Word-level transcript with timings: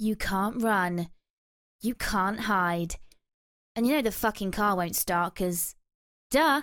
You 0.00 0.16
can't 0.16 0.62
run. 0.62 1.10
You 1.82 1.94
can't 1.94 2.40
hide. 2.40 2.94
And 3.76 3.86
you 3.86 3.92
know 3.92 4.00
the 4.00 4.10
fucking 4.10 4.50
car 4.50 4.74
won't 4.74 4.96
start 4.96 5.34
because, 5.34 5.74
duh, 6.30 6.62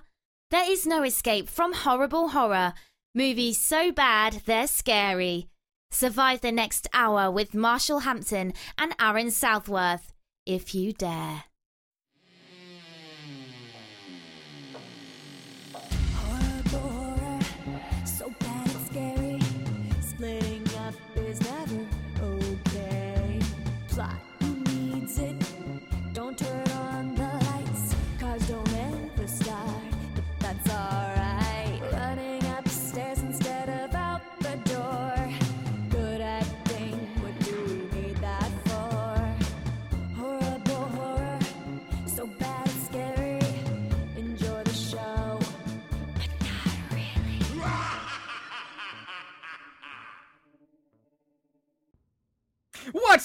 there 0.49 0.71
is 0.71 0.87
no 0.87 1.03
escape 1.03 1.47
from 1.47 1.73
horrible 1.73 2.29
horror. 2.29 2.73
Movies 3.13 3.61
so 3.61 3.91
bad 3.91 4.41
they're 4.47 4.65
scary. 4.65 5.49
Survive 5.91 6.41
the 6.41 6.51
next 6.51 6.87
hour 6.93 7.29
with 7.29 7.53
Marshall 7.53 7.99
Hampton 7.99 8.53
and 8.75 8.95
Aaron 8.99 9.29
Southworth, 9.29 10.13
if 10.47 10.73
you 10.73 10.91
dare. 10.91 11.43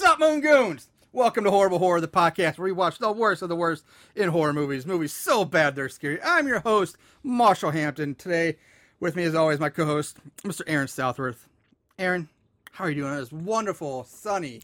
What's 0.03 0.15
up, 0.15 0.19
Moon 0.19 0.41
Goons? 0.41 0.89
Welcome 1.13 1.45
to 1.45 1.51
Horrible 1.53 1.79
Horror, 1.79 2.01
the 2.01 2.09
podcast 2.09 2.59
where 2.59 2.65
we 2.65 2.73
watch 2.73 2.99
the 2.99 3.13
worst 3.13 3.41
of 3.41 3.49
the 3.49 3.55
worst 3.55 3.85
in 4.17 4.31
horror 4.31 4.53
movies. 4.53 4.85
Movies 4.85 5.13
so 5.13 5.45
bad 5.45 5.77
they're 5.77 5.89
scary. 5.89 6.19
I'm 6.25 6.49
your 6.49 6.59
host, 6.59 6.97
Marshall 7.23 7.71
Hampton. 7.71 8.17
Today, 8.17 8.57
with 8.99 9.15
me 9.15 9.23
as 9.23 9.37
always, 9.37 9.61
my 9.61 9.69
co-host, 9.69 10.17
Mr. 10.39 10.63
Aaron 10.67 10.89
Southworth. 10.89 11.47
Aaron, 12.01 12.29
how 12.73 12.87
are 12.87 12.91
you 12.91 12.97
doing 12.97 13.13
on 13.13 13.19
this 13.19 13.31
wonderful, 13.31 14.03
sunny, 14.03 14.63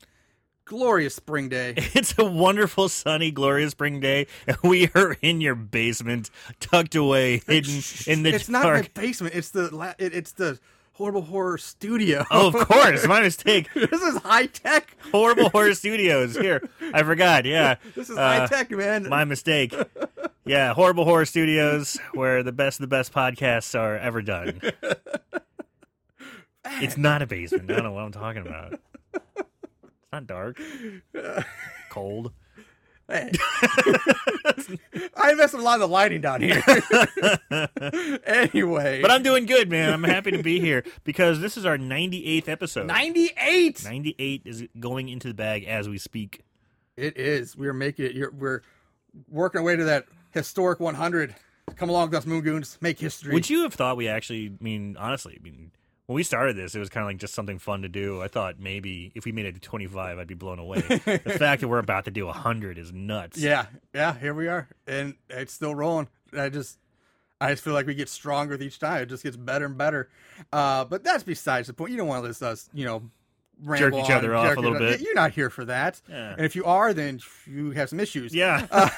glorious 0.64 1.14
spring 1.14 1.48
day? 1.48 1.74
It's 1.94 2.18
a 2.18 2.24
wonderful, 2.24 2.88
sunny, 2.88 3.30
glorious 3.30 3.70
spring 3.70 4.00
day, 4.00 4.26
and 4.48 4.56
we 4.64 4.90
are 4.96 5.16
in 5.22 5.40
your 5.40 5.54
basement, 5.54 6.30
tucked 6.58 6.96
away, 6.96 7.42
hidden 7.46 7.80
in 8.08 8.24
the 8.24 8.34
it's 8.34 8.48
not 8.48 8.64
my 8.64 8.70
dark. 8.70 8.92
basement. 8.92 9.36
It's 9.36 9.50
the 9.50 9.72
la- 9.72 9.94
it, 9.98 10.12
it's 10.12 10.32
the 10.32 10.58
Horrible 10.98 11.22
Horror 11.22 11.58
Studio. 11.58 12.24
Oh, 12.28 12.48
of 12.48 12.54
course, 12.66 13.06
my 13.06 13.20
mistake. 13.20 13.68
this 13.74 14.02
is 14.02 14.16
high 14.18 14.46
tech. 14.46 14.96
Horrible 15.12 15.48
Horror 15.50 15.74
Studios. 15.74 16.34
Here, 16.34 16.68
I 16.92 17.04
forgot. 17.04 17.44
Yeah, 17.44 17.76
This 17.94 18.10
is 18.10 18.18
Uh, 18.18 18.40
high 18.40 18.46
tech, 18.46 18.70
man. 18.72 19.08
My 19.08 19.24
mistake. 19.24 19.72
Yeah, 20.44 20.74
Horrible 20.74 21.04
Horror 21.04 21.24
Studios, 21.24 21.98
where 22.14 22.42
the 22.42 22.50
best 22.50 22.80
of 22.80 22.82
the 22.82 22.88
best 22.88 23.12
podcasts 23.12 23.78
are 23.78 23.96
ever 23.96 24.20
done. 24.22 24.60
It's 26.82 26.98
not 26.98 27.22
a 27.22 27.26
basement. 27.26 27.70
I 27.70 27.74
don't 27.76 27.84
know 27.84 27.92
what 27.92 28.04
I'm 28.04 28.12
talking 28.12 28.42
about. 28.46 28.78
It's 29.14 30.12
not 30.12 30.26
dark. 30.26 30.60
Cold. 31.88 32.32
Hey. 33.08 33.32
I 35.16 35.34
messed 35.34 35.54
a 35.54 35.58
lot 35.58 35.74
of 35.74 35.80
the 35.80 35.88
lighting 35.88 36.20
down 36.20 36.42
here. 36.42 36.62
anyway, 38.26 39.00
But 39.00 39.10
I'm 39.10 39.22
doing 39.22 39.46
good, 39.46 39.70
man. 39.70 39.92
I'm 39.92 40.04
happy 40.04 40.30
to 40.32 40.42
be 40.42 40.60
here 40.60 40.84
because 41.04 41.40
this 41.40 41.56
is 41.56 41.64
our 41.64 41.78
98th 41.78 42.48
episode. 42.48 42.86
98. 42.86 43.84
98 43.84 44.42
is 44.44 44.64
going 44.78 45.08
into 45.08 45.28
the 45.28 45.34
bag 45.34 45.64
as 45.64 45.88
we 45.88 45.96
speak. 45.96 46.42
It 46.96 47.16
is. 47.16 47.56
We 47.56 47.66
are 47.68 47.74
making 47.74 48.06
it. 48.06 48.12
You're, 48.12 48.30
we're 48.30 48.60
working 49.30 49.60
our 49.60 49.64
way 49.64 49.76
to 49.76 49.84
that 49.84 50.06
historic 50.32 50.80
100. 50.80 51.34
Come 51.76 51.88
along 51.88 52.10
with 52.10 52.18
us, 52.18 52.26
Moon 52.26 52.42
Goons. 52.42 52.76
Make 52.80 52.98
history. 52.98 53.32
Would 53.32 53.48
you 53.48 53.62
have 53.62 53.74
thought 53.74 53.96
we 53.96 54.08
actually, 54.08 54.48
I 54.48 54.62
mean, 54.62 54.96
honestly, 54.98 55.38
I 55.38 55.42
mean, 55.42 55.70
when 56.08 56.16
we 56.16 56.22
started 56.22 56.56
this, 56.56 56.74
it 56.74 56.78
was 56.78 56.88
kind 56.88 57.02
of 57.02 57.08
like 57.08 57.18
just 57.18 57.34
something 57.34 57.58
fun 57.58 57.82
to 57.82 57.88
do. 57.88 58.22
I 58.22 58.28
thought 58.28 58.58
maybe 58.58 59.12
if 59.14 59.26
we 59.26 59.32
made 59.32 59.44
it 59.44 59.56
to 59.56 59.60
25, 59.60 60.18
I'd 60.18 60.26
be 60.26 60.32
blown 60.32 60.58
away. 60.58 60.80
the 60.80 61.36
fact 61.38 61.60
that 61.60 61.68
we're 61.68 61.78
about 61.78 62.06
to 62.06 62.10
do 62.10 62.24
100 62.24 62.78
is 62.78 62.94
nuts. 62.94 63.36
Yeah, 63.36 63.66
yeah. 63.94 64.18
Here 64.18 64.32
we 64.32 64.48
are, 64.48 64.68
and 64.86 65.16
it's 65.28 65.52
still 65.52 65.74
rolling. 65.74 66.08
I 66.34 66.48
just, 66.48 66.78
I 67.42 67.50
just 67.50 67.62
feel 67.62 67.74
like 67.74 67.86
we 67.86 67.94
get 67.94 68.08
stronger 68.08 68.52
with 68.52 68.62
each 68.62 68.78
time. 68.78 69.02
It 69.02 69.10
just 69.10 69.22
gets 69.22 69.36
better 69.36 69.66
and 69.66 69.76
better. 69.76 70.08
Uh, 70.50 70.86
but 70.86 71.04
that's 71.04 71.24
besides 71.24 71.66
the 71.66 71.74
point. 71.74 71.90
You 71.90 71.98
don't 71.98 72.08
want 72.08 72.22
to 72.22 72.28
listen 72.28 72.46
to 72.46 72.52
us, 72.52 72.70
you 72.72 72.86
know, 72.86 73.02
ramble 73.62 74.00
each 74.00 74.10
other 74.10 74.34
off 74.34 74.56
a 74.56 74.60
little 74.60 74.78
bit. 74.78 75.00
You're 75.00 75.14
not 75.14 75.32
here 75.32 75.50
for 75.50 75.64
that. 75.64 76.00
Yeah. 76.08 76.32
And 76.32 76.44
if 76.44 76.54
you 76.54 76.64
are, 76.64 76.92
then 76.92 77.20
you 77.46 77.70
have 77.72 77.88
some 77.88 78.00
issues. 78.00 78.34
Yeah. 78.34 78.66
Uh, 78.78 78.88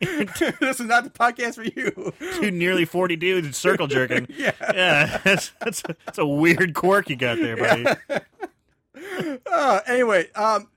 this 0.60 0.80
is 0.80 0.86
not 0.86 1.02
the 1.04 1.10
podcast 1.10 1.56
for 1.56 1.64
you. 1.64 2.12
Two 2.40 2.50
nearly 2.50 2.84
40 2.84 3.16
dudes 3.16 3.56
circle 3.56 3.86
jerking. 3.86 4.26
Yeah. 4.30 4.52
Yeah. 4.60 5.18
That's, 5.24 5.50
that's, 5.60 5.82
that's 5.82 6.18
a 6.18 6.26
weird 6.26 6.74
quirk 6.74 7.10
you 7.10 7.16
got 7.16 7.38
there, 7.38 7.56
buddy. 7.56 7.86
Uh, 9.50 9.80
anyway, 9.86 10.30
um, 10.32 10.68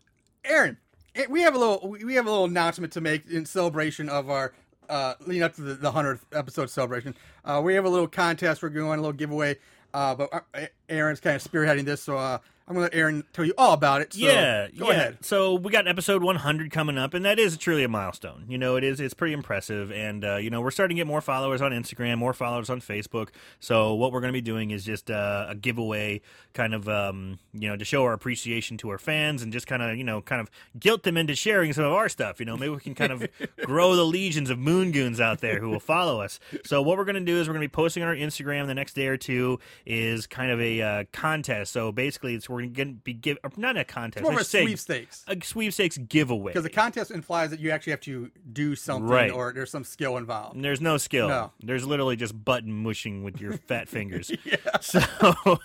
Aaron, 0.44 0.78
eh, 1.16 1.26
we 1.30 1.42
have 1.42 1.56
a 1.56 1.58
little 1.58 1.90
we 2.04 2.16
have 2.16 2.26
a 2.26 2.30
little 2.30 2.46
announcement 2.46 2.94
to 2.94 3.02
make 3.02 3.30
in 3.30 3.46
celebration 3.46 4.10
of 4.10 4.30
our 4.30 4.54
uh, 4.90 5.14
leading 5.26 5.44
up 5.44 5.56
to 5.56 5.62
the, 5.62 5.92
hundredth 5.92 6.26
episode 6.34 6.70
celebration. 6.70 7.16
Uh, 7.46 7.62
we 7.64 7.76
have 7.76 7.86
a 7.86 7.90
little 7.90 8.08
contest 8.08 8.62
we're 8.62 8.70
going, 8.70 9.00
a 9.00 9.02
little 9.02 9.14
giveaway. 9.14 9.58
Uh, 9.94 10.16
but 10.16 10.46
uh, 10.54 10.66
Aaron's 10.90 11.20
kind 11.20 11.36
of 11.36 11.44
spearheading 11.44 11.86
this, 11.86 12.02
so 12.02 12.18
uh, 12.18 12.38
I'm 12.72 12.76
gonna 12.76 12.86
let 12.86 12.96
Aaron 12.96 13.26
tell 13.34 13.44
you 13.44 13.54
all 13.58 13.74
about 13.74 14.00
it. 14.00 14.14
So 14.14 14.20
yeah, 14.22 14.70
go 14.70 14.88
yeah. 14.88 14.94
ahead. 14.94 15.18
So 15.26 15.56
we 15.56 15.74
got 15.74 15.90
episode 15.90 16.24
100 16.24 16.72
coming 16.72 16.98
up, 16.98 17.14
and 17.14 17.26
that 17.26 17.38
is 17.38 17.58
truly 17.58 17.84
a 17.84 17.90
milestone. 17.90 18.46
You 18.48 18.58
know, 18.58 18.78
it 18.78 18.86
is. 18.86 19.02
It's 19.02 19.14
pretty 19.14 19.34
impressive, 19.34 19.92
and 19.92 20.24
uh, 20.24 20.38
you 20.38 20.50
know, 20.50 20.62
we're 20.62 20.72
starting 20.72 20.96
to 20.96 21.02
get 21.02 21.06
more 21.06 21.20
followers 21.20 21.62
on 21.62 21.74
Instagram, 21.74 22.18
more 22.18 22.32
followers 22.32 22.70
on 22.70 22.80
Facebook. 22.80 23.32
So 23.60 23.94
what 23.94 24.14
we're 24.14 24.22
going 24.22 24.32
to 24.32 24.38
be 24.38 24.40
doing 24.40 24.72
is 24.72 24.86
just 24.86 25.12
uh, 25.12 25.48
a 25.50 25.56
giveaway, 25.56 26.22
kind 26.54 26.74
of, 26.74 26.88
um, 26.88 27.40
you 27.54 27.68
know, 27.68 27.76
to 27.76 27.84
show 27.84 28.04
our 28.04 28.14
appreciation 28.14 28.78
to 28.78 28.90
our 28.90 28.98
fans, 28.98 29.44
and 29.44 29.52
just 29.52 29.68
kind 29.68 29.84
of, 29.84 29.98
you 29.98 30.06
know, 30.06 30.22
kind 30.22 30.40
of 30.40 30.50
guilt 30.80 31.04
them 31.04 31.18
into 31.18 31.36
sharing 31.36 31.74
some 31.74 31.84
of 31.84 31.92
our 31.92 32.08
stuff. 32.08 32.40
You 32.40 32.46
know, 32.46 32.56
maybe 32.56 32.70
we 32.70 32.80
can 32.80 32.96
kind 32.96 33.12
of 33.12 33.28
grow 33.66 33.98
the 33.98 34.06
legions 34.06 34.50
of 34.50 34.58
moon 34.58 34.94
goons 34.94 35.20
out 35.20 35.42
there 35.42 35.60
who 35.60 35.70
will 35.70 35.82
follow 35.82 36.22
us. 36.22 36.40
So 36.66 36.82
what 36.82 36.98
we're 36.98 37.04
going 37.04 37.16
to 37.16 37.20
do 37.20 37.38
is 37.38 37.50
we're 37.50 37.54
going 37.54 37.64
to 37.64 37.68
be 37.68 37.74
posting 37.74 38.02
on 38.02 38.08
our 38.08 38.16
Instagram 38.16 38.68
the 38.68 38.76
next 38.76 38.94
day 38.94 39.08
or 39.08 39.18
two 39.18 39.60
is 39.86 40.26
kind 40.26 40.52
of 40.52 40.62
a 40.62 40.82
uh, 40.82 41.04
contest. 41.12 41.74
So 41.74 41.92
basically, 41.92 42.36
it's 42.36 42.48
we're 42.48 42.61
going 42.68 42.96
to 42.96 43.02
be 43.04 43.14
give 43.14 43.38
not 43.58 43.78
a 43.78 43.84
contest, 43.84 44.24
More 44.24 44.34
of 44.34 44.40
a 44.40 44.44
say 44.44 44.64
sweepstakes 44.66 45.24
a 45.28 45.38
sweepstakes 45.44 45.98
giveaway. 45.98 46.52
because 46.52 46.64
the 46.64 46.70
contest 46.70 47.12
implies 47.12 47.50
that 47.52 47.60
you 47.60 47.72
actually 47.72 47.92
have 47.92 48.02
to 48.02 48.32
do 48.54 48.76
something 48.76 49.08
Right. 49.10 49.32
or 49.32 49.52
there's 49.54 49.72
some 49.72 49.84
skill 49.84 50.18
involved. 50.18 50.62
There's 50.62 50.82
no 50.82 50.98
skill. 50.98 51.28
No. 51.30 51.52
There's 51.62 51.86
literally 51.86 52.16
just 52.16 52.44
button 52.46 52.72
mushing 52.74 53.24
with 53.24 53.40
your 53.42 53.54
fat 53.54 53.88
fingers. 53.90 54.32
So 54.82 55.00
what 55.22 55.60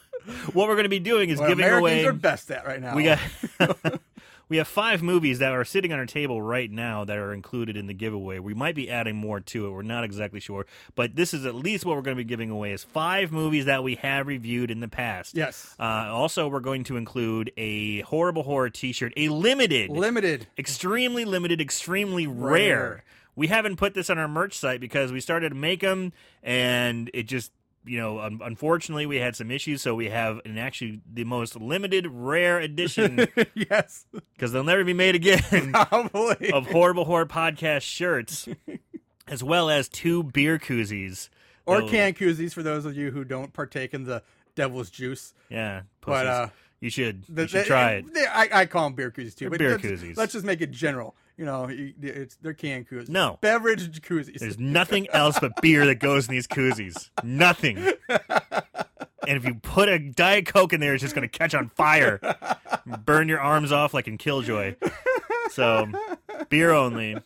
we're 0.54 0.74
going 0.74 0.82
to 0.84 0.88
be 0.88 0.98
doing 0.98 1.30
is 1.30 1.38
What 1.38 1.48
giving 1.48 1.64
Americans 1.64 1.82
away. 2.02 2.04
are 2.06 2.12
best 2.12 2.50
at 2.50 2.66
right 2.66 2.80
now. 2.80 2.94
we 2.94 3.04
got 3.04 3.18
we 4.48 4.58
have 4.58 4.68
five 4.68 5.02
movies 5.02 5.38
that 5.40 5.52
are 5.52 5.64
sitting 5.64 5.92
on 5.92 5.98
our 5.98 6.06
table 6.06 6.40
right 6.40 6.70
now 6.70 7.04
that 7.04 7.16
are 7.18 7.32
included 7.32 7.76
in 7.76 7.86
the 7.86 7.94
giveaway. 7.94 8.38
We 8.38 8.54
might 8.54 8.74
be 8.74 8.88
adding 8.90 9.16
more 9.16 9.40
to 9.40 9.66
it. 9.66 9.70
We're 9.70 9.82
not 9.82 10.04
exactly 10.04 10.40
sure, 10.40 10.66
but 10.94 11.16
this 11.16 11.34
is 11.34 11.44
at 11.46 11.54
least 11.54 11.84
what 11.84 11.96
we're 11.96 12.02
going 12.02 12.16
to 12.16 12.22
be 12.22 12.28
giving 12.28 12.50
away 12.50 12.72
is 12.72 12.84
five 12.84 13.32
movies 13.32 13.64
that 13.64 13.82
we 13.82 13.96
have 13.96 14.26
reviewed 14.26 14.70
in 14.70 14.80
the 14.80 14.88
past. 14.88 15.36
yes, 15.36 15.74
Uh, 15.80 16.08
also, 16.10 16.48
we're 16.48 16.60
going 16.60 16.84
to 16.84 16.96
include 16.96 17.50
a 17.56 18.00
horrible 18.02 18.44
horror 18.44 18.70
T-shirt, 18.70 19.12
a 19.16 19.28
limited 19.28 19.90
limited. 19.90 20.46
extremely 20.56 21.24
limited, 21.24 21.60
extremely 21.60 22.26
rare. 22.26 22.80
Rare. 22.80 23.04
We 23.34 23.48
haven't 23.48 23.76
put 23.76 23.92
this 23.92 24.08
on 24.08 24.16
our 24.18 24.28
merch 24.28 24.56
site 24.56 24.80
because 24.80 25.12
we 25.12 25.20
started 25.20 25.50
to 25.50 25.54
make 25.54 25.80
them, 25.80 26.14
and 26.42 27.10
it 27.12 27.24
just 27.24 27.52
you 27.86 27.98
know, 27.98 28.18
un- 28.20 28.40
unfortunately, 28.42 29.06
we 29.06 29.16
had 29.16 29.36
some 29.36 29.50
issues, 29.50 29.80
so 29.82 29.94
we 29.94 30.08
have 30.08 30.40
an 30.44 30.58
actually 30.58 31.00
the 31.10 31.24
most 31.24 31.56
limited, 31.60 32.06
rare 32.10 32.58
edition 32.58 33.26
yes, 33.54 34.06
because 34.34 34.52
they'll 34.52 34.64
never 34.64 34.84
be 34.84 34.92
made 34.92 35.14
again 35.14 35.72
probably. 35.72 36.50
of 36.52 36.66
horrible 36.66 37.04
horror 37.04 37.26
podcast 37.26 37.82
shirts, 37.82 38.48
as 39.28 39.42
well 39.42 39.70
as 39.70 39.88
two 39.88 40.22
beer 40.22 40.58
koozies 40.58 41.28
or 41.64 41.76
That'll- 41.76 41.90
can 41.90 42.12
koozies 42.14 42.52
for 42.52 42.62
those 42.62 42.84
of 42.86 42.96
you 42.96 43.10
who 43.10 43.24
don't 43.24 43.52
partake 43.52 43.94
in 43.94 44.04
the 44.04 44.22
devil's 44.54 44.90
juice. 44.90 45.34
Yeah, 45.48 45.82
But, 46.00 46.26
uh, 46.26 46.48
you 46.80 46.90
should 46.90 47.24
The- 47.28 47.42
you 47.42 47.48
should 47.48 47.60
the- 47.62 47.64
try 47.64 47.92
it. 47.92 48.04
I, 48.30 48.48
I 48.52 48.66
call 48.66 48.84
them 48.84 48.94
beer 48.94 49.10
koozies 49.10 49.34
too, 49.34 49.48
They're 49.50 49.50
but 49.50 49.58
beer 49.58 49.78
koozies. 49.78 50.16
let's 50.16 50.32
just 50.32 50.44
make 50.44 50.60
it 50.60 50.70
general. 50.70 51.14
You 51.36 51.44
know, 51.44 51.68
it's 51.70 52.36
they're 52.36 52.54
can 52.54 52.84
koozies. 52.84 53.10
No. 53.10 53.38
beverage 53.42 54.00
koozies. 54.00 54.38
There's 54.38 54.58
nothing 54.58 55.06
else 55.10 55.38
but 55.38 55.60
beer 55.60 55.84
that 55.86 55.96
goes 55.96 56.28
in 56.28 56.32
these 56.34 56.46
koozies. 56.46 57.10
Nothing. 57.22 57.76
And 59.28 59.36
if 59.36 59.44
you 59.44 59.54
put 59.56 59.88
a 59.88 59.98
Diet 59.98 60.46
Coke 60.46 60.72
in 60.72 60.80
there, 60.80 60.94
it's 60.94 61.02
just 61.02 61.14
going 61.14 61.28
to 61.28 61.38
catch 61.38 61.54
on 61.54 61.68
fire. 61.70 62.20
Burn 63.04 63.28
your 63.28 63.40
arms 63.40 63.72
off 63.72 63.92
like 63.92 64.06
in 64.06 64.18
Killjoy. 64.18 64.76
So, 65.50 65.88
beer 66.48 66.70
only. 66.70 67.16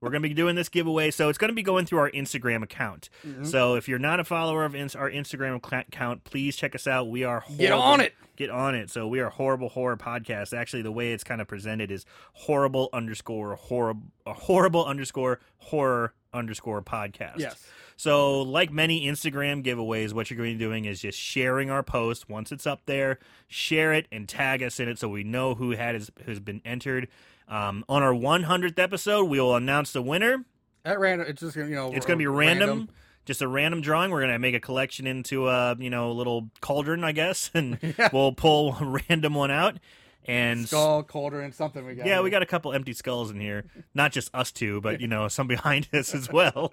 We're 0.00 0.10
going 0.10 0.22
to 0.22 0.28
be 0.28 0.34
doing 0.34 0.54
this 0.54 0.68
giveaway. 0.68 1.10
So, 1.10 1.28
it's 1.28 1.38
going 1.38 1.50
to 1.50 1.54
be 1.54 1.62
going 1.62 1.86
through 1.86 1.98
our 1.98 2.10
Instagram 2.10 2.62
account. 2.62 3.08
Mm-hmm. 3.26 3.44
So, 3.44 3.74
if 3.74 3.88
you're 3.88 3.98
not 3.98 4.20
a 4.20 4.24
follower 4.24 4.64
of 4.64 4.74
our 4.74 5.10
Instagram 5.10 5.56
account, 5.56 6.24
please 6.24 6.56
check 6.56 6.74
us 6.74 6.86
out. 6.86 7.08
We 7.08 7.24
are 7.24 7.44
Get 7.56 7.70
horrible- 7.70 7.82
on 7.82 8.00
it. 8.00 8.14
Get 8.38 8.50
on 8.50 8.76
it. 8.76 8.88
So 8.88 9.08
we 9.08 9.18
are 9.18 9.30
horrible 9.30 9.68
horror 9.68 9.96
podcast. 9.96 10.56
Actually, 10.56 10.82
the 10.82 10.92
way 10.92 11.10
it's 11.10 11.24
kind 11.24 11.40
of 11.40 11.48
presented 11.48 11.90
is 11.90 12.06
horrible 12.34 12.88
underscore 12.92 13.56
horrible 13.56 14.12
horrible 14.24 14.84
underscore 14.86 15.40
horror 15.56 16.14
underscore 16.32 16.80
podcast. 16.80 17.38
Yes. 17.40 17.66
So, 17.96 18.42
like 18.42 18.70
many 18.70 19.04
Instagram 19.08 19.64
giveaways, 19.64 20.12
what 20.12 20.30
you're 20.30 20.36
going 20.36 20.52
to 20.52 20.54
be 20.56 20.64
doing 20.64 20.84
is 20.84 21.00
just 21.00 21.18
sharing 21.18 21.68
our 21.68 21.82
post 21.82 22.28
once 22.28 22.52
it's 22.52 22.64
up 22.64 22.82
there. 22.86 23.18
Share 23.48 23.92
it 23.92 24.06
and 24.12 24.28
tag 24.28 24.62
us 24.62 24.78
in 24.78 24.88
it 24.88 25.00
so 25.00 25.08
we 25.08 25.24
know 25.24 25.56
who 25.56 25.72
had 25.72 25.96
has, 25.96 26.08
has 26.24 26.38
been 26.38 26.62
entered. 26.64 27.08
Um, 27.48 27.84
on 27.88 28.02
our 28.02 28.12
100th 28.12 28.78
episode, 28.78 29.24
we 29.24 29.40
will 29.40 29.56
announce 29.56 29.92
the 29.92 30.02
winner. 30.02 30.44
At 30.84 31.00
random, 31.00 31.26
it's 31.28 31.40
just 31.40 31.56
gonna 31.56 31.68
you 31.68 31.74
know 31.74 31.92
It's 31.92 32.06
going 32.06 32.18
to 32.18 32.22
be 32.22 32.26
random, 32.26 32.88
just 33.24 33.42
a 33.42 33.48
random 33.48 33.80
drawing. 33.80 34.10
We're 34.10 34.20
going 34.20 34.32
to 34.32 34.38
make 34.38 34.54
a 34.54 34.60
collection 34.60 35.06
into 35.06 35.48
a 35.48 35.76
you 35.78 35.90
know 35.90 36.10
a 36.10 36.14
little 36.14 36.50
cauldron, 36.60 37.04
I 37.04 37.12
guess, 37.12 37.50
and 37.54 37.78
we'll 38.12 38.32
pull 38.32 38.76
a 38.80 39.00
random 39.08 39.34
one 39.34 39.50
out. 39.50 39.78
And 40.24 40.68
skull, 40.68 41.02
cauldron, 41.04 41.52
something 41.52 41.86
we 41.86 41.94
got. 41.94 42.06
yeah, 42.06 42.20
we 42.20 42.28
got 42.28 42.42
a 42.42 42.46
couple 42.46 42.74
empty 42.74 42.92
skulls 42.92 43.30
in 43.30 43.40
here. 43.40 43.64
Not 43.94 44.12
just 44.12 44.28
us 44.34 44.52
two, 44.52 44.78
but 44.82 45.00
you 45.00 45.06
know, 45.08 45.26
some 45.28 45.46
behind 45.46 45.88
us 45.94 46.14
as 46.14 46.30
well. 46.30 46.70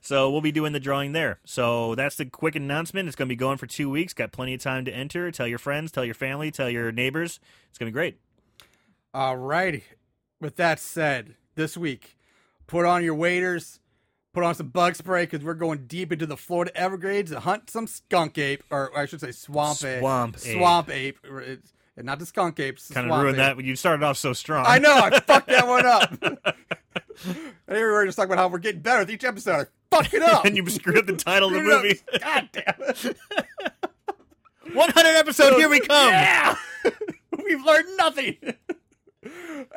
So 0.00 0.30
we'll 0.30 0.40
be 0.40 0.52
doing 0.52 0.72
the 0.72 0.80
drawing 0.80 1.12
there. 1.12 1.38
So 1.44 1.94
that's 1.96 2.16
the 2.16 2.24
quick 2.24 2.56
announcement. 2.56 3.06
It's 3.06 3.14
going 3.16 3.28
to 3.28 3.32
be 3.32 3.36
going 3.36 3.58
for 3.58 3.66
two 3.66 3.90
weeks. 3.90 4.14
Got 4.14 4.32
plenty 4.32 4.54
of 4.54 4.62
time 4.62 4.86
to 4.86 4.90
enter. 4.90 5.30
Tell 5.30 5.46
your 5.46 5.58
friends, 5.58 5.92
tell 5.92 6.04
your 6.04 6.14
family, 6.14 6.50
tell 6.50 6.70
your 6.70 6.92
neighbors. 6.92 7.40
It's 7.68 7.78
going 7.78 7.88
to 7.88 7.90
be 7.90 7.94
great. 7.94 8.16
All 9.12 9.36
righty. 9.36 9.84
With 10.44 10.56
that 10.56 10.78
said, 10.78 11.36
this 11.54 11.74
week, 11.74 12.18
put 12.66 12.84
on 12.84 13.02
your 13.02 13.14
waders, 13.14 13.80
put 14.34 14.44
on 14.44 14.54
some 14.54 14.68
bug 14.68 14.94
spray 14.94 15.22
because 15.22 15.42
we're 15.42 15.54
going 15.54 15.86
deep 15.86 16.12
into 16.12 16.26
the 16.26 16.36
Florida 16.36 16.70
Everglades 16.76 17.30
to 17.30 17.40
hunt 17.40 17.70
some 17.70 17.86
skunk 17.86 18.36
ape, 18.36 18.62
or 18.68 18.94
I 18.94 19.06
should 19.06 19.22
say 19.22 19.30
swamp 19.30 19.82
ape. 19.82 20.00
Swamp 20.00 20.36
ape. 20.44 20.58
Swamp 20.58 20.90
ape. 20.90 21.18
It's 21.24 21.72
not 21.96 22.18
the 22.18 22.26
skunk 22.26 22.60
apes. 22.60 22.90
Kind 22.90 23.10
of 23.10 23.18
ruined 23.18 23.36
ape. 23.36 23.38
that. 23.38 23.56
when 23.56 23.64
You 23.64 23.74
started 23.74 24.04
off 24.04 24.18
so 24.18 24.34
strong. 24.34 24.66
I 24.68 24.78
know. 24.78 24.94
I 24.94 25.18
fucked 25.26 25.48
that 25.48 25.66
one 25.66 25.86
up. 25.86 26.12
and 26.20 26.38
here 27.68 27.86
we 27.86 27.92
were 27.94 28.04
just 28.04 28.16
talking 28.16 28.30
about 28.30 28.42
how 28.42 28.48
we're 28.48 28.58
getting 28.58 28.82
better 28.82 28.98
with 28.98 29.10
each 29.10 29.24
episode. 29.24 29.66
I 29.92 29.96
fucked 29.96 30.12
it 30.12 30.20
up. 30.20 30.44
and 30.44 30.58
you 30.58 30.68
screwed 30.68 30.98
up 30.98 31.06
the 31.06 31.16
title 31.16 31.48
of 31.48 31.54
the 31.54 31.62
movie. 31.62 32.00
God 32.20 32.50
damn 32.52 32.74
it. 32.80 33.16
100 34.74 35.08
episode. 35.08 35.56
Here 35.56 35.70
we 35.70 35.80
come. 35.80 36.10
Yeah. 36.10 36.54
We've 37.42 37.64
learned 37.64 37.96
nothing. 37.96 38.36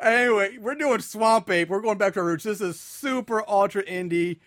Anyway, 0.00 0.58
we're 0.58 0.74
doing 0.74 1.00
Swamp 1.00 1.50
Ape. 1.50 1.68
We're 1.68 1.80
going 1.80 1.98
back 1.98 2.14
to 2.14 2.20
our 2.20 2.26
roots. 2.26 2.44
This 2.44 2.60
is 2.60 2.78
super 2.78 3.42
ultra 3.48 3.82
indie, 3.84 4.38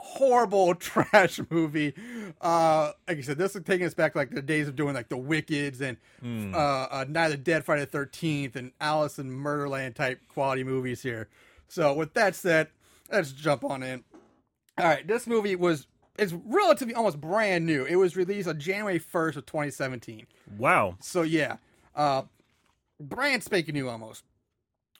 horrible 0.00 0.74
trash 0.76 1.40
movie. 1.50 1.94
Uh, 2.40 2.92
like 3.06 3.18
I 3.18 3.20
said, 3.22 3.38
this 3.38 3.54
is 3.56 3.62
taking 3.64 3.86
us 3.86 3.94
back 3.94 4.14
like 4.14 4.30
the 4.30 4.42
days 4.42 4.68
of 4.68 4.76
doing 4.76 4.94
like 4.94 5.08
the 5.08 5.16
Wickeds 5.18 5.80
and 5.80 5.96
Hmm. 6.20 6.54
uh, 6.54 6.58
uh, 6.90 7.04
Night 7.08 7.26
of 7.26 7.30
the 7.32 7.36
Dead, 7.38 7.64
Friday 7.64 7.82
the 7.82 7.86
Thirteenth, 7.86 8.56
and 8.56 8.72
Alice 8.80 9.18
in 9.18 9.30
Murderland 9.30 9.94
type 9.96 10.20
quality 10.28 10.64
movies 10.64 11.02
here. 11.02 11.28
So 11.68 11.94
with 11.94 12.14
that 12.14 12.34
said, 12.34 12.68
let's 13.10 13.32
jump 13.32 13.62
on 13.64 13.82
in. 13.82 14.04
All 14.78 14.86
right, 14.86 15.06
this 15.06 15.26
movie 15.26 15.54
was 15.56 15.86
it's 16.18 16.32
relatively 16.32 16.94
almost 16.94 17.20
brand 17.20 17.64
new. 17.66 17.84
It 17.84 17.96
was 17.96 18.16
released 18.16 18.48
on 18.48 18.58
January 18.58 18.98
first 18.98 19.36
of 19.38 19.46
2017. 19.46 20.26
Wow. 20.56 20.96
So 21.00 21.22
yeah, 21.22 21.58
uh, 21.94 22.22
brand 23.00 23.42
spanking 23.42 23.74
new 23.74 23.88
almost. 23.88 24.24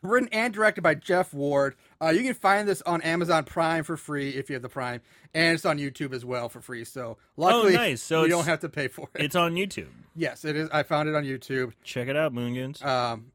Written 0.00 0.28
and 0.30 0.54
directed 0.54 0.82
by 0.82 0.94
Jeff 0.94 1.34
Ward. 1.34 1.74
Uh, 2.00 2.10
you 2.10 2.22
can 2.22 2.34
find 2.34 2.68
this 2.68 2.82
on 2.82 3.02
Amazon 3.02 3.42
Prime 3.42 3.82
for 3.82 3.96
free 3.96 4.30
if 4.30 4.48
you 4.48 4.54
have 4.54 4.62
the 4.62 4.68
Prime, 4.68 5.00
and 5.34 5.54
it's 5.54 5.64
on 5.64 5.76
YouTube 5.78 6.12
as 6.12 6.24
well 6.24 6.48
for 6.48 6.60
free. 6.60 6.84
So 6.84 7.16
luckily, 7.36 7.74
Oh, 7.74 7.78
nice. 7.78 8.00
So 8.00 8.22
you 8.22 8.28
don't 8.28 8.44
have 8.44 8.60
to 8.60 8.68
pay 8.68 8.86
for 8.86 9.08
it. 9.16 9.24
It's 9.24 9.34
on 9.34 9.54
YouTube. 9.54 9.88
yes, 10.14 10.44
it 10.44 10.54
is. 10.54 10.68
I 10.72 10.84
found 10.84 11.08
it 11.08 11.16
on 11.16 11.24
YouTube. 11.24 11.72
Check 11.82 12.06
it 12.06 12.14
out, 12.16 12.32
Moongoons. 12.32 12.84
Um, 12.84 13.32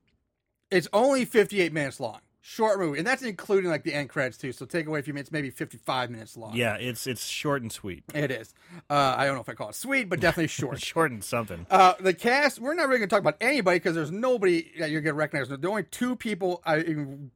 it's 0.72 0.88
only 0.94 1.26
58 1.26 1.74
minutes 1.74 2.00
long, 2.00 2.22
short 2.46 2.78
movie, 2.78 2.98
and 2.98 3.08
that's 3.08 3.24
including 3.24 3.70
like 3.70 3.84
the 3.84 3.94
end 3.94 4.10
credits 4.10 4.38
too. 4.38 4.52
So 4.52 4.66
take 4.66 4.86
away 4.86 5.00
a 5.00 5.02
few 5.02 5.14
minutes, 5.14 5.32
maybe 5.32 5.50
55 5.50 6.10
minutes 6.12 6.36
long. 6.36 6.54
yeah, 6.54 6.76
it's 6.76 7.08
it's 7.08 7.26
short 7.26 7.62
and 7.62 7.72
sweet. 7.72 8.04
it 8.14 8.32
is. 8.32 8.54
Uh, 8.90 9.16
I 9.18 9.26
don't 9.26 9.36
know 9.36 9.42
if 9.42 9.48
I 9.48 9.54
call 9.54 9.70
it 9.70 9.76
sweet, 9.76 10.10
but 10.10 10.20
definitely 10.20 10.48
short. 10.50 10.82
Short 10.82 11.12
and 11.12 11.24
something. 11.24 11.66
Uh, 11.72 11.94
the 12.02 12.14
cast, 12.14 12.60
we're 12.60 12.74
not 12.74 12.90
really 12.90 13.00
going 13.00 13.10
to 13.10 13.16
talk 13.16 13.22
about 13.22 13.38
anybody 13.40 13.80
because 13.80 13.96
there's 13.96 14.12
nobody 14.12 14.70
that 14.78 14.92
you're 14.92 15.02
going 15.02 15.16
to 15.16 15.18
recognize. 15.18 15.48
The 15.48 15.68
only 15.68 15.84
two 15.84 16.18
people 16.18 16.62
I 16.66 16.80
am 16.80 17.32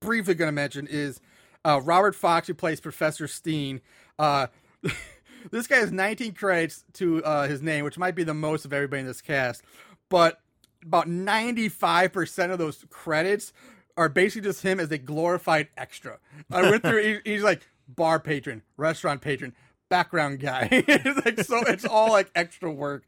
briefly 0.00 0.34
going 0.34 0.48
to 0.48 0.52
mention 0.52 0.86
is 0.86 1.20
uh, 1.64 1.80
Robert 1.84 2.14
Fox, 2.14 2.48
who 2.48 2.54
plays 2.54 2.80
Professor 2.80 3.28
Steen. 3.28 3.82
Uh, 4.18 4.46
this 5.50 5.66
guy 5.66 5.76
has 5.76 5.92
19 5.92 6.32
credits 6.32 6.82
to 6.94 7.22
uh, 7.24 7.46
his 7.46 7.60
name, 7.60 7.84
which 7.84 7.98
might 7.98 8.14
be 8.14 8.24
the 8.24 8.34
most 8.34 8.64
of 8.64 8.72
everybody 8.72 9.00
in 9.00 9.06
this 9.06 9.20
cast. 9.20 9.62
But 10.08 10.40
about 10.82 11.08
95% 11.08 12.50
of 12.52 12.58
those 12.58 12.86
credits 12.88 13.52
are 13.96 14.08
basically 14.08 14.48
just 14.48 14.62
him 14.62 14.78
as 14.78 14.90
a 14.90 14.98
glorified 14.98 15.68
extra. 15.76 16.18
I 16.50 16.62
went 16.62 16.82
through, 16.82 17.20
he's 17.24 17.42
like 17.42 17.62
bar 17.88 18.20
patron, 18.20 18.62
restaurant 18.76 19.20
patron, 19.20 19.54
background 19.88 20.40
guy. 20.40 20.68
it's 20.70 21.24
like 21.24 21.40
so, 21.40 21.60
it's 21.66 21.84
all 21.84 22.10
like 22.10 22.30
extra 22.34 22.70
work. 22.70 23.04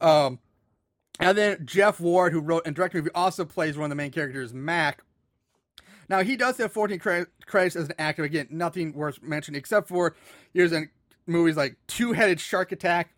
Um, 0.00 0.38
and 1.20 1.36
then 1.36 1.66
Jeff 1.66 2.00
Ward, 2.00 2.32
who 2.32 2.40
wrote 2.40 2.66
and 2.66 2.76
directed 2.76 2.98
the 2.98 3.02
movie, 3.02 3.14
also 3.14 3.44
plays 3.44 3.76
one 3.76 3.86
of 3.86 3.90
the 3.90 3.96
main 3.96 4.12
characters, 4.12 4.54
Mac. 4.54 5.02
Now 6.08 6.22
he 6.22 6.36
does 6.36 6.56
have 6.58 6.72
14 6.72 6.98
credits 6.98 7.76
as 7.76 7.88
an 7.88 7.94
actor. 7.98 8.24
Again, 8.24 8.46
nothing 8.50 8.92
worth 8.94 9.22
mentioning 9.22 9.58
except 9.58 9.88
for 9.88 10.14
here's 10.54 10.72
in 10.72 10.88
movies 11.26 11.56
like 11.56 11.76
Two 11.86 12.12
Headed 12.12 12.40
Shark 12.40 12.72
Attack. 12.72 13.12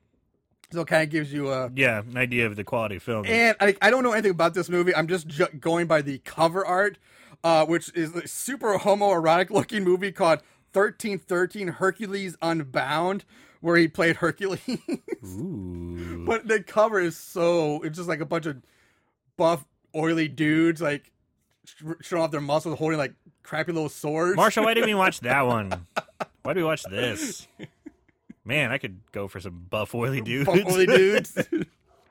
So 0.72 0.82
it 0.82 0.86
kind 0.86 1.02
of 1.02 1.10
gives 1.10 1.32
you 1.32 1.50
a 1.50 1.70
Yeah, 1.74 2.00
an 2.00 2.16
idea 2.16 2.46
of 2.46 2.54
the 2.56 2.64
quality 2.64 2.96
of 2.96 3.02
film. 3.02 3.26
and 3.26 3.56
I, 3.60 3.74
I 3.82 3.90
don't 3.90 4.02
know 4.04 4.12
anything 4.12 4.30
about 4.30 4.54
this 4.54 4.68
movie. 4.68 4.94
I'm 4.94 5.08
just 5.08 5.26
ju- 5.26 5.48
going 5.58 5.86
by 5.86 6.00
the 6.02 6.18
cover 6.18 6.64
art, 6.64 6.98
uh, 7.42 7.66
which 7.66 7.90
is 7.94 8.14
a 8.14 8.28
super 8.28 8.78
homoerotic 8.78 9.50
looking 9.50 9.82
movie 9.84 10.12
called 10.12 10.40
1313 10.72 11.68
Hercules 11.68 12.36
Unbound, 12.40 13.24
where 13.60 13.76
he 13.76 13.88
played 13.88 14.16
Hercules. 14.16 14.60
Ooh. 15.24 16.24
but 16.26 16.46
the 16.46 16.62
cover 16.62 17.00
is 17.00 17.16
so, 17.16 17.82
it's 17.82 17.96
just 17.96 18.08
like 18.08 18.20
a 18.20 18.26
bunch 18.26 18.46
of 18.46 18.58
buff, 19.36 19.64
oily 19.96 20.28
dudes, 20.28 20.80
like 20.80 21.10
showing 22.00 22.22
off 22.22 22.30
their 22.30 22.40
muscles, 22.40 22.78
holding 22.78 22.98
like 22.98 23.14
crappy 23.42 23.72
little 23.72 23.88
swords. 23.88 24.36
Marshall, 24.36 24.64
why 24.64 24.74
didn't 24.74 24.88
we 24.88 24.94
watch 24.94 25.18
that 25.22 25.42
one? 25.46 25.86
Why 26.42 26.52
did 26.54 26.60
we 26.60 26.64
watch 26.64 26.84
this? 26.84 27.48
Man, 28.44 28.72
I 28.72 28.78
could 28.78 29.00
go 29.12 29.28
for 29.28 29.40
some 29.40 29.66
buff 29.68 29.94
oily 29.94 30.20
dudes. 30.20 30.46
Fuck 30.46 30.66
oily 30.66 30.86
dudes. 30.86 31.36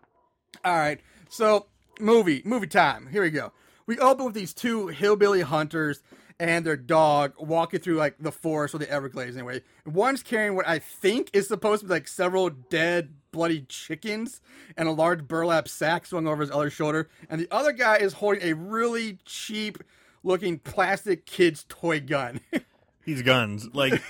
All 0.66 0.78
right, 0.78 1.00
so 1.30 1.68
movie, 2.00 2.42
movie 2.46 2.68
time. 2.68 3.08
Here 3.12 3.22
we 3.22 3.30
go. 3.30 3.52
We 3.86 3.98
open 4.00 4.26
with 4.26 4.36
these 4.36 4.54
two 4.54 4.88
hillbilly 4.88 5.42
hunters 5.42 6.04
and 6.40 6.66
their 6.66 6.78
dog 6.78 7.34
walking 7.38 7.80
through 7.80 7.96
like 7.96 8.16
the 8.20 8.32
forest 8.32 8.74
or 8.74 8.78
the 8.78 8.90
Everglades. 8.90 9.36
Anyway, 9.36 9.62
one's 9.86 10.24
carrying 10.24 10.56
what 10.56 10.68
I 10.68 10.80
think 10.80 11.30
is 11.34 11.48
supposed 11.48 11.82
to 11.82 11.88
be 11.88 11.94
like 11.94 12.08
several 12.08 12.50
dead, 12.50 13.14
bloody 13.32 13.62
chickens 13.68 14.42
and 14.78 14.88
a 14.88 14.92
large 14.92 15.28
burlap 15.28 15.68
sack 15.68 16.06
swung 16.06 16.28
over 16.28 16.42
his 16.42 16.52
other 16.52 16.70
shoulder, 16.70 17.10
and 17.30 17.42
the 17.42 17.48
other 17.52 17.72
guy 17.72 17.98
is 17.98 18.14
holding 18.14 18.44
a 18.44 18.54
really 18.54 19.18
cheap. 19.26 19.80
Looking 20.22 20.60
plastic 20.60 21.26
kid's 21.26 21.66
toy 21.70 22.02
gun. 22.02 22.42
These 23.06 23.22
guns, 23.22 23.70
like, 23.74 24.04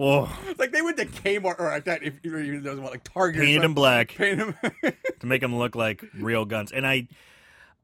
whoa, 0.00 0.28
like 0.58 0.72
they 0.72 0.82
went 0.82 0.96
to 0.96 1.06
Kmart 1.06 1.60
or 1.60 1.66
like 1.68 1.84
that. 1.84 2.02
If 2.02 2.14
you 2.22 2.36
even 2.38 2.62
those 2.62 2.78
like 2.78 3.04
Target, 3.04 3.42
painted 3.42 3.62
them 3.62 3.74
black 3.74 4.08
Painted 4.14 4.54
them. 4.60 4.92
to 5.20 5.26
make 5.26 5.40
them 5.40 5.56
look 5.56 5.74
like 5.74 6.02
real 6.14 6.44
guns. 6.44 6.72
And 6.72 6.86
I, 6.86 7.06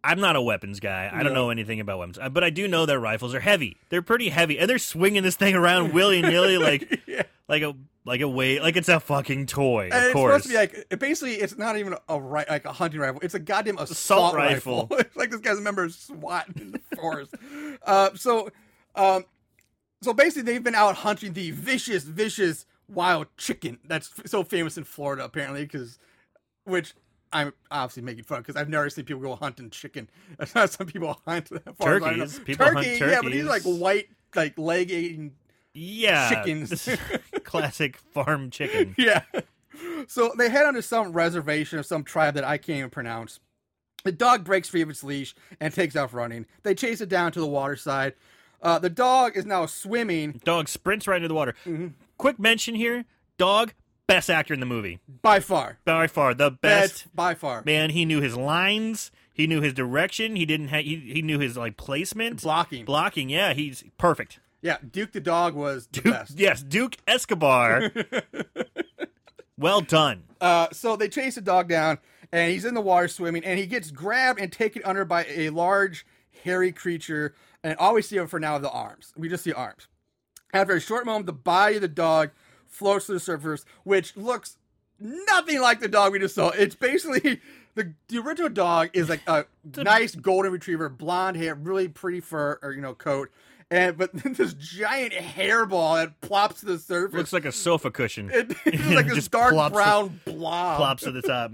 I'm 0.02 0.20
not 0.20 0.37
a 0.37 0.42
weapons 0.42 0.80
guy. 0.80 1.11
I 1.12 1.23
don't 1.23 1.32
No. 1.35 1.44
know 1.44 1.50
anything 1.50 1.80
about 1.80 1.99
weapons, 1.99 2.18
but 2.32 2.42
I 2.44 2.50
do 2.50 2.66
know 2.68 2.87
that 2.87 2.99
rifles 2.99 3.35
are 3.35 3.40
heavy. 3.40 3.76
They're 3.90 4.02
pretty 4.02 4.28
heavy, 4.30 4.58
and 4.58 4.68
they're 4.70 4.78
swinging 4.78 5.23
this 5.23 5.37
thing 5.37 5.54
around 5.54 5.92
willy 5.94 6.23
nilly, 6.23 6.58
like, 6.58 7.02
yeah. 7.06 7.23
like 7.49 7.62
a 7.62 7.75
like 8.04 8.20
a 8.20 8.28
way, 8.28 8.61
like 8.61 8.76
it's 8.76 8.88
a 8.88 9.00
fucking 9.00 9.46
toy. 9.46 9.87
And 9.87 9.94
of 9.94 10.02
it's 10.04 10.12
course, 10.12 10.30
supposed 10.30 10.44
to 10.44 10.49
be 10.50 10.56
like 10.56 10.87
it- 10.90 11.00
basically 11.00 11.35
it's 11.35 11.58
not 11.58 11.76
even 11.76 11.96
a 12.08 12.20
right 12.20 12.49
like 12.49 12.64
a 12.64 12.73
hunting 12.73 13.00
rifle. 13.00 13.20
It's 13.23 13.35
a 13.35 13.40
goddamn 13.40 13.78
assault, 13.78 13.90
Assault 13.90 14.35
rifle. 14.37 14.80
rifle. 14.82 14.96
it's 14.99 15.16
like 15.16 15.30
this 15.32 15.40
guy's 15.40 15.58
a 15.58 15.61
member 15.62 15.82
of 15.85 15.92
SWAT 15.92 16.46
in 16.56 16.70
the 16.73 16.80
forest. 16.96 17.35
uh, 17.85 18.11
so, 18.14 18.50
um, 18.94 19.25
so 20.06 20.12
basically 20.12 20.52
they've 20.52 20.62
been 20.62 20.76
out 20.76 20.94
hunting 20.94 21.32
the 21.32 21.50
vicious, 21.50 22.04
vicious 22.04 22.64
wild 22.88 23.26
chicken 23.36 23.78
that's 23.84 24.08
f- 24.16 24.28
so 24.28 24.44
famous 24.44 24.78
in 24.78 24.84
Florida 24.84 25.25
apparently 25.25 25.62
because, 25.64 25.98
which. 26.64 26.94
I'm 27.32 27.52
obviously 27.72 28.04
making 28.04 28.22
fun 28.22 28.40
because 28.40 28.54
I've 28.54 28.68
never 28.68 28.88
seen 28.88 29.04
people 29.04 29.20
go 29.20 29.34
hunting 29.34 29.68
chicken. 29.68 30.08
Some 30.44 30.86
people 30.86 31.20
hunt 31.26 31.48
far. 31.76 31.98
Turkeys. 31.98 32.38
People 32.38 32.66
hunt 32.66 32.86
yeah, 32.86 33.18
but 33.20 33.32
these 33.32 33.44
are 33.44 33.48
like 33.48 33.64
white, 33.64 34.06
like 34.36 34.56
leg 34.56 34.92
eating 34.92 35.32
yeah, 35.75 36.28
chickens. 36.28 36.88
classic 37.44 37.96
farm 37.96 38.50
chicken. 38.50 38.94
Yeah. 38.96 39.22
So 40.06 40.32
they 40.38 40.48
head 40.48 40.66
onto 40.66 40.82
some 40.82 41.12
reservation 41.12 41.78
of 41.80 41.84
some 41.84 42.04
tribe 42.04 42.34
that 42.34 42.44
I 42.44 42.58
can't 42.58 42.78
even 42.78 42.90
pronounce. 42.90 43.40
The 44.04 44.12
dog 44.12 44.44
breaks 44.44 44.68
free 44.68 44.82
of 44.82 44.88
its 44.88 45.02
leash 45.02 45.34
and 45.60 45.75
takes 45.75 45.96
off 45.96 46.14
running. 46.14 46.46
They 46.62 46.75
chase 46.75 47.00
it 47.00 47.08
down 47.08 47.32
to 47.32 47.40
the 47.40 47.46
water 47.46 47.76
side. 47.76 48.14
Uh, 48.66 48.80
the 48.80 48.90
dog 48.90 49.37
is 49.37 49.46
now 49.46 49.64
swimming. 49.64 50.40
Dog 50.42 50.68
sprints 50.68 51.06
right 51.06 51.18
into 51.18 51.28
the 51.28 51.35
water. 51.35 51.54
Mm-hmm. 51.64 51.88
Quick 52.18 52.40
mention 52.40 52.75
here: 52.75 53.04
dog 53.38 53.73
best 54.08 54.28
actor 54.28 54.52
in 54.54 54.58
the 54.61 54.66
movie 54.66 54.99
by 55.23 55.38
far. 55.38 55.78
by 55.85 56.08
far. 56.08 56.35
The 56.35 56.50
best. 56.50 56.92
Best 57.04 57.16
by 57.16 57.35
far. 57.35 57.62
Man, 57.64 57.90
he 57.90 58.04
knew 58.04 58.20
his 58.20 58.37
lines. 58.37 59.12
He 59.32 59.46
knew 59.46 59.61
his 59.61 59.73
direction. 59.73 60.35
He 60.35 60.44
didn't. 60.46 60.68
He 60.68 60.96
he 60.96 61.23
knew 61.23 61.38
his 61.38 61.56
like 61.56 61.76
placement, 61.76 62.42
Blocking. 62.42 62.85
blocking. 62.85 63.28
Yeah, 63.30 63.52
he's 63.52 63.85
perfect. 63.99 64.40
yeah, 64.62 64.78
Duke 64.90 65.12
the 65.12 65.20
dog 65.20 65.54
was 65.54 65.87
the 65.87 66.00
Duke, 66.00 66.12
best. 66.14 66.38
yes, 66.38 66.61
Duke 66.62 66.96
Escobar. 67.06 67.92
well 69.58 69.80
done. 69.80 70.25
Uh, 70.40 70.66
so 70.73 70.96
they 70.96 71.08
chase 71.08 71.37
the 71.37 71.40
dog 71.40 71.68
down, 71.68 71.99
and 72.32 72.50
he's 72.50 72.64
in 72.64 72.75
the 72.75 72.80
water 72.80 73.06
swimming, 73.06 73.44
and 73.44 73.58
he 73.61 73.66
gets 73.66 73.92
grabbed 73.92 74.40
and 74.40 74.50
taken 74.52 74.82
under 74.85 75.04
by 75.04 75.25
a 75.28 75.50
large, 75.50 76.04
hairy 76.42 76.73
creature. 76.73 77.32
And 77.66 77.76
all 77.78 77.94
we 77.94 78.02
see 78.02 78.16
for 78.26 78.38
now 78.38 78.52
are 78.54 78.58
the 78.61 78.70
arms. 78.70 79.12
We 79.16 79.28
just 79.28 79.42
see 79.42 79.52
arms. 79.52 79.88
After 80.54 80.75
a 80.75 80.80
short 80.80 81.04
moment, 81.04 81.26
the 81.26 81.32
body 81.32 81.75
of 81.75 81.80
the 81.82 81.88
dog 81.88 82.30
floats 82.68 83.06
to 83.06 83.12
the 83.12 83.18
surface, 83.18 83.64
which 83.82 84.16
looks 84.16 84.56
nothing 85.00 85.61
like 85.61 85.80
the 85.80 85.88
dog 85.88 86.12
we 86.12 86.20
just 86.20 86.37
saw. 86.37 86.50
It's 86.50 86.76
basically 86.76 87.40
the 87.75 87.92
the 88.06 88.18
original 88.18 88.50
dog 88.50 88.90
is 88.92 89.08
like 89.08 89.23
a 89.26 89.46
nice 89.76 90.14
golden 90.14 90.52
retriever, 90.52 90.88
blonde 90.88 91.37
hair, 91.37 91.56
really 91.56 91.88
pretty 91.88 92.20
fur 92.20 92.61
or 92.62 92.70
you 92.70 92.80
know 92.80 92.94
coat, 92.94 93.32
and 93.68 93.99
but 93.99 94.12
this 94.37 94.54
giant 94.54 95.12
hairball 95.14 95.96
that 95.96 96.20
plops 96.20 96.61
to 96.61 96.66
the 96.66 96.78
surface. 96.78 97.16
Looks 97.18 97.32
like 97.32 97.46
a 97.46 97.52
sofa 97.52 97.90
cushion. 97.90 98.30
it, 98.32 98.52
it's 98.64 98.87
like 98.90 99.06
this 99.06 99.16
Just 99.16 99.32
dark 99.32 99.52
plops 99.52 99.73
to- 99.73 99.75
brown 99.75 100.20
blob. 100.25 100.76
Plops 100.76 101.02
to 101.02 101.11
the 101.11 101.23
top. 101.23 101.50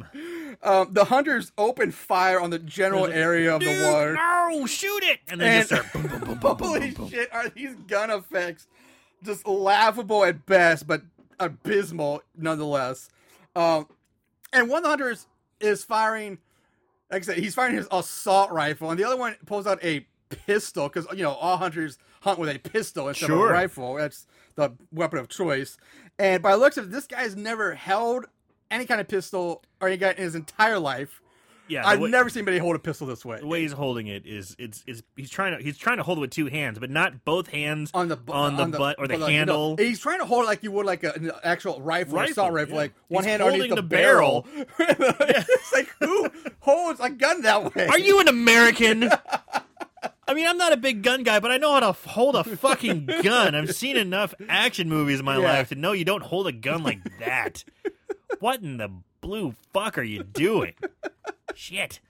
Um, 0.65 0.89
the 0.93 1.05
hunters 1.07 1.51
open 1.59 1.91
fire 1.91 2.41
on 2.41 2.51
the 2.51 2.59
general 2.59 3.07
area 3.07 3.53
of 3.55 3.61
the 3.61 3.67
Dude, 3.67 3.83
water. 3.93 4.15
No, 4.15 4.65
shoot 4.67 5.03
it! 5.03 5.19
And 5.29 5.41
then 5.41 5.61
And 5.61 5.69
just 5.69 5.89
start. 5.89 5.93
boom, 5.93 6.21
boom, 6.21 6.39
boom, 6.39 6.39
boom, 6.39 6.57
holy 6.59 6.81
boom, 6.91 6.95
boom. 6.95 7.11
shit, 7.11 7.33
are 7.35 7.49
these 7.49 7.75
gun 7.89 8.11
effects 8.11 8.69
just 9.25 9.47
laughable 9.47 10.25
at 10.25 10.47
best, 10.47 10.87
but 10.87 11.03
abysmal 11.41 12.23
nonetheless? 12.37 13.09
Um, 13.57 13.89
and 14.53 14.69
one 14.69 14.79
of 14.79 14.83
the 14.85 14.89
hunters 14.91 15.27
is 15.61 15.83
firing, 15.83 16.39
like 17.11 17.23
I 17.23 17.25
said, 17.27 17.39
he's 17.39 17.55
firing 17.57 17.75
his 17.75 17.89
assault 17.91 18.53
rifle, 18.53 18.91
and 18.91 18.99
the 19.01 19.05
other 19.05 19.17
one 19.17 19.35
pulls 19.47 19.67
out 19.67 19.83
a 19.83 20.07
pistol 20.29 20.89
because 20.89 21.07
you 21.17 21.23
know 21.25 21.33
all 21.33 21.57
hunters 21.57 21.99
hunt 22.21 22.39
with 22.39 22.55
a 22.55 22.59
pistol 22.61 23.09
instead 23.09 23.31
of 23.31 23.39
a 23.39 23.45
rifle. 23.47 23.95
That's 23.97 24.27
the 24.55 24.71
weapon 24.93 25.19
of 25.19 25.29
choice. 25.29 25.77
And 26.21 26.41
by 26.43 26.53
the 26.53 26.59
looks 26.59 26.77
of 26.77 26.85
it, 26.85 26.91
this 26.93 27.07
guy's 27.07 27.35
never 27.35 27.75
held 27.75 28.27
any 28.73 28.87
kind 28.87 29.01
of 29.01 29.07
pistol 29.09 29.63
or 29.81 29.89
any 29.89 29.97
guy 29.97 30.11
in 30.11 30.17
his 30.17 30.35
entire 30.35 30.79
life. 30.79 31.21
Yeah, 31.69 31.87
I've 31.87 32.01
way- 32.01 32.11
never 32.11 32.29
seen 32.29 32.41
anybody 32.41 32.59
hold 32.59 32.75
a 32.75 32.81
pistol 32.81 33.07
this 33.07 33.25
way. 33.25 33.39
the 33.39 33.47
way 33.47 33.63
he's 33.63 33.73
holding 33.73 34.09
it 34.09 34.27
is 34.27 34.55
it's 34.59 34.83
it's 34.87 35.03
he's 35.17 35.31
trying 35.31 35.57
to 35.57 35.63
he's 35.63 35.79
trying 35.79 35.97
to 35.99 36.03
hold 36.03 36.19
it 36.19 36.21
with 36.21 36.31
two 36.31 36.47
hands, 36.47 36.79
but 36.79 36.91
not 36.91 37.25
both 37.25 37.47
hands 37.49 37.91
on 37.95 38.09
the 38.09 38.17
bu- 38.17 38.33
on 38.33 38.57
the 38.57 38.77
butt 38.77 38.97
or 38.99 39.07
the 39.07 39.17
like, 39.17 39.31
handle. 39.33 39.77
no, 39.77 39.83
he's 39.83 40.01
trying 40.01 40.19
to 40.19 40.27
hold 40.27 40.43
it 40.43 40.47
like 40.49 40.63
you 40.65 40.73
would 40.73 40.85
like 40.85 41.05
a, 41.05 41.13
an 41.15 41.31
actual 41.45 41.81
rifle, 41.81 42.15
or 42.15 42.23
Rifle, 42.23 42.33
assault 42.33 42.53
rifle, 42.53 42.73
yeah. 42.75 42.81
like 42.81 42.93
one 43.09 43.23
He's 43.23 43.31
hand 43.31 43.43
underneath 43.43 43.71
holding 43.71 43.77
the, 43.77 43.83
the 43.83 43.89
barrel. 43.89 44.47
it's 44.81 45.73
like 45.73 45.89
who 46.01 46.29
holds 46.61 47.01
a 47.01 47.09
gun 47.11 47.43
that 47.43 47.75
way? 47.75 47.87
Are 47.87 47.99
you 47.99 48.19
an 48.21 48.29
American? 48.29 49.09
I 50.29 50.35
mean, 50.35 50.47
I'm 50.47 50.57
not 50.59 50.73
a 50.73 50.77
big 50.77 51.03
gun 51.03 51.23
guy, 51.25 51.41
but 51.41 51.51
I 51.51 51.59
know 51.59 51.73
how 51.73 51.81
to 51.81 51.87
f- 51.89 52.05
hold 52.05 52.37
a 52.37 52.45
fucking 52.45 53.07
gun. 53.23 53.55
I've 53.55 53.75
seen 53.75 53.97
enough 53.97 54.35
action 54.49 54.89
movies 54.89 55.19
in 55.19 55.25
my 55.25 55.37
Yeah. 55.37 55.45
life 55.45 55.69
to 55.71 55.75
know 55.75 55.93
you 55.93 56.05
don't 56.05 56.23
hold 56.23 56.47
a 56.47 56.53
gun 56.53 56.83
like 56.83 57.01
that. 57.21 57.65
what 58.43 58.61
in 58.63 58.77
the 58.77 58.91
blue 59.21 59.55
fuck 59.73 59.97
are 59.97 60.03
you 60.03 60.23
doing? 60.25 60.75
Shit. 61.55 62.01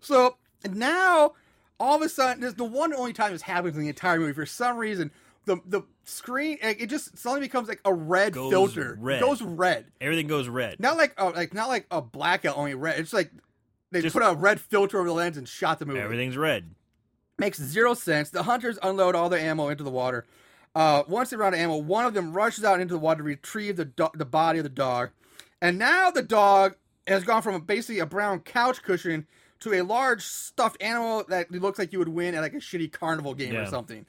So 0.00 0.36
now, 0.70 1.32
all 1.78 1.96
of 1.96 2.02
a 2.02 2.08
sudden, 2.08 2.40
there's 2.42 2.54
the 2.54 2.64
one 2.64 2.92
only 2.94 3.12
time 3.12 3.32
this 3.32 3.42
happens 3.42 3.76
in 3.76 3.82
the 3.82 3.88
entire 3.88 4.18
movie. 4.20 4.32
For 4.32 4.46
some 4.46 4.76
reason, 4.76 5.10
the 5.46 5.56
the 5.66 5.82
screen 6.04 6.58
it 6.60 6.86
just 6.86 7.16
suddenly 7.16 7.46
becomes 7.46 7.68
like 7.68 7.80
a 7.84 7.94
red 7.94 8.34
Goes 8.34 8.50
filter. 8.50 8.96
red. 9.00 9.18
It 9.18 9.24
goes 9.24 9.42
red. 9.42 9.86
Everything 10.00 10.26
goes 10.26 10.48
red. 10.48 10.78
Not 10.80 10.96
like 10.96 11.14
uh, 11.18 11.32
like 11.34 11.54
not 11.54 11.68
like 11.68 11.86
a 11.90 12.00
blackout 12.02 12.56
only 12.56 12.74
red. 12.74 12.98
It's 13.00 13.12
like 13.12 13.30
they 13.90 14.02
Just- 14.02 14.14
put 14.14 14.22
a 14.22 14.34
red 14.34 14.60
filter 14.60 14.98
over 14.98 15.08
the 15.08 15.14
lens 15.14 15.36
and 15.36 15.48
shot 15.48 15.78
the 15.78 15.86
movie. 15.86 16.00
Everything's 16.00 16.36
red. 16.36 16.74
Makes 17.38 17.58
zero 17.62 17.94
sense. 17.94 18.28
The 18.30 18.42
hunters 18.42 18.78
unload 18.82 19.14
all 19.14 19.30
their 19.30 19.40
ammo 19.40 19.68
into 19.68 19.82
the 19.82 19.90
water. 19.90 20.26
Uh, 20.74 21.02
once 21.08 21.30
they 21.30 21.36
run 21.36 21.48
out 21.48 21.54
of 21.54 21.60
ammo, 21.60 21.78
one 21.78 22.04
of 22.04 22.12
them 22.14 22.32
rushes 22.34 22.64
out 22.64 22.80
into 22.80 22.92
the 22.94 23.00
water 23.00 23.18
to 23.18 23.24
retrieve 23.24 23.76
the 23.76 23.86
do- 23.86 24.10
the 24.14 24.26
body 24.26 24.58
of 24.58 24.62
the 24.62 24.68
dog. 24.68 25.10
And 25.62 25.78
now 25.78 26.10
the 26.10 26.22
dog 26.22 26.76
has 27.06 27.24
gone 27.24 27.42
from 27.42 27.60
basically 27.62 27.98
a 27.98 28.06
brown 28.06 28.40
couch 28.40 28.82
cushion 28.82 29.26
to 29.60 29.74
a 29.74 29.82
large 29.82 30.22
stuffed 30.22 30.80
animal 30.82 31.24
that 31.28 31.50
looks 31.50 31.78
like 31.78 31.92
you 31.92 31.98
would 31.98 32.08
win 32.08 32.34
at 32.34 32.40
like 32.40 32.54
a 32.54 32.56
shitty 32.56 32.90
carnival 32.90 33.34
game 33.34 33.54
or 33.54 33.66
something. 33.66 34.06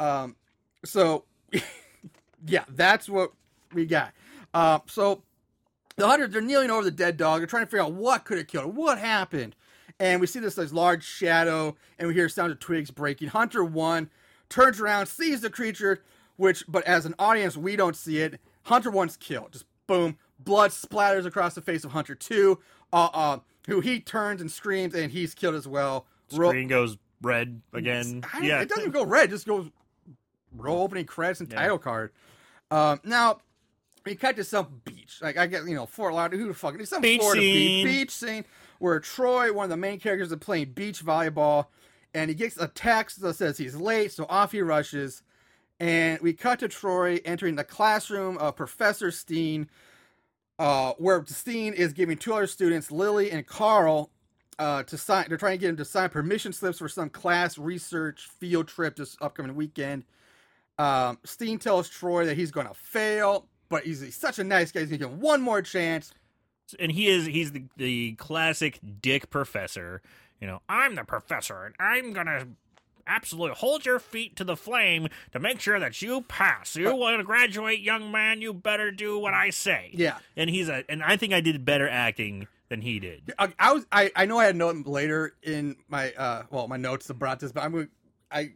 Um, 0.00 0.36
so 0.84 1.24
yeah, 2.46 2.64
that's 2.68 3.08
what 3.08 3.32
we 3.72 3.86
got. 3.86 4.12
Uh, 4.52 4.80
so 4.86 5.22
the 5.96 6.06
hunters 6.06 6.30
they're 6.30 6.40
kneeling 6.40 6.70
over 6.70 6.84
the 6.84 6.90
dead 6.90 7.16
dog. 7.16 7.40
They're 7.40 7.46
trying 7.46 7.64
to 7.64 7.70
figure 7.70 7.84
out 7.84 7.92
what 7.92 8.24
could 8.24 8.38
have 8.38 8.46
killed 8.46 8.66
it, 8.66 8.74
what 8.74 8.98
happened. 8.98 9.54
And 9.98 10.20
we 10.20 10.26
see 10.26 10.40
this, 10.40 10.56
this 10.56 10.72
large 10.72 11.04
shadow, 11.04 11.74
and 11.98 12.08
we 12.08 12.14
hear 12.14 12.28
sounds 12.28 12.52
of 12.52 12.58
twigs 12.58 12.90
breaking. 12.90 13.28
Hunter 13.28 13.64
one 13.64 14.10
turns 14.48 14.80
around, 14.80 15.06
sees 15.06 15.40
the 15.40 15.48
creature, 15.48 16.02
which, 16.36 16.64
but 16.68 16.84
as 16.84 17.06
an 17.06 17.14
audience, 17.18 17.56
we 17.56 17.76
don't 17.76 17.96
see 17.96 18.18
it. 18.18 18.38
Hunter 18.64 18.90
one's 18.90 19.16
killed. 19.16 19.52
Just 19.52 19.64
boom, 19.86 20.18
blood 20.38 20.70
splatters 20.70 21.26
across 21.26 21.54
the 21.54 21.62
face 21.62 21.84
of 21.84 21.92
Hunter 21.92 22.14
two. 22.14 22.58
Uh, 22.92 23.08
uh, 23.12 23.38
who 23.66 23.80
he 23.80 23.98
turns 24.00 24.40
and 24.40 24.50
screams, 24.50 24.94
and 24.94 25.10
he's 25.10 25.34
killed 25.34 25.56
as 25.56 25.66
well. 25.66 26.06
Ro- 26.32 26.50
Screen 26.50 26.68
goes 26.68 26.96
red 27.20 27.60
again. 27.72 28.22
I 28.32 28.40
Yeah. 28.40 28.60
it 28.60 28.68
doesn't 28.68 28.82
even 28.82 28.92
go 28.92 29.04
red. 29.04 29.24
It 29.24 29.30
just 29.30 29.46
goes 29.46 29.68
roll 30.56 30.82
opening 30.84 31.04
credits 31.04 31.40
and 31.40 31.50
Yeah. 31.50 31.58
title 31.60 31.78
card. 31.78 32.12
Um, 32.70 33.00
now 33.04 33.40
we 34.04 34.14
cut 34.14 34.36
to 34.36 34.44
some 34.44 34.82
beach. 34.84 35.18
Like 35.20 35.36
I 35.36 35.46
get, 35.48 35.64
you 35.66 35.74
know, 35.74 35.84
Fort 35.86 36.14
Lauderdale. 36.14 36.40
Who 36.46 36.48
the 36.52 36.54
fuck? 36.54 36.78
It's 36.78 36.90
some 36.90 37.02
Beach 37.02 37.20
Florida 37.20 37.40
scene. 37.42 37.86
beach 37.86 37.98
beach 37.98 38.10
scene 38.12 38.44
where 38.78 39.00
Troy, 39.00 39.52
one 39.52 39.64
of 39.64 39.70
the 39.70 39.76
main 39.76 39.98
characters, 39.98 40.30
is 40.30 40.38
playing 40.38 40.72
beach 40.72 41.04
volleyball, 41.04 41.66
and 42.14 42.28
he 42.30 42.34
gets 42.36 42.56
a 42.56 42.68
text 42.68 43.20
that 43.22 43.34
says 43.34 43.58
he's 43.58 43.74
late, 43.74 44.12
so 44.12 44.26
off 44.28 44.52
he 44.52 44.60
rushes. 44.62 45.22
And 45.80 46.20
we 46.20 46.32
cut 46.34 46.60
to 46.60 46.68
Troy 46.68 47.20
entering 47.24 47.56
the 47.56 47.64
classroom 47.64 48.38
of 48.38 48.54
Professor 48.56 49.10
Steen, 49.10 49.68
uh, 50.58 50.92
where 50.98 51.24
Steen 51.26 51.72
is 51.74 51.92
giving 51.92 52.16
two 52.18 52.34
other 52.34 52.46
students, 52.46 52.90
Lily 52.90 53.30
and 53.30 53.46
Carl, 53.46 54.10
uh, 54.58 54.82
to 54.84 54.96
sign. 54.96 55.26
They're 55.28 55.36
trying 55.38 55.54
to 55.54 55.58
get 55.58 55.70
him 55.70 55.76
to 55.76 55.84
sign 55.84 56.08
permission 56.08 56.52
slips 56.52 56.78
for 56.78 56.88
some 56.88 57.10
class 57.10 57.58
research 57.58 58.28
field 58.40 58.68
trip 58.68 58.96
this 58.96 59.16
upcoming 59.20 59.54
weekend. 59.54 60.04
Um, 60.78 61.18
Steen 61.24 61.58
tells 61.58 61.88
Troy 61.88 62.26
that 62.26 62.36
he's 62.36 62.50
going 62.50 62.66
to 62.68 62.74
fail, 62.74 63.46
but 63.68 63.84
he's, 63.84 64.00
he's 64.00 64.16
such 64.16 64.38
a 64.38 64.44
nice 64.44 64.72
guy. 64.72 64.80
He's 64.80 64.88
going 64.90 65.00
to 65.00 65.06
give 65.06 65.12
him 65.14 65.20
one 65.20 65.42
more 65.42 65.62
chance. 65.62 66.12
and 66.78 66.90
he 66.92 67.08
is 67.08 67.26
he's 67.26 67.52
the, 67.52 67.64
the 67.76 68.12
classic 68.14 68.80
dick 69.00 69.30
professor 69.30 70.02
you 70.40 70.46
know 70.46 70.60
i'm 70.68 70.94
the 70.96 71.04
professor 71.04 71.64
and 71.64 71.74
i'm 71.78 72.12
gonna 72.12 72.46
absolutely 73.06 73.54
hold 73.56 73.84
your 73.86 73.98
feet 73.98 74.36
to 74.36 74.44
the 74.44 74.56
flame 74.56 75.08
to 75.32 75.38
make 75.38 75.60
sure 75.60 75.78
that 75.80 76.00
you 76.02 76.22
pass 76.22 76.76
you 76.76 76.94
want 76.94 77.18
to 77.18 77.24
graduate 77.24 77.80
young 77.80 78.10
man 78.10 78.40
you 78.40 78.52
better 78.52 78.90
do 78.90 79.18
what 79.18 79.32
i 79.34 79.50
say 79.50 79.90
Yeah. 79.94 80.18
and 80.36 80.50
he's 80.50 80.68
a 80.68 80.84
and 80.88 81.02
i 81.02 81.16
think 81.16 81.32
i 81.32 81.40
did 81.40 81.64
better 81.64 81.88
acting 81.88 82.46
than 82.68 82.80
he 82.80 82.98
did 82.98 83.32
I, 83.38 83.52
I 83.58 83.72
was 83.72 83.86
I, 83.92 84.10
I 84.16 84.26
know 84.26 84.38
I 84.38 84.46
had 84.46 84.54
a 84.56 84.58
note 84.58 84.86
later 84.86 85.34
in 85.42 85.76
my 85.88 86.12
uh 86.12 86.42
well 86.50 86.66
my 86.66 86.76
notes 86.76 87.08
about 87.10 87.38
this, 87.38 87.52
but 87.52 87.62
I'm 87.62 87.70
going 87.72 87.88
I 88.28 88.50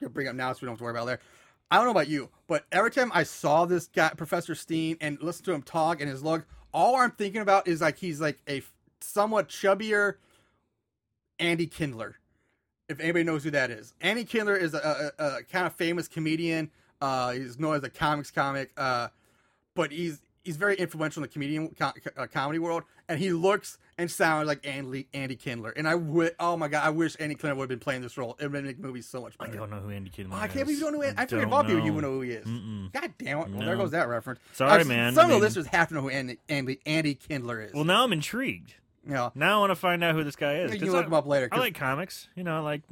gonna 0.00 0.10
bring 0.10 0.28
up 0.28 0.36
now 0.36 0.52
so 0.52 0.58
we 0.62 0.66
don't 0.66 0.74
have 0.74 0.78
to 0.78 0.84
worry 0.84 0.92
about 0.92 1.06
later. 1.06 1.20
I 1.68 1.76
don't 1.76 1.86
know 1.86 1.90
about 1.90 2.06
you, 2.06 2.28
but 2.46 2.64
every 2.70 2.92
time 2.92 3.10
I 3.12 3.24
saw 3.24 3.64
this 3.64 3.88
guy 3.88 4.10
Professor 4.16 4.54
Steen 4.54 4.96
and 5.00 5.18
listen 5.20 5.44
to 5.46 5.52
him 5.52 5.62
talk 5.62 6.00
and 6.00 6.08
his 6.08 6.22
look, 6.22 6.46
all 6.72 6.94
I'm 6.94 7.10
thinking 7.10 7.40
about 7.40 7.66
is 7.66 7.80
like 7.80 7.98
he's 7.98 8.20
like 8.20 8.38
a 8.48 8.62
somewhat 9.00 9.48
chubbier 9.48 10.14
Andy 11.40 11.66
Kindler. 11.66 12.16
If 12.88 13.00
anybody 13.00 13.24
knows 13.24 13.42
who 13.44 13.50
that 13.50 13.70
is, 13.70 13.94
Andy 14.00 14.24
Kindler 14.24 14.56
is 14.56 14.72
a, 14.74 15.12
a, 15.18 15.24
a 15.38 15.42
kind 15.44 15.66
of 15.66 15.74
famous 15.74 16.06
comedian. 16.08 16.70
Uh, 17.00 17.32
he's 17.32 17.58
known 17.58 17.74
as 17.74 17.82
a 17.82 17.90
comics 17.90 18.30
comic. 18.30 18.70
Uh, 18.76 19.08
but 19.74 19.90
he's 19.92 20.20
he's 20.44 20.56
very 20.56 20.76
influential 20.76 21.20
in 21.20 21.28
the 21.28 21.32
comedian 21.32 21.68
co- 21.78 21.92
uh, 22.16 22.26
comedy 22.26 22.58
world, 22.60 22.84
and 23.08 23.18
he 23.18 23.32
looks 23.32 23.76
and 23.98 24.10
sounds 24.10 24.46
like 24.46 24.64
Andy 24.66 25.08
Andy 25.12 25.34
Kindler. 25.36 25.70
And 25.70 25.88
I 25.88 25.94
would, 25.96 26.34
oh 26.38 26.56
my 26.56 26.68
god, 26.68 26.86
I 26.86 26.90
wish 26.90 27.16
Andy 27.18 27.34
Kindler 27.34 27.56
would 27.56 27.62
have 27.64 27.68
been 27.68 27.80
playing 27.80 28.02
this 28.02 28.16
role. 28.16 28.36
It 28.40 28.50
would 28.50 28.64
make 28.64 28.78
movies 28.78 29.06
so 29.08 29.20
much 29.22 29.36
better. 29.36 29.52
i 29.52 29.56
don't 29.56 29.70
know 29.70 29.80
who 29.80 29.90
andy 29.90 30.08
kindler 30.10 30.36
Oh, 30.36 30.40
I 30.40 30.46
can't 30.48 30.64
believe 30.66 30.78
you 30.78 30.84
don't 30.84 30.92
know. 30.94 31.02
It. 31.02 31.14
I, 31.18 31.24
don't 31.24 31.28
figured 31.30 31.50
Bob 31.50 31.68
you 31.68 31.92
would 31.92 32.02
know 32.04 32.12
who 32.12 32.20
he 32.22 32.30
is. 32.30 32.46
Mm-mm. 32.46 32.92
God 32.92 33.12
damn 33.18 33.38
it! 33.40 33.48
Well, 33.50 33.66
there 33.66 33.76
goes 33.76 33.90
that 33.90 34.08
reference. 34.08 34.38
Sorry, 34.52 34.82
Uh, 34.82 34.84
man. 34.84 35.12
Some 35.14 35.22
I 35.22 35.24
of 35.24 35.28
the 35.30 35.34
mean- 35.34 35.42
listeners 35.42 35.66
have 35.66 35.88
to 35.88 35.94
know 35.94 36.02
who 36.02 36.08
Andy 36.10 36.38
Andy, 36.48 36.78
Andy 36.86 37.14
Kindler 37.16 37.60
is. 37.62 37.74
well 37.74 37.84
now 37.84 38.04
i'm 38.04 38.12
intrigued 38.12 38.74
know, 39.12 39.32
now 39.34 39.56
i 39.56 39.60
want 39.60 39.70
to 39.70 39.76
find 39.76 40.02
out 40.02 40.14
who 40.14 40.24
this 40.24 40.36
guy 40.36 40.56
is 40.56 40.72
you 40.72 40.78
can 40.78 40.90
look 40.90 41.04
I, 41.04 41.06
him 41.06 41.14
up 41.14 41.26
later. 41.26 41.48
I 41.52 41.58
like 41.58 41.74
comics 41.74 42.28
you 42.34 42.44
know 42.44 42.56
i 42.56 42.60
like 42.60 42.82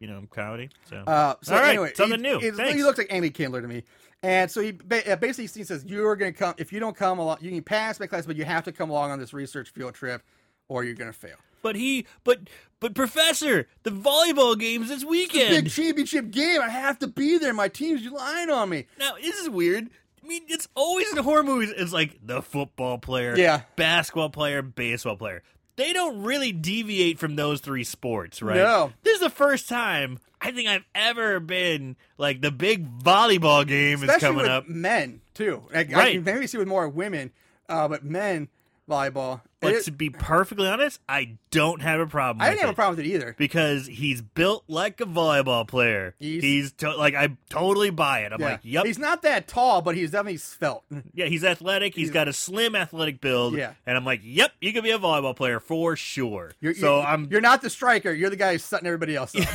you 0.00 0.08
know 0.08 0.22
comedy 0.30 0.70
so 0.88 0.96
Uh, 1.06 1.34
so 1.42 1.54
All 1.54 1.60
right, 1.60 1.70
anyway, 1.70 1.92
something 1.94 2.24
he, 2.24 2.30
new. 2.30 2.52
Thanks. 2.52 2.74
He 2.74 2.82
looks 2.82 2.98
like 2.98 3.12
Andy 3.12 3.30
Kindler 3.30 3.60
to 3.60 3.68
me, 3.68 3.84
and 4.22 4.50
so 4.50 4.60
he 4.60 4.70
uh, 4.70 5.16
basically 5.16 5.46
Steve 5.46 5.66
says 5.66 5.84
you're 5.84 6.16
going 6.16 6.32
to 6.32 6.38
come 6.38 6.54
if 6.58 6.72
you 6.72 6.80
don't 6.80 6.96
come 6.96 7.18
along. 7.18 7.38
You 7.40 7.50
can 7.50 7.62
pass 7.62 8.00
my 8.00 8.06
class, 8.06 8.26
but 8.26 8.36
you 8.36 8.44
have 8.44 8.64
to 8.64 8.72
come 8.72 8.90
along 8.90 9.10
on 9.10 9.18
this 9.18 9.32
research 9.32 9.70
field 9.70 9.94
trip, 9.94 10.22
or 10.68 10.84
you're 10.84 10.94
going 10.94 11.12
to 11.12 11.18
fail. 11.18 11.36
But 11.62 11.76
he, 11.76 12.06
but 12.24 12.40
but 12.80 12.94
Professor, 12.94 13.68
the 13.82 13.90
volleyball 13.90 14.58
game's 14.58 14.88
this 14.88 15.04
weekend, 15.04 15.64
Big 15.64 15.70
championship 15.70 16.30
game. 16.30 16.60
I 16.62 16.70
have 16.70 16.98
to 17.00 17.06
be 17.06 17.36
there. 17.38 17.52
My 17.52 17.68
team's 17.68 18.04
relying 18.04 18.50
on 18.50 18.70
me. 18.70 18.86
Now 18.98 19.16
this 19.20 19.36
is 19.36 19.50
weird. 19.50 19.90
Mean, 20.26 20.42
it's 20.48 20.68
always 20.74 21.10
in 21.12 21.18
horror 21.22 21.42
movies. 21.42 21.72
It's 21.76 21.92
like 21.92 22.18
the 22.22 22.42
football 22.42 22.98
player, 22.98 23.36
Yeah. 23.36 23.62
basketball 23.76 24.30
player, 24.30 24.62
baseball 24.62 25.16
player. 25.16 25.42
They 25.76 25.92
don't 25.92 26.22
really 26.22 26.52
deviate 26.52 27.18
from 27.18 27.36
those 27.36 27.60
three 27.60 27.84
sports, 27.84 28.42
right? 28.42 28.56
No. 28.56 28.92
This 29.02 29.14
is 29.14 29.20
the 29.20 29.30
first 29.30 29.68
time 29.68 30.18
I 30.40 30.50
think 30.52 30.68
I've 30.68 30.84
ever 30.94 31.40
been 31.40 31.96
like 32.18 32.40
the 32.42 32.50
big 32.50 32.98
volleyball 32.98 33.66
game 33.66 34.02
is 34.04 34.16
coming 34.18 34.38
with 34.42 34.46
up. 34.46 34.68
men 34.68 35.20
too. 35.34 35.62
Like, 35.72 35.92
I 35.92 35.96
Right. 35.98 36.12
can 36.14 36.24
maybe 36.24 36.46
see 36.46 36.58
with 36.58 36.68
more 36.68 36.88
women, 36.88 37.30
uh, 37.68 37.88
but 37.88 38.04
men 38.04 38.48
volleyball. 38.88 39.40
But 39.60 39.74
it- 39.74 39.84
to 39.84 39.92
be 39.92 40.08
perfectly 40.08 40.66
honest, 40.66 41.00
I 41.08 41.36
don't 41.50 41.82
have 41.82 42.00
a 42.00 42.06
problem. 42.06 42.40
I 42.42 42.48
didn't 42.48 42.62
have 42.62 42.70
a 42.70 42.74
problem 42.74 42.96
with 42.96 43.04
it 43.04 43.08
either. 43.10 43.34
because 43.36 43.86
he's 43.86 44.22
built 44.22 44.64
like 44.68 45.00
a 45.02 45.04
volleyball 45.04 45.68
player. 45.68 46.14
He's- 46.18 46.42
He's, 46.42 46.72
to- 46.78 46.96
like 46.96 47.14
I 47.14 47.36
totally 47.50 47.90
buy 47.90 48.20
it. 48.20 48.32
I'm 48.32 48.40
Yeah. 48.40 48.46
like, 48.52 48.60
yep, 48.62 48.86
He's 48.86 48.98
not 48.98 49.20
that 49.22 49.46
tall, 49.48 49.82
but 49.82 49.96
he's 49.96 50.12
definitely 50.12 50.38
svelte. 50.38 50.82
yeah, 51.14 51.26
he's 51.26 51.44
athletic. 51.44 51.94
he's 51.94 52.10
got 52.10 52.26
a 52.26 52.32
slim 52.32 52.74
athletic 52.74 53.20
build. 53.20 53.54
Yeah. 53.54 53.74
and 53.86 53.98
I'm 53.98 54.04
like, 54.06 54.20
yep, 54.24 54.52
you 54.62 54.72
could 54.72 54.82
be 54.82 54.90
a 54.92 54.98
volleyball 54.98 55.36
player 55.36 55.60
for 55.60 55.94
sure. 55.94 56.52
You're, 56.60 56.74
so 56.74 56.96
you're, 56.96 57.06
I'm 57.06 57.28
you're 57.30 57.40
not 57.42 57.60
the 57.60 57.68
striker. 57.70 58.12
You're 58.12 58.30
the 58.30 58.36
guy 58.36 58.52
who's 58.52 58.64
setting 58.64 58.86
everybody 58.86 59.14
else 59.14 59.34
up. 59.36 59.48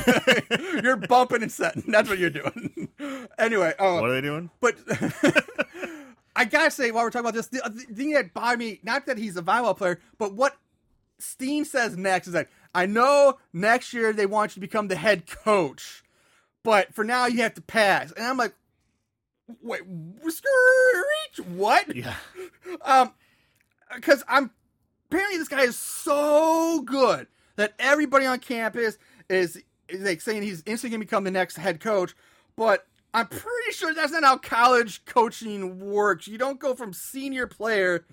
you're 0.84 0.96
bumping 0.96 1.42
and 1.42 1.50
setting. 1.50 1.82
That's 1.88 2.08
what 2.08 2.18
you're 2.18 2.30
doing. 2.30 2.88
anyway, 3.38 3.74
oh, 3.78 4.00
what 4.00 4.10
are 4.10 4.14
they 4.14 4.20
doing? 4.20 4.50
but 4.60 4.76
I 6.36 6.44
gotta 6.44 6.70
say, 6.70 6.90
while 6.90 7.04
we're 7.04 7.10
talking 7.10 7.28
about 7.28 7.34
this, 7.34 7.48
the, 7.48 7.62
the 7.88 7.94
thing 7.94 8.12
that 8.12 8.34
bothered 8.34 8.58
me, 8.58 8.80
not 8.82 9.06
that 9.06 9.16
he's 9.18 9.36
a 9.36 9.42
volleyball 9.42 9.76
player, 9.76 10.00
but 10.18 10.34
what 10.34 10.56
Steen 11.18 11.64
says 11.64 11.96
next 11.96 12.28
is 12.28 12.34
like, 12.34 12.50
I 12.74 12.84
know 12.84 13.38
next 13.52 13.94
year 13.94 14.12
they 14.12 14.26
want 14.26 14.50
you 14.52 14.54
to 14.54 14.60
become 14.60 14.88
the 14.88 14.96
head 14.96 15.26
coach, 15.26 16.04
but 16.62 16.94
for 16.94 17.04
now 17.04 17.26
you 17.26 17.40
have 17.42 17.54
to 17.54 17.62
pass. 17.62 18.12
And 18.12 18.26
I'm 18.26 18.36
like, 18.36 18.54
wait, 19.62 19.80
screech, 20.20 21.46
what? 21.48 21.96
Yeah, 21.96 22.14
Um, 22.82 23.12
because 23.94 24.22
I'm 24.28 24.50
apparently 25.08 25.38
this 25.38 25.48
guy 25.48 25.62
is 25.62 25.78
so 25.78 26.82
good 26.82 27.28
that 27.56 27.72
everybody 27.78 28.26
on 28.26 28.40
campus 28.40 28.98
is, 29.30 29.62
is 29.88 30.00
like 30.02 30.20
saying 30.20 30.42
he's 30.42 30.62
instantly 30.66 30.90
gonna 30.96 31.04
become 31.04 31.24
the 31.24 31.30
next 31.30 31.56
head 31.56 31.80
coach. 31.80 32.14
But 32.56 32.86
I'm 33.16 33.26
pretty 33.26 33.72
sure 33.72 33.94
that's 33.94 34.12
not 34.12 34.24
how 34.24 34.36
college 34.38 35.04
coaching 35.06 35.80
works. 35.80 36.28
You 36.28 36.38
don't 36.38 36.60
go 36.60 36.74
from 36.74 36.92
senior 36.92 37.46
player 37.46 38.04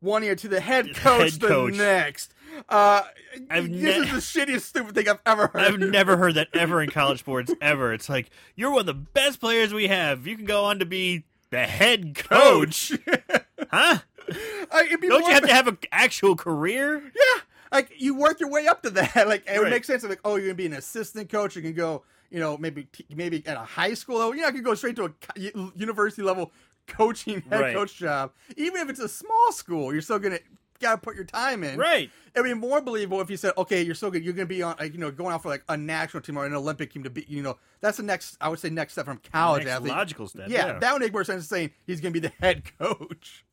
one 0.00 0.22
year 0.22 0.34
to 0.36 0.48
the 0.48 0.60
head 0.60 0.94
coach 0.94 1.32
Head 1.32 1.40
the 1.40 1.70
next. 1.72 2.34
Uh, 2.68 3.02
I've 3.48 3.70
this 3.70 3.80
ne- 3.98 4.08
is 4.08 4.10
the 4.34 4.40
shittiest 4.40 4.60
stupid 4.62 4.94
thing 4.94 5.08
I've 5.08 5.20
ever 5.24 5.46
heard. 5.46 5.62
I've 5.62 5.78
never 5.78 6.16
heard 6.16 6.34
that 6.34 6.48
ever 6.54 6.82
in 6.82 6.90
college 7.00 7.20
sports 7.20 7.52
ever. 7.60 7.92
It's 7.94 8.08
like 8.08 8.30
you're 8.56 8.70
one 8.70 8.80
of 8.80 8.86
the 8.86 8.94
best 8.94 9.40
players 9.40 9.72
we 9.72 9.86
have. 9.88 10.26
You 10.26 10.36
can 10.36 10.44
go 10.44 10.64
on 10.64 10.80
to 10.80 10.84
be 10.86 11.24
the 11.50 11.66
head 11.66 12.14
coach, 12.14 12.92
huh? 13.70 13.98
I- 14.70 14.96
Don't 15.00 15.26
you 15.26 15.32
have 15.32 15.46
to 15.46 15.52
have 15.54 15.66
an 15.68 15.78
actual 15.90 16.36
career? 16.36 16.98
Yeah, 17.02 17.40
like 17.72 17.90
you 17.96 18.14
work 18.16 18.38
your 18.40 18.50
way 18.50 18.66
up 18.66 18.82
to 18.82 18.90
that. 18.90 19.26
Like 19.28 19.44
it 19.46 19.52
would 19.58 19.64
Right. 19.64 19.70
make 19.70 19.84
sense. 19.84 20.04
Like, 20.04 20.20
oh, 20.24 20.36
you're 20.36 20.46
gonna 20.48 20.54
be 20.54 20.66
an 20.66 20.72
assistant 20.74 21.30
coach. 21.30 21.56
You 21.56 21.62
can 21.62 21.72
go, 21.74 22.04
you 22.32 22.40
know, 22.40 22.56
maybe 22.56 22.88
maybe 23.14 23.46
at 23.46 23.56
a 23.56 23.60
high 23.60 23.94
school 23.94 24.18
level. 24.18 24.34
You're 24.34 24.44
not 24.46 24.52
gonna 24.52 24.64
go 24.64 24.74
straight 24.74 24.96
to 24.96 25.04
a 25.04 25.70
university 25.76 26.22
level 26.22 26.50
coaching 26.86 27.42
head 27.42 27.60
Right. 27.60 27.74
coach 27.74 27.94
job. 27.96 28.32
Even 28.56 28.80
if 28.82 28.90
it's 28.90 29.00
a 29.00 29.08
small 29.08 29.52
school, 29.52 29.92
you're 29.92 30.02
still 30.02 30.18
gonna 30.18 30.38
gotta 30.80 30.98
put 30.98 31.14
your 31.14 31.24
time 31.24 31.62
in. 31.62 31.78
Right. 31.78 32.10
It'd 32.34 32.44
be 32.44 32.54
more 32.54 32.80
believable 32.80 33.20
if 33.20 33.30
you 33.30 33.36
said, 33.36 33.52
okay, 33.56 33.82
you're 33.82 33.94
so 33.94 34.10
good, 34.10 34.24
you're 34.24 34.32
gonna 34.32 34.46
be 34.46 34.62
on, 34.62 34.74
like, 34.80 34.92
you 34.92 34.98
know, 34.98 35.12
going 35.12 35.32
out 35.32 35.42
for 35.42 35.48
like 35.48 35.62
a 35.68 35.76
national 35.76 36.22
team 36.22 36.36
or 36.36 36.44
an 36.44 36.54
Olympic 36.54 36.92
team 36.92 37.04
to 37.04 37.10
be, 37.10 37.24
you 37.28 37.40
know, 37.42 37.56
that's 37.80 37.98
the 37.98 38.02
next. 38.02 38.36
I 38.40 38.48
would 38.48 38.58
say 38.58 38.68
next 38.70 38.94
step 38.94 39.04
from 39.04 39.20
college 39.32 39.64
Next 39.64 39.76
athlete. 39.76 39.92
logical 39.92 40.26
step. 40.26 40.48
Yeah, 40.48 40.66
Yeah, 40.66 40.78
that 40.80 40.92
would 40.92 41.02
make 41.02 41.12
more 41.12 41.22
sense 41.24 41.46
than 41.46 41.56
saying 41.56 41.70
he's 41.86 42.00
going 42.00 42.12
to 42.12 42.20
be 42.20 42.26
the 42.26 42.32
head 42.40 42.62
coach. 42.78 43.44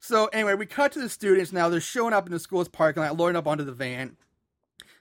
So 0.00 0.26
anyway, 0.26 0.54
we 0.54 0.66
cut 0.66 0.92
to 0.92 1.00
the 1.00 1.08
students 1.08 1.52
now. 1.52 1.68
They're 1.70 1.80
showing 1.80 2.12
up 2.12 2.26
in 2.26 2.32
the 2.32 2.38
school's 2.38 2.68
parking 2.68 3.02
lot, 3.02 3.16
loading 3.16 3.36
up 3.36 3.46
onto 3.46 3.64
the 3.64 3.72
van, 3.72 4.16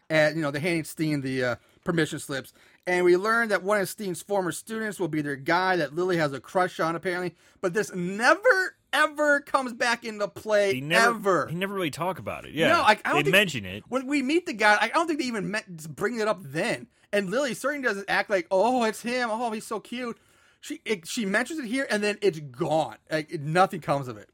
and 0.10 0.36
you 0.36 0.42
know 0.42 0.52
they're 0.52 0.62
handing 0.62 0.86
Steen 0.86 1.22
the 1.22 1.44
uh, 1.44 1.56
permission 1.84 2.18
slips. 2.20 2.54
And 2.88 3.04
we 3.04 3.18
learn 3.18 3.50
that 3.50 3.64
one 3.64 3.80
of 3.82 3.90
Steen's 3.90 4.22
former 4.22 4.52
students 4.54 4.98
will 5.00 5.10
be 5.10 5.22
their 5.22 5.36
guy 5.36 5.76
that 5.76 5.94
Lily 5.94 6.18
has 6.18 6.32
a 6.34 6.40
crush 6.40 6.80
on, 6.80 6.96
apparently. 6.96 7.36
But 7.62 7.74
this 7.74 7.94
never 7.94 8.76
ever 8.94 9.42
comes 9.42 9.74
back 9.74 10.06
into 10.06 10.28
play 10.30 10.76
He 10.76 10.82
never, 10.82 11.10
ever. 11.10 11.48
He 11.48 11.56
never 11.56 11.74
really 11.74 11.92
talk 11.92 12.18
about 12.18 12.46
it. 12.46 12.54
Yeah, 12.54 12.70
No, 12.70 12.82
I- 12.82 12.92
I 13.04 13.10
don't 13.10 13.16
they 13.18 13.24
think- 13.24 13.32
mention 13.34 13.66
it. 13.66 13.84
When 13.90 14.08
we 14.08 14.22
meet 14.24 14.46
the 14.46 14.54
guy, 14.54 14.78
I 14.80 14.88
don't 14.88 15.06
think 15.08 15.20
they 15.20 15.26
even 15.26 15.52
to 15.82 15.90
bring 15.90 16.18
it 16.20 16.28
up 16.30 16.40
then. 16.42 16.88
And 17.12 17.30
Lily 17.30 17.54
certainly 17.54 17.86
doesn't 17.86 18.10
act 18.10 18.30
like, 18.30 18.48
oh, 18.50 18.86
it's 18.86 19.02
him. 19.02 19.30
Oh, 19.30 19.52
he's 19.52 19.66
so 19.66 19.82
cute. 19.82 20.18
She 20.62 20.80
it, 20.86 21.06
she 21.08 21.26
mentions 21.26 21.60
it 21.60 21.66
here, 21.66 21.86
and 21.90 22.02
then 22.02 22.18
it's 22.22 22.40
gone. 22.40 22.96
Like 23.12 23.32
it, 23.32 23.42
nothing 23.42 23.82
comes 23.82 24.08
of 24.08 24.18
it. 24.18 24.30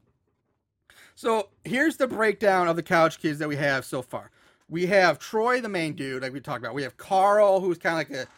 So 1.16 1.50
here's 1.64 1.96
the 1.96 2.06
breakdown 2.08 2.68
of 2.68 2.76
the 2.76 2.82
couch 2.82 3.20
kids 3.20 3.38
that 3.40 3.48
we 3.48 3.56
have 3.56 3.84
so 3.84 4.02
far. 4.02 4.30
We 4.68 4.86
have 4.86 5.18
Troy, 5.18 5.60
the 5.60 5.68
main 5.68 5.94
dude, 5.94 6.22
like 6.22 6.32
we 6.32 6.40
talked 6.40 6.64
about. 6.64 6.74
We 6.74 6.82
have 6.84 6.96
Carl, 6.96 7.60
who's 7.60 7.78
kind 7.78 8.00
of 8.00 8.08
like 8.10 8.26
a 8.26 8.28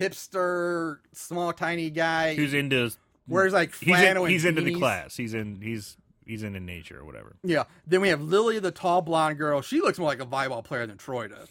hipster, 0.00 0.98
small, 1.12 1.52
tiny 1.52 1.90
guy. 1.90 2.34
Who's 2.34 2.54
into? 2.54 2.90
wears 3.28 3.52
like 3.52 3.74
He's, 3.76 3.88
in, 3.88 3.94
flannel 3.94 4.24
he's 4.24 4.44
into 4.44 4.62
the 4.62 4.74
class. 4.74 5.16
He's 5.16 5.34
in. 5.34 5.60
He's 5.60 5.96
he's 6.26 6.42
into 6.42 6.60
nature 6.60 6.98
or 6.98 7.04
whatever. 7.04 7.36
Yeah. 7.42 7.64
Then 7.86 8.00
we 8.00 8.08
have 8.08 8.20
Lily, 8.20 8.58
the 8.58 8.70
tall 8.70 9.02
blonde 9.02 9.38
girl. 9.38 9.62
She 9.62 9.80
looks 9.80 9.98
more 9.98 10.08
like 10.08 10.20
a 10.20 10.26
volleyball 10.26 10.64
player 10.64 10.86
than 10.86 10.96
Troy 10.96 11.28
does. 11.28 11.48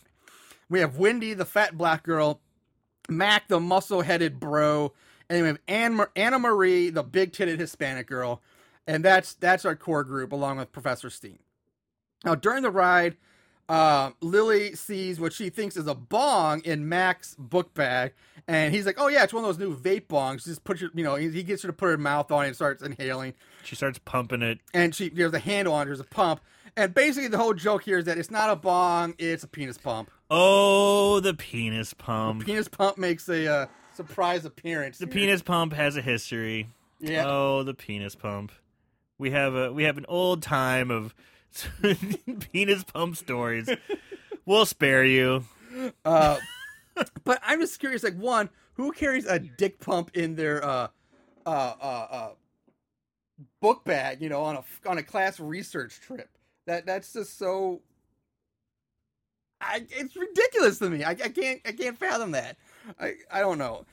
We 0.70 0.80
have 0.80 0.98
Wendy, 0.98 1.34
the 1.34 1.46
fat 1.46 1.78
black 1.78 2.04
girl. 2.04 2.42
Mac, 3.08 3.48
the 3.48 3.60
muscle 3.60 4.02
headed 4.02 4.40
bro. 4.40 4.94
And 5.30 5.38
then 5.38 5.44
we 5.44 5.48
have 5.48 5.60
Anne, 5.68 6.06
Anna 6.16 6.40
Marie, 6.40 6.90
the 6.90 7.04
big 7.04 7.34
titted 7.34 7.60
Hispanic 7.60 8.08
girl. 8.08 8.42
And 8.88 9.04
that's 9.04 9.34
that's 9.36 9.66
our 9.66 9.76
core 9.76 10.04
group 10.04 10.32
along 10.32 10.58
with 10.58 10.72
Professor 10.72 11.10
Steen. 11.10 11.40
Now, 12.26 12.36
during 12.36 12.64
the 12.64 12.72
ride, 12.72 13.18
uh, 13.70 14.12
Lily 14.22 14.76
sees 14.76 15.20
what 15.20 15.32
she 15.32 15.50
thinks 15.50 15.78
is 15.78 15.88
a 15.88 15.96
bong 15.96 16.62
in 16.66 16.90
Mac's 16.90 17.36
book 17.38 17.74
bag. 17.74 18.14
And 18.48 18.74
he's 18.74 18.86
like, 18.88 18.96
oh, 19.00 19.08
yeah, 19.08 19.24
it's 19.24 19.32
one 19.32 19.44
of 19.44 19.48
those 19.48 19.60
new 19.60 19.78
vape 19.78 20.08
bongs. 20.08 20.44
Just 20.46 20.64
put 20.64 20.82
your, 20.82 20.90
you 20.96 21.04
know, 21.04 21.16
he 21.16 21.30
he 21.30 21.44
gets 21.44 21.62
her 21.62 21.68
to 21.68 21.74
put 21.74 21.88
her 21.90 21.98
mouth 21.98 22.32
on 22.32 22.46
it 22.46 22.48
and 22.48 22.56
starts 22.56 22.82
inhaling 22.82 23.36
She 23.64 23.76
starts 23.76 24.00
pumping 24.00 24.42
it. 24.42 24.60
and 24.74 24.94
she 24.96 25.10
there's 25.10 25.34
a 25.34 25.40
handle 25.40 25.74
on 25.76 25.84
it, 25.84 25.86
there's 25.86 26.00
a 26.00 26.04
pump. 26.04 26.42
And 26.76 26.94
basically 26.94 27.28
the 27.30 27.38
whole 27.38 27.54
joke 27.54 27.84
here 27.84 28.00
is 28.00 28.06
that 28.06 28.18
it's 28.18 28.32
not 28.32 28.50
a 28.50 28.56
bong, 28.56 29.14
it's 29.20 29.44
a 29.44 29.48
penis 29.48 29.78
pump. 29.78 30.10
Oh, 30.32 31.20
the 31.20 31.34
penis 31.36 31.94
pump. 31.94 32.46
Penis 32.46 32.68
pump 32.68 32.98
makes 32.98 33.30
a 33.30 33.48
uh, 33.48 33.66
surprise 33.94 34.46
appearance. 34.46 34.98
The 34.98 35.08
penis 35.08 35.42
pump 35.44 35.74
has 35.74 35.96
a 35.96 36.02
history. 36.02 36.70
Yeah. 37.00 37.26
Oh, 37.28 37.64
the 37.64 37.74
penis 37.76 38.16
pump. 38.16 38.52
We 39.20 39.32
have 39.32 39.54
a 39.54 39.72
we 39.72 39.84
have 39.84 39.98
an 39.98 40.06
old 40.08 40.42
time 40.42 40.90
of 40.92 41.14
penis 42.52 42.84
pump 42.84 43.16
stories. 43.16 43.70
we'll 44.46 44.66
spare 44.66 45.06
you. 45.06 45.44
Uh, 46.04 46.40
but 47.24 47.40
I'm 47.44 47.60
just 47.60 47.80
curious, 47.80 48.04
like 48.04 48.18
one, 48.18 48.50
who 48.74 48.92
carries 48.92 49.26
a 49.26 49.40
dick 49.40 49.80
pump 49.80 50.12
in 50.14 50.36
their 50.36 50.64
uh 50.64 50.88
uh 51.46 51.74
uh, 51.82 52.08
uh 52.12 52.30
book 53.62 53.84
bag, 53.84 54.22
you 54.22 54.30
know, 54.30 54.42
on 54.42 54.58
a 54.58 54.90
on 54.90 54.98
a 54.98 55.04
class 55.04 55.40
research 55.40 56.00
trip? 56.02 56.30
That 56.66 56.86
that's 56.86 57.14
just 57.14 57.38
so 57.38 57.82
I, 59.62 59.86
it's 59.90 60.16
ridiculous 60.16 60.80
to 60.80 60.90
me. 60.90 61.04
I, 61.04 61.12
I 61.12 61.30
can't 61.30 61.62
I 61.66 61.72
can't 61.72 61.98
fathom 61.98 62.32
that. 62.32 62.58
I 63.00 63.16
I 63.32 63.40
don't 63.42 63.58
know. 63.58 63.86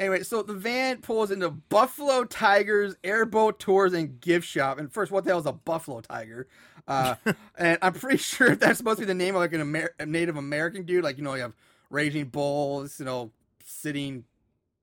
Anyway, 0.00 0.22
so 0.22 0.42
the 0.42 0.54
van 0.54 0.96
pulls 1.02 1.30
into 1.30 1.50
Buffalo 1.50 2.24
Tigers 2.24 2.96
Airboat 3.04 3.58
Tours 3.58 3.92
and 3.92 4.18
Gift 4.18 4.48
Shop. 4.48 4.78
And 4.78 4.90
first, 4.90 5.12
what 5.12 5.24
the 5.24 5.30
hell 5.30 5.40
is 5.40 5.44
a 5.44 5.52
Buffalo 5.52 6.00
Tiger? 6.00 6.48
Uh, 6.88 7.16
and 7.58 7.76
I'm 7.82 7.92
pretty 7.92 8.16
sure 8.16 8.56
that's 8.56 8.78
supposed 8.78 8.96
to 8.96 9.02
be 9.02 9.06
the 9.06 9.14
name 9.14 9.34
of 9.34 9.42
like 9.42 9.52
an 9.52 9.60
Amer- 9.60 9.94
Native 10.06 10.38
American 10.38 10.84
dude. 10.84 11.04
Like 11.04 11.18
you 11.18 11.22
know, 11.22 11.34
you 11.34 11.42
have 11.42 11.52
Raging 11.90 12.24
Bulls, 12.24 12.98
you 12.98 13.04
know, 13.04 13.30
Sitting 13.62 14.24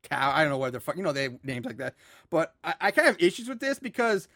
Cow. 0.04 0.32
I 0.36 0.44
don't 0.44 0.52
know 0.52 0.60
what 0.60 0.72
they're 0.72 0.80
fuck. 0.80 0.98
You 0.98 1.04
know, 1.04 1.14
they 1.14 1.24
have 1.24 1.44
names 1.44 1.66
like 1.66 1.78
that. 1.78 1.96
But 2.30 2.54
I, 2.64 2.76
I 2.80 2.92
kind 2.92 3.08
of 3.08 3.16
have 3.16 3.24
issues 3.24 3.50
with 3.50 3.60
this 3.60 3.80
because, 3.80 4.28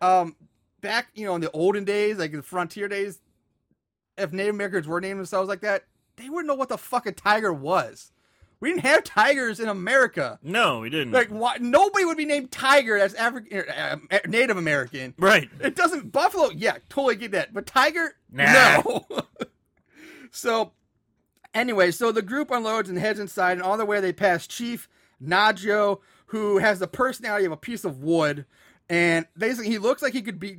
um, 0.00 0.34
back 0.80 1.06
you 1.14 1.26
know 1.26 1.36
in 1.36 1.42
the 1.42 1.50
olden 1.52 1.84
days, 1.84 2.18
like 2.18 2.32
the 2.32 2.42
frontier 2.42 2.88
days, 2.88 3.20
if 4.18 4.32
Native 4.32 4.56
Americans 4.56 4.88
were 4.88 5.00
naming 5.00 5.18
themselves 5.18 5.48
like 5.48 5.60
that, 5.60 5.84
they 6.16 6.28
wouldn't 6.28 6.48
know 6.48 6.56
what 6.56 6.70
the 6.70 6.78
fuck 6.78 7.06
a 7.06 7.12
tiger 7.12 7.52
was. 7.52 8.10
We 8.60 8.70
didn't 8.70 8.82
have 8.84 9.04
tigers 9.04 9.60
in 9.60 9.68
America. 9.68 10.38
No, 10.42 10.80
we 10.80 10.88
didn't. 10.90 11.12
Like, 11.12 11.28
why, 11.28 11.58
nobody 11.60 12.04
would 12.04 12.16
be 12.16 12.24
named 12.24 12.50
Tiger 12.50 12.98
that's 12.98 13.14
African, 13.14 13.64
uh, 13.68 13.96
Native 14.26 14.56
American. 14.56 15.12
right. 15.18 15.50
It 15.60 15.76
doesn't 15.76 16.12
Buffalo. 16.12 16.50
Yeah, 16.50 16.78
totally 16.88 17.16
get 17.16 17.32
that. 17.32 17.52
But 17.52 17.66
Tiger, 17.66 18.14
Nah. 18.30 18.82
no. 18.84 19.06
so, 20.30 20.72
anyway, 21.52 21.90
so 21.90 22.10
the 22.12 22.22
group 22.22 22.50
unloads 22.50 22.88
and 22.88 22.98
heads 22.98 23.18
inside, 23.20 23.52
and 23.52 23.62
on 23.62 23.78
the 23.78 23.84
way 23.84 24.00
they 24.00 24.12
pass 24.12 24.46
Chief 24.46 24.88
Najo, 25.22 26.00
who 26.26 26.58
has 26.58 26.78
the 26.78 26.88
personality 26.88 27.44
of 27.44 27.52
a 27.52 27.56
piece 27.56 27.84
of 27.84 28.02
wood, 28.02 28.46
and 28.88 29.26
basically 29.36 29.70
he 29.70 29.78
looks 29.78 30.02
like 30.02 30.12
he 30.12 30.22
could 30.22 30.40
be 30.40 30.58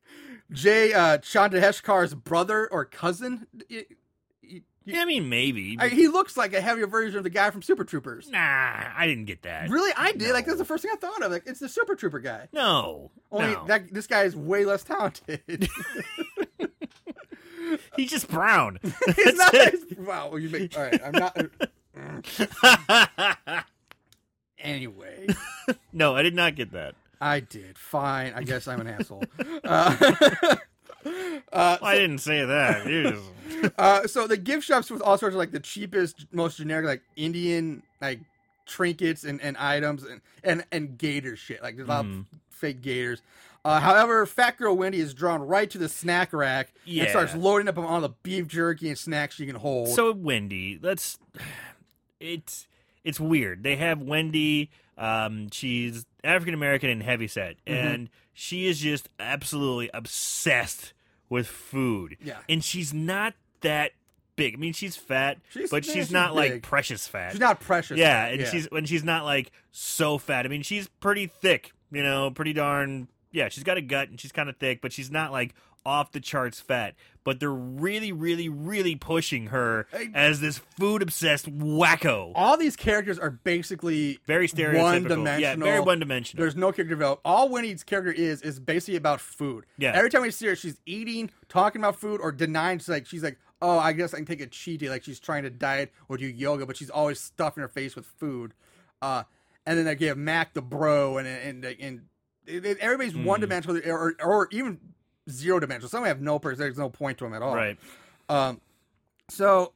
Jay 0.52 0.92
uh, 0.92 1.18
Chandrasekhar's 1.18 2.14
brother 2.14 2.68
or 2.70 2.84
cousin. 2.84 3.46
Yeah, 4.84 5.02
I 5.02 5.04
mean, 5.04 5.28
maybe. 5.28 5.76
I, 5.78 5.88
he 5.88 6.08
looks 6.08 6.36
like 6.36 6.52
a 6.54 6.60
heavier 6.60 6.86
version 6.86 7.18
of 7.18 7.24
the 7.24 7.30
guy 7.30 7.50
from 7.50 7.62
Super 7.62 7.84
Troopers. 7.84 8.28
nah, 8.28 8.38
I 8.38 9.06
didn't 9.06 9.26
get 9.26 9.42
that. 9.42 9.68
Really, 9.70 9.92
I 9.96 10.12
did. 10.12 10.32
Like 10.32 10.46
No. 10.46 10.52
that's 10.52 10.58
the 10.58 10.64
first 10.64 10.82
thing 10.82 10.90
I 10.92 10.96
thought 10.96 11.22
of. 11.22 11.30
Like 11.32 11.44
it's 11.46 11.60
the 11.60 11.68
Super 11.68 11.94
Trooper 11.94 12.18
guy. 12.20 12.48
No, 12.52 13.10
Only 13.30 13.52
no. 13.54 13.64
that 13.66 13.92
this 13.92 14.06
guy 14.06 14.22
is 14.24 14.34
way 14.36 14.64
less 14.64 14.82
talented. 14.84 15.40
He's 17.96 18.10
just 18.10 18.28
brown. 18.28 18.78
He's 19.16 19.34
not. 19.34 19.54
Wow. 19.98 20.36
You 20.36 20.48
make, 20.50 20.76
all 20.76 20.84
right. 20.84 21.00
I'm 21.04 21.12
not. 21.12 21.36
Anyway, 24.64 25.26
no, 25.92 26.14
I 26.14 26.22
did 26.22 26.36
not 26.36 26.54
get 26.54 26.70
that. 26.70 26.94
I 27.20 27.40
did. 27.40 27.76
Fine. 27.76 28.32
I 28.36 28.44
guess 28.44 28.68
I'm 28.68 28.80
an 28.80 28.86
asshole. 28.86 29.24
Uh, 29.64 29.96
uh, 31.52 31.78
I 31.82 31.94
didn't 31.96 32.18
say 32.18 32.44
that. 32.44 33.18
Uh, 33.78 34.08
so 34.08 34.26
the 34.26 34.36
gift 34.36 34.64
shops 34.64 34.90
with 34.90 35.00
all 35.02 35.16
sorts 35.16 35.34
of 35.34 35.38
like 35.38 35.52
the 35.52 35.60
cheapest, 35.60 36.26
most 36.32 36.56
generic 36.56 36.84
like 36.84 37.02
Indian 37.14 37.80
like 38.00 38.18
trinkets 38.66 39.22
and, 39.22 39.40
and 39.40 39.56
items 39.56 40.02
and, 40.02 40.20
and 40.42 40.64
and 40.72 40.98
gator 40.98 41.36
shit. 41.36 41.62
Like 41.62 41.76
there's 41.76 41.86
a 41.86 41.90
lot 41.92 42.04
Mhm. 42.04 42.20
of 42.20 42.26
fake 42.50 42.80
gators. 42.82 43.22
Uh, 43.64 43.78
however, 43.78 44.26
Fat 44.26 44.56
Girl 44.56 44.76
Wendy 44.76 44.98
is 44.98 45.14
drawn 45.14 45.40
right 45.42 45.70
to 45.70 45.78
the 45.78 45.88
snack 45.88 46.32
rack 46.32 46.72
Yeah. 46.84 47.02
and 47.04 47.10
starts 47.10 47.34
loading 47.36 47.68
up 47.68 47.78
on 47.78 47.84
all 47.84 48.00
the 48.00 48.08
beef 48.24 48.48
jerky 48.48 48.88
and 48.88 48.98
snacks 48.98 49.36
she 49.36 49.46
can 49.46 49.54
hold. 49.56 49.90
So 49.90 50.10
Wendy, 50.12 50.80
let's. 50.82 51.18
It's 52.18 52.66
it's 53.04 53.20
weird. 53.20 53.62
They 53.62 53.76
have 53.76 54.00
Wendy. 54.02 54.70
Um, 54.98 55.50
she's 55.50 56.04
African 56.24 56.54
American 56.54 56.90
and 56.90 57.02
heavyset, 57.02 57.56
Mm-hmm. 57.66 57.86
and 57.86 58.10
she 58.32 58.66
is 58.66 58.80
just 58.80 59.08
absolutely 59.20 59.90
obsessed 59.94 60.92
with 61.32 61.46
food. 61.48 62.16
Yeah. 62.22 62.38
and 62.48 62.62
she's 62.62 62.92
not 62.94 63.34
that 63.62 63.92
big. 64.36 64.54
I 64.54 64.56
mean, 64.58 64.72
she's 64.72 64.96
fat, 64.96 65.38
She's- 65.50 65.70
but 65.70 65.84
yeah, 65.86 65.94
she's, 65.94 66.04
she's 66.04 66.12
not 66.12 66.34
like 66.34 66.62
precious 66.62 67.08
fat. 67.08 67.32
she's 67.32 67.40
not 67.40 67.60
precious. 67.60 67.96
Yeah, 67.98 68.26
and 68.26 68.46
she's 68.46 68.70
when 68.70 68.84
she's 68.84 69.02
not 69.02 69.24
like 69.24 69.50
so 69.72 70.18
fat. 70.18 70.44
I 70.44 70.48
mean, 70.48 70.62
she's 70.62 70.88
pretty 71.00 71.26
thick, 71.26 71.72
you 71.90 72.02
know, 72.02 72.30
pretty 72.30 72.52
darn. 72.52 73.08
Yeah, 73.32 73.48
she's 73.48 73.64
got 73.64 73.78
a 73.78 73.82
gut 73.82 74.10
and 74.10 74.20
she's 74.20 74.30
kind 74.32 74.48
of 74.50 74.56
thick, 74.58 74.82
but 74.82 74.92
she's 74.92 75.10
not 75.10 75.32
like 75.32 75.54
off 75.84 76.12
the 76.12 76.20
charts 76.20 76.60
fat. 76.60 76.94
But 77.24 77.38
they're 77.38 77.50
really, 77.52 78.10
really, 78.10 78.48
really 78.48 78.96
pushing 78.96 79.46
her 79.48 79.86
as 80.12 80.40
this 80.40 80.58
food 80.58 81.02
obsessed 81.02 81.46
wacko. 81.56 82.32
all 82.34 82.56
these 82.56 82.74
characters 82.74 83.16
are 83.18 83.30
basically 83.30 84.18
Very 84.26 84.48
stereotypical. 84.48 84.82
one 84.82 85.02
dimensional. 85.04 85.40
Yeah, 85.40 85.54
very 85.72 85.80
one 85.80 86.00
dimensional. 86.00 86.42
There's 86.42 86.56
no 86.56 86.72
character 86.72 86.94
development. 86.96 87.20
All 87.24 87.48
Winnie's 87.48 87.84
character 87.84 88.10
is 88.10 88.42
is 88.42 88.58
basically 88.58 88.96
about 88.96 89.20
food. 89.20 89.66
Yeah. 89.78 89.92
Every 89.94 90.10
time 90.10 90.22
we 90.22 90.32
see 90.32 90.46
her, 90.48 90.56
she's 90.56 90.78
eating, 90.84 91.30
talking 91.48 91.80
about 91.80 91.94
food, 91.96 92.20
or 92.20 92.32
denying. 92.32 92.78
She's 92.80 92.88
like, 92.88 93.06
she's 93.06 93.22
like, 93.22 93.38
oh, 93.60 93.78
I 93.78 93.92
guess 93.92 94.12
I 94.12 94.16
can 94.16 94.26
take 94.26 94.40
a 94.40 94.48
cheat 94.48 94.80
day. 94.80 94.88
Like 94.90 95.04
she's 95.04 95.20
trying 95.20 95.44
to 95.44 95.50
diet 95.50 95.92
or 96.08 96.16
do 96.16 96.26
yoga, 96.26 96.66
but 96.66 96.76
she's 96.76 96.90
always 96.90 97.20
stuffing 97.20 97.62
her 97.62 97.68
face 97.68 97.94
with 97.94 98.06
food. 98.06 98.52
Uh, 99.00 99.22
and 99.64 99.78
then 99.78 99.84
they 99.84 99.94
give 99.94 100.18
Mac 100.18 100.54
the 100.54 100.62
bro, 100.62 101.18
and 101.18 101.28
and 101.28 101.64
and, 101.64 102.02
it- 102.46 102.78
everybody's 102.78 103.12
Hmm. 103.12 103.24
one 103.24 103.40
dimensional, 103.40 103.80
or 103.86 104.14
or 104.20 104.48
even 104.50 104.80
zero 105.30 105.60
dimensional. 105.60 105.88
Some 105.88 106.04
have 106.04 106.20
no 106.20 106.38
person. 106.38 106.60
There's 106.60 106.78
no 106.78 106.90
point 106.90 107.18
to 107.18 107.24
them 107.24 107.34
at 107.34 107.42
all. 107.42 107.54
Right. 107.54 107.78
Um, 108.28 108.60
so 109.28 109.72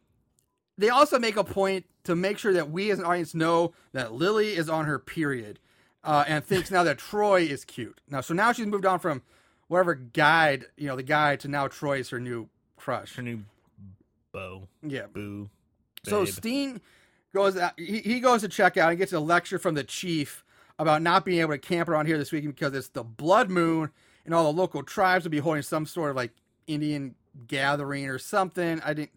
they 0.79 0.89
also 0.89 1.19
make 1.19 1.37
a 1.37 1.45
point 1.45 1.87
to 2.05 2.15
make 2.15 2.39
sure 2.39 2.53
that 2.53 2.71
we 2.71 2.91
as 2.91 2.99
an 2.99 3.05
audience 3.05 3.35
know 3.35 3.73
that 3.93 4.13
Lily 4.13 4.57
is 4.57 4.69
on 4.69 4.85
her 4.85 4.99
period, 4.99 5.59
uh, 6.05 6.25
and 6.27 6.45
thinks 6.45 6.71
now 6.71 6.85
that 6.85 6.99
Troy 6.99 7.43
is 7.43 7.65
cute. 7.65 8.01
Now, 8.09 8.21
so 8.21 8.35
now 8.35 8.53
she's 8.53 8.67
moved 8.67 8.87
on 8.87 8.99
from 8.99 9.23
whatever 9.69 9.95
guide, 9.95 10.67
you 10.77 10.87
know, 10.87 10.97
the 10.97 11.03
guy 11.03 11.37
to 11.37 11.49
now 11.49 11.69
Troy 11.69 11.99
is 11.99 12.11
her 12.11 12.21
new 12.21 12.49
crush. 12.77 13.17
Her 13.17 13.23
new 13.23 13.43
bow. 14.33 14.69
Yeah. 14.83 15.07
Boo. 15.13 15.51
So. 16.05 16.25
Steen 16.25 16.81
goes. 17.35 17.57
Out, 17.57 17.73
he, 17.77 17.99
he 17.99 18.21
goes 18.21 18.43
to 18.43 18.49
check 18.49 18.77
out 18.77 18.91
and 18.91 18.99
gets 18.99 19.13
a 19.13 19.21
lecture 19.21 19.59
from 19.59 19.75
the 19.75 19.85
chief 19.85 20.45
about 20.79 21.03
not 21.03 21.25
being 21.25 21.41
able 21.41 21.53
to 21.53 21.59
camp 21.59 21.89
around 21.89 22.07
here 22.07 22.19
this 22.19 22.31
weekend 22.31 22.55
because 22.55 22.75
it's 22.75 22.89
the 22.89 23.03
blood 23.03 23.51
moon 23.51 23.91
and 24.27 24.35
all 24.35 24.53
the 24.53 24.61
local 24.61 24.83
tribes 24.83 25.25
will 25.25 25.31
be 25.31 25.39
holding 25.39 25.63
some 25.63 25.87
sort 25.87 26.11
of 26.11 26.17
like 26.17 26.33
Indian 26.67 27.15
gathering 27.47 28.09
or 28.09 28.19
something. 28.19 28.81
I 28.85 28.93
didn't. 28.93 29.13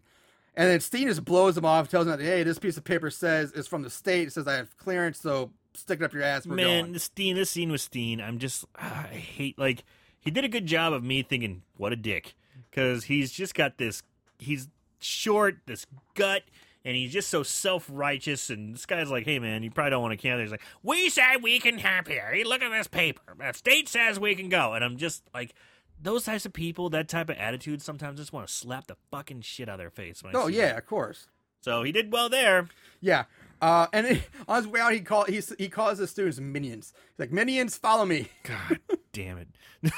And 0.56 0.68
then 0.68 0.80
Steen 0.80 1.08
just 1.08 1.24
blows 1.24 1.56
him 1.56 1.64
off, 1.64 1.88
tells 1.88 2.06
him 2.06 2.12
that 2.16 2.24
hey, 2.24 2.42
this 2.42 2.58
piece 2.58 2.76
of 2.76 2.84
paper 2.84 3.10
says 3.10 3.52
it's 3.54 3.68
from 3.68 3.82
the 3.82 3.90
state. 3.90 4.28
It 4.28 4.32
says 4.32 4.48
I 4.48 4.54
have 4.54 4.76
clearance, 4.78 5.20
so 5.20 5.50
stick 5.74 6.00
it 6.00 6.04
up 6.04 6.12
your 6.12 6.22
ass. 6.22 6.46
We're 6.46 6.56
Man, 6.56 6.82
going. 6.82 6.92
this 6.92 7.04
Steen, 7.04 7.36
this 7.36 7.50
scene 7.50 7.70
with 7.70 7.80
Steen, 7.80 8.20
I'm 8.20 8.38
just, 8.38 8.64
ah, 8.76 9.06
I 9.10 9.14
hate, 9.14 9.58
like, 9.58 9.84
he 10.20 10.30
did 10.30 10.44
a 10.44 10.48
good 10.48 10.66
job 10.66 10.92
of 10.92 11.02
me 11.02 11.22
thinking, 11.22 11.62
what 11.76 11.92
a 11.92 11.96
dick. 11.96 12.34
Because 12.70 13.04
he's 13.04 13.32
just 13.32 13.54
got 13.54 13.78
this, 13.78 14.02
he's 14.38 14.68
short, 15.00 15.58
this 15.66 15.86
gut, 16.14 16.42
and 16.84 16.96
he's 16.96 17.12
just 17.12 17.28
so 17.28 17.42
self 17.42 17.88
righteous. 17.90 18.50
And 18.50 18.74
this 18.74 18.86
guy's 18.86 19.10
like, 19.10 19.24
hey, 19.24 19.38
man, 19.38 19.62
you 19.62 19.70
probably 19.70 19.90
don't 19.90 20.02
want 20.02 20.12
to 20.12 20.16
camp 20.16 20.38
there. 20.38 20.44
He's 20.44 20.50
like, 20.50 20.62
we 20.82 21.08
said 21.08 21.38
we 21.42 21.58
can 21.58 21.78
camp 21.78 22.08
here. 22.08 22.30
Hey, 22.32 22.44
Look 22.44 22.62
at 22.62 22.70
this 22.70 22.88
paper. 22.88 23.22
The 23.38 23.52
state 23.52 23.88
says 23.88 24.18
we 24.18 24.34
can 24.34 24.48
go. 24.48 24.74
And 24.74 24.84
I'm 24.84 24.96
just 24.96 25.22
like, 25.34 25.54
those 26.02 26.24
types 26.24 26.46
of 26.46 26.52
people, 26.52 26.90
that 26.90 27.08
type 27.08 27.28
of 27.28 27.36
attitude, 27.36 27.82
sometimes 27.82 28.18
just 28.18 28.32
want 28.32 28.46
to 28.46 28.52
slap 28.52 28.86
the 28.86 28.96
fucking 29.10 29.42
shit 29.42 29.68
out 29.68 29.74
of 29.74 29.78
their 29.78 29.90
face. 29.90 30.22
Oh 30.32 30.46
yeah, 30.46 30.68
them. 30.68 30.78
of 30.78 30.86
course. 30.86 31.26
So 31.60 31.82
he 31.82 31.92
did 31.92 32.12
well 32.12 32.28
there. 32.28 32.68
Yeah. 33.00 33.24
Uh, 33.60 33.86
and 33.92 34.06
it, 34.06 34.22
on 34.48 34.62
his 34.62 34.66
way 34.66 34.80
out, 34.80 34.94
he 34.94 35.00
call 35.00 35.24
he 35.24 35.42
he 35.58 35.68
calls 35.68 35.98
the 35.98 36.06
students 36.06 36.40
minions. 36.40 36.94
He's 36.94 37.18
like, 37.18 37.32
minions, 37.32 37.76
follow 37.76 38.06
me. 38.06 38.28
God 38.44 38.78
damn 39.12 39.38
it. 39.38 39.48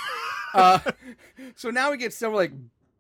Uh, 0.55 0.79
so 1.55 1.71
now 1.71 1.91
we 1.91 1.97
get 1.97 2.13
several 2.13 2.39
like 2.39 2.53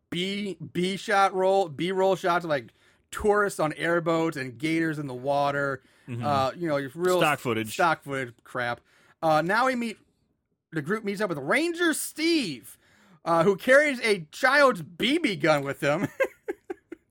B 0.09 0.57
B 0.73 0.97
shot 0.97 1.35
roll 1.35 1.69
B 1.69 1.93
roll 1.93 2.17
shots 2.17 2.47
of 2.47 2.49
like 2.49 2.73
tourists 3.13 3.61
on 3.61 3.73
airboats 3.75 4.37
and 4.37 4.59
gators 4.59 4.99
in 4.99 5.07
the 5.07 5.15
water. 5.15 5.83
Uh, 6.23 6.51
you 6.57 6.67
know, 6.69 6.77
your 6.79 6.91
real 6.95 7.21
Stock 7.21 7.39
footage. 7.39 7.73
stock 7.73 8.03
footage 8.03 8.35
crap. 8.45 8.81
Uh, 9.23 9.41
now 9.41 9.67
we 9.67 9.77
meet 9.77 9.97
the 10.73 10.83
group 10.83 11.05
meets 11.05 11.21
up 11.21 11.29
with 11.31 11.39
Ranger 11.39 11.95
Steve, 11.95 12.77
uh, 13.25 13.45
who 13.45 13.57
carries 13.57 14.01
a 14.01 14.27
child's 14.33 14.83
BB 14.83 15.41
gun 15.41 15.63
with 15.63 15.81
him. 15.81 16.09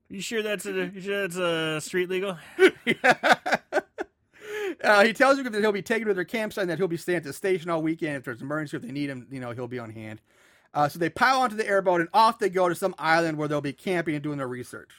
You 0.09 0.19
sure 0.19 0.43
that's 0.43 0.65
a 0.65 0.91
you 0.93 0.99
sure 0.99 1.21
that's 1.21 1.37
a 1.37 1.79
street 1.79 2.09
legal? 2.09 2.37
uh, 4.83 5.03
he 5.05 5.13
tells 5.13 5.37
you 5.37 5.43
that 5.49 5.59
he'll 5.59 5.71
be 5.71 5.81
taken 5.81 6.07
to 6.09 6.13
their 6.13 6.25
campsite 6.25 6.63
and 6.63 6.69
that 6.69 6.77
he'll 6.77 6.89
be 6.89 6.97
staying 6.97 7.17
at 7.17 7.23
the 7.23 7.33
station 7.33 7.69
all 7.69 7.81
weekend. 7.81 8.17
If 8.17 8.23
there's 8.25 8.41
an 8.41 8.47
emergency, 8.47 8.75
if 8.75 8.83
they 8.83 8.91
need 8.91 9.09
him, 9.09 9.27
you 9.31 9.39
know, 9.39 9.51
he'll 9.51 9.69
be 9.69 9.79
on 9.79 9.89
hand. 9.91 10.19
Uh, 10.73 10.89
so 10.89 10.99
they 10.99 11.09
pile 11.09 11.39
onto 11.41 11.55
the 11.55 11.67
airboat 11.67 12.01
and 12.01 12.09
off 12.13 12.39
they 12.39 12.49
go 12.49 12.67
to 12.69 12.75
some 12.75 12.95
island 12.97 13.37
where 13.37 13.47
they'll 13.47 13.61
be 13.61 13.73
camping 13.73 14.13
and 14.15 14.23
doing 14.23 14.37
their 14.37 14.47
research. 14.49 14.89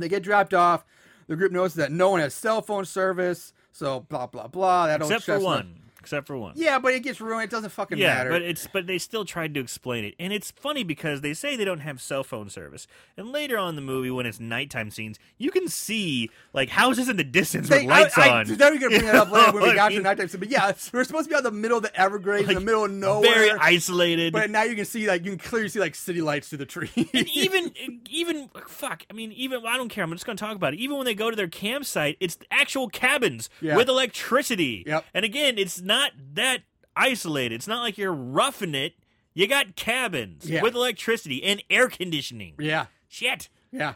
They 0.00 0.08
get 0.08 0.22
dropped 0.22 0.54
off. 0.54 0.84
The 1.26 1.36
group 1.36 1.52
notices 1.52 1.76
that 1.76 1.92
no 1.92 2.10
one 2.10 2.20
has 2.20 2.34
cell 2.34 2.60
phone 2.62 2.84
service. 2.84 3.52
So 3.72 4.00
blah 4.08 4.26
blah 4.26 4.48
blah. 4.48 4.86
That 4.86 5.02
old 5.02 5.12
Except 5.12 5.38
for 5.38 5.44
one. 5.44 5.76
Except 6.00 6.26
for 6.26 6.36
one. 6.36 6.54
Yeah, 6.56 6.78
but 6.78 6.94
it 6.94 7.00
gets 7.02 7.20
ruined. 7.20 7.44
It 7.44 7.50
doesn't 7.50 7.70
fucking 7.70 7.98
Yeah, 7.98 8.14
matter. 8.14 8.30
but 8.30 8.42
it's 8.42 8.66
but 8.72 8.86
they 8.86 8.98
still 8.98 9.24
tried 9.24 9.52
to 9.54 9.60
explain 9.60 10.04
it, 10.04 10.14
and 10.18 10.32
it's 10.32 10.50
funny 10.50 10.82
because 10.82 11.20
they 11.20 11.34
say 11.34 11.56
they 11.56 11.64
don't 11.64 11.80
have 11.80 12.00
cell 12.00 12.24
phone 12.24 12.48
service, 12.48 12.86
and 13.16 13.30
later 13.32 13.58
on 13.58 13.70
in 13.70 13.74
the 13.76 13.82
movie 13.82 14.10
when 14.10 14.24
it's 14.26 14.40
nighttime 14.40 14.90
scenes, 14.90 15.18
you 15.38 15.50
can 15.50 15.68
see 15.68 16.30
like 16.52 16.70
houses 16.70 17.08
in 17.08 17.16
the 17.16 17.24
distance 17.24 17.68
They- 17.68 17.80
with 17.80 17.86
lights 17.90 18.16
I, 18.18 18.28
I, 18.28 18.32
on. 18.40 18.48
was 18.48 18.58
never 18.58 18.78
gonna 18.78 18.88
bring 18.98 19.04
that 19.06 19.14
up 19.14 19.30
later 19.32 19.52
when 19.52 19.62
we 19.62 19.74
got 19.74 19.90
to 19.90 20.00
nighttime. 20.00 20.28
scene, 20.28 20.40
But 20.40 20.48
yeah, 20.50 20.72
we're 20.92 21.04
supposed 21.04 21.24
to 21.26 21.28
be 21.28 21.34
out 21.34 21.40
in 21.40 21.44
the 21.44 21.50
middle 21.52 21.76
of 21.76 21.82
the 21.82 21.94
Everglades, 22.00 22.48
in 22.48 22.54
the 22.54 22.60
middle 22.60 22.84
of 22.84 22.90
nowhere. 22.90 23.32
very 23.34 23.50
isolated. 23.60 24.32
But 24.32 24.50
now 24.50 24.62
you 24.62 24.74
can 24.76 24.84
see 24.86 25.06
like 25.06 25.24
you 25.24 25.32
can 25.32 25.38
clearly 25.38 25.68
see 25.68 25.80
like 25.80 25.94
city 25.94 26.22
lights 26.22 26.48
through 26.48 26.58
the 26.58 26.66
trees. 26.66 26.90
and 26.96 27.28
even 27.34 27.72
even 28.10 28.48
fuck, 28.66 29.04
I 29.10 29.12
mean, 29.12 29.32
even 29.32 29.64
I 29.66 29.76
don't 29.76 29.88
care. 29.90 30.02
I'm 30.04 30.10
just 30.12 30.24
going 30.26 30.36
to 30.36 30.42
talk 30.44 30.56
about 30.56 30.74
it. 30.74 30.80
Even 30.80 30.96
when 30.96 31.04
they 31.04 31.14
go 31.14 31.28
to 31.30 31.36
their 31.36 31.48
campsite, 31.48 32.16
it's 32.20 32.38
actual 32.50 32.88
cabins 32.88 33.50
Yeah. 33.60 33.76
with 33.76 33.88
electricity. 33.88 34.84
Yep. 34.86 35.04
And 35.14 35.24
again, 35.24 35.58
it's 35.58 35.80
not 35.90 36.12
that 36.34 36.60
isolated. 36.96 37.54
It's 37.56 37.66
not 37.68 37.82
like 37.82 37.98
you're 37.98 38.12
roughing 38.14 38.74
it. 38.74 38.94
You 39.34 39.46
got 39.46 39.76
cabins 39.76 40.48
Yeah. 40.48 40.62
with 40.62 40.74
electricity 40.74 41.42
and 41.44 41.62
air 41.70 41.88
conditioning. 41.88 42.54
yeah, 42.58 42.86
Shit. 43.08 43.48
yeah. 43.72 43.94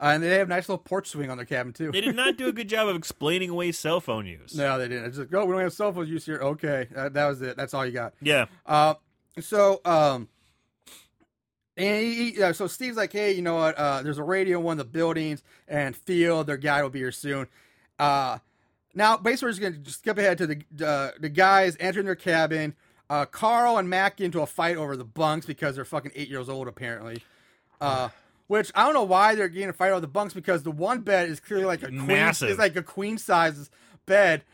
Uh, 0.00 0.06
and 0.14 0.22
they 0.22 0.30
have 0.38 0.48
a 0.48 0.50
nice 0.50 0.68
little 0.68 0.82
porch 0.82 1.08
swing 1.08 1.30
on 1.30 1.36
their 1.36 1.46
cabin 1.46 1.72
too. 1.72 1.90
They 1.92 2.00
did 2.00 2.16
not 2.16 2.36
do 2.36 2.48
a 2.48 2.52
good 2.52 2.68
job 2.68 2.88
of 2.88 2.96
explaining 2.96 3.48
away 3.50 3.70
cell 3.72 4.00
phone 4.00 4.26
use. 4.26 4.54
No, 4.54 4.76
they 4.78 4.88
didn't. 4.88 5.04
It's 5.06 5.18
like, 5.18 5.32
oh, 5.32 5.44
we 5.44 5.52
don't 5.52 5.62
have 5.62 5.72
cell 5.72 5.92
phone 5.92 6.08
use 6.08 6.26
here. 6.26 6.40
Okay, 6.42 6.88
uh, 6.96 7.08
that 7.10 7.26
was 7.26 7.40
it. 7.42 7.56
That's 7.56 7.72
all 7.74 7.86
you 7.86 7.92
got. 7.92 8.12
Yeah. 8.20 8.46
Uh, 8.66 8.94
so 9.40 9.80
um, 9.84 10.28
and 11.76 12.02
he, 12.04 12.32
he- 12.32 12.42
uh, 12.42 12.52
so 12.52 12.66
Steve's 12.66 12.96
like, 12.96 13.12
hey, 13.12 13.32
you 13.32 13.42
know 13.42 13.54
what? 13.54 13.76
Uh, 13.78 14.02
there's 14.02 14.18
a 14.18 14.22
radio 14.24 14.58
in 14.58 14.64
one 14.64 14.72
of 14.80 14.86
the 14.86 14.92
buildings, 14.92 15.42
and 15.68 15.96
Field, 15.96 16.46
their 16.48 16.56
guy, 16.56 16.82
will 16.82 16.90
be 16.90 16.98
here 16.98 17.12
soon. 17.12 17.46
Now 18.94 19.16
basically, 19.16 19.46
we're 19.46 19.52
just 19.52 19.60
gonna 19.60 19.90
skip 19.90 20.18
ahead 20.18 20.38
to 20.38 20.46
the 20.46 20.86
uh, 20.86 21.10
the 21.18 21.28
guys 21.28 21.76
entering 21.80 22.06
their 22.06 22.14
cabin. 22.14 22.74
Uh, 23.10 23.26
Carl 23.26 23.78
and 23.78 23.88
Mac 23.88 24.16
get 24.16 24.24
into 24.26 24.40
a 24.40 24.46
fight 24.46 24.76
over 24.76 24.96
the 24.96 25.04
bunks 25.04 25.46
because 25.46 25.76
they're 25.76 25.84
fucking 25.84 26.12
eight 26.14 26.28
years 26.28 26.48
old 26.48 26.68
apparently. 26.68 27.22
Uh, 27.80 28.08
which 28.46 28.70
I 28.74 28.84
don't 28.84 28.94
know 28.94 29.04
why 29.04 29.34
they're 29.34 29.48
getting 29.48 29.70
a 29.70 29.72
fight 29.72 29.90
over 29.90 30.00
the 30.00 30.06
bunks 30.06 30.34
because 30.34 30.62
the 30.62 30.70
one 30.70 31.00
bed 31.00 31.28
is 31.28 31.40
clearly 31.40 31.64
like 31.64 31.82
a 31.82 31.88
queen, 31.88 32.06
Massive. 32.06 32.50
It's 32.50 32.58
like 32.58 32.76
a 32.76 32.82
queen 32.82 33.18
size 33.18 33.70
bed, 34.06 34.44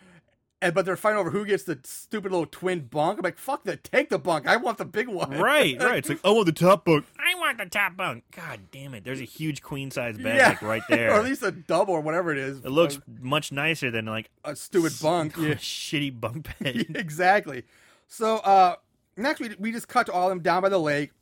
and 0.62 0.74
but 0.74 0.84
they're 0.84 0.96
fighting 0.96 1.18
over 1.18 1.30
who 1.30 1.44
gets 1.46 1.62
the 1.64 1.78
stupid 1.84 2.32
little 2.32 2.46
twin 2.46 2.80
bunk. 2.80 3.18
I'm 3.18 3.22
like, 3.22 3.38
fuck 3.38 3.64
that, 3.64 3.82
take 3.84 4.08
the 4.10 4.18
bunk. 4.18 4.46
I 4.46 4.56
want 4.56 4.78
the 4.78 4.84
big 4.84 5.08
one. 5.08 5.30
Right, 5.30 5.80
right. 5.80 5.98
It's 5.98 6.08
like, 6.08 6.20
I 6.24 6.30
want 6.30 6.46
the 6.46 6.52
top 6.52 6.84
bunk. 6.84 7.06
I 7.18 7.38
want 7.38 7.58
the 7.58 7.66
top 7.66 7.96
bunk. 7.96 8.24
God 8.36 8.60
damn 8.70 8.94
it. 8.94 9.04
There's 9.04 9.20
a 9.20 9.24
huge 9.24 9.62
queen 9.62 9.90
size 9.90 10.18
bed 10.18 10.36
Yeah. 10.36 10.48
like 10.50 10.62
right 10.62 10.82
there. 10.88 11.10
or 11.14 11.20
at 11.20 11.24
least 11.24 11.42
a 11.42 11.50
double 11.50 11.94
or 11.94 12.00
whatever 12.00 12.30
it 12.32 12.38
is. 12.38 12.58
it 12.58 12.70
looks 12.70 13.00
much 13.20 13.52
nicer 13.52 13.90
than 13.90 14.04
like 14.06 14.30
a, 14.44 14.50
a 14.52 14.56
stupid 14.56 14.92
bunk. 15.00 15.36
a 15.38 15.40
Yeah. 15.48 15.54
shitty 15.54 16.20
bunk 16.20 16.48
bed. 16.58 16.86
exactly. 16.94 17.64
So 18.08 18.36
uh 18.38 18.76
next 19.16 19.40
we 19.40 19.54
we 19.58 19.72
just 19.72 19.88
cut 19.88 20.06
to 20.06 20.12
all 20.12 20.24
of 20.26 20.30
them 20.30 20.40
down 20.40 20.62
by 20.62 20.68
the 20.68 20.78
lake. 20.78 21.12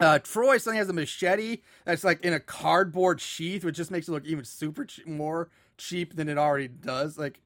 Uh 0.00 0.18
Troy 0.18 0.58
suddenly 0.58 0.78
has 0.78 0.88
a 0.88 0.92
machete 0.92 1.58
that's 1.86 2.04
like 2.04 2.22
in 2.24 2.34
a 2.34 2.40
cardboard 2.40 3.20
sheath, 3.20 3.64
which 3.64 3.76
just 3.76 3.90
makes 3.90 4.08
it 4.08 4.12
look 4.12 4.26
even 4.26 4.44
super 4.44 4.84
che- 4.84 5.02
more 5.06 5.48
cheap 5.78 6.14
than 6.16 6.28
it 6.28 6.36
already 6.36 6.68
does. 6.68 7.16
Like, 7.18 7.40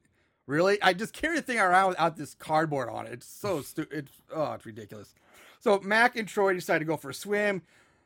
really? 0.47 0.81
I 0.81 0.93
just 0.93 1.13
carry 1.13 1.35
the 1.37 1.41
thing 1.41 1.59
around 1.59 1.89
without 1.89 2.17
this 2.17 2.33
cardboard 2.35 2.89
on 2.89 3.07
it. 3.07 3.13
It's 3.13 3.27
so 3.27 3.61
stupid. 3.61 3.97
It's 3.99 4.21
oh, 4.33 4.53
it's 4.53 4.65
ridiculous. 4.65 5.13
So 5.59 5.79
Mac 5.79 6.15
and 6.15 6.27
Troy 6.27 6.53
decide 6.53 6.79
to 6.79 6.85
go 6.85 6.97
for 6.97 7.09
a 7.11 7.13
swim. 7.13 7.61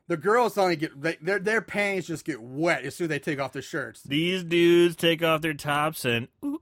The 0.08 0.18
girls 0.18 0.54
suddenly 0.54 0.76
get 0.76 1.02
they, 1.02 1.18
their 1.22 1.40
their 1.40 1.62
panties 1.62 2.08
just 2.08 2.26
get 2.26 2.42
wet 2.42 2.84
as 2.84 2.96
soon 2.96 3.06
as 3.06 3.10
they 3.10 3.20
take 3.20 3.40
off 3.40 3.54
their 3.54 3.62
shirts. 3.62 4.04
These 4.04 4.44
dudes 4.44 4.96
take 4.96 5.24
off 5.24 5.42
their 5.42 5.54
tops 5.54 6.06
and 6.06 6.28
ooh, 6.44 6.48
ooh. 6.48 6.60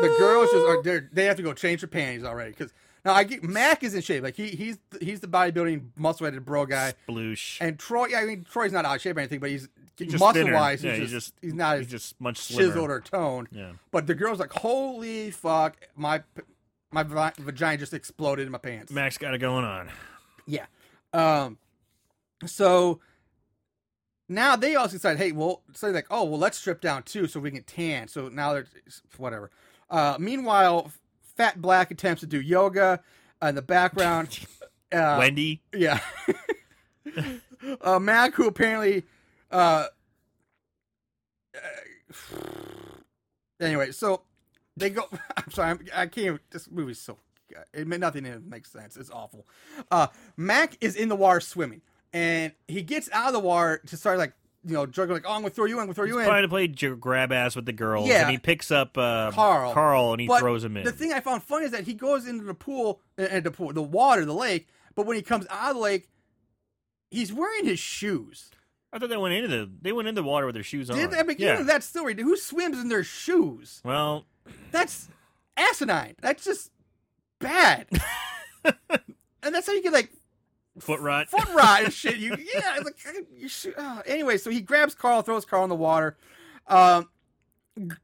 the 0.00 0.14
girls 0.18 0.50
just 0.52 0.84
they're- 0.84 1.10
they 1.12 1.24
have 1.24 1.36
to 1.36 1.42
go 1.42 1.52
change 1.52 1.80
their 1.80 1.88
panties 1.88 2.24
already 2.24 2.50
because 2.50 2.72
now 3.06 3.14
I 3.14 3.24
get 3.24 3.42
Mac 3.42 3.82
is 3.82 3.94
in 3.94 4.02
shape 4.02 4.22
like 4.22 4.36
he 4.36 4.48
he's 4.48 4.78
he's 5.00 5.20
the 5.20 5.26
bodybuilding 5.28 5.90
muscle 5.96 6.26
headed 6.26 6.44
bro 6.44 6.66
guy 6.66 6.92
sploosh. 7.08 7.56
and 7.60 7.78
Troy 7.78 8.08
yeah, 8.08 8.18
I 8.18 8.24
mean 8.26 8.44
Troy's 8.50 8.72
not 8.72 8.84
out 8.84 8.96
of 8.96 9.00
shape 9.00 9.16
or 9.16 9.20
anything 9.20 9.40
but 9.40 9.48
he's, 9.50 9.68
He's 9.98 10.12
muscle 10.12 10.32
thinner. 10.34 10.52
wise 10.52 10.84
Yeah, 10.84 10.90
he's, 10.92 11.00
he's 11.02 11.10
just, 11.10 11.34
he's 11.40 11.54
not 11.54 11.78
He's 11.78 11.86
as 11.86 11.90
just 11.90 12.20
much 12.20 12.36
slimmer. 12.36 12.68
chiseled 12.68 12.90
or 12.90 13.00
toned 13.00 13.48
Yeah. 13.50 13.72
but 13.90 14.06
the 14.06 14.14
girl's 14.14 14.38
like 14.38 14.52
holy 14.52 15.30
fuck 15.30 15.78
my 15.94 16.22
my 16.92 17.02
vagina 17.02 17.78
just 17.78 17.94
exploded 17.94 18.44
in 18.44 18.52
my 18.52 18.58
pants 18.58 18.92
Mac's 18.92 19.16
got 19.16 19.32
it 19.32 19.38
going 19.38 19.64
on. 19.64 19.88
yeah 20.46 20.66
um 21.14 21.56
so 22.44 23.00
now 24.28 24.56
they 24.56 24.74
also 24.74 24.94
decide, 24.94 25.18
hey, 25.18 25.30
well, 25.30 25.62
so 25.72 25.86
they're 25.86 25.94
like, 25.94 26.08
oh, 26.10 26.24
well, 26.24 26.38
let's 26.40 26.58
strip 26.58 26.80
down 26.80 27.04
too, 27.04 27.28
so 27.28 27.38
we 27.38 27.52
can 27.52 27.62
tan. 27.62 28.08
So 28.08 28.28
now 28.28 28.52
they're 28.54 28.66
whatever. 29.18 29.52
Uh, 29.88 30.16
meanwhile, 30.18 30.90
Fat 31.36 31.60
Black 31.60 31.90
attempts 31.90 32.20
to 32.20 32.26
do 32.26 32.40
yoga 32.40 33.00
in 33.42 33.54
the 33.54 33.62
background. 33.62 34.38
Uh, 34.92 35.16
Wendy. 35.18 35.60
yeah. 35.74 35.98
uh, 37.80 37.98
Mac, 37.98 38.34
who 38.34 38.46
apparently, 38.46 39.02
uh, 39.50 39.86
uh, 41.56 41.58
anyway, 43.60 43.90
so 43.90 44.22
they 44.76 44.90
go. 44.90 45.08
I'm 45.36 45.50
sorry, 45.50 45.70
I'm, 45.70 45.80
I 45.92 46.06
can't. 46.06 46.26
even- 46.26 46.40
This 46.50 46.70
movie's 46.70 47.00
so. 47.00 47.18
It 47.74 47.88
nothing 47.88 48.26
in 48.26 48.32
it 48.32 48.44
makes 48.44 48.70
sense. 48.70 48.96
It's 48.96 49.10
awful. 49.10 49.44
Uh, 49.90 50.06
Mac 50.36 50.76
is 50.80 50.94
in 50.94 51.08
the 51.08 51.16
water 51.16 51.40
swimming, 51.40 51.80
and 52.12 52.52
he 52.68 52.82
gets 52.82 53.10
out 53.12 53.26
of 53.26 53.32
the 53.32 53.40
water 53.40 53.80
to 53.86 53.96
start 53.96 54.18
like 54.18 54.34
you 54.66 54.74
know 54.74 54.86
juggling 54.86 55.22
like, 55.22 55.30
oh, 55.30 55.34
I'm 55.34 55.42
gonna 55.42 55.50
throw 55.50 55.64
you 55.66 55.74
in, 55.76 55.80
I'm 55.80 55.86
gonna 55.86 55.94
throw 55.94 56.04
you 56.04 56.18
in. 56.18 56.26
Trying 56.26 56.42
to 56.42 56.48
play 56.48 56.68
j- 56.68 56.94
grab 56.94 57.32
ass 57.32 57.54
with 57.54 57.66
the 57.66 57.72
girls, 57.72 58.08
Yeah. 58.08 58.22
and 58.22 58.30
he 58.30 58.38
picks 58.38 58.70
up 58.70 58.98
uh, 58.98 59.30
Carl. 59.32 59.72
Carl, 59.72 60.12
and 60.12 60.20
he 60.20 60.26
But 60.26 60.40
throws 60.40 60.64
him 60.64 60.76
in. 60.76 60.84
The 60.84 60.92
thing 60.92 61.12
I 61.12 61.20
found 61.20 61.42
funny 61.42 61.66
is 61.66 61.70
that 61.70 61.84
he 61.84 61.94
goes 61.94 62.26
into 62.26 62.44
the 62.44 62.54
pool, 62.54 63.00
and 63.16 63.44
the 63.44 63.50
pool, 63.50 63.72
the 63.72 63.82
water, 63.82 64.24
the 64.24 64.34
lake. 64.34 64.68
But 64.94 65.06
when 65.06 65.16
he 65.16 65.22
comes 65.22 65.46
out 65.50 65.70
of 65.70 65.76
the 65.76 65.82
lake, 65.82 66.08
he's 67.10 67.32
wearing 67.32 67.64
his 67.64 67.78
shoes. 67.78 68.50
I 68.92 68.98
thought 68.98 69.08
they 69.10 69.16
went 69.16 69.34
into 69.34 69.48
the 69.48 69.70
they 69.82 69.92
went 69.92 70.08
into 70.08 70.22
the 70.22 70.26
water 70.26 70.46
with 70.46 70.54
their 70.54 70.64
shoes 70.64 70.90
on. 70.90 70.96
Did 70.96 71.12
at 71.12 71.18
the 71.18 71.24
beginning 71.24 71.54
yeah. 71.54 71.60
of 71.60 71.66
that 71.66 71.82
story, 71.82 72.14
who 72.14 72.36
swims 72.36 72.78
in 72.78 72.88
their 72.88 73.04
shoes? 73.04 73.80
Well, 73.84 74.24
That's 74.72 75.08
asinine. 75.56 76.14
That's 76.20 76.44
just 76.44 76.70
bad. 77.38 77.88
and 78.64 79.54
that's 79.54 79.66
how 79.66 79.72
you 79.72 79.82
get 79.82 79.92
like 79.92 80.10
foot 80.78 81.00
rot. 81.00 81.28
foot 81.28 81.48
rot 81.54 81.84
and 81.84 81.92
shit. 81.92 82.16
You 82.16 82.36
yeah, 82.54 82.78
like 82.84 82.96
you 83.36 83.48
should, 83.48 83.74
oh. 83.76 84.02
anyway. 84.06 84.38
So 84.38 84.50
he 84.50 84.60
grabs 84.60 84.94
Carl, 84.94 85.22
throws 85.22 85.44
Carl 85.44 85.64
in 85.64 85.70
the 85.70 85.76
water. 85.76 86.16
Um, 86.66 87.08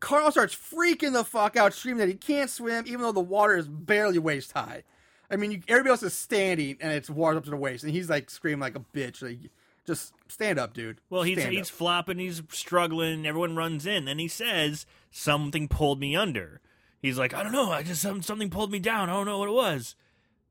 Carl 0.01 0.31
starts 0.31 0.55
freaking 0.55 1.13
the 1.13 1.25
fuck 1.25 1.57
out, 1.57 1.73
screaming 1.73 2.01
that 2.01 2.09
he 2.09 2.15
can't 2.15 2.51
swim, 2.51 2.85
even 2.87 3.01
though 3.01 3.13
the 3.13 3.21
water 3.21 3.57
is 3.57 3.69
barely 3.69 4.19
waist 4.19 4.53
high. 4.53 4.85
I 5.31 5.37
mean, 5.37 5.51
you, 5.51 5.63
everybody 5.67 5.91
else 5.91 6.03
is 6.03 6.13
standing 6.13 6.77
and 6.81 6.93
it's 6.93 7.09
water 7.09 7.39
up 7.39 7.45
to 7.45 7.51
the 7.51 7.57
waist, 7.57 7.85
and 7.85 7.93
he's 7.93 8.11
like 8.11 8.29
screaming 8.29 8.61
like 8.61 8.77
a 8.77 8.85
bitch. 8.95 9.23
Like, 9.23 9.51
just 9.87 10.13
stand 10.29 10.59
up, 10.59 10.75
dude. 10.75 10.99
Well, 11.11 11.23
he's 11.23 11.39
Stand 11.39 11.55
he's 11.55 11.71
up. 11.71 11.75
flopping, 11.75 12.19
he's 12.19 12.43
struggling. 12.51 13.27
Everyone 13.27 13.57
runs 13.57 13.87
in, 13.87 14.09
and 14.09 14.21
he 14.21 14.29
says 14.29 14.87
something 15.11 15.69
pulled 15.69 16.01
me 16.01 16.15
under. 16.15 16.61
He's 17.01 17.19
like, 17.19 17.35
I 17.35 17.43
don't 17.43 17.53
know, 17.53 17.73
I 17.73 17.83
just 17.83 18.03
something 18.03 18.51
pulled 18.51 18.71
me 18.71 18.79
down. 18.79 19.11
I 19.11 19.15
don't 19.15 19.27
know 19.27 19.39
what 19.39 19.49
it 19.49 19.53
was. 19.53 19.97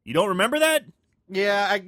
You 0.03 0.13
don't 0.13 0.29
remember 0.29 0.59
that? 0.59 0.85
Yeah. 1.31 1.67
I, 1.69 1.81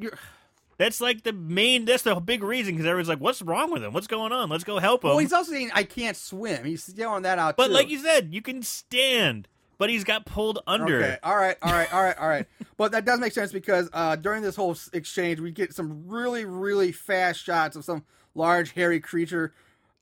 That's 0.78 1.00
like 1.00 1.24
the 1.24 1.34
main. 1.34 1.86
That's 1.86 2.04
the 2.04 2.16
big 2.16 2.44
reason 2.44 2.74
because 2.74 2.88
everyone's 2.88 3.10
like, 3.10 3.20
"What's 3.20 3.42
wrong 3.42 3.72
with 3.72 3.84
him? 3.84 3.94
What's 3.94 4.08
going 4.08 4.32
on? 4.32 4.50
Let's 4.50 4.64
go 4.64 4.80
help 4.80 5.04
him." 5.04 5.10
well, 5.10 5.20
he's 5.20 5.34
also 5.34 5.52
saying 5.52 5.72
I 5.74 5.84
can't 5.84 6.18
swim. 6.18 6.66
He's 6.66 6.92
yelling 6.96 7.24
that 7.24 7.38
out 7.38 7.58
but 7.58 7.68
too. 7.68 7.74
like 7.74 7.90
you 7.90 8.00
said, 8.00 8.34
you 8.34 8.42
can 8.42 8.64
stand, 8.64 9.48
but 9.78 9.90
he's 9.90 10.04
got 10.04 10.26
pulled 10.26 10.60
under. 10.66 10.98
Okay. 10.98 11.18
All 11.24 11.36
right. 11.36 11.58
All 11.62 11.72
right. 11.72 11.94
All 11.94 12.02
right. 12.02 12.18
All 12.18 12.28
right. 12.28 12.48
but 12.78 12.92
that 12.94 13.06
does 13.06 13.20
make 13.20 13.34
sense 13.34 13.52
because 13.52 13.90
uh, 13.94 14.16
during 14.16 14.42
this 14.42 14.56
whole 14.56 14.76
exchange, 14.94 15.40
we 15.40 15.52
get 15.52 15.74
some 15.74 16.08
really, 16.08 16.46
really 16.46 16.92
fast 16.92 17.42
shots 17.44 17.76
of 17.76 17.86
some 17.86 18.04
large, 18.36 18.72
hairy 18.72 19.00
creature 19.00 19.54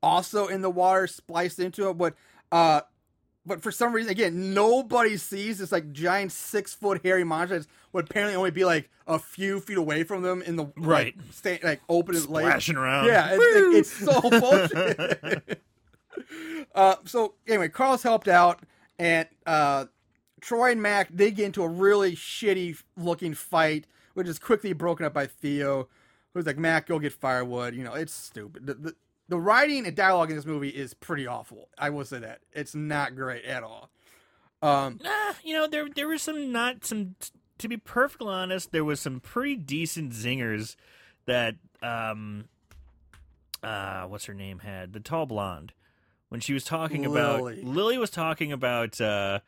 also 0.03 0.47
in 0.47 0.61
the 0.61 0.69
water, 0.69 1.07
spliced 1.07 1.59
into 1.59 1.89
it. 1.89 1.97
But, 1.97 2.15
uh, 2.51 2.81
but 3.45 3.61
for 3.61 3.71
some 3.71 3.93
reason, 3.93 4.11
again, 4.11 4.53
nobody 4.53 5.17
sees 5.17 5.57
this 5.59 5.71
like 5.71 5.91
giant 5.91 6.31
six 6.31 6.73
foot 6.73 7.01
hairy 7.03 7.23
monster 7.23 7.59
that 7.59 7.67
would 7.93 8.05
apparently 8.09 8.35
only 8.35 8.51
be 8.51 8.63
like 8.65 8.89
a 9.07 9.17
few 9.19 9.59
feet 9.59 9.77
away 9.77 10.03
from 10.03 10.21
them 10.21 10.41
in 10.41 10.55
the 10.55 10.65
Right. 10.77 11.15
like, 11.17 11.33
sta- 11.33 11.59
like 11.63 11.81
open 11.89 12.13
his 12.15 12.27
lake. 12.29 12.45
Splashing 12.45 12.77
around. 12.77 13.07
Yeah, 13.07 13.29
it's, 13.39 13.89
it's 13.99 14.05
so 14.11 14.21
bullshit. 14.29 15.61
uh, 16.75 16.95
so 17.05 17.33
anyway, 17.47 17.69
Carl's 17.69 18.03
helped 18.03 18.27
out, 18.27 18.61
and 18.99 19.27
uh, 19.45 19.85
Troy 20.39 20.71
and 20.71 20.81
Mac 20.81 21.09
they 21.11 21.31
get 21.31 21.45
into 21.47 21.63
a 21.63 21.67
really 21.67 22.15
shitty 22.15 22.81
looking 22.97 23.33
fight, 23.33 23.85
which 24.13 24.27
is 24.27 24.39
quickly 24.39 24.73
broken 24.73 25.05
up 25.05 25.13
by 25.13 25.25
Theo, 25.27 25.89
who's 26.33 26.45
like, 26.45 26.57
"Mac, 26.57 26.87
go 26.87 26.99
get 26.99 27.13
firewood." 27.13 27.75
You 27.75 27.83
know, 27.83 27.93
it's 27.93 28.13
stupid. 28.13 28.65
The, 28.67 28.73
the, 28.75 28.95
the 29.31 29.39
writing 29.39 29.87
and 29.87 29.95
dialogue 29.95 30.29
in 30.29 30.35
this 30.35 30.45
movie 30.45 30.67
is 30.69 30.93
pretty 30.93 31.25
awful. 31.25 31.69
I 31.77 31.89
will 31.89 32.03
say 32.03 32.19
that 32.19 32.41
it's 32.51 32.75
not 32.75 33.15
great 33.15 33.45
at 33.45 33.63
all. 33.63 33.89
Um, 34.61 34.99
Nah, 35.01 35.33
you 35.41 35.53
know, 35.55 35.67
there 35.67 35.87
there 35.95 36.07
was 36.09 36.21
some 36.21 36.51
not 36.51 36.83
some. 36.85 37.15
To 37.59 37.67
be 37.69 37.77
perfectly 37.77 38.27
honest, 38.27 38.71
there 38.73 38.83
was 38.83 38.99
some 38.99 39.19
pretty 39.21 39.55
decent 39.55 40.11
zingers 40.11 40.75
that 41.27 41.55
um, 41.81 42.45
uh, 43.63 44.03
what's 44.03 44.25
her 44.25 44.33
name 44.33 44.59
had 44.59 44.91
the 44.91 44.99
tall 44.99 45.25
blonde 45.25 45.71
when 46.29 46.41
she 46.41 46.53
was 46.53 46.65
talking 46.65 47.05
about 47.05 47.41
Lily. 47.41 47.61
Lily 47.63 47.97
was 47.97 48.09
talking 48.09 48.51
about 48.51 48.99
uh, 48.99 49.39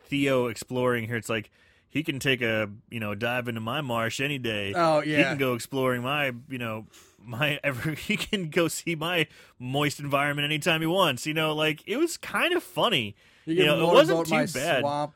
Theo 0.00 0.46
exploring 0.48 1.06
here. 1.06 1.16
It's 1.16 1.28
like 1.28 1.50
he 1.88 2.02
can 2.02 2.18
take 2.18 2.42
a 2.42 2.68
you 2.90 2.98
know 2.98 3.14
dive 3.14 3.46
into 3.46 3.60
my 3.60 3.82
marsh 3.82 4.20
any 4.20 4.38
day. 4.38 4.72
oh 4.74 5.00
yeah, 5.02 5.18
He 5.18 5.22
can 5.22 5.38
go 5.38 5.54
exploring 5.54 6.02
my 6.02 6.32
you 6.48 6.58
know 6.58 6.86
my 7.28 7.60
ever 7.64 7.92
he 7.92 8.16
can 8.16 8.48
go 8.50 8.68
see 8.68 8.94
my 8.94 9.26
moist 9.58 10.00
environment 10.00 10.44
anytime 10.44 10.80
he 10.80 10.86
wants. 10.86 11.26
You 11.26 11.34
know, 11.34 11.54
like 11.54 11.82
it 11.86 11.96
was 11.96 12.16
kind 12.16 12.54
of 12.54 12.62
funny. 12.62 13.14
you 13.44 13.54
you 13.54 13.66
know, 13.66 13.90
it 13.90 13.94
wasn't 13.94 14.26
too 14.26 14.46
bad. 14.58 14.80
Swamp, 14.80 15.12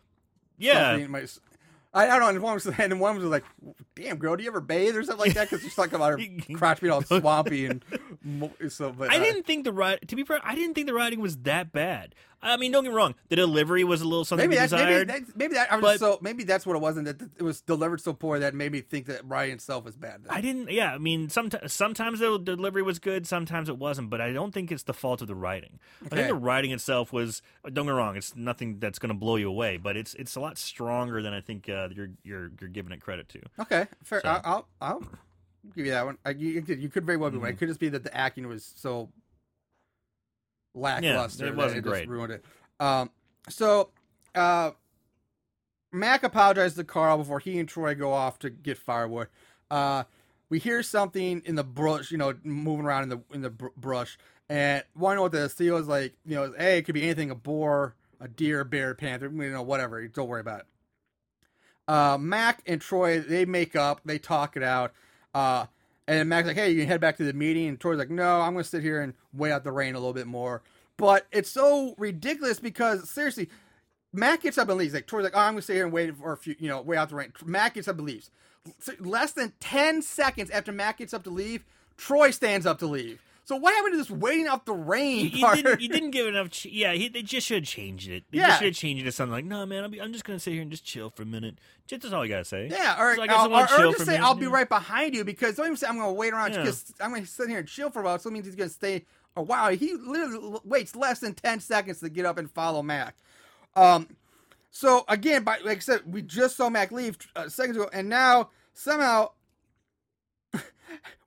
Yeah, 0.59 1.07
my 1.09 1.27
I, 1.94 2.05
I 2.07 2.18
don't 2.18 2.20
know. 2.20 2.28
And 2.28 2.42
one 2.42 2.55
was, 2.55 2.66
and 2.78 3.00
one 3.00 3.16
was 3.16 3.24
like, 3.24 3.44
"Damn, 3.94 4.16
girl, 4.16 4.37
do 4.37 4.42
you 4.42 4.50
ever 4.50 4.61
bathe 4.61 4.96
or 4.96 5.02
something 5.02 5.26
like 5.26 5.35
that?" 5.35 5.50
Because 5.50 5.62
she's 5.62 5.74
talking 5.74 5.94
about 5.94 6.18
her 6.18 6.26
crotch 6.55 6.81
being 6.81 6.92
all 6.92 7.02
swampy 7.02 7.66
and 7.66 7.85
so. 8.68 8.92
But 8.92 9.11
I 9.11 9.16
uh, 9.16 9.20
didn't 9.20 9.46
think 9.46 9.64
the 9.64 9.72
writing. 9.72 10.07
To 10.09 10.16
be 10.16 10.24
fair, 10.24 10.40
I 10.42 10.55
didn't 10.55 10.74
think 10.74 10.87
the 10.87 10.94
writing 10.94 11.20
was 11.20 11.37
that 11.38 11.72
bad. 11.72 12.14
I 12.44 12.57
mean, 12.57 12.72
don't 12.72 12.83
get 12.83 12.90
me 12.90 12.96
wrong. 12.96 13.14
The 13.28 13.37
delivery 13.37 13.85
was 13.85 14.00
a 14.00 14.05
little 14.05 14.24
something 14.24 14.50
Maybe 14.50 14.59
that's 14.59 14.72
maybe 14.72 14.85
desired. 14.87 15.09
that's, 15.09 15.37
maybe 15.37 15.55
that 15.55 15.72
I 15.72 15.76
was 15.76 15.83
but- 15.83 15.98
so 16.00 16.18
maybe 16.20 16.42
that's 16.42 16.66
what 16.66 16.74
it 16.74 16.83
wasn't 16.83 17.07
that 17.07 17.22
it 17.38 17.42
was 17.42 17.61
delivered 17.61 18.00
so 18.00 18.12
poor 18.12 18.40
that 18.40 18.52
made 18.52 18.72
me 18.72 18.81
think 18.81 19.07
that 19.07 19.24
writing 19.28 19.55
itself 19.55 19.85
was 19.85 19.96
bad. 19.96 20.22
I 20.28 20.40
didn't. 20.40 20.70
Yeah, 20.70 20.92
I 20.92 20.98
mean, 20.98 21.28
sometimes 21.28 21.72
sometimes 21.72 22.18
the 22.18 22.38
delivery 22.38 22.83
was 22.83 22.98
good, 22.98 23.28
sometimes 23.28 23.68
it 23.68 23.78
wasn't. 23.78 24.11
But 24.11 24.20
I 24.20 24.33
don't 24.33 24.52
think 24.52 24.72
it's 24.72 24.83
the 24.83 24.94
fault 24.94 25.22
of 25.22 25.28
the 25.28 25.37
writing. 25.37 25.78
I 26.05 26.09
think 26.09 26.28
the 26.28 26.35
writing 26.35 26.72
itself 26.72 27.12
was. 27.12 27.42
Don't 27.64 27.74
get 27.74 27.87
me 27.87 27.92
wrong. 27.92 28.16
It's 28.16 28.35
nothing 28.35 28.81
that's 28.81 28.98
going 28.98 29.11
to 29.11 29.18
blow 29.18 29.37
you 29.37 29.48
away, 29.48 29.76
but 29.76 29.96
it's 29.96 30.14
it's 30.14 30.35
a 30.35 30.40
lot 30.40 30.59
stronger 30.59 31.22
than 31.22 31.33
I 31.33 31.40
think 31.40 31.68
uh, 31.68 31.82
you're 31.95 32.11
you're 32.23 32.51
you're 32.61 32.71
giving 32.71 32.92
it 32.92 33.01
credit 33.01 33.29
to. 33.31 33.40
Okay, 33.61 33.87
fair. 34.05 34.21
So- 34.21 34.29
I'll, 34.29 34.42
I'll 34.45 34.68
I'll 34.81 35.01
give 35.75 35.87
you 35.87 35.92
that 35.92 36.05
one. 36.05 36.18
I, 36.25 36.31
you, 36.31 36.62
you 36.66 36.88
could- 36.88 37.05
very 37.05 37.16
well 37.18 37.31
be 37.31 37.38
right. 37.38 37.51
Mhm. 37.53 37.55
It 37.55 37.59
could 37.59 37.68
just 37.68 37.81
be 37.81 37.88
that 37.90 38.05
the 38.05 38.16
acting 38.16 38.47
was 38.49 38.73
so 38.77 39.11
lackluster. 40.75 41.47
it 41.47 41.57
wasn't 41.57 41.79
it 41.79 41.83
just 41.83 41.92
great. 41.92 42.09
ruined 42.09 42.33
it. 42.33 42.45
Um, 42.81 43.11
so 43.49 43.90
uh, 44.35 44.73
Mac 45.92 46.23
apologized 46.23 46.77
to 46.77 46.85
Carl 46.85 47.18
before 47.18 47.38
he 47.38 47.59
and 47.59 47.68
Troy 47.68 47.95
go 47.95 48.12
off 48.12 48.38
to 48.40 48.51
get 48.51 48.79
firewood. 48.79 49.29
Uh, 49.71 50.05
we 50.49 50.59
hear 50.59 50.83
something 50.83 51.42
in 51.45 51.55
the 51.55 51.64
brush, 51.64 52.11
you 52.11 52.18
know, 52.18 52.35
moving 52.45 52.85
around 52.87 53.05
in 53.05 53.09
the 53.11 53.21
in 53.33 53.42
the 53.42 53.51
br- 53.51 53.68
brush, 53.77 54.18
and 54.49 54.83
want 54.95 55.12
to 55.12 55.16
know 55.16 55.23
what 55.23 55.33
the 55.33 55.49
Theo's 55.49 55.87
like. 55.88 56.14
You 56.27 56.35
know, 56.37 56.55
hey, 56.59 56.79
it 56.79 56.83
could 56.83 56.95
be 56.95 57.05
anything—a 57.05 57.35
boar, 57.37 57.95
a 58.21 58.29
deer, 58.29 58.61
a 58.61 58.64
bear, 58.64 58.95
panther, 58.95 59.31
you 59.33 59.51
know, 59.51 59.62
whatever. 59.62 60.07
Don't 60.09 60.29
worry 60.29 60.40
about 60.42 60.61
it. 60.61 60.66
Uh, 61.88 62.16
Mac 62.18 62.62
and 62.66 62.81
Troy, 62.81 63.21
they 63.21 63.45
make 63.45 63.77
up, 63.77 64.01
they 64.05 64.18
talk 64.18 64.57
it 64.57 64.62
out. 64.62 64.92
Uh, 65.35 65.66
and 66.07 66.18
then 66.18 66.29
Mac's 66.29 66.47
like, 66.47 66.57
hey, 66.57 66.71
you 66.71 66.81
can 66.81 66.88
head 66.88 67.01
back 67.01 67.16
to 67.18 67.25
the 67.25 67.33
meeting. 67.33 67.68
And 67.68 67.81
Troy's 67.81 67.99
like, 67.99 68.11
no, 68.11 68.40
I'm 68.40 68.53
going 68.53 68.64
to 68.64 68.68
sit 68.68 68.83
here 68.83 69.01
and 69.01 69.14
wait 69.33 69.53
out 69.53 69.64
the 69.64 69.73
rain 69.73 69.95
a 69.95 69.99
little 69.99 70.12
bit 70.12 70.27
more. 70.27 70.62
But 70.97 71.27
it's 71.33 71.51
so 71.51 71.95
ridiculous 71.99 72.61
because, 72.61 73.09
seriously, 73.09 73.49
Mac 74.12 74.42
gets 74.42 74.59
up 74.59 74.68
and 74.68 74.79
leaves. 74.79 74.95
Like, 74.95 75.07
Troy's 75.07 75.25
like, 75.25 75.35
oh, 75.35 75.40
I'm 75.40 75.55
going 75.55 75.61
to 75.61 75.66
sit 75.66 75.75
here 75.75 75.85
and 75.85 75.92
wait 75.92 76.16
for 76.16 76.33
a 76.33 76.37
few, 76.37 76.55
you 76.59 76.68
know, 76.68 76.81
wait 76.81 76.97
out 76.97 77.09
the 77.09 77.16
rain. 77.16 77.33
Mac 77.45 77.75
gets 77.75 77.88
up 77.88 77.99
and 77.99 78.07
leaves. 78.07 78.31
Less 79.01 79.33
than 79.33 79.53
10 79.61 80.03
seconds 80.03 80.51
after 80.51 80.71
Mac 80.71 80.99
gets 80.99 81.14
up 81.14 81.25
to 81.25 81.31
leave, 81.31 81.64
Troy 81.97 82.31
stands 82.31 82.66
up 82.66 82.79
to 82.81 82.87
leave. 82.87 83.23
So 83.44 83.57
what 83.57 83.74
happened 83.74 83.94
to 83.94 83.98
this 83.98 84.11
waiting 84.11 84.46
out 84.46 84.66
the 84.66 84.72
rain 84.72 85.28
You 85.33 85.40
part? 85.44 85.57
didn't, 85.57 85.81
you 85.81 85.88
didn't 85.88 86.11
give 86.12 86.26
enough. 86.28 86.50
Ch- 86.50 86.66
yeah, 86.66 86.92
he, 86.92 87.09
they 87.09 87.22
just 87.22 87.46
should 87.46 87.62
have 87.64 87.68
changed 87.68 88.09
it. 88.09 88.22
They 88.31 88.38
Yeah. 88.38 88.46
just 88.48 88.59
should 88.61 88.66
have 88.68 88.74
changed 88.76 89.02
it 89.02 89.07
to 89.07 89.12
something 89.12 89.33
like, 89.33 89.44
"No, 89.44 89.66
man, 89.66 89.83
I'll 89.83 89.88
be, 89.88 90.00
I'm 90.00 90.12
just 90.12 90.24
gonna 90.24 90.38
sit 90.38 90.52
here 90.52 90.62
and 90.62 90.70
just 90.70 90.85
chill 90.85 91.11
for 91.11 91.22
a 91.22 91.26
minute." 91.26 91.59
Just 91.88 92.02
that's 92.02 92.14
all 92.14 92.24
you 92.24 92.31
gotta 92.33 92.44
say. 92.44 92.68
Yeah, 92.70 93.00
or, 93.02 93.11
I 93.20 93.26
just 93.26 93.31
I'll- 93.31 93.52
or, 93.52 93.62
or 93.88 93.92
just 93.92 94.07
say 94.07 94.16
I'll 94.16 94.35
be 94.37 94.46
right 94.46 94.68
behind 94.68 95.14
you 95.14 95.24
because 95.24 95.57
don't 95.57 95.66
even 95.66 95.76
say 95.76 95.88
I'm 95.88 95.96
going 95.96 96.09
to 96.09 96.12
wait 96.12 96.33
around 96.33 96.52
Yeah. 96.52 96.70
I'm 97.00 97.11
going 97.11 97.22
to 97.22 97.28
sit 97.28 97.48
here 97.48 97.59
and 97.59 97.68
chill 97.68 97.90
for 97.90 98.00
a 98.00 98.05
while. 98.05 98.18
So 98.20 98.31
it 98.31 98.33
means 98.33 98.46
he's 98.46 98.55
going 98.55 98.70
to 98.70 98.74
stay 98.74 99.05
a 99.37 99.42
while. 99.42 99.70
He 99.74 99.94
literally 99.94 100.61
waits 100.64 100.94
less 100.94 101.18
than 101.18 101.35
ten 101.35 101.59
seconds 101.59 101.98
to 102.00 102.09
get 102.09 102.24
up 102.24 102.38
and 102.38 102.48
follow 102.50 102.81
Mac. 102.83 103.16
Um, 103.74 104.07
so 104.70 105.05
again, 105.09 105.42
by, 105.42 105.59
like 105.64 105.78
I 105.78 105.81
said, 105.81 106.00
we 106.07 106.22
just 106.22 106.57
saw 106.57 106.70
Mac 106.70 106.92
leave 106.92 107.18
uh, 107.35 107.48
seconds 107.48 107.76
ago, 107.76 107.90
and 107.92 108.09
now 108.09 108.50
somehow, 108.74 109.31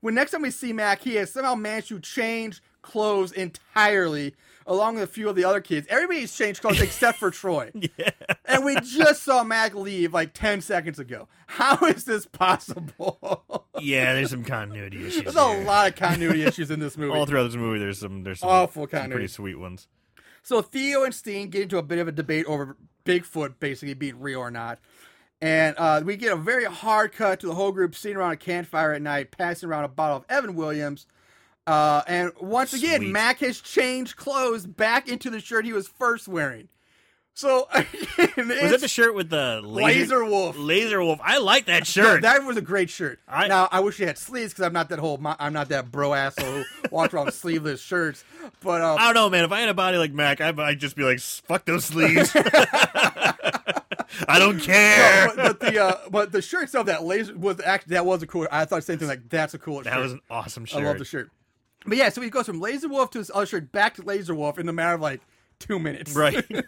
when 0.02 0.16
next 0.16 0.32
time 0.32 0.42
we 0.42 0.52
see 0.52 0.74
Mac, 0.74 1.02
he 1.02 1.16
has 1.16 1.32
somehow 1.32 1.56
managed 1.56 1.90
to 1.90 2.00
change 2.00 2.62
clothes 2.82 3.32
entirely, 3.32 4.36
along 4.68 4.96
with 4.96 5.04
a 5.04 5.08
few 5.08 5.28
of 5.30 5.36
the 5.36 5.44
other 5.44 5.60
kids. 5.62 5.88
Everybody's 5.90 6.36
changed 6.36 6.62
clothes 6.62 6.82
except 6.82 7.18
for 7.20 7.32
Troy. 7.32 7.72
Yeah. 7.98 8.10
And 8.46 8.64
we 8.64 8.76
just 8.82 9.24
saw 9.24 9.44
Mac 9.44 9.74
leave 9.74 10.14
like 10.14 10.34
10 10.34 10.62
seconds 10.62 11.00
ago. 11.00 11.28
How 11.48 11.78
is 11.88 12.06
this 12.06 12.26
possible? 12.26 13.66
yeah, 13.80 14.14
there's 14.14 14.30
some 14.30 14.44
continuity 14.44 15.06
issues. 15.08 15.24
There's 15.24 15.36
a 15.36 15.64
lot 15.64 15.88
of 15.90 15.96
continuity 15.96 16.44
issues 16.44 16.70
in 16.72 16.80
this 16.80 16.98
movie. 16.98 17.18
All 17.18 17.26
throughout 17.26 17.46
this 17.46 17.56
movie, 17.56 17.80
there's 17.80 18.00
some 18.00 18.24
there's 18.24 18.40
some, 18.40 18.50
Awful 18.50 18.84
some 18.84 18.90
continuity. 18.90 19.14
pretty 19.14 19.28
sweet 19.34 19.56
ones. 19.60 19.88
So 20.44 20.62
Theo 20.62 21.04
and 21.04 21.14
Steen 21.14 21.50
get 21.50 21.64
into 21.64 21.78
a 21.80 21.84
bit 21.84 21.98
of 21.98 22.08
a 22.08 22.12
debate 22.12 22.46
over 22.46 22.78
Bigfoot 23.04 23.56
basically 23.60 23.96
being 23.96 24.20
real 24.20 24.40
or 24.40 24.52
not. 24.52 24.80
And 25.46 25.76
uh, 25.78 26.02
we 26.04 26.16
get 26.18 26.34
a 26.34 26.36
very 26.36 26.66
hard 26.66 27.12
cut 27.12 27.42
to 27.42 27.48
the 27.48 27.54
whole 27.54 27.72
group 27.72 27.94
sitting 27.94 28.18
around 28.18 28.32
a 28.32 28.38
campfire 28.38 28.94
at 28.94 29.02
night, 29.04 29.30
passing 29.30 29.70
around 29.70 29.84
a 29.84 29.88
bottle 29.90 30.18
of 30.18 30.26
Evan 30.28 30.56
Williams. 30.56 31.06
Uh, 31.68 32.02
and 32.08 32.32
once 32.42 32.74
again, 32.74 33.12
Mac 33.12 33.40
has 33.40 33.60
changed 33.62 34.16
clothes 34.16 34.66
back 34.66 35.08
into 35.08 35.30
the 35.30 35.40
shirt 35.40 35.66
he 35.66 35.74
was 35.74 35.88
first 35.88 36.28
wearing. 36.28 36.68
So 37.38 37.68
again, 37.74 38.48
Was 38.48 38.72
that 38.72 38.80
the 38.80 38.88
shirt 38.88 39.14
with 39.14 39.30
the 39.30 39.62
laser, 39.64 40.00
Laser 40.00 40.26
Wolf? 40.26 40.56
Laser 40.58 41.04
Wolf. 41.04 41.20
I 41.22 41.38
like 41.40 41.66
that 41.66 41.80
Yeah, 41.96 42.04
shirt. 42.04 42.22
that 42.22 42.44
was 42.44 42.56
a 42.58 42.62
great 42.62 42.90
shirt. 42.90 43.20
I- 43.28 43.48
now 43.48 43.68
I 43.72 43.82
wish 43.82 44.00
it 44.00 44.08
had 44.08 44.18
sleeves 44.18 44.54
because 44.54 44.66
I'm 44.66 44.74
not 44.74 44.88
that 44.90 45.00
whole 45.00 45.20
I'm 45.40 45.52
not 45.54 45.70
that 45.70 45.92
bro 45.92 46.14
asshole 46.14 46.46
who 46.54 46.64
walks 46.92 47.14
around 47.14 47.26
with 47.26 47.36
sleeveless 47.36 47.82
shirts. 47.82 48.24
But 48.64 48.82
um, 48.82 48.98
I 49.00 49.06
don't 49.06 49.16
know, 49.16 49.30
man. 49.30 49.44
If 49.44 49.52
I 49.52 49.60
had 49.60 49.70
a 49.70 49.74
body 49.76 49.98
like 49.98 50.14
Mac, 50.14 50.40
I'd, 50.42 50.60
I'd 50.60 50.80
just 50.80 50.96
be 50.96 51.04
like, 51.04 51.20
"Fuck 51.20 51.66
those 51.66 51.84
sleeves." 51.86 52.32
I 54.28 54.40
don't 54.40 54.60
care. 54.60 55.28
No, 55.28 55.34
but, 55.36 55.60
but 55.60 55.60
the 55.72 55.80
uh, 55.84 55.98
but 56.10 56.32
the 56.32 56.42
shirt 56.42 56.64
itself, 56.64 56.86
that 56.88 57.04
laser 57.04 57.36
was 57.38 57.60
actually 57.62 57.94
that 57.96 58.06
was 58.06 58.22
a 58.24 58.28
cool. 58.28 58.48
I 58.52 58.66
thought 58.66 58.78
the 58.78 58.82
same 58.84 58.98
thing. 59.00 59.08
Like 59.08 59.30
that's 59.30 59.54
a 59.54 59.60
cool. 59.60 59.82
that 59.84 59.92
shirt. 59.94 60.02
was 60.02 60.12
an 60.14 60.22
awesome 60.30 60.66
shirt. 60.66 60.84
I 60.84 60.86
love 60.86 60.98
the 61.00 61.06
shirt. 61.06 61.32
But 61.86 61.98
yeah, 61.98 62.10
so 62.10 62.22
he 62.22 62.30
goes 62.30 62.46
from 62.48 62.60
Laser 62.60 62.88
Wolf 62.88 63.12
to 63.12 63.20
his 63.20 63.30
other 63.34 63.46
shirt 63.46 63.72
back 63.72 63.96
to 63.96 64.02
Laser 64.02 64.34
Wolf 64.34 64.58
in 64.58 64.66
the 64.66 64.74
matter 64.74 64.96
of 64.96 65.02
like 65.02 65.22
two 65.60 65.80
minutes. 65.80 66.14
Right. 66.16 66.44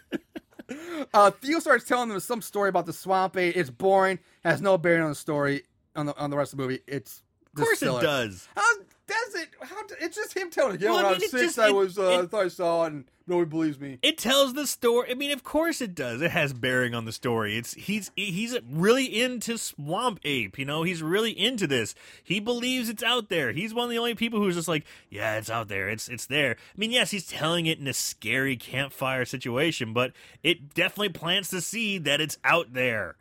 Uh, 1.14 1.30
Theo 1.30 1.60
starts 1.60 1.84
telling 1.84 2.10
them 2.10 2.20
some 2.20 2.42
story 2.42 2.68
about 2.68 2.84
the 2.84 2.92
swamp 2.92 3.36
ape. 3.38 3.56
It's 3.56 3.70
boring, 3.70 4.18
has 4.44 4.60
no 4.60 4.76
bearing 4.76 5.02
on 5.02 5.08
the 5.08 5.14
story 5.14 5.62
on 5.96 6.04
the 6.04 6.16
on 6.18 6.28
the 6.28 6.36
rest 6.36 6.52
of 6.52 6.58
the 6.58 6.62
movie. 6.64 6.80
It's 6.86 7.22
of 7.56 7.62
course 7.62 7.82
it 7.82 7.86
does. 7.86 8.46
How 8.54 8.74
does 9.06 9.34
it? 9.36 9.48
How 9.62 9.86
do- 9.86 9.94
it's 10.00 10.14
just 10.16 10.36
him 10.36 10.50
telling 10.50 10.74
it. 10.74 10.82
Yeah, 10.82 10.90
Well, 10.90 10.98
I 10.98 11.02
when 11.04 11.06
I 11.06 11.12
mean, 11.12 11.20
was 11.22 11.30
six, 11.30 11.42
just- 11.54 11.58
I 11.58 11.70
was 11.70 11.98
uh, 11.98 12.10
I 12.18 12.22
it- 12.24 12.30
thought 12.30 12.44
I 12.44 12.48
saw 12.48 12.84
it, 12.84 12.92
and 12.92 13.04
nobody 13.28 13.48
believes 13.48 13.78
me. 13.78 13.98
It 14.02 14.18
tells 14.18 14.54
the 14.54 14.66
story. 14.66 15.10
I 15.10 15.14
mean, 15.14 15.30
of 15.30 15.44
course 15.44 15.80
it 15.80 15.94
does. 15.94 16.22
It 16.22 16.30
has 16.30 16.52
bearing 16.52 16.94
on 16.94 17.04
the 17.04 17.12
story. 17.12 17.56
It's 17.56 17.74
he's 17.74 18.10
he's 18.16 18.56
really 18.68 19.04
into 19.04 19.58
Swamp 19.58 20.20
Ape. 20.24 20.58
You 20.58 20.64
know, 20.64 20.82
he's 20.82 21.02
really 21.02 21.30
into 21.30 21.66
this. 21.66 21.94
He 22.22 22.40
believes 22.40 22.88
it's 22.88 23.02
out 23.02 23.28
there. 23.28 23.52
He's 23.52 23.74
one 23.74 23.84
of 23.84 23.90
the 23.90 23.98
only 23.98 24.14
people 24.14 24.40
who's 24.40 24.54
just 24.54 24.68
like, 24.68 24.84
yeah, 25.10 25.36
it's 25.36 25.50
out 25.50 25.68
there. 25.68 25.88
It's 25.88 26.08
it's 26.08 26.26
there. 26.26 26.52
I 26.52 26.78
mean, 26.78 26.90
yes, 26.90 27.10
he's 27.10 27.26
telling 27.26 27.66
it 27.66 27.78
in 27.78 27.86
a 27.86 27.92
scary 27.92 28.56
campfire 28.56 29.24
situation, 29.24 29.92
but 29.92 30.12
it 30.42 30.74
definitely 30.74 31.10
plants 31.10 31.50
the 31.50 31.60
seed 31.60 32.04
that 32.04 32.20
it's 32.20 32.38
out 32.44 32.72
there. 32.72 33.16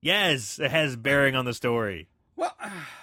Yes, 0.00 0.58
it 0.58 0.70
has 0.70 0.96
bearing 0.96 1.34
on 1.34 1.44
the 1.44 1.54
story. 1.54 2.08
Well, 2.36 2.54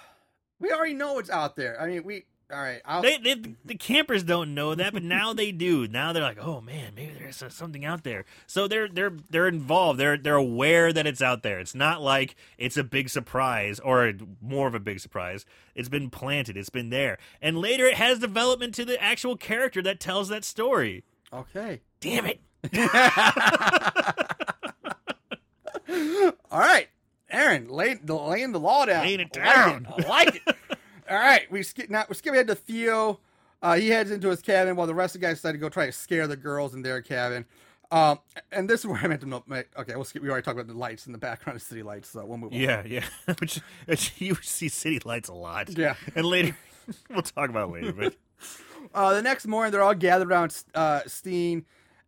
we 0.58 0.70
already 0.70 0.94
know 0.94 1.18
it's 1.18 1.30
out 1.30 1.56
there. 1.56 1.80
I 1.80 1.86
mean, 1.86 2.04
we 2.04 2.24
all 2.52 2.60
right. 2.60 2.80
I'll, 2.84 3.02
They, 3.02 3.16
they, 3.16 3.34
the 3.64 3.74
campers 3.74 4.22
don't 4.22 4.54
know 4.54 4.74
that, 4.74 4.92
but 4.92 5.02
now 5.02 5.32
they 5.32 5.50
do. 5.52 5.88
Now 5.88 6.12
they're 6.12 6.22
like, 6.22 6.38
"Oh 6.40 6.60
man, 6.60 6.92
maybe 6.94 7.14
there's 7.18 7.42
something 7.48 7.84
out 7.84 8.04
there." 8.04 8.24
So 8.46 8.68
they're 8.68 8.88
they're 8.88 9.12
they're 9.30 9.48
involved. 9.48 9.98
They're 9.98 10.16
they're 10.18 10.34
aware 10.36 10.92
that 10.92 11.06
it's 11.06 11.22
out 11.22 11.42
there. 11.42 11.58
It's 11.58 11.74
not 11.74 12.02
like 12.02 12.36
it's 12.58 12.76
a 12.76 12.84
big 12.84 13.08
surprise 13.08 13.80
or 13.80 14.12
more 14.42 14.66
of 14.68 14.74
a 14.74 14.80
big 14.80 15.00
surprise. 15.00 15.46
It's 15.74 15.88
been 15.88 16.10
planted. 16.10 16.56
It's 16.56 16.70
been 16.70 16.90
there, 16.90 17.18
and 17.40 17.58
later 17.58 17.86
it 17.86 17.94
has 17.94 18.18
development 18.18 18.74
to 18.76 18.84
the 18.84 19.02
actual 19.02 19.36
character 19.36 19.80
that 19.82 19.98
tells 20.00 20.28
that 20.28 20.44
story. 20.44 21.04
okay. 21.32 21.80
Damn 22.00 22.26
it! 22.26 22.40
All 26.50 26.60
right, 26.60 26.88
Aaron, 27.30 27.68
lay, 27.68 27.94
the, 27.94 28.14
laying 28.14 28.52
the 28.52 28.60
law 28.60 28.84
down. 28.84 29.04
Laying 29.04 29.20
it 29.20 29.32
down. 29.32 29.86
I 29.88 30.08
like 30.08 30.42
it. 30.46 30.56
All 31.10 31.16
right, 31.18 31.50
we 31.50 31.62
skip 31.62 31.90
now. 31.90 32.04
We 32.08 32.14
skip 32.14 32.32
ahead 32.32 32.46
to 32.48 32.54
Theo. 32.54 33.20
Uh, 33.62 33.74
he 33.76 33.88
heads 33.88 34.10
into 34.10 34.28
his 34.28 34.42
cabin 34.42 34.76
while 34.76 34.86
the 34.86 34.94
rest 34.94 35.14
of 35.14 35.20
the 35.20 35.26
guys 35.26 35.36
decide 35.36 35.52
to 35.52 35.58
go 35.58 35.68
try 35.68 35.86
to 35.86 35.92
scare 35.92 36.26
the 36.26 36.36
girls 36.36 36.74
in 36.74 36.82
their 36.82 37.00
cabin. 37.02 37.44
Um, 37.90 38.18
and 38.50 38.68
this 38.68 38.80
is 38.80 38.86
where 38.86 38.98
I 39.02 39.06
meant 39.06 39.20
to 39.20 39.26
know. 39.28 39.42
make- 39.46 39.68
Okay, 39.78 39.94
we'll 39.94 40.04
skip. 40.04 40.22
We 40.22 40.28
already 40.28 40.44
talked 40.44 40.58
about 40.58 40.66
the 40.72 40.78
lights 40.78 41.06
in 41.06 41.12
the 41.12 41.18
background 41.18 41.56
of 41.56 41.62
city 41.62 41.82
lights, 41.82 42.08
so 42.08 42.24
we'll 42.24 42.38
move 42.38 42.52
on. 42.52 42.58
Yeah, 42.58 42.82
yeah. 42.84 43.04
which, 43.38 43.60
which 43.86 44.12
you 44.18 44.34
see 44.42 44.68
city 44.68 45.00
lights 45.04 45.28
a 45.28 45.34
lot. 45.34 45.70
Yeah. 45.76 45.94
and 46.14 46.26
later 46.26 46.56
we'll 47.10 47.22
talk 47.22 47.50
about 47.50 47.68
it 47.68 47.72
later. 47.72 47.92
But 47.92 48.14
Uh, 48.94 49.14
the 49.14 49.22
next 49.22 49.46
morning, 49.46 49.72
they're 49.72 49.82
all 49.82 49.94
gathered 49.94 50.28
around. 50.30 50.54
Uh, 50.74 51.00
Steen 51.06 51.64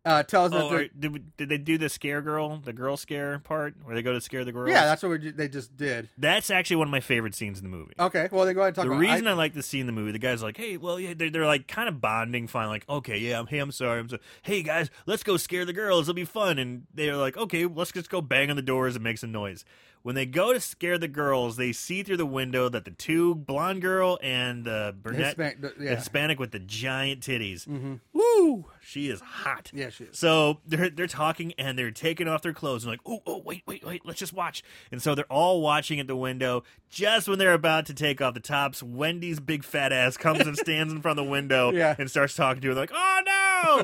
uh, 0.07 0.23
tells 0.23 0.53
oh, 0.53 0.69
they're- 0.69 0.89
did 0.97 1.13
we- 1.13 1.21
did 1.37 1.49
they 1.49 1.57
do 1.57 1.77
the 1.77 1.89
scare 1.89 2.21
girl, 2.21 2.57
the 2.63 2.71
girl 2.73 2.95
scare 2.97 3.39
part, 3.39 3.75
where 3.83 3.93
they 3.95 4.01
go 4.01 4.13
to 4.13 4.21
scare 4.21 4.45
the 4.45 4.51
girls? 4.51 4.69
yeah, 4.69 4.85
that's 4.85 5.03
what 5.03 5.19
we, 5.21 5.31
they 5.31 5.47
just 5.47 5.75
did. 5.75 6.07
That's 6.17 6.49
actually 6.49 6.77
one 6.77 6.87
of 6.87 6.91
my 6.91 6.99
favorite 7.01 7.35
scenes 7.35 7.59
in 7.59 7.63
the 7.69 7.75
movie. 7.75 7.93
Okay, 7.99 8.29
well, 8.31 8.45
they 8.45 8.53
go 8.53 8.61
ahead 8.61 8.69
and 8.69 8.75
talk 8.75 8.85
the 8.85 8.91
about 8.91 8.99
reason 9.01 9.27
I, 9.27 9.31
I, 9.31 9.33
like 9.33 9.53
the 9.53 9.61
scene 9.63 9.81
in 9.81 9.85
the 9.87 9.91
movie, 9.91 10.11
the 10.13 10.19
guy's 10.19 10.41
like, 10.41 10.55
"Hey, 10.57 10.77
well, 10.77 10.99
yeah," 10.99 11.13
they're, 11.15 11.29
they're 11.29 11.45
like 11.45 11.67
kind 11.67 11.89
of 11.89 11.99
bonding, 11.99 12.47
fine, 12.47 12.69
like, 12.69 12.85
"Okay, 12.89 13.17
yeah, 13.17 13.39
I'm, 13.39 13.47
hey, 13.47 13.59
I'm 13.59 13.71
sorry, 13.71 13.99
I'm 13.99 14.07
sorry. 14.09 14.21
Hey, 14.43 14.63
guys, 14.63 14.89
let's 15.05 15.23
go 15.23 15.35
scare 15.37 15.65
the 15.65 15.73
girls. 15.73 16.07
It'll 16.07 16.15
be 16.15 16.25
fun." 16.25 16.57
And 16.57 16.87
they're 16.93 17.15
like, 17.17 17.35
"Okay, 17.37 17.65
let's 17.65 17.91
just 17.91 18.09
go 18.09 18.21
bang 18.21 18.49
on 18.49 18.55
the 18.55 18.61
doors 18.61 18.95
and 18.95 19.03
make 19.03 19.17
some 19.17 19.31
noise." 19.31 19.65
When 20.07 20.15
they 20.15 20.25
go 20.25 20.53
to 20.53 20.61
scare 20.61 20.97
the 20.97 21.09
girls, 21.09 21.57
they 21.57 21.73
see 21.73 22.01
through 22.01 22.15
the 22.15 22.25
window 22.25 22.69
that 22.69 22.85
the 22.85 22.91
two 22.91 23.35
blonde 23.35 23.81
girl 23.81 24.17
and 24.23 24.63
the 24.63 24.95
brunette, 25.03 25.35
Hispanic- 25.37 25.73
yeah. 25.81 25.95
Hispanic 25.95 26.39
with 26.39 26.51
the 26.51 26.59
giant 26.59 27.19
titties, 27.19 27.67
Mm-hmm. 27.67 27.95
woo, 28.13 28.63
she 28.79 29.09
is 29.09 29.19
hot. 29.19 29.69
Yeah, 29.73 29.89
she 29.89 30.05
is. 30.05 30.17
So 30.17 30.61
they're 30.65 30.89
they're 30.89 31.07
talking 31.07 31.51
and 31.57 31.77
they're 31.77 31.91
taking 31.91 32.29
off 32.29 32.41
their 32.41 32.53
clothes 32.53 32.85
and 32.85 32.91
like, 32.91 33.01
oh 33.05 33.21
oh 33.27 33.39
wait 33.43 33.63
wait 33.67 33.83
wait, 33.85 34.05
let's 34.05 34.17
just 34.17 34.31
watch. 34.31 34.63
And 34.93 35.01
so 35.01 35.13
they're 35.13 35.25
all 35.25 35.59
watching 35.61 35.99
at 35.99 36.07
the 36.07 36.15
window. 36.15 36.63
Just 36.89 37.27
when 37.27 37.37
they're 37.37 37.51
about 37.51 37.85
to 37.87 37.93
take 37.93 38.21
off 38.21 38.33
the 38.33 38.39
tops, 38.39 38.81
Wendy's 38.81 39.41
big 39.41 39.65
fat 39.65 39.91
ass 39.91 40.15
comes 40.15 40.39
and 40.47 40.55
stands 40.57 40.93
in 40.93 41.01
front 41.01 41.19
of 41.19 41.25
the 41.25 41.29
window 41.29 41.71
Yeah. 41.73 41.95
and 41.99 42.09
starts 42.09 42.33
talking 42.33 42.61
to 42.61 42.69
her 42.69 42.73
like, 42.75 42.91
oh 42.93 43.21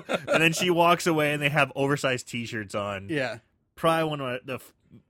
no! 0.08 0.16
and 0.34 0.42
then 0.42 0.54
she 0.54 0.70
walks 0.70 1.06
away 1.06 1.34
and 1.34 1.42
they 1.42 1.50
have 1.50 1.70
oversized 1.76 2.30
T-shirts 2.30 2.74
on. 2.76 3.08
yeah. 3.10 3.40
Probably 3.76 4.08
one 4.10 4.22
of 4.22 4.46
the 4.46 4.60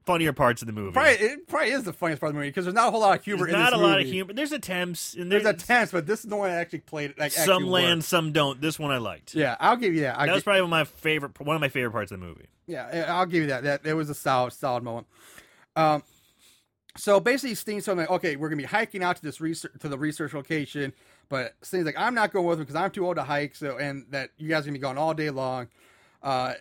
funnier 0.05 0.33
parts 0.33 0.61
of 0.61 0.67
the 0.67 0.73
movie. 0.73 0.91
Probably 0.91 1.13
it 1.13 1.47
probably 1.47 1.71
is 1.71 1.83
the 1.83 1.93
funniest 1.93 2.19
part 2.19 2.29
of 2.29 2.33
the 2.33 2.39
movie 2.39 2.49
because 2.49 2.65
there's 2.65 2.75
not 2.75 2.89
a 2.89 2.91
whole 2.91 3.01
lot 3.01 3.17
of 3.17 3.23
humor 3.23 3.45
There's 3.45 3.53
in 3.53 3.59
not 3.59 3.71
this 3.71 3.79
a 3.79 3.83
lot 3.83 4.01
of 4.01 4.07
humor. 4.07 4.33
There's 4.33 4.51
attempts 4.51 5.13
and 5.13 5.31
There's 5.31 5.43
there's, 5.43 5.63
a 5.63 5.65
tense, 5.65 5.91
but 5.91 6.05
this 6.05 6.23
is 6.23 6.29
the 6.29 6.35
one 6.35 6.49
that 6.49 6.59
actually 6.59 6.79
played 6.79 7.13
like 7.17 7.31
some 7.31 7.43
actually 7.43 7.69
land, 7.69 7.99
worked. 7.99 8.09
some 8.09 8.31
don't. 8.31 8.61
This 8.61 8.79
one 8.79 8.91
I 8.91 8.97
liked. 8.97 9.35
Yeah, 9.35 9.55
I'll 9.59 9.75
give 9.75 9.93
you 9.93 10.01
that. 10.01 10.19
I'll 10.19 10.25
That 10.25 10.35
was 10.35 10.43
probably 10.43 10.61
one 10.61 10.67
of 10.67 10.71
my 10.71 10.83
favorite 10.83 11.39
one 11.39 11.55
of 11.55 11.61
my 11.61 11.69
favorite 11.69 11.91
parts 11.91 12.11
of 12.11 12.19
the 12.19 12.25
movie. 12.25 12.47
Yeah, 12.67 13.05
I'll 13.09 13.25
give 13.25 13.41
you 13.41 13.47
that. 13.47 13.63
That 13.63 13.85
it 13.85 13.93
was 13.93 14.09
a 14.09 14.15
solid, 14.15 14.53
solid 14.53 14.83
moment. 14.83 15.07
Um, 15.75 16.03
so 16.97 17.19
basically, 17.19 17.55
Steen's 17.55 17.85
telling 17.85 18.01
me, 18.01 18.05
okay, 18.07 18.35
we're 18.35 18.49
gonna 18.49 18.61
be 18.61 18.65
hiking 18.65 19.03
out 19.03 19.15
to 19.15 19.21
this 19.21 19.41
research 19.41 19.71
to 19.79 19.89
the 19.89 19.97
research 19.97 20.33
location, 20.33 20.93
but 21.29 21.55
Steen's 21.61 21.85
like, 21.85 21.97
I'm 21.97 22.13
not 22.13 22.31
going 22.31 22.45
with 22.45 22.59
him 22.59 22.65
because 22.65 22.75
I'm 22.75 22.91
too 22.91 23.05
old 23.05 23.15
to 23.15 23.23
hike. 23.23 23.55
So, 23.55 23.77
and 23.77 24.05
that 24.11 24.29
you 24.37 24.47
guys 24.49 24.63
are 24.63 24.65
gonna 24.65 24.73
be 24.73 24.79
going 24.79 24.97
all 24.97 25.13
day 25.13 25.29
long. 25.29 25.67
Uh, 26.21 26.53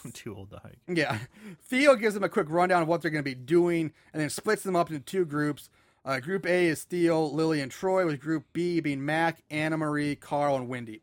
I'm 0.04 0.12
too 0.12 0.34
old 0.34 0.50
to 0.50 0.60
hike. 0.62 0.78
yeah, 0.88 1.18
Theo 1.62 1.96
gives 1.96 2.14
them 2.14 2.24
a 2.24 2.28
quick 2.28 2.46
rundown 2.50 2.82
of 2.82 2.88
what 2.88 3.02
they're 3.02 3.10
gonna 3.10 3.22
be 3.22 3.34
doing, 3.34 3.92
and 4.12 4.20
then 4.20 4.30
splits 4.30 4.62
them 4.62 4.76
up 4.76 4.90
into 4.90 5.00
two 5.02 5.24
groups. 5.24 5.68
Uh, 6.04 6.18
group 6.18 6.46
A 6.46 6.66
is 6.68 6.84
Theo, 6.84 7.22
Lily, 7.22 7.60
and 7.60 7.70
Troy, 7.70 8.06
with 8.06 8.20
Group 8.20 8.44
B 8.52 8.80
being 8.80 9.04
Mac, 9.04 9.42
Anna 9.50 9.76
Marie, 9.76 10.16
Carl, 10.16 10.56
and 10.56 10.68
Wendy. 10.68 11.02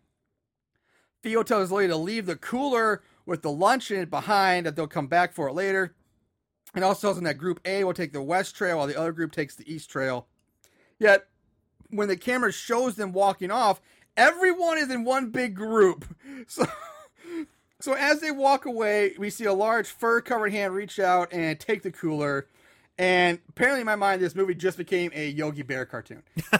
Theo 1.21 1.43
tells 1.43 1.71
Lily 1.71 1.87
to 1.87 1.95
leave 1.97 2.25
the 2.25 2.35
cooler 2.35 3.03
with 3.25 3.41
the 3.41 3.51
lunch 3.51 3.91
in 3.91 3.99
it 3.99 4.09
behind 4.09 4.65
that 4.65 4.75
they'll 4.75 4.87
come 4.87 5.07
back 5.07 5.33
for 5.33 5.49
it 5.49 5.53
later. 5.53 5.93
And 6.73 6.83
also 6.83 7.01
tells 7.07 7.15
them 7.17 7.25
that 7.25 7.37
Group 7.37 7.59
A 7.65 7.83
will 7.83 7.93
take 7.93 8.13
the 8.13 8.21
west 8.21 8.55
trail 8.55 8.77
while 8.77 8.87
the 8.87 8.97
other 8.97 9.11
group 9.11 9.31
takes 9.31 9.55
the 9.55 9.71
east 9.71 9.89
trail. 9.89 10.27
Yet, 10.99 11.27
when 11.89 12.07
the 12.07 12.17
camera 12.17 12.51
shows 12.51 12.95
them 12.95 13.13
walking 13.13 13.51
off, 13.51 13.81
everyone 14.15 14.77
is 14.77 14.91
in 14.91 15.03
one 15.03 15.29
big 15.29 15.55
group. 15.55 16.05
So, 16.47 16.65
so 17.79 17.93
as 17.93 18.21
they 18.21 18.31
walk 18.31 18.65
away, 18.65 19.13
we 19.17 19.29
see 19.29 19.45
a 19.45 19.53
large 19.53 19.87
fur-covered 19.87 20.51
hand 20.51 20.73
reach 20.73 20.99
out 20.99 21.31
and 21.31 21.59
take 21.59 21.83
the 21.83 21.91
cooler. 21.91 22.47
And 22.97 23.39
apparently, 23.49 23.81
in 23.81 23.85
my 23.85 23.95
mind, 23.95 24.21
this 24.21 24.33
movie 24.33 24.55
just 24.55 24.77
became 24.77 25.11
a 25.13 25.29
Yogi 25.29 25.61
Bear 25.61 25.85
cartoon. 25.85 26.23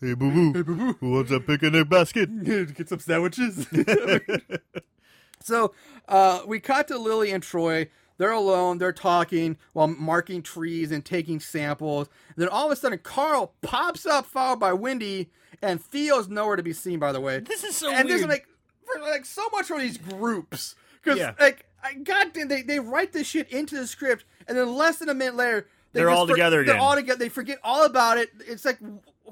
hey, 0.00 0.14
boo 0.14 0.30
boo. 0.30 0.52
Hey, 0.52 0.62
boo 0.62 0.76
boo. 0.76 0.92
Who 1.00 1.10
wants 1.10 1.30
a 1.32 1.40
picnic 1.40 1.88
basket? 1.88 2.44
Get 2.74 2.88
some 2.88 3.00
sandwiches. 3.00 3.66
so 5.42 5.74
uh, 6.08 6.42
we 6.46 6.60
cut 6.60 6.88
to 6.88 6.98
Lily 6.98 7.32
and 7.32 7.42
Troy. 7.42 7.88
They're 8.18 8.30
alone. 8.32 8.78
They're 8.78 8.92
talking 8.92 9.56
while 9.72 9.88
marking 9.88 10.42
trees 10.42 10.92
and 10.92 11.04
taking 11.04 11.40
samples. 11.40 12.08
then 12.36 12.48
all 12.48 12.66
of 12.66 12.72
a 12.72 12.76
sudden, 12.76 12.98
Carl 12.98 13.54
pops 13.62 14.04
up, 14.04 14.26
followed 14.26 14.60
by 14.60 14.74
Wendy, 14.74 15.30
and 15.62 15.82
Theo's 15.82 16.28
nowhere 16.28 16.56
to 16.56 16.62
be 16.62 16.74
seen. 16.74 16.98
By 16.98 17.12
the 17.12 17.20
way, 17.20 17.40
This 17.40 17.64
is 17.64 17.76
so 17.76 17.90
and 17.90 18.06
weird. 18.06 18.28
like 18.28 18.46
for 18.92 19.00
like 19.02 19.24
so 19.24 19.42
much 19.52 19.66
for 19.66 19.78
these 19.78 19.98
groups 19.98 20.74
because 21.02 21.18
Yeah. 21.18 21.34
like 21.38 21.66
I 21.82 21.94
goddamn 21.94 22.48
they 22.48 22.62
they 22.62 22.78
write 22.78 23.12
this 23.12 23.26
shit 23.26 23.48
into 23.50 23.76
the 23.76 23.86
script 23.86 24.24
and 24.46 24.56
then 24.56 24.74
less 24.74 24.98
than 24.98 25.08
a 25.08 25.14
minute 25.14 25.36
later 25.36 25.66
they 25.92 26.00
They're 26.00 26.08
just 26.10 26.18
all 26.18 26.26
together 26.26 26.64
They're 26.64 26.74
again. 26.74 26.84
all 26.84 26.94
together. 26.94 27.18
They 27.18 27.28
forget 27.28 27.58
all 27.64 27.84
about 27.84 28.18
it. 28.18 28.30
It's 28.46 28.64
like 28.64 28.78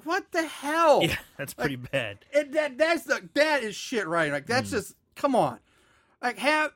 what 0.04 0.30
the 0.32 0.42
hell? 0.46 1.02
yeah, 1.02 1.16
that's 1.36 1.54
pretty 1.54 1.76
bad. 1.76 2.18
And 2.34 2.52
that 2.54 2.78
that's 2.78 3.04
the 3.04 3.28
that 3.34 3.62
is 3.62 3.74
shit 3.74 4.06
right. 4.06 4.32
Like 4.32 4.46
that's 4.46 4.68
mm. 4.68 4.72
just 4.72 4.94
come 5.14 5.34
on. 5.34 5.58
Like 6.22 6.38
have 6.38 6.72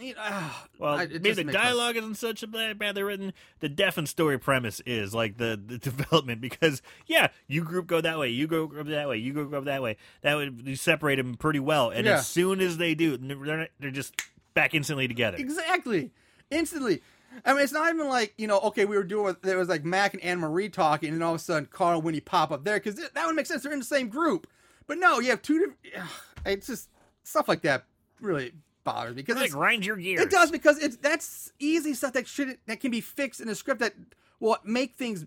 you 0.00 0.14
know, 0.14 0.20
ah, 0.22 0.66
Well, 0.78 0.94
I- 0.94 1.06
maybe 1.06 1.32
the 1.42 1.44
dialogue 1.44 1.96
isn't 1.96 2.16
such 2.16 2.42
a 2.42 2.46
bad, 2.46 2.78
badly 2.78 3.02
written. 3.02 3.32
The 3.60 3.68
deaf 3.68 3.96
and 3.98 4.08
story 4.08 4.38
premise 4.38 4.80
is 4.86 5.14
like 5.14 5.36
the, 5.36 5.60
the 5.64 5.78
development 5.90 6.40
because 6.40 6.82
yeah, 7.06 7.28
you 7.46 7.62
group 7.64 7.86
go 7.86 8.00
that 8.00 8.18
way, 8.18 8.28
you 8.30 8.46
go 8.46 8.66
group 8.66 8.88
that 8.88 9.08
way, 9.08 9.18
you 9.18 9.32
go 9.32 9.44
group 9.44 9.64
that 9.66 9.82
way. 9.82 9.96
That 10.22 10.34
would 10.36 10.62
you 10.64 10.76
separate 10.76 11.16
them 11.16 11.34
pretty 11.34 11.60
well, 11.60 11.90
and 11.90 12.06
Yeah. 12.06 12.14
as 12.14 12.26
soon 12.26 12.60
as 12.60 12.76
they 12.78 12.94
do, 12.94 13.16
they're 13.16 13.36
not, 13.58 13.68
they're 13.80 13.90
just 13.90 14.14
back 14.54 14.74
instantly 14.74 15.08
together. 15.08 15.36
Exactly. 15.38 16.10
Instantly. 16.50 17.02
I 17.44 17.52
mean, 17.52 17.62
it's 17.62 17.72
not 17.72 17.92
even 17.92 18.08
like, 18.08 18.32
you 18.38 18.46
know, 18.46 18.60
okay, 18.60 18.84
we 18.84 18.96
were 18.96 19.02
doing, 19.02 19.34
there 19.42 19.58
was 19.58 19.68
like 19.68 19.84
Mac 19.84 20.14
and 20.14 20.22
Anne 20.22 20.38
Marie 20.38 20.68
talking, 20.68 21.12
and 21.12 21.22
all 21.24 21.34
of 21.34 21.40
a 21.40 21.42
sudden 21.42 21.66
Carl 21.66 21.96
and 21.96 22.04
Winnie 22.04 22.20
pop 22.20 22.52
up 22.52 22.62
there, 22.64 22.78
because 22.78 22.94
that 22.94 23.26
would 23.26 23.34
make 23.34 23.46
sense. 23.46 23.64
They're 23.64 23.72
in 23.72 23.80
the 23.80 23.84
same 23.84 24.08
group. 24.08 24.46
But 24.86 24.98
no, 24.98 25.18
you 25.18 25.30
have 25.30 25.42
two 25.42 25.58
different, 25.58 25.78
it's 26.46 26.68
just 26.68 26.88
stuff 27.24 27.48
like 27.48 27.62
that 27.62 27.86
really 28.20 28.52
bothers 28.84 29.16
me. 29.16 29.22
Because 29.22 29.40
it 29.40 29.46
it's, 29.46 29.54
grind 29.54 29.84
your 29.84 29.96
gears. 29.96 30.20
it 30.20 30.30
does, 30.30 30.50
because 30.50 30.78
it's, 30.78 30.96
that's 30.96 31.52
easy 31.58 31.94
stuff 31.94 32.12
that 32.12 32.26
should, 32.28 32.58
that 32.66 32.80
can 32.80 32.90
be 32.90 33.00
fixed 33.00 33.40
in 33.40 33.48
a 33.48 33.54
script 33.54 33.80
that 33.80 33.94
will 34.40 34.56
make 34.64 34.94
things, 34.96 35.26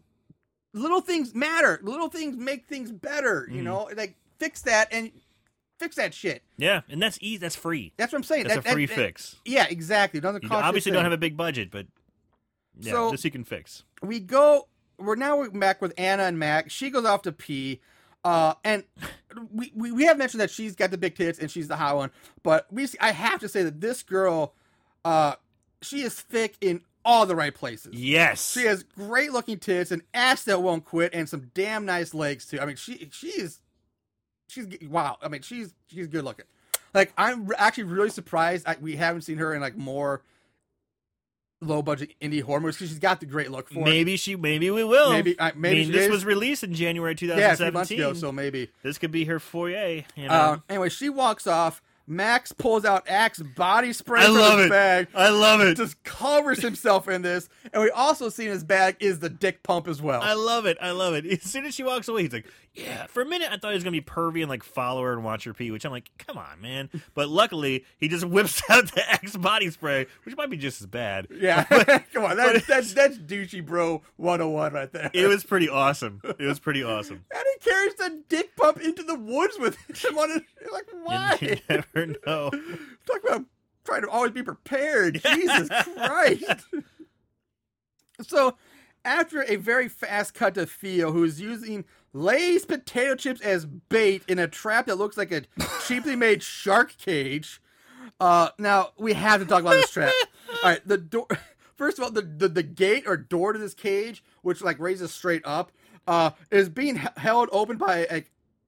little 0.73 1.01
things 1.01 1.33
matter. 1.35 1.79
Little 1.83 2.09
things 2.09 2.37
make 2.37 2.67
things 2.67 2.91
better, 2.91 3.45
Mm-hmm. 3.47 3.55
you 3.55 3.61
know? 3.63 3.89
Like, 3.95 4.15
fix 4.39 4.61
that 4.63 4.87
and 4.91 5.11
fix 5.79 5.95
that 5.95 6.13
shit. 6.13 6.43
Yeah, 6.57 6.81
and 6.89 7.01
that's 7.01 7.17
easy. 7.21 7.37
That's 7.37 7.55
free. 7.55 7.93
That's 7.97 8.11
what 8.13 8.19
I'm 8.19 8.23
saying. 8.23 8.43
That's 8.47 8.63
That- 8.63 8.69
a 8.69 8.73
free 8.73 8.85
that- 8.85 8.95
fix. 8.95 9.35
Yeah, 9.45 9.65
exactly. 9.69 10.19
It 10.19 10.21
doesn't 10.21 10.41
cost 10.41 10.51
you 10.61 10.67
obviously 10.67 10.91
don't 10.91 11.03
have 11.03 11.13
a 11.13 11.17
big 11.17 11.35
budget, 11.37 11.71
but 11.71 11.87
yeah, 12.79 12.91
So- 12.93 13.11
this 13.11 13.25
you 13.25 13.31
can 13.31 13.43
fix. 13.43 13.83
we 14.01 14.19
go 14.19 14.67
we're 14.99 15.15
now 15.15 15.37
we're 15.37 15.49
back 15.51 15.79
with 15.81 15.93
Anna 15.97 16.23
and 16.23 16.39
Mac. 16.39 16.71
She 16.71 16.89
goes 16.89 17.05
off 17.05 17.21
to 17.23 17.31
pee. 17.31 17.81
Uh, 18.27 18.55
and 18.65 18.83
we, 19.53 19.71
we, 19.73 19.89
we 19.93 20.03
have 20.03 20.17
mentioned 20.17 20.41
that 20.41 20.51
she's 20.51 20.75
got 20.75 20.91
the 20.91 20.97
big 20.97 21.15
tits 21.15 21.39
and 21.39 21.49
she's 21.49 21.69
the 21.69 21.77
hot 21.77 21.95
one, 21.95 22.11
but 22.43 22.67
we 22.69 22.85
I 22.99 23.11
have 23.11 23.39
to 23.39 23.47
say 23.47 23.63
that 23.63 23.79
this 23.79 24.03
girl, 24.03 24.53
uh, 25.05 25.35
she 25.81 26.01
is 26.01 26.13
thick 26.19 26.55
in 26.59 26.81
all 27.05 27.25
the 27.25 27.37
right 27.37 27.55
places. 27.55 27.93
Yes, 27.93 28.51
She 28.51 28.65
has 28.65 28.83
great 28.83 29.31
looking 29.31 29.59
tits, 29.59 29.91
an 29.91 30.01
ass 30.13 30.43
that 30.43 30.61
won't 30.61 30.83
quit, 30.83 31.13
and 31.13 31.29
some 31.29 31.51
damn 31.53 31.85
nice 31.85 32.13
legs 32.13 32.45
too. 32.45 32.59
I 32.59 32.65
mean, 32.65 32.75
she 32.75 33.07
she 33.13 33.27
is 33.27 33.61
she's 34.49 34.67
wow. 34.89 35.15
I 35.21 35.29
mean, 35.29 35.41
she's 35.41 35.73
she's 35.87 36.07
good 36.07 36.25
looking. 36.25 36.47
Like 36.93 37.13
I'm 37.17 37.49
actually 37.57 37.85
really 37.85 38.09
surprised 38.09 38.67
I, 38.67 38.75
we 38.81 38.97
haven't 38.97 39.21
seen 39.21 39.37
her 39.37 39.53
in 39.53 39.61
like 39.61 39.77
more 39.77 40.21
low 41.61 41.81
budget 41.81 42.13
indie 42.21 42.41
horror 42.41 42.59
movies 42.59 42.75
because 42.77 42.89
she's 42.89 42.99
got 42.99 43.19
the 43.19 43.25
great 43.25 43.49
look 43.51 43.67
for 43.69 43.79
it. 43.79 43.85
Maybe 43.85 44.15
she. 44.17 44.35
Maybe 44.35 44.69
we 44.69 44.83
will. 44.83 45.11
Maybe- 45.11 45.39
I- 45.39 45.53
maybe 45.55 45.81
I 45.81 45.83
mean, 45.85 45.91
this 45.91 46.05
is. 46.05 46.09
was 46.11 46.25
released 46.25 46.63
in 46.63 46.73
January 46.73 47.15
Yeah, 47.19 47.51
a 47.53 47.55
few 47.55 47.71
months 47.71 47.89
2017. 47.89 47.99
ago, 47.99 48.13
so 48.13 48.31
maybe. 48.31 48.69
this 48.83 48.97
could 48.97 49.11
be 49.11 49.25
her 49.25 49.39
foyer. 49.39 50.03
You 50.15 50.27
know, 50.27 50.33
Uh, 50.33 50.57
anyway, 50.69 50.89
she 50.89 51.09
walks 51.09 51.47
off. 51.47 51.81
Max 52.07 52.53
pulls 52.53 52.85
out 52.85 53.07
Axe 53.09 53.39
body 53.39 53.91
spray 53.91 54.21
I 54.21 54.25
from 54.25 54.35
love 54.35 54.57
his 54.59 54.67
it. 54.67 54.69
bag. 54.69 55.07
I 55.13 55.29
love 55.29 55.59
it. 55.59 55.75
Just 55.75 56.01
covers 56.03 56.61
himself 56.61 57.09
in 57.09 57.21
this, 57.21 57.49
and 57.73 57.83
we 57.83 57.89
also 57.91 58.29
see 58.29 58.45
in 58.45 58.51
his 58.51 58.63
bag 58.63 58.95
is 59.01 59.19
the 59.19 59.29
dick 59.29 59.61
pump 59.61 59.87
as 59.89 60.01
well. 60.01 60.21
I 60.21 60.33
love 60.33 60.65
it. 60.65 60.77
I 60.81 60.91
love 60.91 61.13
it. 61.15 61.25
As 61.25 61.43
soon 61.43 61.65
as 61.65 61.75
she 61.75 61.83
walks 61.83 62.07
away, 62.07 62.23
he's 62.23 62.31
like, 62.31 62.45
"Yeah." 62.73 63.07
For 63.07 63.21
a 63.21 63.25
minute, 63.25 63.49
I 63.51 63.57
thought 63.57 63.69
he 63.71 63.75
was 63.75 63.83
gonna 63.83 63.91
be 63.91 64.01
pervy 64.01 64.39
and 64.41 64.49
like 64.49 64.63
follow 64.63 65.03
her 65.03 65.11
and 65.11 65.23
watch 65.23 65.43
her 65.43 65.53
pee, 65.53 65.69
which 65.69 65.83
I'm 65.83 65.91
like, 65.91 66.09
"Come 66.17 66.37
on, 66.37 66.61
man!" 66.61 66.89
But 67.13 67.27
luckily, 67.27 67.83
he 67.97 68.07
just 68.07 68.23
whips 68.37 68.61
out 68.69 68.89
the 68.93 69.03
Axe 69.09 69.35
body 69.35 69.69
spray, 69.69 70.05
which 70.23 70.37
might 70.37 70.49
be 70.49 70.55
just 70.57 70.79
as 70.79 70.87
bad. 70.87 71.27
yeah, 71.29 71.63
come 72.13 72.23
on, 72.23 72.37
that's 72.37 72.65
that's 72.65 72.93
that's 72.93 73.17
douchey 73.17 73.65
bro 73.65 74.01
101 74.15 74.73
right 74.73 74.91
there. 74.93 75.11
It 75.13 75.27
was 75.27 75.43
pretty 75.43 75.67
awesome. 75.67 76.21
It 76.23 76.45
was 76.45 76.59
pretty 76.59 76.83
awesome. 76.83 77.25
and 77.33 77.43
he 77.63 77.69
carries 77.69 77.95
the 77.95 78.23
dick 78.29 78.55
pump 78.55 78.79
into 78.81 79.03
the 79.03 79.15
woods 79.15 79.57
with 79.59 79.75
him 80.03 80.17
on 80.17 80.31
it. 80.31 80.43
You're 80.61 80.73
like, 80.73 80.87
why? 81.03 81.37
You 81.41 81.57
never 81.69 82.13
know. 82.25 82.49
Talk 83.05 83.23
about 83.23 83.45
trying 83.85 84.01
to 84.01 84.09
always 84.09 84.31
be 84.31 84.43
prepared. 84.43 85.21
Jesus 85.25 85.69
Christ. 85.95 86.65
So, 88.21 88.57
after 89.05 89.43
a 89.43 89.55
very 89.55 89.87
fast 89.87 90.33
cut 90.33 90.55
to 90.55 90.65
Theo, 90.65 91.11
who 91.11 91.23
is 91.23 91.39
using 91.39 91.85
Lay's 92.13 92.65
potato 92.65 93.15
chips 93.15 93.41
as 93.41 93.65
bait 93.65 94.23
in 94.27 94.39
a 94.39 94.47
trap 94.47 94.87
that 94.87 94.97
looks 94.97 95.17
like 95.17 95.31
a 95.31 95.43
cheaply 95.85 96.15
made 96.15 96.43
shark 96.43 96.97
cage. 96.97 97.61
Uh, 98.19 98.49
now 98.57 98.89
we 98.97 99.13
have 99.13 99.39
to 99.39 99.45
talk 99.45 99.61
about 99.61 99.75
this 99.75 99.91
trap. 99.91 100.13
All 100.49 100.71
right, 100.71 100.85
the 100.85 100.97
door. 100.97 101.27
First 101.75 101.99
of 101.99 102.03
all, 102.03 102.11
the, 102.11 102.23
the 102.23 102.47
the 102.49 102.63
gate 102.63 103.03
or 103.05 103.15
door 103.15 103.53
to 103.53 103.59
this 103.59 103.75
cage, 103.75 104.23
which 104.41 104.63
like 104.63 104.79
raises 104.79 105.13
straight 105.13 105.43
up, 105.45 105.71
uh, 106.07 106.31
is 106.51 106.69
being 106.69 106.95
held 107.17 107.49
open 107.51 107.77
by 107.77 108.07
a, 108.09 108.23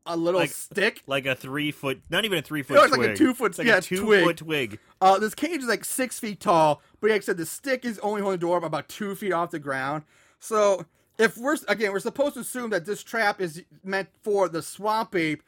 a 0.06 0.16
little 0.18 0.40
Like- 0.42 0.50
stick. 0.52 1.02
Like 1.08 1.26
a 1.26 1.36
three 1.36 1.72
foot, 1.72 2.02
not 2.10 2.26
even 2.26 2.38
a 2.40 2.42
three 2.42 2.62
foot. 2.64 2.76
No, 2.76 2.84
it's 2.84 2.96
like 2.96 3.10
a 3.10 3.16
two 3.16 3.34
foot- 3.34 3.52
It's 3.52 3.58
like 3.60 3.68
yeah, 3.68 3.78
a 3.78 3.82
two 3.82 4.04
twig. 4.04 4.24
foot 4.24 4.38
twig. 4.38 4.80
Uh, 5.02 5.18
this 5.20 5.34
cage 5.36 5.62
is 5.62 5.68
like 5.68 5.86
six 5.86 6.20
feet 6.20 6.40
tall, 6.40 6.82
but 7.02 7.10
like 7.10 7.22
I 7.22 7.26
said, 7.26 7.38
the 7.38 7.46
stick 7.46 7.86
is 7.86 7.98
only 8.00 8.22
holding 8.22 8.40
the 8.40 8.46
door 8.46 8.58
up 8.58 8.64
about 8.64 8.90
two 8.90 9.16
feet 9.16 9.32
off 9.34 9.52
the 9.52 9.60
ground. 9.60 10.04
So 10.40 10.86
if 11.18 11.38
we're 11.38 11.58
again, 11.68 11.92
we're 11.92 12.00
supposed 12.00 12.36
to 12.36 12.42
assume 12.42 12.70
that 12.72 12.86
this 12.86 13.04
trap 13.04 13.42
is 13.42 13.64
meant 13.84 14.10
for 14.22 14.48
the 14.50 14.62
swamp 14.62 15.16
ape, 15.16 15.44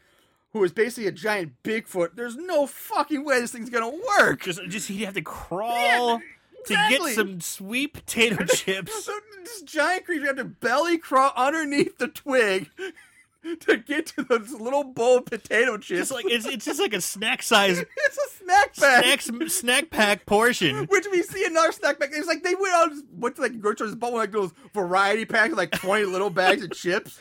who 0.53 0.63
is 0.63 0.71
basically 0.73 1.07
a 1.07 1.11
giant 1.13 1.53
Bigfoot. 1.63 2.15
There's 2.15 2.35
no 2.35 2.67
fucking 2.67 3.23
way 3.23 3.39
this 3.39 3.51
thing's 3.53 3.69
gonna 3.69 3.89
work. 4.19 4.41
Just, 4.43 4.61
just 4.67 4.87
he'd 4.89 5.05
have 5.05 5.13
to 5.15 5.21
crawl 5.21 6.21
to 6.65 6.73
get 6.89 7.01
some 7.15 7.41
sweet 7.41 7.93
potato 7.93 8.45
chips. 8.53 9.05
So 9.05 9.13
this 9.43 9.61
giant 9.63 10.05
creature 10.05 10.27
had 10.27 10.37
to 10.37 10.45
belly 10.45 10.97
crawl 10.97 11.31
underneath 11.35 11.97
the 11.97 12.07
twig 12.07 12.69
to 13.61 13.77
get 13.77 14.07
to 14.07 14.23
this 14.23 14.53
little 14.53 14.83
bowl 14.83 15.17
of 15.19 15.25
potato 15.25 15.77
chips. 15.77 15.99
Just 15.99 16.11
like 16.11 16.25
it's, 16.25 16.45
it's 16.45 16.65
just 16.65 16.79
like 16.79 16.93
a 16.93 17.01
snack 17.01 17.41
size 17.43 17.79
it's 17.79 18.17
a 18.17 18.43
snack 18.43 18.75
bag. 18.75 19.21
snack 19.21 19.49
snack 19.49 19.89
pack 19.89 20.25
portion. 20.25 20.85
Which 20.87 21.05
we 21.11 21.23
see 21.23 21.45
another 21.45 21.71
snack 21.71 21.99
bag. 21.99 22.11
It's 22.13 22.27
like 22.27 22.43
they 22.43 22.55
went 22.55 22.73
out 22.73 22.91
and 22.91 23.03
went 23.17 23.35
to 23.37 23.41
like 23.41 23.59
grocery 23.59 23.87
stores, 23.87 23.95
bought 23.95 24.13
one 24.13 24.21
like 24.21 24.31
those 24.31 24.51
variety 24.73 25.25
packs, 25.25 25.53
like 25.53 25.71
twenty 25.71 26.05
little 26.05 26.29
bags 26.29 26.63
of 26.63 26.71
chips. 26.71 27.17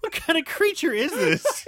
what 0.00 0.12
kind 0.12 0.38
of 0.38 0.44
creature 0.44 0.92
is 0.92 1.10
this? 1.12 1.66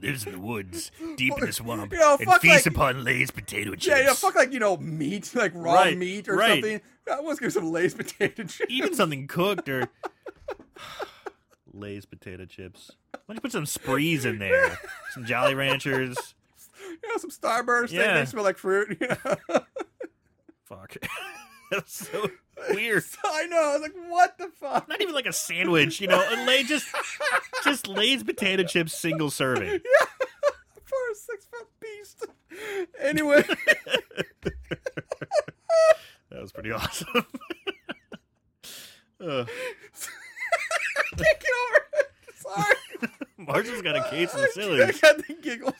Lives 0.00 0.26
in 0.26 0.32
the 0.32 0.38
woods, 0.40 0.90
deep 1.16 1.32
in 1.38 1.46
the 1.46 1.52
swamp, 1.52 1.92
You 1.92 1.98
know, 1.98 2.16
and 2.20 2.32
feasts 2.40 2.66
like- 2.66 2.74
upon 2.74 3.04
Lay's 3.04 3.30
potato 3.30 3.70
chips. 3.72 3.86
Yeah, 3.86 4.00
yeah, 4.00 4.12
fuck 4.14 4.34
like 4.36 4.52
you 4.52 4.60
know 4.60 4.76
meat, 4.76 5.30
like 5.34 5.52
raw 5.54 5.74
Right, 5.74 5.96
meat 5.98 6.28
or 6.28 6.36
right. 6.36 6.62
something. 6.62 6.80
I 7.12 7.20
was 7.20 7.38
get 7.40 7.52
some 7.52 7.70
Lay's 7.72 7.94
potato 7.94 8.44
chips. 8.44 8.60
Even 8.68 8.94
something 8.94 9.26
cooked 9.26 9.68
or 9.68 9.88
Lay's 11.72 12.06
potato 12.06 12.44
chips. 12.44 12.90
Why 13.12 13.18
don't 13.28 13.36
you 13.36 13.40
put 13.40 13.52
some 13.52 13.66
sprees 13.66 14.24
in 14.24 14.38
there? 14.38 14.78
Some 15.12 15.24
Jolly 15.24 15.54
Ranchers. 15.54 16.34
you 16.80 17.08
know, 17.08 17.16
some 17.16 17.30
Starburst. 17.30 17.92
Yeah. 17.92 18.18
They 18.18 18.24
smell 18.24 18.44
like 18.44 18.58
fruit. 18.58 18.98
Yeah. 19.00 19.14
Fuck. 20.64 20.96
That's 21.70 22.08
so 22.08 22.30
weird. 22.70 23.04
I 23.24 23.46
know. 23.46 23.56
I 23.60 23.72
was 23.74 23.82
like, 23.82 23.94
what 24.08 24.38
the 24.38 24.48
fuck? 24.60 24.88
Not 24.88 25.00
even 25.00 25.14
like 25.14 25.26
a 25.26 25.32
sandwich, 25.32 26.00
you 26.00 26.08
know. 26.08 26.22
A 26.30 26.44
Lay 26.46 26.62
just 26.64 26.86
just 27.64 27.86
Lay's 27.88 28.22
potato 28.22 28.62
chips 28.64 28.94
single 28.98 29.30
serving. 29.30 29.68
Yeah. 30.00 30.06
For 30.84 31.12
a 31.12 31.14
six 31.14 31.46
foot 31.46 31.68
beast. 31.80 32.26
Anyway, 33.00 33.42
That 36.30 36.42
was 36.42 36.52
pretty 36.52 36.72
awesome. 36.72 37.26
Uh, 39.20 39.44
take 41.16 41.42
it 41.42 41.54
over. 41.64 41.80
Sorry. 42.36 42.76
Marshall's 43.36 43.82
got 43.82 43.96
a 43.96 44.08
case 44.10 44.32
of 44.34 44.40
the 44.54 44.84
I 44.86 44.92
got 44.92 45.18
the 45.26 45.34
giggles. 45.42 45.74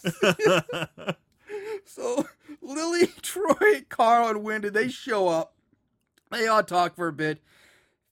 so 1.86 2.26
Lily, 2.60 3.06
Troy, 3.22 3.84
Carl, 3.88 4.28
and 4.28 4.42
Wendy 4.42 4.68
they 4.68 4.88
show 4.88 5.28
up. 5.28 5.54
They 6.30 6.46
all 6.46 6.62
talk 6.62 6.96
for 6.96 7.08
a 7.08 7.12
bit. 7.12 7.40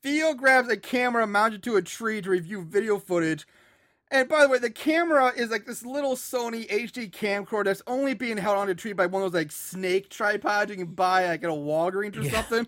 Theo 0.02 0.34
grabs 0.34 0.68
a 0.68 0.76
camera 0.76 1.26
mounted 1.26 1.62
to 1.64 1.76
a 1.76 1.82
tree 1.82 2.20
to 2.22 2.30
review 2.30 2.62
video 2.62 2.98
footage. 2.98 3.46
And 4.10 4.28
by 4.28 4.42
the 4.42 4.48
way, 4.48 4.58
the 4.58 4.70
camera 4.70 5.32
is 5.36 5.50
like 5.50 5.66
this 5.66 5.84
little 5.84 6.14
Sony 6.14 6.68
HD 6.68 7.10
camcorder 7.10 7.64
that's 7.64 7.82
only 7.88 8.14
being 8.14 8.36
held 8.36 8.56
on 8.58 8.68
a 8.68 8.74
tree 8.74 8.92
by 8.92 9.06
one 9.06 9.22
of 9.22 9.32
those 9.32 9.40
like 9.40 9.50
snake 9.50 10.08
tripods 10.08 10.70
you 10.70 10.76
can 10.76 10.86
buy 10.94 11.26
like 11.26 11.42
at 11.42 11.50
a 11.50 11.52
Walgreens 11.52 12.16
or 12.16 12.22
Yeah. 12.22 12.30
something. 12.30 12.66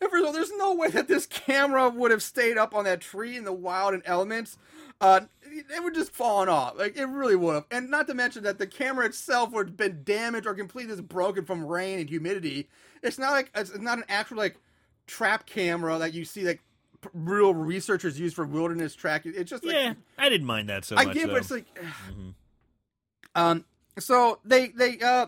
And 0.00 0.10
first 0.10 0.22
of 0.22 0.26
all, 0.28 0.32
there's 0.32 0.52
no 0.56 0.74
way 0.74 0.88
that 0.88 1.08
this 1.08 1.26
camera 1.26 1.90
would 1.90 2.10
have 2.10 2.22
stayed 2.22 2.56
up 2.56 2.74
on 2.74 2.84
that 2.84 3.02
tree 3.02 3.36
in 3.36 3.44
the 3.44 3.52
wild 3.52 3.92
and 3.92 4.02
elements. 4.06 4.56
Uh, 5.02 5.20
it 5.42 5.82
would 5.82 5.94
just 5.94 6.12
fallen 6.12 6.48
off. 6.48 6.78
Like 6.78 6.96
it 6.96 7.04
really 7.04 7.36
would 7.36 7.54
have. 7.54 7.64
And 7.70 7.90
not 7.90 8.06
to 8.06 8.14
mention 8.14 8.42
that 8.44 8.58
the 8.58 8.66
camera 8.66 9.04
itself 9.04 9.52
would 9.52 9.68
have 9.68 9.76
been 9.76 10.02
damaged 10.02 10.46
or 10.46 10.54
completely 10.54 10.94
just 10.94 11.06
broken 11.08 11.44
from 11.44 11.66
rain 11.66 11.98
and 11.98 12.08
humidity. 12.08 12.70
It's 13.02 13.18
not 13.18 13.32
like 13.32 13.50
it's 13.54 13.76
not 13.78 13.98
an 13.98 14.04
actual 14.08 14.38
like 14.38 14.56
trap 15.10 15.44
camera 15.44 15.98
that 15.98 16.14
you 16.14 16.24
see 16.24 16.44
like 16.44 16.60
real 17.12 17.52
researchers 17.52 18.18
use 18.18 18.32
for 18.32 18.46
wilderness 18.46 18.94
tracking. 18.94 19.32
It's 19.34 19.50
just 19.50 19.64
like 19.64 19.74
yeah, 19.74 19.94
I 20.16 20.28
didn't 20.28 20.46
mind 20.46 20.68
that 20.68 20.84
so 20.84 20.96
I 20.96 21.06
much. 21.06 21.14
get, 21.14 21.26
though. 21.26 21.32
but 21.34 21.42
it's 21.42 21.50
like, 21.50 21.74
mm-hmm. 21.74 22.30
um, 23.34 23.64
so 23.98 24.38
they 24.44 24.68
they 24.68 24.98
uh. 25.00 25.26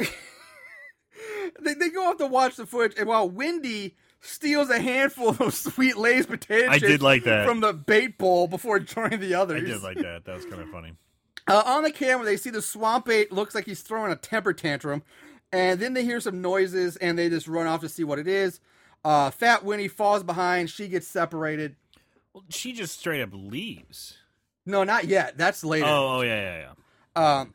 They, 1.60 1.74
they 1.74 1.90
go 1.90 2.08
off 2.08 2.16
to 2.18 2.26
watch 2.26 2.56
the 2.56 2.66
footage, 2.66 2.98
and 2.98 3.06
while 3.06 3.28
Wendy 3.28 3.94
steals 4.20 4.70
a 4.70 4.80
handful 4.80 5.28
of 5.28 5.38
those 5.38 5.58
sweet 5.58 5.96
Lay's 5.96 6.26
potato 6.26 6.70
I 6.70 6.78
did 6.78 7.02
like 7.02 7.24
that. 7.24 7.46
from 7.46 7.60
the 7.60 7.72
bait 7.72 8.16
bowl 8.18 8.46
before 8.46 8.78
joining 8.80 9.20
the 9.20 9.34
others. 9.34 9.62
I 9.62 9.66
did 9.66 9.82
like 9.82 9.98
that. 9.98 10.24
That 10.24 10.34
was 10.34 10.46
kind 10.46 10.62
of 10.62 10.70
funny. 10.70 10.92
Uh, 11.48 11.60
on 11.66 11.82
the 11.82 11.90
camera, 11.90 12.24
they 12.24 12.36
see 12.36 12.50
the 12.50 12.62
swamp 12.62 13.08
ape 13.08 13.32
looks 13.32 13.52
like 13.52 13.64
he's 13.64 13.82
throwing 13.82 14.12
a 14.12 14.16
temper 14.16 14.52
tantrum, 14.52 15.02
and 15.52 15.78
then 15.78 15.94
they 15.94 16.04
hear 16.04 16.20
some 16.20 16.40
noises 16.40 16.96
and 16.96 17.18
they 17.18 17.28
just 17.28 17.46
run 17.46 17.66
off 17.66 17.80
to 17.82 17.88
see 17.88 18.04
what 18.04 18.18
it 18.18 18.26
is. 18.26 18.60
Uh, 19.04 19.30
Fat 19.30 19.64
Winnie 19.64 19.88
falls 19.88 20.22
behind. 20.22 20.70
She 20.70 20.88
gets 20.88 21.06
separated. 21.06 21.76
Well, 22.32 22.44
she 22.48 22.72
just 22.72 22.98
straight 22.98 23.20
up 23.20 23.30
leaves. 23.32 24.16
No, 24.64 24.84
not 24.84 25.04
yet. 25.04 25.36
That's 25.36 25.64
later. 25.64 25.86
Oh, 25.86 26.18
oh 26.18 26.20
yeah, 26.22 26.40
yeah, 26.40 26.74
yeah. 27.16 27.40
Um, 27.40 27.54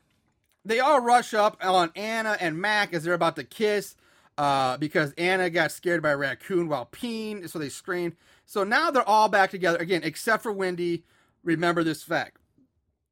they 0.65 0.79
all 0.79 0.99
rush 0.99 1.33
up 1.33 1.57
on 1.63 1.91
Anna 1.95 2.37
and 2.39 2.59
Mac 2.59 2.93
as 2.93 3.03
they're 3.03 3.13
about 3.13 3.37
to 3.37 3.43
kiss 3.43 3.95
uh, 4.37 4.77
because 4.77 5.13
Anna 5.17 5.49
got 5.49 5.71
scared 5.71 6.03
by 6.03 6.11
a 6.11 6.17
raccoon 6.17 6.67
while 6.67 6.87
peeing, 6.91 7.49
so 7.49 7.57
they 7.57 7.69
screamed. 7.69 8.15
So 8.45 8.63
now 8.63 8.91
they're 8.91 9.07
all 9.07 9.29
back 9.29 9.49
together 9.49 9.77
again, 9.77 10.01
except 10.03 10.43
for 10.43 10.51
Wendy. 10.51 11.03
Remember 11.43 11.83
this 11.83 12.03
fact. 12.03 12.37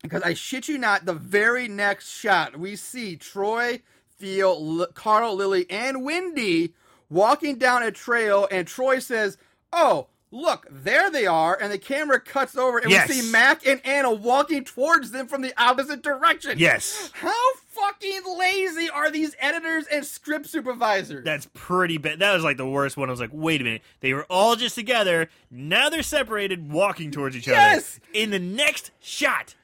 Because 0.02 0.22
I 0.22 0.34
shit 0.34 0.68
you 0.68 0.78
not, 0.78 1.06
the 1.06 1.14
very 1.14 1.68
next 1.68 2.10
shot, 2.10 2.60
we 2.60 2.76
see 2.76 3.16
Troy, 3.16 3.82
Theo, 4.18 4.50
L- 4.54 4.88
Carl, 4.94 5.36
Lily, 5.36 5.66
and 5.70 6.04
Wendy 6.04 6.74
walking 7.10 7.58
down 7.58 7.84
a 7.84 7.92
trail, 7.92 8.48
and 8.52 8.68
Troy 8.68 9.00
says, 9.00 9.38
Oh, 9.74 10.08
look, 10.32 10.66
there 10.70 11.10
they 11.12 11.26
are. 11.28 11.58
And 11.62 11.72
the 11.72 11.78
camera 11.78 12.20
cuts 12.20 12.58
over, 12.58 12.78
and 12.80 12.90
Yes. 12.90 13.10
we 13.10 13.16
see 13.16 13.32
Mac 13.32 13.66
and 13.68 13.82
Anna 13.86 14.12
walking 14.12 14.64
towards 14.64 15.12
them 15.12 15.28
from 15.28 15.42
the 15.42 15.54
opposite 15.62 16.02
direction. 16.02 16.58
Yes, 16.58 17.12
How 17.14 17.34
fucking 17.70 18.22
lazy 18.38 18.90
are 18.90 19.12
these 19.12 19.36
editors 19.38 19.86
and 19.92 20.06
script 20.06 20.46
supervisors? 20.48 21.26
that's 21.26 21.48
pretty 21.54 21.98
bad. 21.98 22.20
That 22.20 22.34
was 22.34 22.44
like 22.44 22.56
the 22.58 22.66
worst 22.68 22.96
one. 22.96 23.10
I 23.10 23.12
was 23.12 23.20
like, 23.20 23.32
wait 23.34 23.60
a 23.60 23.66
minute, 23.66 23.82
they 24.00 24.14
were 24.14 24.26
all 24.30 24.56
just 24.56 24.76
together. 24.76 25.30
Now 25.52 25.90
they're 25.90 26.02
separated, 26.04 26.72
walking 26.72 27.12
towards 27.12 27.36
each 27.36 27.48
Yes! 27.48 28.00
other. 28.02 28.20
In 28.24 28.32
the 28.32 28.40
next 28.40 28.92
shot, 29.02 29.56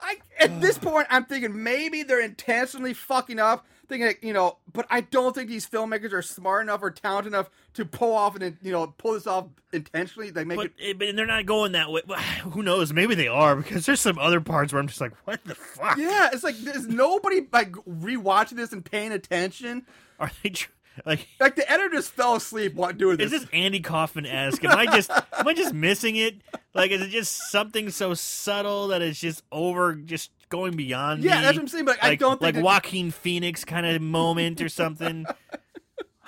I 0.00 0.16
at 0.38 0.60
this 0.60 0.76
point 0.76 1.06
I'm 1.08 1.24
thinking 1.24 1.62
maybe 1.62 2.02
they're 2.02 2.20
intentionally 2.20 2.92
fucking 2.94 3.38
up, 3.38 3.64
thinking 3.88 4.14
you 4.22 4.32
know, 4.32 4.58
but 4.72 4.86
I 4.90 5.00
don't 5.00 5.34
think 5.34 5.48
these 5.48 5.68
filmmakers 5.68 6.12
are 6.12 6.22
smart 6.22 6.62
enough 6.62 6.82
or 6.82 6.90
talented 6.90 7.32
enough 7.32 7.50
to 7.74 7.84
pull 7.84 8.14
off 8.14 8.36
and 8.36 8.56
you 8.62 8.72
know 8.72 8.86
pull 8.98 9.14
this 9.14 9.26
off 9.26 9.46
intentionally. 9.72 10.30
They 10.30 10.44
make 10.44 10.56
but, 10.56 10.66
it. 10.78 10.90
eh, 10.90 10.92
but 10.92 11.16
they're 11.16 11.26
not 11.26 11.46
going 11.46 11.72
that 11.72 11.90
way. 11.90 12.02
Who 12.42 12.62
knows? 12.62 12.92
Maybe 12.92 13.14
they 13.14 13.28
are 13.28 13.56
because 13.56 13.86
there's 13.86 14.00
some 14.00 14.18
other 14.18 14.40
parts 14.40 14.72
where 14.72 14.80
I'm 14.80 14.88
just 14.88 15.00
like, 15.00 15.12
what 15.24 15.44
the 15.44 15.54
fuck? 15.54 15.96
Yeah, 15.98 16.30
it's 16.32 16.44
like 16.44 16.56
there's 16.58 16.86
nobody 16.86 17.46
like 17.52 17.72
rewatching 17.72 18.56
this 18.56 18.72
and 18.72 18.84
paying 18.84 19.12
attention? 19.12 19.86
Are 20.18 20.30
they 20.42 20.50
tr- 20.50 20.70
like? 21.04 21.28
Like 21.40 21.56
the 21.56 21.70
editor 21.70 21.96
just 21.96 22.12
fell 22.12 22.36
asleep 22.36 22.74
while 22.74 22.92
doing 22.92 23.18
this. 23.18 23.32
Is 23.32 23.42
this 23.42 23.50
Andy 23.52 23.80
Kaufman 23.80 24.26
esque? 24.26 24.64
Am 24.64 24.76
I 24.76 24.86
just 24.86 25.10
am 25.10 25.46
I 25.46 25.54
just 25.54 25.74
missing 25.74 26.16
it? 26.16 26.36
Like, 26.74 26.90
is 26.90 27.00
it 27.00 27.08
just 27.08 27.50
something 27.50 27.88
so 27.90 28.12
subtle 28.12 28.88
that 28.88 29.00
it's 29.00 29.18
just 29.18 29.42
over, 29.50 29.94
just 29.94 30.30
going 30.48 30.76
beyond 30.76 31.22
yeah, 31.24 31.36
me? 31.36 31.42
that's 31.42 31.56
what 31.56 31.62
I'm 31.62 31.68
saying. 31.68 31.84
But 31.84 32.02
I 32.02 32.14
don't 32.14 32.40
like 32.42 32.54
that- 32.54 32.62
Joaquin 32.64 33.10
Phoenix 33.10 33.64
kind 33.64 33.84
of 33.86 34.00
moment 34.02 34.60
or 34.60 34.68
something. 34.68 35.26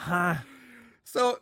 Huh? 0.01 0.37
So 1.03 1.41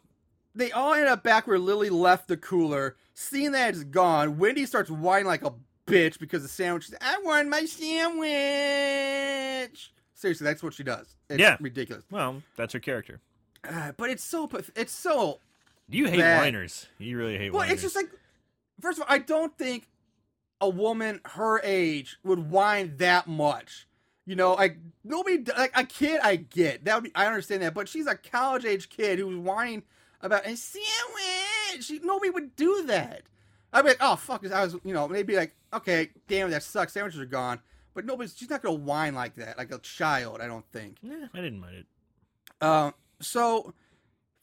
they 0.54 0.72
all 0.72 0.94
end 0.94 1.08
up 1.08 1.22
back 1.22 1.46
where 1.46 1.58
Lily 1.58 1.90
left 1.90 2.26
the 2.26 2.38
cooler. 2.38 2.96
Seeing 3.12 3.52
that 3.52 3.68
it's 3.74 3.84
gone, 3.84 4.38
Wendy 4.38 4.64
starts 4.64 4.90
whining 4.90 5.26
like 5.26 5.44
a 5.44 5.52
bitch 5.86 6.18
because 6.18 6.42
the 6.42 6.48
sandwich. 6.48 6.90
I 7.02 7.18
want 7.22 7.48
my 7.50 7.66
sandwich. 8.66 9.92
Seriously, 10.14 10.44
that's 10.44 10.62
what 10.62 10.72
she 10.74 10.82
does. 10.82 11.16
It's 11.28 11.38
Yeah. 11.38 11.56
ridiculous. 11.60 12.04
Well, 12.10 12.42
that's 12.56 12.72
her 12.72 12.80
character. 12.80 13.20
Uh, 13.62 13.92
but 13.96 14.08
it's 14.10 14.24
so 14.24 14.48
it's 14.74 14.92
so 14.92 15.40
You 15.88 16.06
hate 16.06 16.18
Bad. 16.20 16.40
whiners. 16.40 16.86
You 16.98 17.18
really 17.18 17.36
hate 17.36 17.52
well. 17.52 17.60
whiners. 17.60 17.74
It's 17.74 17.82
just 17.82 17.96
like 17.96 18.08
first 18.80 18.98
of 18.98 19.02
all, 19.06 19.14
I 19.14 19.18
don't 19.18 19.56
think 19.58 19.86
a 20.60 20.68
woman 20.68 21.20
her 21.24 21.60
age 21.62 22.18
would 22.24 22.50
whine 22.50 22.96
that 22.96 23.26
much. 23.26 23.86
You 24.24 24.34
know, 24.34 24.54
like 24.54 24.78
nobody, 25.04 25.44
like 25.56 25.72
a 25.74 25.84
kid, 25.84 26.20
I 26.22 26.36
get 26.36 26.84
that. 26.84 26.96
Would 26.96 27.04
be, 27.04 27.12
I 27.14 27.26
understand 27.26 27.62
that, 27.62 27.74
but 27.74 27.88
she's 27.88 28.06
a 28.06 28.16
college 28.16 28.64
age 28.64 28.88
kid 28.88 29.18
who's 29.18 29.36
whining 29.36 29.84
about 30.20 30.46
a 30.46 30.56
sandwich. 30.56 31.84
She, 31.84 32.00
nobody 32.00 32.30
would 32.30 32.56
do 32.56 32.84
that. 32.86 33.22
I'd 33.72 33.82
be 33.82 33.88
like, 33.88 33.98
oh 34.00 34.16
fuck, 34.16 34.44
I 34.50 34.64
was, 34.64 34.74
you 34.84 34.94
know, 34.94 35.06
they'd 35.06 35.26
be 35.26 35.36
like, 35.36 35.54
okay, 35.72 36.10
damn, 36.26 36.50
that 36.50 36.62
sucks. 36.62 36.92
Sandwiches 36.92 37.20
are 37.20 37.26
gone. 37.26 37.60
But 37.94 38.04
nobody's, 38.04 38.36
she's 38.36 38.50
not 38.50 38.62
gonna 38.62 38.74
whine 38.74 39.14
like 39.14 39.36
that, 39.36 39.58
like 39.58 39.72
a 39.72 39.78
child. 39.78 40.40
I 40.40 40.48
don't 40.48 40.66
think. 40.72 40.96
Nah, 41.02 41.28
I 41.32 41.40
didn't 41.40 41.60
mind 41.60 41.76
it. 41.76 41.86
Um, 42.60 42.94
so 43.20 43.74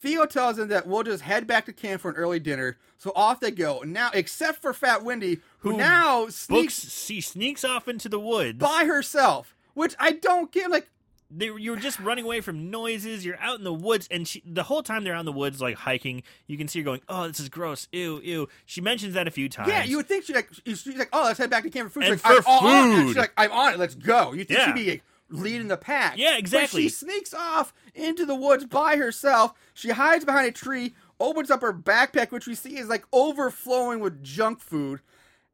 Theo 0.04 0.26
tells 0.26 0.56
them 0.56 0.68
that 0.68 0.86
we'll 0.86 1.02
just 1.02 1.22
head 1.22 1.46
back 1.46 1.64
to 1.66 1.72
camp 1.72 2.02
for 2.02 2.10
an 2.10 2.16
early 2.16 2.38
dinner. 2.38 2.76
So 2.98 3.10
off 3.16 3.40
they 3.40 3.50
go. 3.50 3.82
Now, 3.86 4.10
except 4.12 4.60
for 4.60 4.72
Fat 4.74 5.02
Wendy, 5.02 5.40
who, 5.60 5.70
Who 5.72 5.76
now 5.78 6.22
Books. 6.26 6.34
sneaks 6.36 6.92
She 7.04 7.20
sneaks 7.20 7.64
off 7.64 7.88
into 7.88 8.08
the 8.08 8.20
woods. 8.20 8.58
by 8.58 8.84
herself, 8.84 9.56
which 9.74 9.94
I 9.98 10.12
don't 10.12 10.52
get. 10.52 10.70
Like, 10.70 10.90
they, 11.30 11.46
you're 11.46 11.76
just 11.76 11.98
running 12.00 12.24
away 12.26 12.40
from 12.42 12.70
noises. 12.70 13.24
You're 13.24 13.40
out 13.40 13.58
in 13.58 13.64
the 13.64 13.72
woods, 13.72 14.06
and 14.10 14.28
she, 14.28 14.42
the 14.46 14.62
whole 14.64 14.82
time 14.82 15.04
they're 15.04 15.14
out 15.14 15.20
in 15.20 15.26
the 15.26 15.32
woods, 15.32 15.60
like 15.60 15.76
hiking, 15.76 16.22
you 16.46 16.56
can 16.58 16.68
see 16.68 16.78
her 16.80 16.84
going, 16.84 17.00
"Oh, 17.08 17.26
this 17.26 17.40
is 17.40 17.48
gross. 17.48 17.88
Ew, 17.92 18.20
ew." 18.22 18.48
She 18.66 18.80
mentions 18.82 19.14
that 19.14 19.26
a 19.26 19.30
few 19.30 19.48
times. 19.48 19.68
yeah, 19.70 19.84
you 19.84 19.96
would 19.96 20.06
think 20.06 20.24
she's 20.24 20.36
like, 20.36 20.50
she's 20.64 20.86
like, 20.98 21.08
oh, 21.12 21.22
let's 21.24 21.38
head 21.38 21.50
back 21.50 21.62
to 21.64 21.70
camp 21.70 21.90
for 21.90 22.00
food. 22.02 22.10
And 22.10 22.20
She's 22.20 22.24
like, 22.24 22.42
for 22.42 22.48
I'm 22.50 22.64
on 22.66 22.90
it. 22.90 22.94
food. 22.96 23.06
She's 23.08 23.16
like, 23.16 23.32
I'm 23.36 23.50
on 23.52 23.72
it. 23.74 23.78
Let's 23.78 23.94
go. 23.94 24.32
You 24.32 24.44
think 24.44 24.60
Yeah. 24.60 24.66
she'd 24.66 24.74
be 24.84 24.90
like, 24.92 25.02
leading 25.28 25.68
the 25.68 25.76
pack? 25.76 26.14
Yeah, 26.16 26.32
But 26.32 26.38
exactly. 26.40 26.82
she 26.82 26.88
sneaks 26.88 27.34
off 27.34 27.72
into 27.94 28.24
the 28.26 28.34
woods 28.34 28.64
by 28.66 28.96
herself. 28.96 29.54
She 29.74 29.90
hides 29.90 30.24
behind 30.24 30.46
a 30.46 30.52
tree, 30.52 30.94
opens 31.20 31.50
up 31.50 31.62
her 31.62 31.72
backpack, 31.72 32.30
which 32.30 32.46
we 32.46 32.54
see 32.54 32.76
is 32.76 32.88
like 32.88 33.04
overflowing 33.12 34.00
with 34.00 34.22
junk 34.22 34.60
food. 34.60 35.00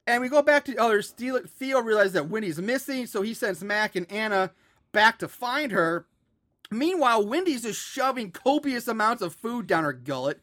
And 0.06 0.22
we 0.22 0.28
go 0.28 0.42
back 0.42 0.64
to 0.64 0.72
the 0.72 0.78
others. 0.78 1.10
Theo, 1.10 1.40
Theo 1.40 1.80
realizes 1.80 2.14
that 2.14 2.28
Wendy's 2.28 2.60
missing, 2.60 3.06
so 3.06 3.22
he 3.22 3.34
sends 3.34 3.62
Mac 3.62 3.94
and 3.96 4.10
Anna 4.10 4.50
back 4.92 5.18
to 5.18 5.28
find 5.28 5.70
her. 5.72 6.06
Meanwhile, 6.70 7.26
Wendy's 7.26 7.62
just 7.62 7.80
shoving 7.80 8.30
copious 8.30 8.88
amounts 8.88 9.22
of 9.22 9.34
food 9.34 9.66
down 9.66 9.84
her 9.84 9.92
gullet. 9.92 10.40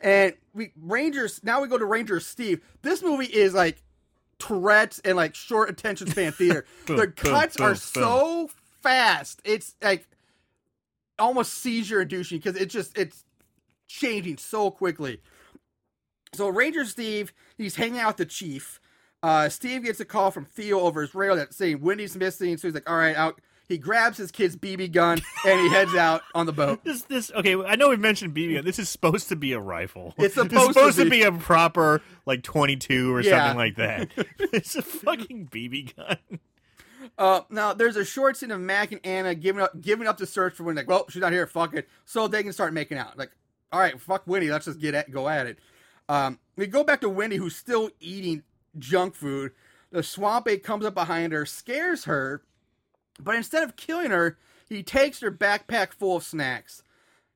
And 0.00 0.34
we 0.52 0.72
Rangers 0.80 1.40
now 1.42 1.62
we 1.62 1.68
go 1.68 1.78
to 1.78 1.84
Ranger 1.84 2.20
Steve. 2.20 2.60
This 2.82 3.02
movie 3.02 3.26
is 3.26 3.54
like 3.54 3.82
Tourette's 4.38 4.98
and 5.00 5.16
like 5.16 5.34
short 5.34 5.70
attention 5.70 6.08
span 6.08 6.32
theater. 6.32 6.64
The 6.86 7.08
cuts 7.08 7.58
are 7.58 7.74
so 7.74 8.50
fast. 8.84 9.40
It's 9.44 9.74
like 9.82 10.06
almost 11.18 11.54
seizure 11.54 12.02
inducing 12.02 12.38
because 12.38 12.56
it's 12.56 12.72
just 12.72 12.96
it's 12.96 13.24
changing 13.88 14.36
so 14.38 14.70
quickly. 14.70 15.20
So 16.34 16.48
Ranger 16.48 16.84
Steve, 16.84 17.32
he's 17.58 17.76
hanging 17.76 17.98
out 18.00 18.08
with 18.08 18.16
the 18.18 18.26
chief. 18.26 18.80
Uh, 19.22 19.48
Steve 19.48 19.84
gets 19.84 20.00
a 20.00 20.04
call 20.04 20.30
from 20.30 20.44
Theo 20.44 20.80
over 20.80 21.00
his 21.00 21.14
radio 21.14 21.36
that 21.36 21.54
saying 21.54 21.80
Wendy's 21.80 22.16
missing. 22.16 22.56
So 22.58 22.68
he's 22.68 22.74
like, 22.74 22.88
"All 22.88 22.96
right, 22.96 23.16
out." 23.16 23.40
He 23.66 23.78
grabs 23.78 24.18
his 24.18 24.30
kid's 24.30 24.56
BB 24.56 24.92
gun 24.92 25.22
and 25.46 25.60
he 25.60 25.70
heads 25.70 25.94
out 25.94 26.20
on 26.34 26.44
the 26.44 26.52
boat. 26.52 26.84
This, 26.84 27.00
this, 27.04 27.32
okay. 27.34 27.54
I 27.56 27.76
know 27.76 27.88
we 27.88 27.96
mentioned 27.96 28.34
BB 28.34 28.56
gun. 28.56 28.64
This 28.66 28.78
is 28.78 28.90
supposed 28.90 29.30
to 29.30 29.36
be 29.36 29.54
a 29.54 29.58
rifle. 29.58 30.12
It's 30.18 30.34
This 30.34 30.44
is 30.44 30.50
supposed 30.50 30.66
to 30.68 30.72
supposed 30.74 30.98
to 30.98 31.04
be. 31.04 31.10
be. 31.10 31.22
a 31.22 31.32
proper 31.32 32.02
like 32.26 32.42
22 32.42 33.10
or 33.14 33.22
Yeah. 33.22 33.38
something 33.38 33.56
like 33.56 33.76
that. 33.76 34.10
it's 34.52 34.76
a 34.76 34.82
fucking 34.82 35.48
BB 35.50 35.96
gun. 35.96 36.18
Uh, 37.16 37.42
now 37.48 37.72
there's 37.72 37.96
a 37.96 38.04
short 38.04 38.36
scene 38.36 38.50
of 38.50 38.60
Mac 38.60 38.90
and 38.90 39.00
Anna 39.04 39.34
giving 39.34 39.62
up 39.62 39.80
giving 39.80 40.06
up 40.06 40.18
the 40.18 40.26
search 40.26 40.54
for 40.54 40.64
Winnie. 40.64 40.78
Like, 40.78 40.88
well, 40.88 41.06
she's 41.08 41.22
not 41.22 41.32
here. 41.32 41.46
Fuck 41.46 41.74
it. 41.74 41.88
So 42.04 42.26
they 42.26 42.42
can 42.42 42.52
start 42.52 42.72
making 42.72 42.98
out. 42.98 43.16
Like, 43.16 43.30
all 43.72 43.80
right, 43.80 44.00
fuck 44.00 44.26
Winnie. 44.26 44.50
Let's 44.50 44.64
just 44.64 44.80
get 44.80 44.94
at 44.94 45.10
go 45.10 45.28
at 45.28 45.46
it. 45.46 45.58
Um, 46.08 46.38
we 46.56 46.66
go 46.66 46.84
back 46.84 47.00
to 47.00 47.08
Wendy, 47.08 47.36
who's 47.36 47.56
still 47.56 47.90
eating 48.00 48.42
junk 48.78 49.14
food. 49.14 49.52
the 49.90 50.02
swamp 50.02 50.48
ape 50.48 50.64
comes 50.64 50.84
up 50.84 50.94
behind 50.94 51.32
her, 51.32 51.46
scares 51.46 52.04
her, 52.04 52.42
but 53.20 53.36
instead 53.36 53.62
of 53.62 53.76
killing 53.76 54.10
her, 54.10 54.36
he 54.68 54.82
takes 54.82 55.20
her 55.20 55.30
backpack 55.30 55.92
full 55.92 56.16
of 56.16 56.24
snacks. 56.24 56.82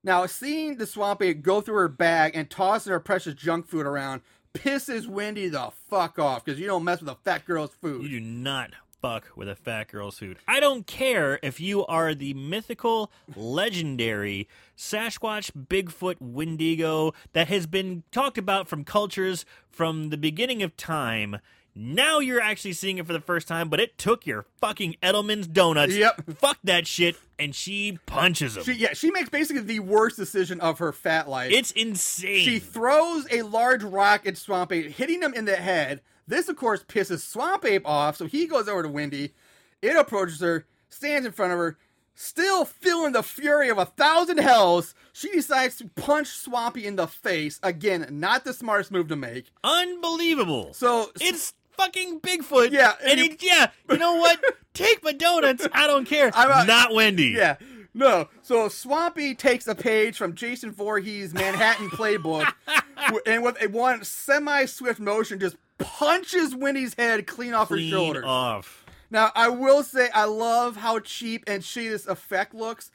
Now, 0.05 0.27
seeing 0.27 0.77
the 0.77 0.87
swamp 0.87 1.23
ape 1.23 1.43
go 1.43 1.61
through 1.61 1.77
her 1.77 1.89
bag 1.89 2.33
and 2.35 2.51
tossing 2.51 2.93
her 2.93 3.01
precious 3.01 3.35
junk 3.35 3.69
food 3.69 3.87
around 3.87 4.23
pisses 4.55 5.07
Wendy 5.07 5.49
the 5.49 5.71
fuck 5.89 6.19
off 6.19 6.45
because 6.45 6.61
you 6.61 6.67
don't 6.67 6.85
mess 6.85 7.01
with 7.01 7.11
a 7.11 7.17
fat 7.17 7.45
girl's 7.45 7.75
food. 7.81 8.03
You 8.03 8.21
do 8.21 8.21
not 8.21 8.73
fuck 9.01 9.27
with 9.37 9.49
a 9.49 9.55
fat 9.55 9.89
girl's 9.89 10.19
food. 10.19 10.39
I 10.47 10.61
don't 10.61 10.87
care 10.87 11.39
if 11.43 11.61
you 11.61 11.87
are 11.87 12.15
the 12.15 12.35
mythical, 12.35 13.11
legendary 13.37 14.49
Sasquatch, 14.77 15.51
Bigfoot, 15.53 16.17
Wendigo 16.21 17.13
that 17.33 17.49
has 17.49 17.67
been 17.67 18.03
talked 18.11 18.39
about 18.39 18.69
from 18.69 18.85
cultures 18.85 19.45
from 19.71 20.11
the 20.11 20.17
beginning 20.17 20.63
of 20.63 20.77
time. 20.77 21.39
Now 21.75 22.19
you're 22.19 22.41
actually 22.41 22.73
seeing 22.73 22.99
it 22.99 23.07
for 23.07 23.13
the 23.13 23.21
first 23.21 23.47
time, 23.47 23.69
but 23.69 23.79
it 23.79 23.99
took 23.99 24.27
your 24.27 24.47
fucking 24.61 24.97
Entenmann's 25.01 25.47
donuts. 25.47 25.95
Yep. 25.95 26.23
Fuck 26.39 26.59
that 26.65 26.89
shit, 26.89 27.15
and 27.39 27.55
she 27.55 28.01
punches 28.05 28.57
him. 28.57 28.65
She, 28.65 28.73
yeah, 28.73 28.95
she 28.95 29.13
makes 29.13 29.29
basically 29.29 29.63
the 29.63 29.79
worst 29.79 30.17
decision 30.17 30.61
of 30.61 30.81
her 30.81 30.93
fat 30.93 31.29
life. 31.29 31.53
it's 31.53 31.71
insane. 31.71 32.45
She 32.45 32.59
throws 32.59 33.29
a 33.31 33.43
large 33.43 33.85
rock 33.85 34.27
at 34.27 34.37
Swampy, 34.37 34.91
hitting 34.91 35.23
him 35.23 35.35
in 35.35 35.45
the 35.45 35.55
head. 35.55 36.01
This, 36.29 36.49
of 36.49 36.57
course, 36.57 36.85
pisses 36.85 37.21
Swamp 37.21 37.65
Ape 37.65 37.89
off, 37.89 38.17
so 38.17 38.27
he 38.27 38.47
goes 38.47 38.69
over 38.69 38.83
to 38.83 38.89
Wendy. 38.89 39.33
It 39.81 39.97
approaches 39.97 40.41
her, 40.41 40.67
stands 40.91 41.27
in 41.27 41.33
front 41.33 41.53
of 41.53 41.59
her. 41.59 41.79
Still 42.15 42.65
feeling 42.65 43.13
the 43.13 43.23
fury 43.23 43.69
of 43.71 43.79
a 43.79 43.85
thousand 43.87 44.39
hells, 44.39 44.95
she 45.13 45.31
decides 45.31 45.77
to 45.77 45.89
punch 45.89 46.27
Swampy 46.27 46.85
in 46.85 46.97
the 46.97 47.07
face. 47.07 47.61
Again, 47.63 48.07
not 48.11 48.45
the 48.45 48.53
smartest 48.53 48.91
move 48.91 49.09
to 49.09 49.17
make. 49.17 49.47
Unbelievable. 49.63 50.75
So 50.75 51.11
it's 51.21 51.55
fucking 51.77 52.21
Bigfoot. 52.21 52.73
Yeah, 52.73 52.95
and 53.05 53.21
he, 53.21 53.39
yeah, 53.41 53.71
you 53.89 53.97
know 53.99 54.17
what? 54.17 54.43
Take 54.75 55.03
my 55.03 55.13
donuts. 55.13 55.67
I 55.73 55.87
don't 55.87 56.07
care. 56.07 56.31
I'm 56.35 56.67
not 56.67 56.93
Wendy. 56.93 57.35
Yeah. 57.37 57.57
No. 57.95 58.29
So 58.43 58.69
Swampy 58.69 59.35
takes 59.35 59.67
a 59.67 59.75
page 59.75 60.19
from 60.19 60.35
Jason 60.35 60.73
Voorhees' 60.73 61.33
Manhattan 61.33 61.89
Playbook, 61.89 62.53
and 63.27 63.43
with 63.43 63.63
a 63.63 63.69
one 63.69 64.05
semi-swift 64.05 65.01
motion, 65.01 65.39
just 65.39 65.57
punches 65.79 66.55
Winnie's 66.55 66.95
head 66.95 67.27
clean 67.27 67.55
off 67.55 67.69
her 67.69 67.77
Clean 67.77 67.91
shoulders. 67.91 68.25
off. 68.27 68.85
Now, 69.11 69.31
I 69.35 69.49
will 69.49 69.83
say, 69.83 70.11
I 70.15 70.25
love 70.25 70.77
how 70.77 70.99
cheap 71.01 71.45
and 71.47 71.63
shitty 71.63 71.89
this 71.91 72.07
effect 72.07 72.55
looks. 72.55 72.91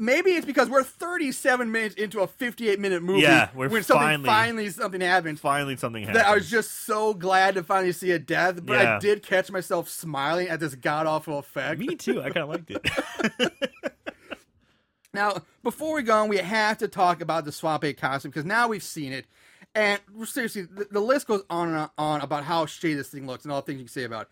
Maybe 0.00 0.30
it's 0.32 0.46
because 0.46 0.68
we're 0.70 0.84
37 0.84 1.72
minutes 1.72 1.94
into 1.96 2.20
a 2.20 2.26
58 2.28 2.78
minute 2.78 3.02
movie. 3.02 3.22
Yeah, 3.22 3.48
we're 3.54 3.68
when 3.68 3.82
something 3.82 4.06
finally- 4.06 4.26
finally 4.26 4.70
something 4.70 5.00
happens. 5.00 5.40
Finally, 5.40 5.76
something 5.76 6.02
happened. 6.04 6.20
That 6.20 6.26
I 6.28 6.34
was 6.34 6.48
just 6.48 6.86
so 6.86 7.14
glad 7.14 7.54
to 7.56 7.64
finally 7.64 7.90
see 7.92 8.12
a 8.12 8.18
death, 8.18 8.64
but 8.64 8.74
Yeah. 8.74 8.96
I 8.96 8.98
did 9.00 9.24
catch 9.24 9.50
myself 9.50 9.88
smiling 9.88 10.48
at 10.48 10.60
this 10.60 10.76
god 10.76 11.06
awful 11.06 11.38
effect. 11.40 11.80
Me 11.80 11.96
too. 11.96 12.20
I 12.22 12.30
kind 12.30 12.38
of 12.38 12.48
liked 12.50 12.70
it. 12.70 13.52
Now, 15.14 15.38
before 15.64 15.94
we 15.94 16.02
go 16.02 16.14
on, 16.22 16.28
we 16.28 16.36
have 16.36 16.78
to 16.78 16.86
talk 16.86 17.22
about 17.22 17.44
the 17.46 17.50
Swamp 17.50 17.82
Ape 17.82 17.96
costume 17.98 18.30
because 18.30 18.44
now 18.44 18.68
we've 18.68 18.82
seen 18.82 19.12
it, 19.12 19.24
and 19.78 20.00
seriously, 20.28 20.62
the, 20.62 20.86
the 20.90 21.00
list 21.00 21.26
goes 21.26 21.42
on 21.48 21.72
and 21.74 21.88
on 21.96 22.20
about 22.20 22.44
how 22.44 22.66
shitty 22.66 22.96
this 22.96 23.08
thing 23.08 23.26
looks 23.26 23.44
and 23.44 23.52
all 23.52 23.60
the 23.60 23.66
things 23.66 23.78
you 23.78 23.84
can 23.84 23.92
say 23.92 24.04
about. 24.04 24.22
it. 24.22 24.28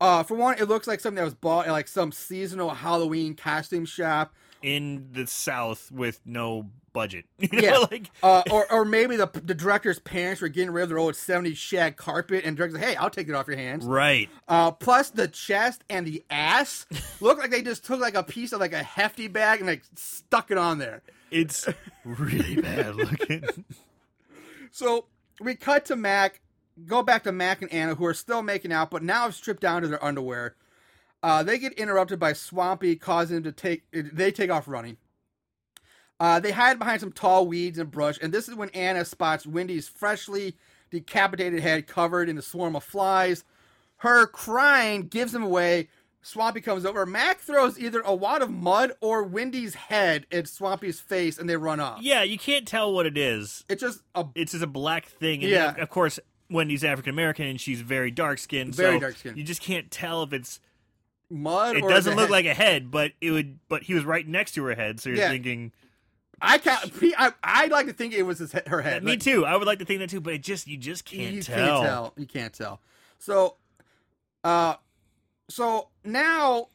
Uh, 0.00 0.22
for 0.22 0.34
one, 0.34 0.56
it 0.58 0.68
looks 0.68 0.86
like 0.86 1.00
something 1.00 1.16
that 1.16 1.24
was 1.24 1.34
bought 1.34 1.66
at 1.66 1.72
like 1.72 1.88
some 1.88 2.12
seasonal 2.12 2.70
Halloween 2.70 3.34
costume 3.34 3.84
shop. 3.86 4.34
In 4.62 5.08
the 5.12 5.26
South 5.26 5.90
with 5.92 6.20
no 6.24 6.70
budget. 6.92 7.24
You 7.38 7.48
know, 7.52 7.60
Yeah. 7.62 7.78
like 7.90 8.10
Uh, 8.22 8.42
or, 8.50 8.70
or 8.72 8.84
maybe 8.84 9.16
the 9.16 9.26
the 9.44 9.54
director's 9.54 9.98
parents 9.98 10.40
were 10.40 10.48
getting 10.48 10.70
rid 10.70 10.82
of 10.84 10.88
their 10.90 10.98
old 10.98 11.14
70s 11.14 11.56
shag 11.56 11.96
carpet, 11.96 12.44
and 12.44 12.56
director's 12.56 12.80
like, 12.80 12.88
hey, 12.90 12.96
I'll 12.96 13.10
take 13.10 13.28
it 13.28 13.34
off 13.34 13.46
your 13.46 13.56
hands. 13.56 13.84
right. 13.84 14.28
Uh, 14.48 14.70
plus 14.70 15.10
the 15.10 15.28
chest 15.28 15.82
and 15.90 16.06
the 16.06 16.22
ass 16.30 16.86
look 17.20 17.38
like 17.38 17.50
they 17.50 17.62
just 17.62 17.84
took 17.84 18.00
like 18.00 18.14
a 18.14 18.22
piece 18.22 18.52
of 18.52 18.60
like 18.60 18.72
a 18.72 18.82
hefty 18.82 19.28
bag 19.28 19.60
and 19.60 19.66
like 19.68 19.82
stuck 19.94 20.50
it 20.50 20.58
on 20.58 20.78
there. 20.78 21.02
It's 21.30 21.66
really 22.04 22.60
bad 22.60 22.94
looking. 22.96 23.44
So 24.76 25.06
we 25.40 25.54
cut 25.54 25.86
to 25.86 25.96
Mac, 25.96 26.42
go 26.84 27.02
back 27.02 27.24
to 27.24 27.32
Mac 27.32 27.62
and 27.62 27.72
Anna, 27.72 27.94
who 27.94 28.04
are 28.04 28.12
still 28.12 28.42
making 28.42 28.74
out, 28.74 28.90
but 28.90 29.02
now 29.02 29.22
have 29.22 29.34
stripped 29.34 29.62
down 29.62 29.80
to 29.80 29.88
their 29.88 30.04
underwear. 30.04 30.54
Uh, 31.22 31.42
they 31.42 31.56
get 31.56 31.72
interrupted 31.72 32.18
by 32.18 32.34
Swampy, 32.34 32.94
causing 32.94 33.36
them 33.36 33.44
to 33.44 33.52
take. 33.52 33.84
They 33.90 34.30
take 34.30 34.50
off 34.50 34.68
running. 34.68 34.98
Uh, 36.20 36.40
they 36.40 36.52
hide 36.52 36.78
behind 36.78 37.00
some 37.00 37.10
tall 37.10 37.46
weeds 37.46 37.78
and 37.78 37.90
brush, 37.90 38.18
and 38.20 38.34
this 38.34 38.50
is 38.50 38.54
when 38.54 38.68
Anna 38.70 39.06
spots 39.06 39.46
Wendy's 39.46 39.88
freshly 39.88 40.58
decapitated 40.90 41.60
head 41.60 41.86
covered 41.86 42.28
in 42.28 42.36
a 42.36 42.42
swarm 42.42 42.76
of 42.76 42.84
flies. 42.84 43.44
Her 44.00 44.26
crying 44.26 45.08
gives 45.08 45.34
him 45.34 45.42
away. 45.42 45.88
Swampy 46.26 46.60
comes 46.60 46.84
over. 46.84 47.06
Mac 47.06 47.38
throws 47.38 47.78
either 47.78 48.00
a 48.00 48.12
wad 48.14 48.42
of 48.42 48.50
mud 48.50 48.92
or 49.00 49.22
Wendy's 49.22 49.74
head 49.74 50.26
at 50.32 50.48
Swampy's 50.48 50.98
face, 50.98 51.38
and 51.38 51.48
they 51.48 51.56
run 51.56 51.78
off. 51.78 52.02
yeah, 52.02 52.22
you 52.24 52.36
can't 52.36 52.66
tell 52.66 52.92
what 52.92 53.06
it 53.06 53.16
is. 53.16 53.64
It's 53.68 53.80
just 53.80 54.00
a 54.14 54.24
It's 54.34 54.50
just 54.50 54.64
a 54.64 54.66
black 54.66 55.06
thing. 55.06 55.42
And 55.42 55.50
Yeah. 55.52 55.74
of 55.76 55.88
course, 55.88 56.18
Wendy's 56.50 56.82
African 56.82 57.10
American 57.10 57.46
and 57.46 57.60
she's 57.60 57.80
very 57.80 58.10
dark 58.10 58.38
skinned. 58.38 58.74
Very 58.74 58.96
so 58.96 59.00
dark-skinned. 59.00 59.36
You 59.38 59.44
just 59.44 59.60
can't 59.62 59.88
tell 59.90 60.22
if 60.24 60.32
it's. 60.32 60.58
mud. 61.30 61.76
It 61.76 61.82
doesn't 61.82 62.14
look 62.16 62.24
head. 62.26 62.30
like 62.30 62.46
a 62.46 62.54
head, 62.54 62.90
but 62.90 63.12
it 63.20 63.30
would. 63.30 63.58
But 63.68 63.84
he 63.84 63.94
was 63.94 64.04
right 64.04 64.26
next 64.26 64.52
to 64.52 64.64
her 64.64 64.74
head, 64.74 64.98
so 65.00 65.08
you're 65.10 65.18
Yeah. 65.18 65.28
thinking. 65.30 65.72
I 66.40 66.58
can't. 66.58 66.92
I, 67.16 67.32
I'd 67.42 67.70
like 67.70 67.86
to 67.86 67.92
think 67.92 68.14
it 68.14 68.22
was 68.24 68.38
his, 68.40 68.52
her 68.66 68.82
head. 68.82 69.02
Me 69.04 69.12
Like, 69.12 69.20
too. 69.20 69.44
I 69.46 69.56
would 69.56 69.66
like 69.66 69.78
to 69.78 69.84
think 69.84 70.00
that 70.00 70.10
too, 70.10 70.20
but 70.20 70.34
it 70.34 70.42
just 70.42 70.66
you 70.66 70.76
just 70.76 71.04
can't 71.04 71.34
you 71.34 71.42
tell. 71.42 71.56
can't 71.80 71.86
tell. 71.86 72.14
You 72.16 72.26
can't 72.26 72.52
tell. 72.52 72.80
So, 73.18 73.56
uh, 74.44 74.74
so 75.48 75.88
now, 76.04 76.68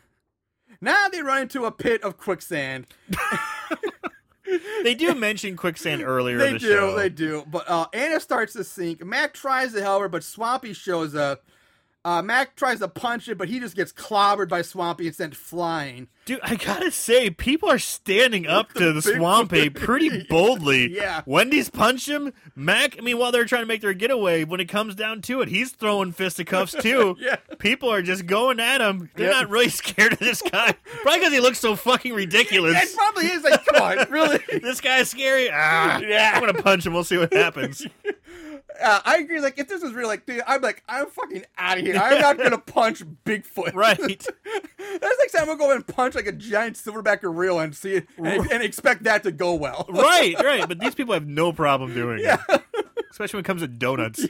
now 0.80 1.08
they 1.12 1.22
run 1.22 1.42
into 1.42 1.64
a 1.64 1.72
pit 1.72 2.02
of 2.02 2.16
quicksand. 2.18 2.86
They 4.84 4.94
do 4.94 5.12
mention 5.14 5.56
quicksand 5.56 6.02
earlier 6.04 6.38
They 6.38 6.48
in 6.48 6.52
the 6.54 6.58
do, 6.60 6.66
show. 6.68 6.96
they 6.96 7.08
do. 7.08 7.44
But 7.50 7.68
uh, 7.68 7.86
Anna 7.92 8.20
starts 8.20 8.52
to 8.52 8.62
sink. 8.62 9.04
Mac 9.04 9.34
tries 9.34 9.72
to 9.72 9.82
help 9.82 10.02
her, 10.02 10.08
but 10.08 10.22
Swampy 10.22 10.72
shows 10.72 11.16
up. 11.16 11.44
Uh, 12.06 12.22
Mac 12.22 12.54
tries 12.54 12.78
to 12.78 12.86
punch 12.86 13.26
it, 13.28 13.36
but 13.36 13.48
he 13.48 13.58
just 13.58 13.74
gets 13.74 13.92
clobbered 13.92 14.48
by 14.48 14.62
Swampy 14.62 15.08
and 15.08 15.16
sent 15.16 15.34
flying. 15.34 16.06
Dude, 16.24 16.38
I 16.42 16.54
gotta 16.54 16.92
say, 16.92 17.30
people 17.30 17.68
are 17.68 17.80
standing 17.80 18.46
up 18.46 18.72
to 18.74 18.92
the 18.92 19.00
big- 19.00 19.16
swamp 19.16 19.52
ape 19.52 19.74
pretty 19.78 20.22
boldly. 20.28 20.94
Yeah. 20.94 21.22
Wendy's 21.26 21.68
punched 21.68 22.08
him. 22.08 22.32
Mac, 22.54 22.96
I 22.96 23.00
mean, 23.00 23.18
while 23.18 23.32
they're 23.32 23.44
trying 23.44 23.62
to 23.62 23.66
make 23.66 23.80
their 23.80 23.92
getaway, 23.92 24.44
when 24.44 24.60
it 24.60 24.66
comes 24.68 24.94
down 24.94 25.20
to 25.22 25.40
it, 25.40 25.48
he's 25.48 25.72
throwing 25.72 26.12
fisticuffs 26.12 26.74
too. 26.80 27.16
Yeah. 27.18 27.36
People 27.58 27.90
are 27.92 28.02
just 28.02 28.26
going 28.26 28.60
at 28.60 28.80
him. 28.80 29.10
They're 29.16 29.26
Yeah. 29.32 29.40
not 29.40 29.50
really 29.50 29.68
scared 29.82 30.12
of 30.12 30.18
this 30.20 30.42
guy. 30.42 30.74
Probably 31.02 31.18
because 31.18 31.32
he 31.32 31.40
looks 31.40 31.58
so 31.58 31.74
fucking 31.74 32.12
ridiculous. 32.14 32.80
It 32.84 32.96
probably 32.96 33.26
is 33.26 33.42
like, 33.42 33.64
come 33.66 33.82
on, 33.82 34.10
really? 34.12 34.38
this 34.62 34.80
guy's 34.80 35.10
scary. 35.10 35.50
Ah, 35.52 35.98
Yeah. 35.98 36.32
I'm 36.34 36.40
gonna 36.40 36.62
punch 36.62 36.86
him. 36.86 36.92
We'll 36.94 37.02
see 37.04 37.18
what 37.18 37.32
happens. 37.32 37.84
Uh, 38.82 39.00
I 39.04 39.18
agree. 39.18 39.40
Like, 39.40 39.58
if 39.58 39.68
this 39.68 39.82
was 39.82 39.92
real, 39.92 40.06
like, 40.08 40.26
dude, 40.26 40.42
I'm 40.46 40.60
like, 40.60 40.82
I'm 40.88 41.06
fucking 41.06 41.44
out 41.56 41.78
of 41.78 41.84
here. 41.84 41.96
I'm 41.96 42.20
not 42.20 42.38
gonna 42.38 42.58
punch 42.66 43.02
Bigfoot. 43.24 43.74
right. 43.74 43.98
That's 43.98 45.18
like 45.18 45.30
saying 45.30 45.42
I'm 45.42 45.46
gonna 45.46 45.58
go 45.58 45.72
and 45.74 45.86
punch 45.86 46.14
like 46.14 46.26
a 46.26 46.32
giant 46.32 46.76
silverback 46.76 47.20
gorilla 47.22 47.62
and 47.64 47.74
see 47.76 47.94
it 47.94 48.06
and, 48.18 48.50
and 48.50 48.62
expect 48.62 49.04
that 49.04 49.22
to 49.24 49.32
go 49.32 49.54
well. 49.54 49.86
Right, 49.92 50.34
right. 50.42 50.66
But 50.68 50.78
these 50.80 50.94
people 50.94 51.14
have 51.14 51.26
no 51.26 51.52
problem 51.52 51.94
doing 51.94 52.20
Yeah. 52.20 52.42
it. 52.48 52.62
Especially 53.10 53.38
when 53.38 53.44
it 53.44 53.46
comes 53.46 53.62
to 53.62 53.68
donuts. 53.68 54.26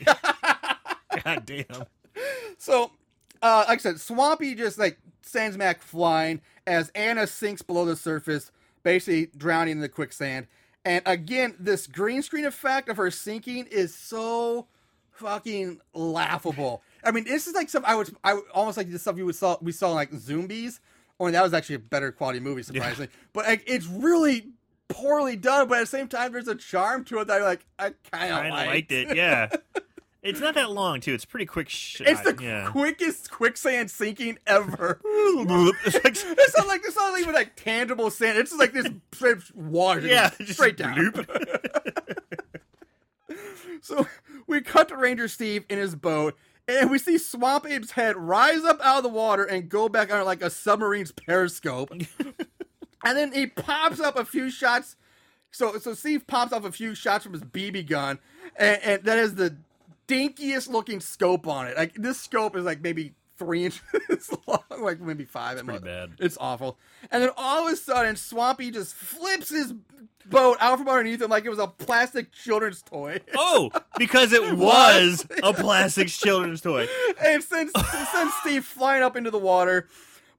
God 1.25 1.45
damn. 1.47 1.85
So, 2.59 2.93
uh, 3.43 3.65
like 3.69 3.79
I 3.81 3.83
said, 3.83 4.01
Swampy 4.01 4.55
just 4.55 4.79
like 4.79 4.99
sends 5.23 5.57
Mac 5.59 5.83
flying 5.83 6.41
as 6.67 6.91
Anna 6.95 7.27
sinks 7.27 7.63
below 7.63 7.85
the 7.85 7.97
surface, 7.97 8.51
basically 8.83 9.31
drowning 9.37 9.73
in 9.73 9.81
the 9.81 9.89
quicksand. 9.89 10.47
And 10.87 11.03
again, 11.05 11.57
this 11.59 11.89
green 11.89 12.23
screen 12.23 12.45
effect 12.45 12.89
of 12.89 12.97
her 12.97 13.11
sinking 13.11 13.67
is 13.73 13.93
so 13.93 14.69
fucking 15.11 15.81
laughable. 15.93 16.81
I 17.03 17.11
mean, 17.11 17.25
this 17.25 17.49
is 17.49 17.55
like 17.55 17.69
some 17.69 17.85
I 17.85 17.97
would 17.97 18.15
I 18.23 18.35
would 18.35 18.45
almost 18.55 18.77
like 18.77 18.89
the 18.89 18.99
stuff 19.01 19.17
you 19.17 19.27
would 19.27 19.35
saw 19.35 19.57
we 19.61 19.73
saw 19.73 19.91
like 19.91 20.15
Zombies. 20.15 20.81
Only 21.19 21.33
that 21.33 21.43
was 21.43 21.53
actually 21.53 21.75
a 21.75 21.81
better 21.81 22.13
quality 22.13 22.39
movie, 22.39 22.63
surprisingly. 22.63 23.09
But 23.33 23.47
like, 23.47 23.65
it's 23.67 23.87
really 23.87 24.51
poorly 24.87 25.35
done. 25.35 25.67
But 25.67 25.79
at 25.79 25.81
the 25.81 25.87
same 25.87 26.07
time, 26.07 26.31
there's 26.31 26.47
a 26.47 26.55
charm 26.55 27.05
to 27.07 27.19
it 27.19 27.27
that 27.27 27.41
I 27.41 27.45
like. 27.45 27.67
I 27.81 27.85
kind 28.13 28.33
of 28.33 28.39
Kind 28.39 28.47
of 28.47 28.53
liked 28.53 28.93
it, 28.93 29.17
yeah. 29.17 29.49
It's 30.27 30.41
not 30.41 30.55
that 30.55 30.73
long 30.73 31.01
too. 31.01 31.15
It's 31.15 31.25
pretty 31.25 31.47
quick 31.47 31.69
shot. 31.69 32.09
It's 32.09 32.21
the 32.23 32.37
yeah. 32.43 32.69
quickest 32.71 33.31
quicksand 33.31 33.91
sinking 33.91 34.39
ever. 34.47 35.01
it's 35.05 35.95
like, 35.95 36.17
It's 36.17 36.57
not 36.57 36.67
like 36.67 36.83
it's 36.85 36.97
not 36.97 37.19
even 37.21 37.33
like 37.35 37.55
tangible 37.55 38.11
sand. 38.11 38.37
It's 38.37 38.51
just 38.51 38.61
like 38.61 38.73
this 38.73 38.89
straight 39.13 39.55
water, 39.55 40.01
yeah, 40.01 40.31
straight 40.45 40.77
down. 40.77 41.13
So 43.83 44.05
we 44.49 44.63
cut 44.63 44.89
to 44.89 44.97
Ranger 44.97 45.29
Steve 45.29 45.65
in 45.69 45.79
his 45.79 45.95
boat, 45.95 46.35
and 46.67 46.91
we 46.91 46.99
see 46.99 47.19
Swamp 47.19 47.65
Ape's 47.67 47.93
head 47.93 48.17
rise 48.17 48.65
up 48.65 48.81
out 48.83 48.97
of 48.97 49.03
the 49.05 49.09
water 49.09 49.45
and 49.45 49.69
go 49.69 49.89
back 49.89 50.13
on 50.13 50.25
like 50.25 50.43
a 50.43 50.51
submarine's 50.51 51.13
periscope. 51.13 51.93
and 51.93 53.17
then 53.17 53.33
he 53.33 53.47
pops 53.47 54.01
up 54.01 54.17
a 54.17 54.25
few 54.25 54.51
shots. 54.51 54.97
So 55.53 55.79
so 55.79 55.95
Steve 55.95 56.27
pops 56.27 56.53
off 56.53 56.65
a 56.65 56.73
few 56.73 56.97
shots 56.97 57.23
from 57.23 57.35
his 57.35 57.43
BB 57.43 57.87
gun, 57.87 58.19
and, 58.57 58.83
and 58.83 59.05
that 59.05 59.19
is 59.19 59.37
the 59.37 59.57
dinkiest 60.09 60.69
looking 60.69 61.01
scope 61.01 61.47
on 61.47 61.67
it. 61.67 61.77
Like 61.77 61.95
this 61.95 62.21
scope 62.21 62.57
is 62.57 62.65
like 62.65 62.81
maybe 62.81 63.15
three 63.39 63.65
inches 64.11 64.31
long, 64.47 64.63
like 64.81 65.01
maybe 65.01 65.25
five. 65.25 65.55
It's 65.59 65.63
pretty 65.63 65.85
bad. 65.85 66.13
It's 66.19 66.39
awful. 66.41 66.79
And 67.11 67.23
then 67.23 67.31
all 67.37 67.67
of 67.67 67.73
a 67.73 67.77
sudden, 67.77 68.17
Swampy 68.17 68.71
just 68.71 68.95
flips 68.95 69.51
his 69.51 69.75
boat 70.29 70.57
out 70.61 70.79
from 70.79 70.89
underneath 70.89 71.23
him 71.23 71.31
like 71.31 71.45
it 71.45 71.51
was 71.51 71.59
a 71.59 71.69
plastic 71.69 72.33
children's 72.33 72.83
toy. 72.83 73.21
Oh, 73.37 73.71
because 73.99 74.33
it 74.33 74.57
was 74.57 75.27
a 75.43 75.53
plastic 75.53 76.09
children's 76.09 76.61
toy. 76.61 76.89
and 77.25 77.43
sends, 77.43 77.73
sends 78.11 78.35
Steve 78.41 78.65
flying 78.65 79.03
up 79.03 79.17
into 79.17 79.31
the 79.31 79.39
water. 79.39 79.89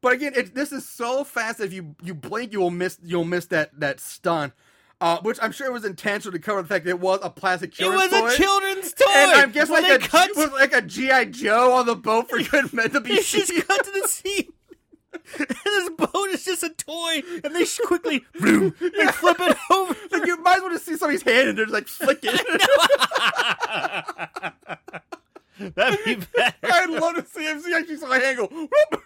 But 0.01 0.13
again, 0.13 0.33
it, 0.35 0.53
this 0.53 0.71
is 0.71 0.87
so 0.87 1.23
fast 1.23 1.57
that 1.57 1.65
if 1.65 1.73
you 1.73 1.95
you 2.03 2.13
blink, 2.13 2.51
you 2.53 2.59
will 2.59 2.69
miss 2.69 2.99
you'll 3.03 3.25
miss 3.25 3.45
that 3.47 3.79
that 3.79 3.99
stun. 3.99 4.51
Uh, 4.99 5.19
which 5.21 5.37
I'm 5.43 5.51
sure 5.51 5.67
it 5.67 5.73
was 5.73 5.85
intentional 5.85 6.31
to 6.31 6.39
cover 6.39 6.59
the 6.63 6.67
fact 6.67 6.85
that 6.85 6.89
it 6.91 6.99
was 6.99 7.19
a 7.21 7.29
plastic 7.29 7.71
children's 7.71 8.09
toy. 8.09 8.17
It 8.17 8.23
was 8.23 8.31
toy. 8.33 8.35
a 8.35 8.37
children's 8.45 8.93
toy. 8.93 9.05
and 9.09 9.31
I 9.31 9.45
guess 9.45 9.69
like 9.69 9.85
a 9.85 9.99
cut, 10.07 10.31
was 10.35 10.51
like 10.53 10.73
a 10.73 10.81
GI 10.81 11.25
Joe 11.27 11.73
on 11.73 11.85
the 11.85 11.95
boat 11.95 12.29
for 12.29 12.41
good 12.41 12.73
men 12.73 12.89
to 12.89 13.01
be 13.01 13.09
they 13.09 13.21
just 13.21 13.67
cut 13.67 13.85
to 13.85 13.91
the 13.91 14.07
scene. 14.07 14.53
And 15.39 15.47
this 15.49 15.89
boat 15.89 16.29
is 16.29 16.45
just 16.45 16.63
a 16.63 16.69
toy, 16.69 17.21
and 17.43 17.53
they 17.55 17.65
quickly 17.85 18.23
vroom, 18.35 18.73
they 18.79 19.07
flip 19.07 19.37
it 19.39 19.57
over. 19.69 19.95
Like 20.11 20.25
you 20.25 20.37
might 20.41 20.57
as 20.57 20.61
well 20.61 20.71
just 20.71 20.85
see 20.85 20.95
somebody's 20.95 21.21
hand 21.21 21.49
and 21.49 21.57
they're 21.57 21.65
just 21.65 21.73
like 21.73 21.87
flicking. 21.87 22.31
That'd 25.75 26.05
be 26.05 26.15
better. 26.15 26.55
I'd 26.63 26.89
love 26.89 27.15
to 27.15 27.25
see 27.25 27.43
him 27.45 27.59
see 27.61 27.73
actually 27.73 27.97
saw 27.97 28.11
a 28.11 28.19
hand 28.19 28.37
go. 28.37 28.47
whoop. 28.47 29.03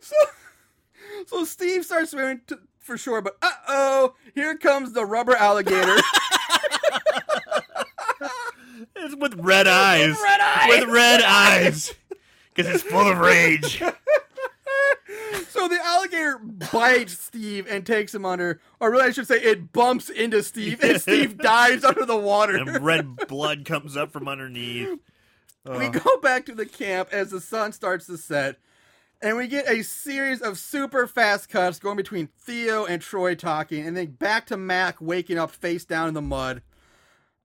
So, 0.00 0.16
so 1.26 1.44
Steve 1.44 1.84
starts 1.84 2.10
swimming 2.10 2.40
to, 2.48 2.58
for 2.78 2.98
sure, 2.98 3.20
but 3.22 3.36
uh 3.42 3.50
oh, 3.68 4.14
here 4.34 4.56
comes 4.56 4.92
the 4.92 5.04
rubber 5.04 5.36
alligator. 5.36 5.96
It's 8.96 9.14
with 9.16 9.34
red 9.34 9.66
eyes. 9.66 10.16
red 10.22 10.40
eyes. 10.40 10.68
With 10.68 10.88
red 10.88 11.22
eyes. 11.22 11.94
Because 12.54 12.74
it's 12.74 12.82
full 12.82 13.10
of 13.10 13.18
rage. 13.18 13.78
so 15.48 15.68
the 15.68 15.78
alligator 15.84 16.38
bites 16.38 17.18
Steve 17.18 17.66
and 17.68 17.84
takes 17.84 18.14
him 18.14 18.24
under, 18.24 18.60
or 18.80 18.90
really, 18.90 19.04
I 19.04 19.10
should 19.10 19.26
say, 19.26 19.40
it 19.42 19.72
bumps 19.72 20.08
into 20.08 20.42
Steve, 20.42 20.82
and 20.82 21.00
Steve 21.00 21.36
dives 21.38 21.84
under 21.84 22.06
the 22.06 22.16
water. 22.16 22.56
And 22.56 22.84
red 22.84 23.16
blood 23.28 23.64
comes 23.64 23.96
up 23.96 24.12
from 24.12 24.28
underneath. 24.28 24.98
We 25.66 25.88
go 25.88 26.18
back 26.18 26.46
to 26.46 26.54
the 26.54 26.66
camp 26.66 27.08
as 27.10 27.30
the 27.30 27.40
sun 27.40 27.72
starts 27.72 28.06
to 28.06 28.18
set, 28.18 28.56
and 29.24 29.36
we 29.36 29.48
get 29.48 29.68
a 29.68 29.82
series 29.82 30.40
of 30.42 30.58
super 30.58 31.06
fast 31.06 31.48
cuts 31.48 31.78
going 31.80 31.96
between 31.96 32.28
Theo 32.38 32.84
and 32.84 33.00
Troy 33.02 33.34
talking, 33.34 33.86
and 33.86 33.96
then 33.96 34.06
back 34.12 34.46
to 34.46 34.56
Mac 34.56 35.00
waking 35.00 35.38
up 35.38 35.50
face 35.50 35.84
down 35.84 36.08
in 36.08 36.14
the 36.14 36.22
mud. 36.22 36.62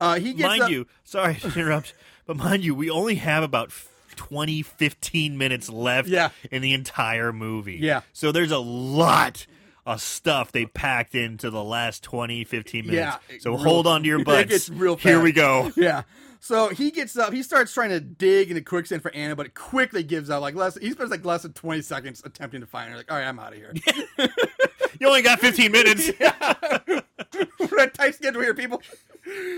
Uh, 0.02 0.20
he 0.20 0.34
gets 0.34 0.48
mind 0.48 0.62
up- 0.64 0.70
you, 0.70 0.86
sorry 1.04 1.36
to 1.36 1.48
interrupt, 1.48 1.94
but 2.26 2.38
mind 2.38 2.64
you, 2.64 2.76
we 2.76 2.90
only 2.90 3.16
have 3.16 3.44
about 3.44 3.72
20, 4.16 4.62
15 4.62 5.38
minutes 5.38 5.70
left 5.70 6.08
Yeah. 6.10 6.30
in 6.52 6.62
the 6.62 6.74
entire 6.74 7.32
movie. 7.34 7.78
Yeah. 7.78 8.02
So 8.14 8.32
there's 8.32 8.52
a 8.52 8.60
lot 8.60 9.48
of 9.86 10.02
stuff 10.02 10.52
they 10.52 10.66
packed 10.66 11.16
into 11.16 11.50
the 11.50 11.64
last 11.64 12.04
20, 12.04 12.44
15 12.44 12.86
minutes. 12.88 13.18
Yeah, 13.30 13.38
so 13.40 13.52
real- 13.52 13.60
hold 13.64 13.88
on 13.88 14.02
to 14.04 14.08
your 14.08 14.20
it 14.22 14.26
butts. 14.26 14.50
gets 14.50 14.70
real 14.70 14.96
fast. 14.96 15.08
Here 15.08 15.20
we 15.22 15.32
go. 15.32 15.72
Yeah. 15.76 16.04
So 16.40 16.70
he 16.70 16.90
gets 16.92 17.18
up. 17.18 17.34
He 17.34 17.44
starts 17.44 17.74
trying 17.74 17.90
to 17.90 18.00
dig 18.00 18.50
into 18.50 18.62
quicksand 18.62 19.02
for 19.02 19.12
Anna, 19.14 19.36
but 19.36 19.46
it 19.46 19.56
quickly 19.56 20.04
gives 20.04 20.30
up. 20.30 20.42
Like 20.42 20.56
less, 20.56 20.78
he 20.78 20.92
spends 20.92 21.12
like 21.12 21.26
less 21.26 21.44
than 21.44 21.54
twenty 21.54 21.82
seconds 21.82 22.22
attempting 22.24 22.62
to 22.62 22.68
find 22.68 22.92
her. 22.92 22.98
Like, 22.98 23.12
all 23.12 23.18
right, 23.18 23.28
I'm 23.28 23.40
out 23.40 23.54
of 23.54 23.58
here. 23.58 23.74
You 25.00 25.08
only 25.08 25.22
got 25.22 25.40
15 25.40 25.72
minutes. 25.72 26.12
We're 26.20 27.80
on 27.80 27.88
a 27.88 27.88
tight 27.88 28.16
schedule 28.16 28.42
here, 28.42 28.54
people. 28.54 28.82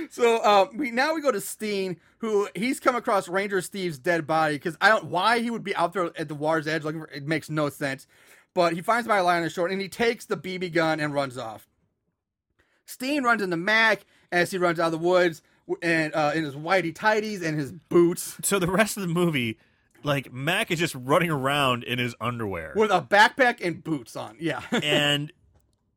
So 0.10 0.44
um, 0.44 0.78
we 0.78 0.92
now 0.92 1.16
we 1.16 1.22
go 1.22 1.32
to 1.32 1.42
Steen, 1.42 1.98
who 2.20 2.48
he's 2.56 2.80
come 2.80 2.96
across 2.96 3.28
Ranger 3.28 3.62
Steve's 3.62 3.98
dead 3.98 4.28
body 4.28 4.56
because 4.56 4.78
I 4.82 4.90
don't 4.90 5.06
why 5.06 5.40
he 5.40 5.50
would 5.50 5.64
be 5.64 5.76
out 5.76 5.94
there 5.94 6.12
at 6.18 6.28
the 6.28 6.36
water's 6.36 6.68
edge 6.68 6.84
looking 6.84 7.02
for 7.02 7.08
it 7.08 7.26
makes 7.26 7.50
no 7.50 7.70
sense. 7.70 8.08
But 8.54 8.74
he 8.74 8.82
finds 8.82 9.08
my 9.08 9.22
line 9.22 9.38
on 9.38 9.44
the 9.44 9.50
shore 9.50 9.68
and 9.68 9.82
he 9.82 9.88
takes 9.88 10.26
the 10.26 10.38
BB 10.38 10.74
gun 10.74 11.00
and 11.00 11.14
runs 11.14 11.38
off. 11.38 11.68
Steen 12.86 13.24
runs 13.24 13.42
into 13.42 13.58
Mac 13.58 14.06
as 14.32 14.52
he 14.52 14.58
runs 14.58 14.80
out 14.80 14.88
of 14.88 14.92
the 14.92 14.98
woods 14.98 15.42
and 15.82 16.14
uh, 16.14 16.32
in 16.36 16.44
his 16.44 16.56
whitey 16.56 16.94
tighties 16.94 17.42
and 17.44 17.58
his 17.60 17.72
boots 17.72 18.38
So 18.44 18.60
the 18.60 18.68
rest 18.72 18.98
of 18.98 19.02
the 19.02 19.08
movie, 19.10 19.58
like, 20.04 20.32
Mac 20.34 20.72
is 20.72 20.80
just 20.80 20.96
running 20.96 21.30
around 21.30 21.84
in 21.84 22.00
his 22.00 22.16
underwear. 22.22 22.74
with 22.76 22.92
a 22.92 23.02
backpack 23.02 23.64
and 23.64 23.84
boots 23.84 24.16
on. 24.16 24.36
Yeah. 24.40 24.62
and 24.84 25.32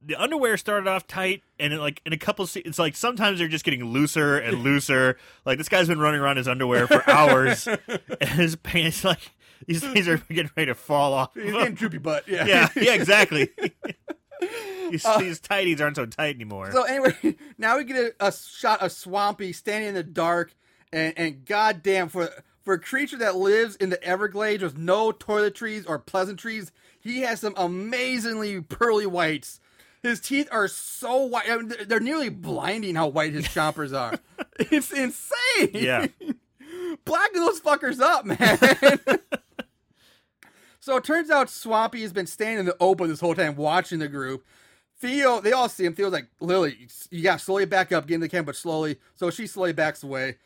the 0.07 0.17
underwear 0.17 0.57
started 0.59 0.87
off 0.87 1.07
tight 1.07 1.43
and 1.59 1.73
it, 1.73 1.79
like 1.81 2.03
in 2.05 2.13
a 2.13 2.19
couple 2.19 2.47
se- 2.47 2.61
it's 2.67 2.79
like 2.79 2.95
sometimes 2.95 3.39
they're 3.39 3.49
just 3.49 3.65
getting 3.65 3.83
looser 3.85 4.37
and 4.37 4.63
looser 4.63 5.17
like 5.47 5.57
this 5.57 5.71
guy's 5.71 5.89
been 5.89 5.99
running 5.99 6.21
around 6.21 6.37
his 6.37 6.47
underwear 6.47 6.87
for 6.87 7.09
hours 7.09 7.67
and 8.21 8.29
his 8.29 8.55
pants 8.55 9.03
like 9.03 9.33
these 9.67 9.81
things 9.83 10.07
are 10.07 10.19
getting 10.29 10.51
ready 10.59 10.67
to 10.67 10.75
fall 10.75 11.15
off 11.15 11.33
He's 11.33 11.51
getting 11.53 11.73
droopy 11.75 11.97
butt. 11.97 12.29
Yeah. 12.29 12.45
yeah 12.47 12.69
yeah 12.77 12.93
exactly 12.93 13.49
these, 14.91 15.05
uh, 15.05 15.19
these 15.19 15.41
tighties 15.41 15.81
aren't 15.81 15.97
so 15.97 16.07
tight 16.07 16.35
anymore 16.35 16.71
So 16.73 16.83
anyway, 16.85 17.37
now 17.59 17.77
we 17.79 17.85
get 17.85 17.97
a, 18.21 18.27
a 18.29 18.33
shot 18.33 18.83
of 18.83 18.93
Swampy 18.93 19.53
standing 19.53 19.89
in 19.91 19.95
the 19.95 20.03
dark, 20.03 20.55
and, 20.93 21.15
and 21.17 21.45
goddamn, 21.45 22.09
for 22.09 22.29
for 22.63 22.75
a 22.75 22.79
creature 22.81 23.19
that 23.19 23.37
lives 23.37 23.77
in 23.77 23.91
the 23.91 24.03
Everglades 24.03 24.63
with 24.63 24.79
no 24.79 25.13
toiletries 25.13 25.85
or 25.89 25.99
pleasantries, 25.99 26.73
he 26.99 27.21
has 27.21 27.41
some 27.41 27.53
amazingly 27.57 28.61
pearly 28.63 29.07
whites. 29.07 29.61
His 30.03 30.21
teeth 30.21 30.49
are 30.51 30.69
so 30.69 31.25
white; 31.25 31.49
I 31.49 31.57
mean, 31.57 31.69
they're- 31.69 31.85
they're 31.85 32.01
nearly 32.01 32.29
blinding 32.31 32.95
how 32.95 33.09
white 33.09 33.33
his 33.35 33.47
chompers 33.49 33.95
are. 33.99 34.19
it's 34.59 34.93
insane. 34.93 35.71
yeah 35.73 36.07
Blacken 37.05 37.41
those 37.41 37.61
fuckers 37.61 38.01
up, 38.01 38.25
man. 38.25 38.59
So 40.85 40.97
it 40.97 41.05
turns 41.05 41.31
out 41.31 41.49
Swampy 41.49 42.03
has 42.03 42.13
been 42.13 42.27
standing 42.27 42.59
in 42.59 42.67
the 42.67 42.77
open 42.79 43.09
this 43.09 43.21
whole 43.21 43.35
time 43.35 43.57
watching 43.57 44.01
the 44.01 44.09
group. 44.09 44.45
Theo, 44.99 45.41
they 45.41 45.53
all 45.53 45.71
see 45.71 45.87
him. 45.87 45.95
Theo's 45.95 46.13
like, 46.13 46.27
Lily, 46.41 46.89
you 47.11 47.23
got 47.23 47.41
slowly 47.41 47.65
back 47.65 47.91
up, 47.91 48.07
get 48.07 48.17
in 48.17 48.21
the 48.21 48.29
camp, 48.29 48.45
but 48.45 48.55
slowly. 48.55 48.99
So 49.15 49.31
she 49.31 49.47
slowly 49.47 49.73
backs 49.73 50.03
away. 50.03 50.37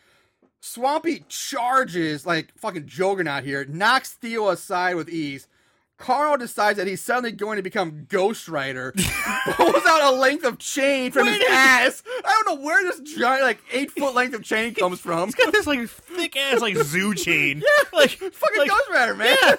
Swampy 0.61 1.25
charges 1.29 2.25
like 2.25 2.57
fucking 2.57 2.87
juggernaut 2.87 3.43
here, 3.43 3.65
knocks 3.65 4.13
Theo 4.13 4.49
aside 4.51 4.95
with 4.95 5.09
ease. 5.09 5.49
Carl 5.97 6.37
decides 6.37 6.77
that 6.79 6.87
he's 6.87 7.01
suddenly 7.01 7.33
going 7.33 7.57
to 7.57 7.63
become 7.63 8.07
Ghost 8.09 8.47
Rider, 8.49 8.93
pulls 9.51 9.85
out 9.89 10.15
a 10.15 10.17
length 10.17 10.45
of 10.45 10.59
chain 10.59 11.11
from 11.11 11.27
his 11.27 11.41
Wait 11.41 11.49
a- 11.49 11.53
ass. 11.53 12.05
I 12.25 12.41
don't 12.45 12.57
know 12.61 12.65
where 12.65 12.81
this 12.85 13.01
giant, 13.17 13.43
like 13.43 13.59
eight 13.73 13.91
foot 13.91 14.15
length 14.15 14.35
of 14.35 14.45
chain 14.45 14.73
comes 14.75 15.01
from. 15.01 15.27
he's 15.27 15.35
got 15.35 15.53
this 15.53 15.67
like 15.67 15.89
thick 15.89 16.37
ass 16.37 16.61
like 16.61 16.77
zoo 16.77 17.13
chain 17.17 17.59
Yeah, 17.67 17.89
like 17.99 18.11
Fucking 18.11 18.59
like, 18.59 18.71
Ghost 18.71 18.89
Rider, 18.93 19.15
man. 19.17 19.37
yeah 19.43 19.57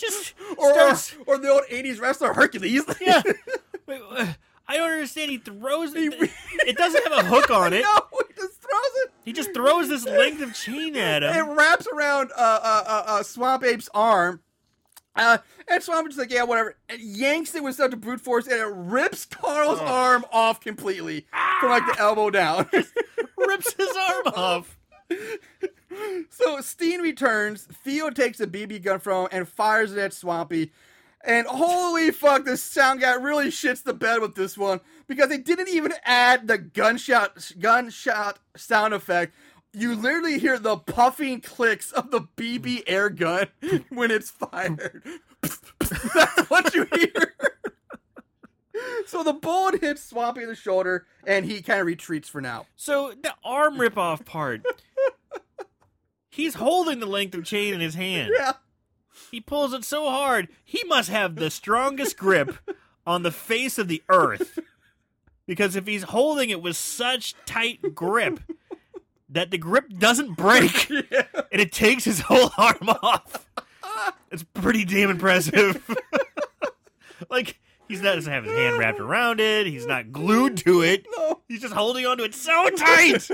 just 0.00 0.34
or, 0.56 0.72
starts 0.72 1.16
or 1.26 1.38
the 1.38 1.48
old 1.50 1.62
80s 1.70 2.00
wrestler 2.00 2.32
Hercules. 2.32 2.84
yeah 3.00 3.22
Wait, 3.86 4.00
uh, 4.10 4.32
I 4.68 4.76
don't 4.76 4.90
understand 4.90 5.30
he 5.30 5.38
throws 5.38 5.92
it 5.94 6.30
it 6.66 6.76
doesn't 6.76 7.02
have 7.08 7.24
a 7.24 7.28
hook 7.28 7.50
on 7.50 7.72
it 7.72 7.82
no, 7.82 8.18
he 8.28 8.34
just 8.34 8.60
throws 8.60 8.92
it. 9.04 9.10
He 9.24 9.32
just 9.32 9.52
throws 9.54 9.88
this 9.88 10.06
length 10.06 10.42
of 10.42 10.54
chain 10.54 10.96
at 10.96 11.22
him. 11.22 11.34
It 11.34 11.54
wraps 11.54 11.86
around 11.92 12.30
uh, 12.36 12.60
uh, 12.62 12.84
uh, 12.86 13.02
uh, 13.06 13.22
Swamp 13.22 13.64
Ape's 13.64 13.88
arm. 13.92 14.40
Uh, 15.14 15.38
and 15.68 15.82
Swamp 15.82 16.06
Ape's 16.06 16.16
like, 16.16 16.32
yeah, 16.32 16.44
whatever. 16.44 16.76
And 16.88 17.00
yanks 17.00 17.54
it 17.54 17.62
with 17.62 17.74
such 17.74 17.92
a 17.92 17.96
brute 17.96 18.20
force, 18.20 18.46
and 18.46 18.56
it 18.56 18.72
rips 18.74 19.26
Carl's 19.26 19.80
arm 19.80 20.24
off 20.32 20.60
completely 20.60 21.26
from 21.60 21.70
like 21.70 21.86
the 21.86 22.00
elbow 22.00 22.30
down. 22.30 22.68
rips 23.36 23.74
his 23.74 23.90
arm 24.08 24.26
off. 24.34 24.78
So 26.30 26.60
Steen 26.60 27.00
returns. 27.00 27.66
Theo 27.84 28.10
takes 28.10 28.40
a 28.40 28.46
BB 28.46 28.82
gun 28.82 29.00
from 29.00 29.22
him 29.24 29.28
and 29.32 29.48
fires 29.48 29.92
it 29.92 29.98
at 29.98 30.12
Swampy. 30.12 30.72
And 31.22 31.46
holy 31.46 32.10
fuck, 32.10 32.44
this 32.44 32.62
sound 32.62 33.00
guy 33.00 33.14
really 33.14 33.48
shits 33.48 33.82
the 33.82 33.92
bed 33.92 34.20
with 34.20 34.34
this 34.34 34.56
one 34.56 34.80
because 35.06 35.28
they 35.28 35.36
didn't 35.38 35.68
even 35.68 35.92
add 36.04 36.48
the 36.48 36.56
gunshot 36.56 37.52
gunshot 37.58 38.38
sound 38.56 38.94
effect. 38.94 39.34
You 39.72 39.94
literally 39.94 40.38
hear 40.38 40.58
the 40.58 40.78
puffing 40.78 41.40
clicks 41.42 41.92
of 41.92 42.10
the 42.10 42.22
BB 42.36 42.84
air 42.86 43.10
gun 43.10 43.48
when 43.90 44.10
it's 44.10 44.30
fired. 44.30 45.02
That's 45.42 46.50
what 46.50 46.74
you 46.74 46.86
hear. 46.92 47.34
so 49.06 49.22
the 49.22 49.34
bullet 49.34 49.80
hits 49.80 50.02
Swampy 50.02 50.42
in 50.42 50.48
the 50.48 50.54
shoulder, 50.56 51.06
and 51.26 51.44
he 51.44 51.62
kind 51.62 51.80
of 51.80 51.86
retreats 51.86 52.28
for 52.28 52.40
now. 52.40 52.66
So 52.76 53.12
the 53.22 53.34
arm 53.44 53.78
rip 53.78 53.98
off 53.98 54.24
part. 54.24 54.62
He's 56.30 56.54
holding 56.54 57.00
the 57.00 57.06
length 57.06 57.34
of 57.34 57.44
chain 57.44 57.74
in 57.74 57.80
his 57.80 57.94
hand. 57.94 58.32
Yeah. 58.38 58.52
He 59.30 59.40
pulls 59.40 59.74
it 59.74 59.84
so 59.84 60.08
hard, 60.08 60.48
he 60.64 60.82
must 60.84 61.10
have 61.10 61.34
the 61.34 61.50
strongest 61.50 62.16
grip 62.16 62.56
on 63.06 63.22
the 63.22 63.30
face 63.32 63.76
of 63.76 63.86
the 63.88 64.02
earth. 64.08 64.58
Because 65.46 65.76
if 65.76 65.86
he's 65.86 66.04
holding 66.04 66.48
it 66.48 66.62
with 66.62 66.76
such 66.76 67.34
tight 67.44 67.94
grip 67.94 68.40
that 69.28 69.50
the 69.50 69.58
grip 69.58 69.86
doesn't 69.98 70.36
break 70.36 70.88
and 70.90 71.60
it 71.60 71.72
takes 71.72 72.04
his 72.04 72.20
whole 72.20 72.50
arm 72.56 72.88
off, 73.02 73.50
it's 74.30 74.44
pretty 74.54 74.84
damn 74.84 75.10
impressive. 75.10 75.84
like, 77.30 77.58
he's 77.88 78.00
not 78.00 78.14
doesn't 78.14 78.32
have 78.32 78.44
his 78.44 78.54
hand 78.54 78.78
wrapped 78.78 79.00
around 79.00 79.40
it, 79.40 79.66
he's 79.66 79.86
not 79.86 80.12
glued 80.12 80.56
to 80.58 80.82
it. 80.82 81.04
No. 81.16 81.40
He's 81.48 81.60
just 81.60 81.74
holding 81.74 82.06
onto 82.06 82.22
it 82.24 82.34
so 82.34 82.70
tight. 82.70 83.28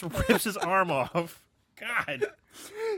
Just 0.00 0.28
rips 0.28 0.44
his 0.44 0.56
arm 0.56 0.90
off. 0.90 1.42
God. 1.78 2.26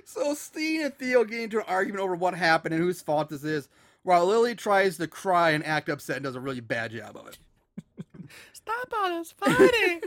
So 0.05 0.35
Steen 0.35 0.83
and 0.83 0.95
Theo 0.95 1.25
get 1.25 1.41
into 1.41 1.59
an 1.59 1.65
argument 1.67 2.03
over 2.03 2.15
what 2.15 2.35
happened 2.35 2.75
and 2.75 2.83
whose 2.83 3.03
fault 3.03 3.29
this 3.29 3.45
is, 3.45 3.69
while 4.03 4.27
Lily 4.27 4.55
tries 4.55 4.97
to 4.99 5.07
cry 5.07 5.51
and 5.51 5.65
act 5.65 5.89
upset 5.89 6.17
and 6.17 6.25
does 6.25 6.37
a 6.37 6.41
really 6.41 6.61
bad 6.61 6.93
job 6.93 7.17
of 7.17 7.27
it. 7.27 7.39
Stop 8.53 8.93
all 8.97 9.19
this 9.19 9.33
fighting. 9.33 10.01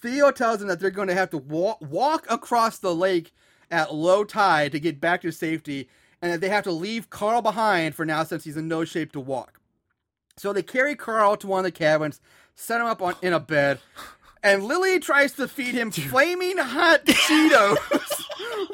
Theo 0.00 0.30
tells 0.30 0.58
them 0.58 0.68
that 0.68 0.80
they're 0.80 0.90
going 0.90 1.08
to 1.08 1.14
have 1.14 1.30
to 1.30 1.38
walk, 1.38 1.78
walk 1.80 2.26
across 2.28 2.78
the 2.78 2.94
lake 2.94 3.32
at 3.70 3.94
low 3.94 4.24
tide 4.24 4.72
to 4.72 4.80
get 4.80 5.00
back 5.00 5.22
to 5.22 5.30
safety, 5.32 5.88
and 6.20 6.32
that 6.32 6.40
they 6.40 6.48
have 6.48 6.64
to 6.64 6.72
leave 6.72 7.10
Carl 7.10 7.42
behind 7.42 7.94
for 7.94 8.04
now 8.04 8.24
since 8.24 8.44
he's 8.44 8.56
in 8.56 8.68
no 8.68 8.84
shape 8.84 9.12
to 9.12 9.20
walk. 9.20 9.60
So 10.36 10.52
they 10.52 10.62
carry 10.62 10.94
Carl 10.94 11.36
to 11.38 11.46
one 11.46 11.60
of 11.60 11.64
the 11.64 11.72
cabins, 11.72 12.20
set 12.54 12.80
him 12.80 12.86
up 12.86 13.00
on 13.00 13.14
in 13.22 13.32
a 13.32 13.40
bed, 13.40 13.78
and 14.42 14.64
Lily 14.64 14.98
tries 15.00 15.32
to 15.34 15.48
feed 15.48 15.74
him 15.74 15.90
flaming 15.90 16.58
hot 16.58 17.04
Cheetos, 17.06 17.76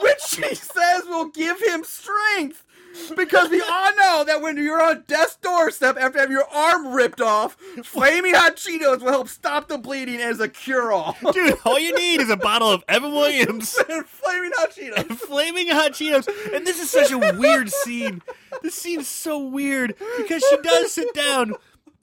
which 0.01 0.21
she 0.29 0.55
says 0.55 1.05
will 1.07 1.27
give 1.27 1.61
him 1.63 1.85
strength. 1.85 2.65
Because 3.17 3.49
we 3.49 3.59
all 3.63 3.97
know 3.97 4.23
that 4.27 4.43
when 4.43 4.59
you're 4.59 4.83
on 4.83 5.05
death's 5.07 5.37
doorstep 5.37 5.97
after 5.99 6.19
having 6.19 6.37
your 6.37 6.47
arm 6.53 6.89
ripped 6.93 7.23
off, 7.23 7.55
flaming 7.83 8.35
hot 8.35 8.57
Cheetos 8.57 9.01
will 9.01 9.09
help 9.09 9.29
stop 9.29 9.69
the 9.69 9.79
bleeding 9.79 10.21
as 10.21 10.41
a 10.41 10.49
cure-all. 10.49 11.17
Dude, 11.33 11.57
all 11.65 11.79
you 11.79 11.97
need 11.97 12.21
is 12.21 12.29
a 12.29 12.37
bottle 12.37 12.71
of 12.71 12.85
Evan 12.89 13.13
Williams 13.13 13.79
and 13.89 14.05
flaming 14.05 14.51
hot 14.57 14.73
Cheetos. 14.73 15.09
and 15.09 15.19
flaming 15.19 15.69
hot 15.69 15.93
Cheetos. 15.93 16.29
And 16.55 16.67
this 16.67 16.83
is 16.83 16.91
such 16.91 17.11
a 17.11 17.19
weird 17.39 17.71
scene. 17.71 18.21
This 18.63 18.75
scene's 18.75 19.09
so 19.09 19.39
weird 19.39 19.95
because 20.19 20.45
she 20.51 20.57
does 20.59 20.93
sit 20.93 21.15
down, 21.15 21.55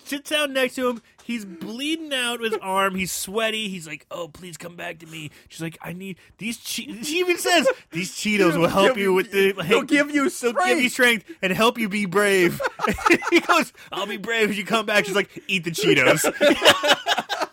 sits 0.03 0.31
down 0.31 0.53
next 0.53 0.73
to 0.75 0.89
him. 0.89 1.01
He's 1.29 1.45
bleeding 1.45 2.11
out 2.11 2.41
his 2.41 2.55
arm. 2.59 2.95
He's 2.95 3.11
sweaty. 3.11 3.69
He's 3.69 3.85
like, 3.85 4.03
"Oh, 4.09 4.29
please 4.29 4.57
come 4.57 4.75
back 4.75 4.97
to 4.97 5.05
me." 5.05 5.29
She's 5.47 5.61
like, 5.61 5.77
"I 5.79 5.93
need 5.93 6.17
these." 6.39 6.57
Che-. 6.57 7.03
She 7.03 7.19
even 7.19 7.37
says, 7.37 7.67
"These 7.91 8.13
Cheetos 8.13 8.57
will 8.57 8.67
help 8.67 8.97
you 8.97 9.13
with 9.13 9.31
the. 9.31 9.53
Like, 9.53 9.67
They'll 9.67 9.83
give 9.83 10.09
you 10.09 10.27
They'll 10.27 10.53
give 10.53 10.81
you 10.81 10.89
strength. 10.89 11.25
strength 11.25 11.25
and 11.43 11.53
help 11.53 11.77
you 11.77 11.87
be 11.87 12.07
brave." 12.07 12.59
he 13.29 13.41
goes, 13.41 13.71
"I'll 13.91 14.07
be 14.07 14.17
brave 14.17 14.49
if 14.49 14.57
you 14.57 14.65
come 14.65 14.87
back." 14.87 15.05
She's 15.05 15.13
like, 15.15 15.29
"Eat 15.47 15.65
the 15.65 15.69
Cheetos." 15.69 16.25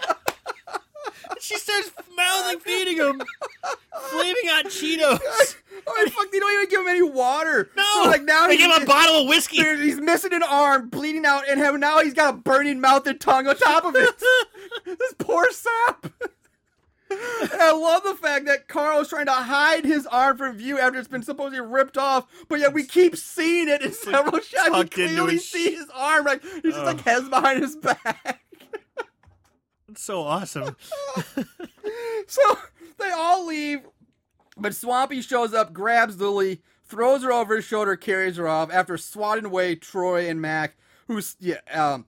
she 1.40 1.56
starts 1.58 1.90
mouthing 2.16 2.60
feeding 2.60 2.96
him 2.96 3.22
flaming 4.10 4.46
hot 4.46 4.66
Cheetos. 4.66 5.56
Oh 5.86 5.94
my 5.96 6.10
fuck! 6.10 6.30
They 6.32 6.38
don't 6.38 6.52
even 6.52 6.68
give 6.68 6.80
him 6.80 6.88
any 6.88 7.02
water. 7.02 7.70
No, 7.76 7.84
so 8.02 8.10
like 8.10 8.22
now 8.22 8.46
they 8.46 8.56
give 8.56 8.70
him 8.70 8.82
a 8.82 8.86
bottle 8.86 9.22
of 9.22 9.28
whiskey. 9.28 9.56
he's 9.58 10.00
missing 10.00 10.32
an 10.32 10.42
arm, 10.42 10.88
bleeding 10.88 11.26
out, 11.26 11.48
and 11.48 11.60
now 11.80 12.00
he's 12.00 12.14
got 12.14 12.34
a 12.34 12.36
burning 12.36 12.80
mouth 12.80 13.06
and 13.06 13.20
tongue 13.20 13.46
on 13.46 13.56
top 13.56 13.84
of 13.84 13.94
it. 13.96 14.10
this 14.84 15.14
poor 15.18 15.50
sap. 15.50 16.06
And 17.08 17.62
I 17.62 17.72
love 17.72 18.02
the 18.02 18.14
fact 18.14 18.46
that 18.46 18.66
Carl's 18.66 19.08
trying 19.08 19.26
to 19.26 19.32
hide 19.32 19.84
his 19.84 20.06
arm 20.06 20.36
from 20.36 20.56
view 20.56 20.78
after 20.78 20.98
it's 20.98 21.08
been 21.08 21.22
supposedly 21.22 21.60
ripped 21.60 21.96
off, 21.96 22.26
but 22.48 22.58
yet 22.58 22.72
we 22.72 22.84
keep 22.84 23.16
seeing 23.16 23.68
it 23.68 23.82
in 23.82 23.92
several 23.92 24.40
shots. 24.40 24.76
You 24.76 24.84
clearly 24.84 25.38
see 25.38 25.74
his 25.74 25.86
arm, 25.94 26.24
like 26.24 26.42
he's 26.42 26.74
just 26.74 26.84
like 26.84 27.00
heads 27.02 27.28
behind 27.28 27.62
his 27.62 27.76
back. 27.76 28.42
It's 29.96 30.04
so 30.04 30.22
awesome. 30.22 30.76
So 32.28 32.42
they 32.98 33.10
all 33.10 33.46
leave, 33.46 33.82
but 34.56 34.74
Swampy 34.74 35.22
shows 35.22 35.54
up, 35.54 35.72
grabs 35.72 36.20
Lily, 36.20 36.60
throws 36.84 37.22
her 37.22 37.32
over 37.32 37.54
his 37.54 37.64
shoulder, 37.64 37.94
carries 37.94 38.36
her 38.36 38.48
off 38.48 38.72
after 38.72 38.98
swatting 38.98 39.44
away 39.44 39.76
Troy 39.76 40.28
and 40.28 40.40
Mac, 40.40 40.76
who's 41.06 41.36
yeah. 41.38 41.60
Um, 41.72 42.06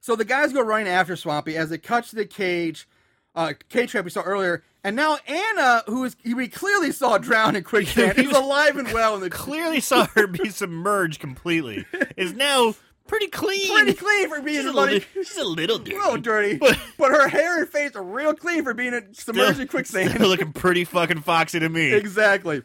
so 0.00 0.16
the 0.16 0.24
guys 0.24 0.54
go 0.54 0.62
running 0.62 0.88
after 0.88 1.14
Swampy 1.14 1.58
as 1.58 1.68
they 1.68 1.76
cut 1.76 2.04
to 2.04 2.16
the 2.16 2.24
cage, 2.24 2.88
uh, 3.34 3.52
cage 3.68 3.90
trap 3.90 4.04
we 4.04 4.10
saw 4.10 4.22
earlier, 4.22 4.64
and 4.82 4.96
now 4.96 5.18
Anna, 5.26 5.82
who 5.86 6.04
is 6.04 6.16
we 6.24 6.48
clearly 6.48 6.90
saw 6.90 7.18
drown 7.18 7.54
in 7.54 7.64
quicksand, 7.64 8.18
is 8.18 8.32
alive 8.32 8.78
and 8.78 8.90
well 8.92 9.14
in 9.14 9.20
the 9.20 9.28
Clearly 9.28 9.80
saw 9.80 10.06
her 10.14 10.26
be 10.26 10.48
submerged 10.48 11.20
completely. 11.20 11.84
Is 12.16 12.32
now 12.32 12.76
pretty 13.06 13.26
clean. 13.28 13.68
pretty 13.76 13.94
clean 13.94 14.28
for 14.28 14.40
being 14.40 14.62
She's 14.62 14.66
a, 14.66 14.72
little, 14.72 15.00
she's 15.14 15.36
a 15.36 15.44
little 15.44 15.78
dirty. 15.78 15.96
A 15.96 15.98
little 15.98 16.18
dirty, 16.18 16.56
But- 16.60 16.78
but 16.98 17.10
her 17.10 17.28
hair 17.28 17.60
and 17.60 17.68
face 17.68 17.94
are 17.96 18.02
real 18.02 18.34
clean 18.34 18.64
for 18.64 18.74
being 18.74 18.94
a 18.94 19.02
submerged 19.12 19.60
in 19.60 19.68
quicksand. 19.68 20.10
Still 20.14 20.28
looking 20.28 20.52
pretty 20.52 20.84
fucking 20.84 21.20
foxy 21.22 21.60
to 21.60 21.68
me. 21.68 21.92
Exactly. 21.92 22.62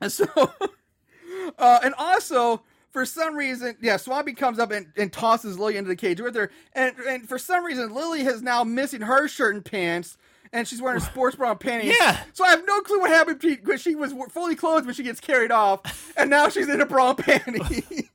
And 0.00 0.10
so, 0.12 0.26
uh, 1.58 1.80
and 1.84 1.94
also 1.98 2.62
for 2.90 3.06
some 3.06 3.34
reason, 3.34 3.76
yeah, 3.80 3.96
Swampy 3.96 4.32
comes 4.34 4.58
up 4.58 4.70
and, 4.70 4.86
and 4.96 5.12
tosses 5.12 5.58
Lily 5.58 5.76
into 5.76 5.88
the 5.88 5.96
cage 5.96 6.20
with 6.20 6.34
her, 6.34 6.50
and 6.74 6.94
and 7.08 7.28
for 7.28 7.38
some 7.38 7.64
reason, 7.64 7.94
Lily 7.94 8.24
has 8.24 8.42
now 8.42 8.64
missing 8.64 9.02
her 9.02 9.28
shirt 9.28 9.54
and 9.54 9.64
pants. 9.64 10.18
And 10.54 10.68
she's 10.68 10.82
wearing 10.82 10.98
a 10.98 11.00
sports 11.00 11.34
bra 11.34 11.52
and 11.52 11.60
panties. 11.60 11.94
Yeah. 11.98 12.22
So 12.34 12.44
I 12.44 12.50
have 12.50 12.62
no 12.66 12.82
clue 12.82 13.00
what 13.00 13.08
happened 13.08 13.38
because 13.38 13.80
she 13.80 13.94
was 13.94 14.12
fully 14.32 14.54
clothed 14.54 14.84
when 14.84 14.94
she 14.94 15.02
gets 15.02 15.18
carried 15.18 15.50
off, 15.50 16.12
and 16.14 16.28
now 16.28 16.50
she's 16.50 16.68
in 16.68 16.78
a 16.82 16.84
bra 16.84 17.14
and 17.16 17.18
panties. 17.18 18.10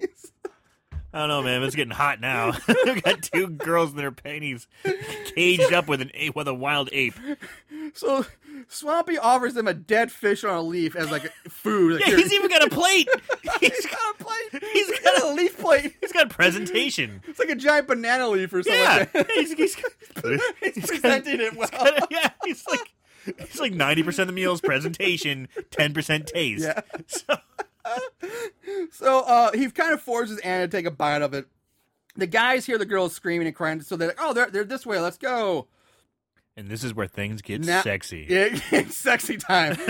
I 1.14 1.20
don't 1.20 1.30
know, 1.30 1.42
man. 1.42 1.64
It's 1.64 1.76
getting 1.76 1.92
hot 1.94 2.20
now. 2.20 2.54
We've 2.86 3.02
got 3.02 3.22
two 3.24 3.48
girls 3.48 3.92
in 3.92 3.98
their 3.98 4.12
panties 4.12 4.68
caged 5.36 5.74
up 5.74 5.88
with 5.88 6.02
an 6.02 6.12
ape, 6.14 6.36
with 6.36 6.48
a 6.48 6.54
wild 6.54 6.90
ape. 6.92 7.16
so 7.94 8.26
Swampy 8.68 9.18
offers 9.18 9.54
them 9.54 9.68
a 9.68 9.74
dead 9.74 10.12
fish 10.12 10.44
on 10.44 10.54
a 10.56 10.62
leaf 10.62 10.96
as 10.96 11.10
like 11.10 11.32
food. 11.48 11.94
Like, 12.02 12.08
Yeah, 12.08 12.18
he's 12.18 12.34
even 12.34 12.50
got 12.50 12.62
a 12.64 12.70
plate. 12.70 13.08
he's 13.62 13.86
got 13.86 14.16
a 14.20 14.24
plate. 14.24 14.64
He's 14.74 15.00
got 15.00 15.24
a 15.24 15.28
leaf 15.34 15.58
plate. 15.58 15.96
he's 16.02 16.12
got 16.12 16.26
a 16.26 16.30
presentation. 16.30 17.22
It's 17.28 17.40
like 17.40 17.50
a 17.50 17.56
giant 17.56 17.88
banana 17.88 18.28
leaf 18.28 18.52
or 18.54 18.62
something. 18.62 18.74
Yeah, 18.82 19.06
like 19.14 19.32
he's, 19.32 19.54
he's, 19.54 19.76
He's 20.62 20.76
he's 20.76 20.86
presenting 20.88 21.40
it 21.40 21.56
well. 21.56 21.70
got- 21.70 22.12
yeah, 22.12 22.32
he's 22.44 22.66
like 22.68 22.94
he's 23.48 23.60
like 23.60 23.74
ninety 23.74 24.04
percent 24.04 24.30
of 24.30 24.36
the 24.36 24.40
meals 24.42 24.60
presentation, 24.62 25.48
ten 25.72 25.94
percent 25.94 26.28
taste. 26.28 26.64
Yeah. 26.66 26.82
So, 27.08 27.38
So 28.92 29.22
uh, 29.22 29.52
he 29.54 29.70
kind 29.72 29.94
of 29.94 30.02
forces 30.02 30.40
Anna 30.40 30.68
to 30.68 30.72
take 30.72 30.86
a 30.86 30.92
bite 30.92 31.22
of 31.22 31.34
it. 31.34 31.48
The 32.16 32.28
guys 32.28 32.66
hear 32.66 32.78
the 32.78 32.86
girls 32.86 33.14
screaming 33.14 33.48
and 33.48 33.56
crying, 33.56 33.82
so 33.82 33.96
they're 33.96 34.10
like, 34.10 34.18
"Oh, 34.20 34.34
they're 34.34 34.50
they're 34.50 34.64
this 34.64 34.86
way. 34.86 35.00
Let's 35.00 35.18
go." 35.18 35.68
and 36.56 36.70
this 36.70 36.84
is 36.84 36.92
where 36.92 37.06
things 37.08 37.44
get 37.44 37.64
Now- 37.64 37.82
sexy. 37.84 38.26
Yeah, 38.30 38.48
it's 38.72 38.98
sexy 38.98 39.38
time. 39.38 39.78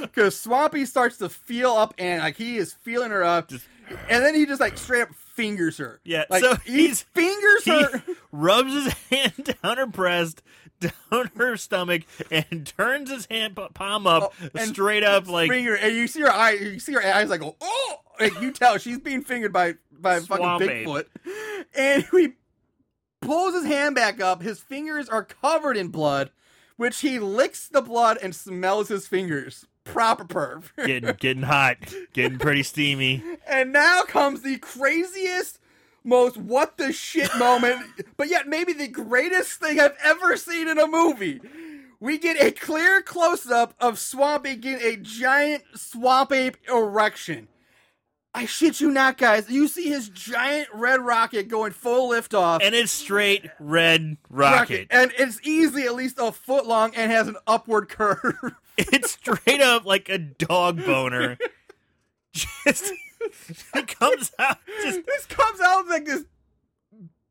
Because 0.00 0.38
Swampy 0.38 0.86
starts 0.86 1.18
to 1.18 1.28
feel 1.28 1.72
up 1.72 1.92
and 1.98 2.22
like 2.22 2.36
he 2.36 2.56
is 2.56 2.72
feeling 2.72 3.10
her 3.10 3.22
up, 3.24 3.50
and 3.50 4.24
then 4.24 4.34
he 4.34 4.46
just 4.46 4.60
like 4.60 4.78
straight 4.78 5.02
up 5.02 5.14
fingers 5.34 5.76
her. 5.78 6.00
Yeah, 6.04 6.24
like 6.30 6.42
so 6.42 6.54
he 6.64 6.86
he's- 6.86 7.02
fingers 7.14 7.64
He 7.64 7.70
her. 7.70 8.02
rubs 8.32 8.72
his 8.72 8.92
hand 9.10 9.56
down 9.62 9.76
her 9.76 9.86
breast, 9.86 10.42
down 11.10 11.30
her 11.36 11.56
stomach, 11.56 12.02
and 12.30 12.66
turns 12.76 13.10
his 13.10 13.26
hand 13.26 13.58
palm 13.74 14.06
up 14.06 14.34
Oh, 14.54 14.64
straight 14.64 15.04
up 15.04 15.28
like 15.28 15.50
finger, 15.50 15.74
and 15.74 15.94
you 15.94 16.06
see 16.06 16.20
her 16.20 16.32
eye. 16.32 16.52
You 16.52 16.78
see 16.78 16.92
her 16.92 17.04
eyes 17.04 17.28
like, 17.30 17.42
oh, 17.42 17.96
like 18.20 18.40
you 18.40 18.52
tell 18.52 18.78
she's 18.78 18.98
being 18.98 19.22
fingered 19.22 19.52
by 19.52 19.74
by 19.90 20.20
fucking 20.20 20.68
ape. 20.68 20.86
Bigfoot, 20.86 21.06
and 21.74 22.04
he 22.12 22.34
pulls 23.20 23.54
his 23.54 23.64
hand 23.64 23.94
back 23.94 24.20
up. 24.20 24.42
His 24.42 24.60
fingers 24.60 25.08
are 25.08 25.24
covered 25.24 25.76
in 25.76 25.88
blood, 25.88 26.30
which 26.76 27.00
he 27.00 27.18
licks 27.18 27.68
the 27.68 27.82
blood 27.82 28.18
and 28.22 28.34
smells 28.34 28.88
his 28.88 29.06
fingers. 29.06 29.66
Proper 29.84 30.24
perv. 30.24 30.64
getting 30.84 31.14
getting 31.20 31.42
hot, 31.44 31.76
getting 32.12 32.38
pretty 32.38 32.64
steamy. 32.64 33.22
and 33.48 33.72
now 33.72 34.02
comes 34.02 34.42
the 34.42 34.58
craziest. 34.58 35.60
Most 36.06 36.36
what 36.36 36.76
the 36.76 36.92
shit 36.92 37.30
moment, 37.36 37.80
but 38.16 38.28
yet 38.28 38.46
maybe 38.46 38.72
the 38.72 38.86
greatest 38.86 39.58
thing 39.60 39.80
I've 39.80 39.96
ever 40.04 40.36
seen 40.36 40.68
in 40.68 40.78
a 40.78 40.86
movie. 40.86 41.40
We 41.98 42.16
get 42.18 42.40
a 42.40 42.52
clear 42.52 43.02
close 43.02 43.50
up 43.50 43.74
of 43.80 43.98
Swamp 43.98 44.46
Ape 44.46 44.60
getting 44.60 44.86
a 44.86 44.96
giant 44.96 45.64
Swamp 45.74 46.30
Ape 46.30 46.58
erection. 46.68 47.48
I 48.36 48.44
shit 48.44 48.82
you 48.82 48.90
not, 48.90 49.16
guys. 49.16 49.48
You 49.48 49.66
see 49.66 49.88
his 49.88 50.10
giant 50.10 50.68
red 50.74 51.00
rocket 51.00 51.48
going 51.48 51.72
full 51.72 52.10
lift 52.10 52.34
off. 52.34 52.60
And 52.62 52.74
it's 52.74 52.92
straight 52.92 53.48
red 53.58 54.18
rocket. 54.28 54.88
And 54.90 55.10
it's 55.18 55.40
easily 55.42 55.84
at 55.84 55.94
least 55.94 56.18
a 56.18 56.30
foot 56.30 56.66
long 56.66 56.94
and 56.94 57.10
has 57.10 57.28
an 57.28 57.36
upward 57.46 57.88
curve. 57.88 58.34
It's 58.78 59.12
straight 59.12 59.62
up 59.62 59.86
like 59.86 60.10
a 60.10 60.18
dog 60.18 60.84
boner. 60.84 61.38
Just 62.34 62.92
it 63.74 63.86
comes 63.98 64.32
out 64.38 64.58
just 64.82 65.06
this 65.06 65.26
comes 65.26 65.60
out 65.60 65.86
like 65.88 66.04
this 66.04 66.24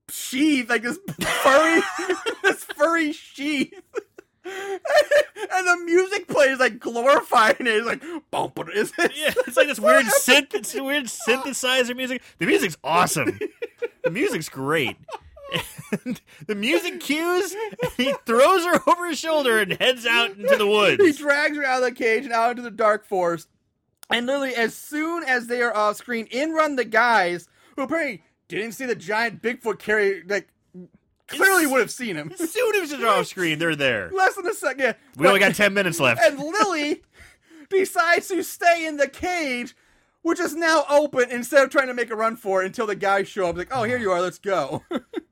sheath, 0.10 0.70
like 0.70 0.84
this 0.84 1.00
furry, 1.20 1.82
this 2.44 2.64
furry 2.64 3.12
sheath. 3.12 3.74
and 4.46 5.68
the 5.68 5.82
music 5.86 6.28
plays 6.28 6.60
like 6.60 6.80
glorifying 6.80 7.56
it. 7.62 7.68
It's 7.68 7.88
like, 7.88 8.04
bump. 8.30 8.60
Is 8.74 8.94
it? 9.00 9.12
yeah, 9.16 9.34
it's 9.48 9.58
like 9.58 9.68
this 9.68 9.80
weird 9.80 10.06
synth 10.06 10.54
it's 10.54 10.74
weird 10.74 11.06
synthesizer 11.06 11.96
music. 11.96 12.22
The 12.38 12.46
music's 12.46 12.78
awesome. 12.84 13.40
The 14.04 14.12
music's 14.12 14.50
great. 14.50 14.98
And 16.04 16.20
the 16.48 16.56
music 16.56 17.00
cues, 17.00 17.56
he 17.98 18.14
throws 18.26 18.66
her 18.66 18.82
over 18.88 19.08
his 19.08 19.20
shoulder 19.20 19.60
and 19.60 19.74
heads 19.74 20.06
out 20.06 20.32
into 20.32 20.56
the 20.58 20.68
woods. 20.68 21.02
He 21.04 21.12
drags 21.12 21.56
her 21.58 21.64
out 21.64 21.84
of 21.84 21.90
the 21.90 21.92
cage 21.92 22.26
and 22.26 22.34
out 22.34 22.52
into 22.52 22.64
the 22.64 22.72
dark 22.72 23.06
forest. 23.06 23.48
And 24.10 24.28
literally, 24.28 24.56
as 24.56 24.76
soon 24.76 25.24
as 25.24 25.48
they 25.48 25.62
are 25.62 25.76
off 25.76 25.98
screen, 25.98 26.28
in 26.32 26.52
run 26.52 26.76
the 26.76 26.86
guys 26.86 27.48
who 27.76 27.84
apparently 27.84 28.24
didn't 28.48 28.74
see 28.74 28.86
the 28.86 28.96
giant 28.96 29.42
Bigfoot 29.42 29.80
carry 29.80 30.24
like 30.24 30.48
clearly 31.28 31.66
would 31.66 31.80
have 31.80 31.92
seen 31.92 32.16
him. 32.16 32.32
As 32.40 32.52
soon 32.52 32.76
as 32.76 32.92
they're 32.92 33.08
off 33.08 33.28
screen, 33.28 33.60
they're 33.60 33.76
there. 33.76 34.10
Less 34.14 34.36
than 34.36 34.48
a 34.48 34.54
second. 34.54 34.80
Yeah. 34.84 34.94
We 35.18 35.28
only 35.28 35.40
got 35.40 35.56
ten 35.56 35.74
minutes 35.74 36.00
left. 36.00 36.22
and 36.24 36.38
Lily 36.40 37.02
decides 37.70 38.28
to 38.28 38.44
stay 38.44 38.86
in 38.86 38.98
the 38.98 39.08
cage, 39.08 39.76
which 40.22 40.40
is 40.40 40.56
now 40.56 40.86
open 40.90 41.32
instead 41.32 41.64
of 41.64 41.70
trying 41.70 41.88
to 41.88 41.94
make 41.94 42.12
a 42.12 42.16
run 42.16 42.36
for 42.36 42.62
it 42.62 42.68
until 42.68 42.88
the 42.88 42.96
guys 42.96 43.28
show 43.28 43.48
up. 43.48 43.58
Like, 43.58 43.70
oh, 43.72 43.84
here 43.84 43.98
you 43.98 44.12
are, 44.12 44.22
let's 44.22 44.40
go. 44.40 44.84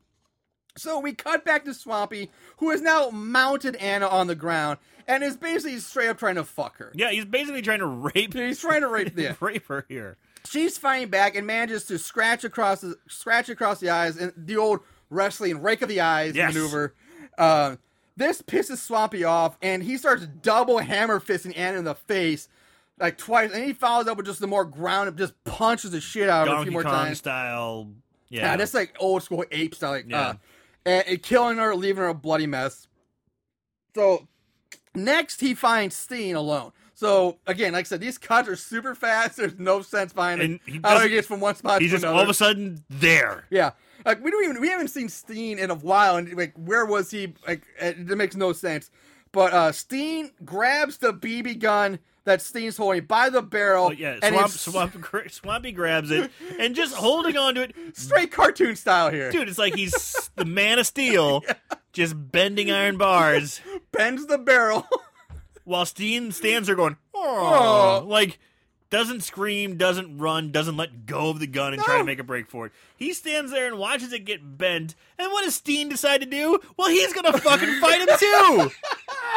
so 0.78 1.00
we 1.00 1.14
cut 1.14 1.46
back 1.46 1.64
to 1.66 1.74
Swampy, 1.74 2.32
who 2.58 2.72
has 2.72 2.82
now 2.82 3.10
mounted 3.12 3.76
Anna 3.76 4.08
on 4.08 4.28
the 4.28 4.36
ground 4.36 4.80
and 5.08 5.24
is 5.24 5.38
basically 5.38 5.78
straight 5.80 6.10
up 6.10 6.18
trying 6.18 6.36
to 6.36 6.44
fuck 6.44 6.78
her. 6.78 6.92
Yeah, 6.96 7.12
he's 7.12 7.26
basically 7.26 7.62
trying 7.62 7.80
to 7.80 7.86
rape 7.86 8.34
He's 8.34 8.60
trying 8.60 8.82
to 8.82 8.88
rape 8.88 9.16
the. 9.16 9.36
rape 9.40 9.68
her 9.68 9.86
here. 9.88 10.18
She's 10.46 10.78
fighting 10.78 11.10
back 11.10 11.36
and 11.36 11.48
manages 11.48 11.86
to 11.86 11.98
scratch 11.98 12.44
across 12.44 12.82
the 12.82 12.96
scratch 13.08 13.50
across 13.50 13.80
the 13.80 13.90
eyes 13.90 14.18
and 14.18 14.34
the 14.36 14.58
old 14.58 14.82
wrestling 15.10 15.62
rake 15.62 15.82
of 15.82 15.90
the 15.90 16.02
eyes 16.02 16.36
Yes. 16.36 16.54
maneuver. 16.54 16.94
Uh, 17.38 17.78
this 18.18 18.42
pisses 18.42 18.78
Swampy 18.78 19.24
off, 19.24 19.58
and 19.62 19.82
he 19.82 19.98
starts 19.98 20.26
double 20.42 20.78
hammer 20.80 21.20
fisting 21.20 21.58
Anna 21.58 21.80
in 21.80 21.84
the 21.86 21.96
face 21.96 22.48
like 23.00 23.18
twice, 23.18 23.52
and 23.52 23.64
he 23.64 23.74
follows 23.74 24.08
up 24.08 24.18
with 24.18 24.26
just 24.28 24.40
the 24.40 24.46
more 24.48 24.66
ground, 24.66 25.18
just 25.18 25.34
punches 25.46 25.90
the 25.92 26.00
shit 26.02 26.30
out 26.30 26.48
of 26.48 26.54
her 26.56 26.60
a 26.60 26.64
few 26.64 26.72
more 26.72 26.84
Kong 26.84 26.92
times. 26.92 27.18
style. 27.18 27.90
Yeah, 28.30 28.42
Yeah, 28.52 28.58
that's 28.58 28.74
like 28.76 28.96
old 29.00 29.24
school 29.24 29.44
ape 29.52 29.74
style, 29.74 29.92
like, 29.92 30.06
Yeah. 30.08 30.22
uh, 30.22 30.34
and, 30.86 31.08
and 31.08 31.24
killing 31.24 31.58
her, 31.58 31.74
leaving 31.76 32.04
her 32.04 32.10
a 32.10 32.14
bloody 32.14 32.46
mess. 32.46 32.88
So 33.96 34.28
next, 34.96 35.42
he 35.42 35.54
finds 35.54 35.96
Steen 35.96 36.36
alone. 36.36 36.72
So 36.96 37.38
again, 37.48 37.74
like 37.74 37.86
I 37.86 37.88
said, 37.88 38.00
these 38.02 38.18
cuts 38.18 38.48
are 38.48 38.56
super 38.56 38.96
fast. 38.96 39.38
There's 39.38 39.58
no 39.58 39.82
sense 39.82 40.14
it. 40.42 40.46
And 40.46 40.60
he 40.66 40.80
How 40.84 41.00
he 41.00 41.10
gets 41.10 41.28
from 41.28 41.40
one 41.40 41.56
spot 41.56 41.80
to 41.80 41.84
another. 41.84 41.84
he's 41.84 41.92
to 41.92 41.96
just 41.96 42.04
another. 42.04 42.18
all 42.18 42.24
of 42.24 42.30
a 42.30 42.34
sudden 42.34 42.84
there. 42.90 43.46
Yeah, 43.50 43.72
like 44.06 44.24
we 44.24 44.32
don't 44.32 44.44
even 44.44 44.62
we 44.62 44.70
haven't 44.70 44.90
seen 44.90 45.10
Steen 45.10 45.58
in 45.60 45.72
a 45.72 45.76
while, 45.76 46.18
and 46.18 46.32
like 46.36 46.54
where 46.56 46.86
was 46.86 47.10
he? 47.12 47.34
Like 47.48 47.64
it, 47.80 47.98
it 48.10 48.18
makes 48.18 48.36
no 48.36 48.54
sense. 48.54 48.92
But 49.32 49.54
uh 49.54 49.72
Steen 49.72 50.32
grabs 50.46 50.98
the 51.00 51.14
BB 51.14 51.60
gun 51.60 52.00
that 52.26 52.42
Steen's 52.42 52.78
holding 52.78 53.06
by 53.06 53.30
the 53.30 53.42
barrel, 53.42 53.88
Oh, 53.88 53.92
yeah, 53.92 54.18
Swamp, 54.28 54.50
Swamp, 54.52 55.06
Swampy 55.30 55.72
grabs 55.72 56.10
it 56.12 56.32
and 56.60 56.74
just 56.76 56.96
holding 56.96 57.38
on 57.38 57.56
to 57.56 57.62
it. 57.64 57.76
straight 57.94 58.32
cartoon 58.32 58.76
style 58.76 59.10
here. 59.12 59.32
Dude, 59.32 59.50
it's 59.50 59.58
like 59.58 59.76
he's 59.76 60.30
the 60.36 60.46
man 60.46 60.80
of 60.80 60.88
steel, 60.88 61.44
just 61.92 62.14
bending 62.32 62.72
iron 62.72 62.98
bars 62.98 63.62
Bends 63.92 64.26
the 64.28 64.38
barrel. 64.38 64.88
while 65.66 65.86
Steen 65.86 66.32
stands 66.32 66.68
there 66.68 66.76
going, 66.76 66.98
Aw. 67.14 68.00
oh, 68.02 68.06
like 68.08 68.40
doesn't 68.90 69.22
scream, 69.22 69.76
doesn't 69.76 70.20
run, 70.20 70.52
doesn't 70.52 70.78
let 70.78 71.08
go 71.08 71.32
of 71.32 71.40
the 71.40 71.48
gun 71.48 71.74
and 71.74 71.82
try 71.82 71.98
to 71.98 72.04
make 72.04 72.20
a 72.20 72.24
break 72.24 72.48
for 72.48 72.68
it. 72.68 72.72
He 72.96 73.12
stands 73.14 73.52
there 73.52 73.66
and 73.66 73.80
watches 73.80 74.14
it 74.14 74.24
get 74.24 74.58
bent. 74.58 74.94
And 75.18 75.32
what 75.32 75.44
does 75.44 75.56
Steen 75.56 75.90
decide 75.90 76.22
to 76.22 76.28
do? 76.28 76.60
Well, 76.78 76.90
he's 76.90 77.12
gonna 77.12 77.36
fucking 77.36 77.80
fight 77.80 78.02
him 78.02 78.18
too. 78.20 78.72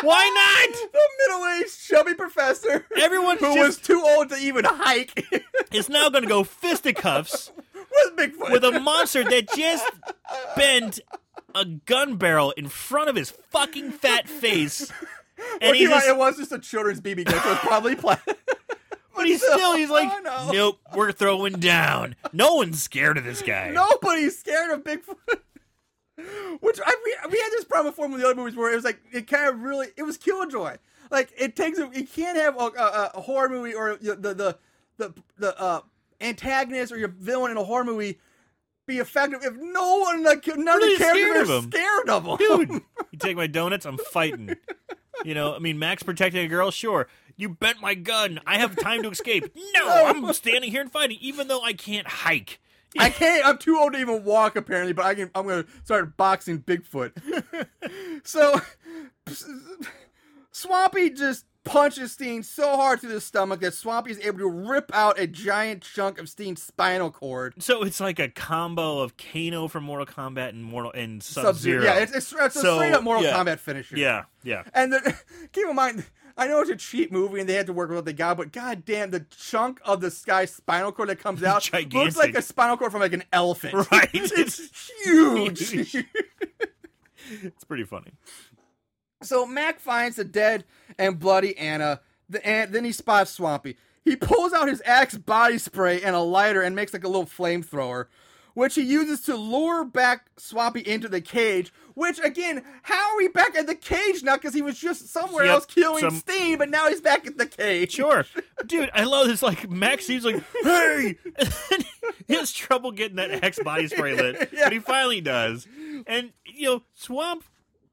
Why 0.03 0.31
not? 0.75 0.93
the 0.93 1.01
middle-aged 1.29 1.87
chubby 1.89 2.15
professor, 2.15 2.87
everyone 2.97 3.39
who 3.39 3.55
just- 3.55 3.59
was 3.59 3.77
too 3.79 4.03
old 4.05 4.29
to 4.31 4.37
even 4.37 4.65
hike, 4.65 5.27
Is 5.73 5.89
now 5.89 6.09
gonna 6.11 6.27
go 6.27 6.45
fisticuffs 6.45 7.51
with 7.75 8.17
Bigfoot. 8.17 8.53
with 8.53 8.65
a 8.65 8.79
monster 8.81 9.25
that 9.25 9.49
just 9.55 9.85
bent 10.57 11.01
a 11.55 11.65
gun 11.65 12.17
barrel 12.17 12.51
in 12.53 12.69
front 12.69 13.09
of 13.09 13.17
his 13.17 13.31
fucking 13.31 13.91
fat 13.93 14.29
face. 14.29 14.91
And 15.61 15.61
Well, 15.63 15.73
he 15.75 15.87
just, 15.87 16.07
it 16.07 16.17
was 16.17 16.37
just 16.37 16.53
a 16.53 16.59
children's 16.59 17.01
BB 17.01 17.25
gun, 17.27 17.41
so 17.43 17.53
it's 17.53 17.61
probably 17.61 17.95
plastic. 17.97 18.39
but 19.17 19.27
he's 19.27 19.41
still, 19.43 19.75
he's 19.77 19.91
like, 19.91 20.11
nope, 20.53 20.79
we're 20.95 21.13
throwing 21.13 21.55
down. 21.55 22.15
No 22.33 22.55
one's 22.57 22.83
scared 22.83 23.19
of 23.19 23.25
this 23.25 23.43
guy. 23.43 23.71
Nobody's 23.71 24.39
scared 24.39 24.71
of 24.71 24.85
Bigfoot. 24.85 25.41
Which 26.61 26.81
I 26.85 26.97
we, 27.05 27.31
we 27.31 27.39
had 27.39 27.51
this 27.51 27.65
problem 27.65 27.93
before 27.93 28.09
with 28.09 28.21
the 28.21 28.27
other 28.27 28.37
movies 28.37 28.57
where 28.57 28.73
it 28.73 28.77
was 28.77 28.85
like 28.85 29.01
it 29.13 29.27
kind 29.27 29.49
of 29.49 29.61
really 29.61 29.89
it 29.97 30.03
was 30.03 30.17
Killjoy. 30.17 30.77
Like 31.11 31.33
it 31.39 31.57
takes 31.57 31.79
a, 31.79 31.91
you 31.93 32.07
can't 32.07 32.39
have 32.39 32.57
a, 32.57 32.65
a, 32.65 33.11
a 33.15 33.21
horror 33.21 33.49
movie 33.49 33.75
or 33.75 33.97
the 33.97 34.17
the 34.17 34.59
the 34.97 35.15
the, 35.39 35.61
uh, 35.61 35.81
antagonist 36.21 36.93
or 36.93 36.99
your 36.99 37.09
villain 37.09 37.51
in 37.51 37.57
a 37.59 37.65
horror 37.65 37.85
movie 37.85 38.19
be 38.87 38.99
effective 38.99 39.41
if 39.43 39.55
no 39.57 39.99
one 39.99 40.23
like 40.23 40.47
none 40.47 40.83
of 40.83 40.89
the 40.89 40.97
characters 40.97 41.51
are 41.51 41.63
scared 41.63 42.09
of 42.09 42.25
him. 42.25 42.37
Dude, 42.37 42.71
you 43.11 43.19
take 43.19 43.37
my 43.37 43.47
donuts, 43.47 43.85
I'm 43.85 43.99
fighting. 43.99 44.57
You 45.25 45.35
know, 45.35 45.55
I 45.55 45.59
mean, 45.59 45.79
Mac's 45.79 46.03
protecting 46.03 46.45
a 46.45 46.49
girl, 46.49 46.71
sure. 46.71 47.09
You 47.37 47.49
bent 47.49 47.81
my 47.81 47.95
gun. 47.95 48.41
I 48.47 48.59
have 48.59 48.77
time 48.77 49.03
to 49.03 49.11
escape. 49.11 49.55
No, 49.75 50.07
I'm 50.07 50.33
standing 50.33 50.71
here 50.71 50.81
and 50.81 50.91
fighting, 50.91 51.19
even 51.21 51.49
though 51.49 51.63
I 51.63 51.75
can't 51.75 52.07
hike. 52.07 52.61
I 52.99 53.11
can't. 53.11 53.47
I'm 53.47 53.59
too 53.59 53.79
old 53.79 53.93
to 53.95 53.99
even 53.99 54.25
walk 54.25 54.57
apparently, 54.57 54.93
but 54.93 55.05
I 55.05 55.15
can. 55.15 55.31
I'm 55.35 55.47
gonna 55.47 55.67
start 55.85 56.17
boxing 56.17 56.61
Bigfoot. 56.61 57.13
so, 58.25 58.61
Swampy 60.53 61.11
just 61.11 61.45
punches 61.65 62.13
Steen 62.13 62.43
so 62.43 62.77
hard 62.77 63.01
through 63.01 63.13
the 63.13 63.21
stomach 63.21 63.61
that 63.61 63.75
Swampy 63.75 64.13
is 64.13 64.21
able 64.21 64.39
to 64.39 64.49
rip 64.49 64.91
out 64.95 65.19
a 65.19 65.27
giant 65.27 65.83
chunk 65.83 66.19
of 66.19 66.29
Steen's 66.29 66.63
spinal 66.63 67.11
cord. 67.11 67.55
So 67.59 67.83
it's 67.83 68.01
like 68.01 68.19
a 68.19 68.29
combo 68.29 69.01
of 69.01 69.17
Kano 69.17 69.69
from 69.69 69.85
Mortal 69.85 70.07
Kombat 70.07 70.51
and 70.51 70.65
Mortal 70.65 70.93
and 70.93 71.23
Sub 71.23 71.45
Sub-Zero. 71.45 71.83
Zero. 71.83 71.93
Yeah, 71.93 72.01
it's, 72.01 72.13
it's, 72.13 72.33
it's 72.33 72.57
a 72.57 72.61
So, 72.61 72.77
straight 72.77 72.95
up 72.95 73.03
Mortal 73.03 73.25
yeah. 73.25 73.37
Kombat 73.37 73.59
finisher. 73.59 73.97
yeah, 73.99 74.25
yeah. 74.45 74.63
And 74.73 74.93
the, 74.93 75.15
keep 75.53 75.67
in 75.69 75.75
mind, 75.75 76.05
I 76.37 76.47
know 76.49 76.61
it's 76.61 76.71
a 76.71 76.77
cheap 76.77 77.11
movie 77.11 77.41
and 77.41 77.49
they 77.49 77.55
had 77.55 77.67
to 77.67 77.73
work 77.73 77.89
with 77.89 77.97
what 77.97 78.05
they 78.05 78.13
got, 78.13 78.37
but 78.37 78.53
goddamn, 78.53 79.11
the 79.11 79.21
chunk 79.21 79.81
of 79.85 80.01
the 80.03 80.15
guy's 80.27 80.55
spinal 80.55 80.93
cord 80.93 81.09
that 81.09 81.19
comes 81.19 81.43
out 81.43 81.71
looks 81.93 82.17
like 82.17 82.35
a 82.35 82.43
spinal 82.43 82.77
cord 82.77 82.93
from 82.93 83.01
like 83.01 83.13
an 83.15 83.25
elephant. 83.33 83.75
Right. 83.91 84.11
it's 84.13 84.81
huge. 85.05 85.69
Huge. 85.71 86.07
It's 87.43 87.65
pretty 87.65 87.85
funny. 87.85 88.13
So 89.23 89.47
Mac 89.47 89.81
finds 89.81 90.17
the 90.17 90.25
dead 90.25 90.65
and 90.99 91.19
bloody 91.19 91.57
Anna. 91.57 92.01
The, 92.29 92.45
and 92.47 92.73
then 92.73 92.85
he 92.85 92.93
spots 92.93 93.31
Swampy. 93.31 93.77
He 94.05 94.15
pulls 94.15 94.53
out 94.53 94.69
his 94.69 94.83
Axe 94.85 95.17
body 95.17 95.59
spray 95.59 96.03
and 96.03 96.15
a 96.15 96.21
lighter 96.21 96.61
and 96.63 96.77
makes 96.77 96.93
like 96.93 97.05
a 97.05 97.09
little 97.09 97.25
flamethrower, 97.27 98.07
which 98.57 98.75
he 98.75 98.81
uses 98.83 99.21
to 99.21 99.37
lure 99.37 99.85
back 99.85 100.27
Swampy 100.39 100.81
into 100.81 101.09
the 101.09 101.21
cage. 101.21 101.71
Which 101.95 102.19
again, 102.19 102.63
how 102.83 103.11
are 103.13 103.17
we 103.17 103.29
back 103.29 103.55
at 103.55 103.67
the 103.67 103.75
cage 103.75 104.23
now? 104.23 104.37
Because 104.37 104.53
he 104.55 104.63
was 104.63 104.79
just 104.79 105.09
somewhere 105.09 105.45
Yep, 105.45 105.55
else 105.55 105.67
killing 105.67 106.01
some- 106.01 106.17
Steen, 106.17 106.59
but 106.59 106.69
now 106.71 106.89
he's 106.89 107.01
back 107.01 107.27
at 107.27 107.39
the 107.39 107.47
cage. 107.47 107.93
Sure. 107.93 108.25
Dude, 108.67 108.91
I 108.95 109.05
love 109.05 109.29
this. 109.29 109.43
Like, 109.43 109.71
Max 109.71 110.07
seems 110.07 110.25
like, 110.25 110.43
hey! 110.63 111.17
He 112.29 112.35
has 112.35 112.51
trouble 112.53 112.91
getting 112.91 113.17
that 113.17 113.45
Axe 113.45 113.61
body 113.63 113.87
spray 113.87 114.15
lit, 114.17 114.49
Yeah. 114.53 114.65
but 114.65 114.73
he 114.73 114.79
finally 114.81 115.21
does. 115.21 115.69
And, 116.09 116.33
you 116.45 116.67
know, 116.69 116.83
Swamp 116.95 117.45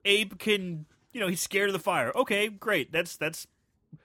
Ape 0.06 0.40
can, 0.40 0.86
you 1.12 1.20
know, 1.20 1.28
he's 1.28 1.42
scared 1.42 1.70
of 1.70 1.74
the 1.74 1.80
fire. 1.80 2.12
Okay, 2.16 2.48
great. 2.48 2.92
That's, 2.92 3.16
that's, 3.16 3.46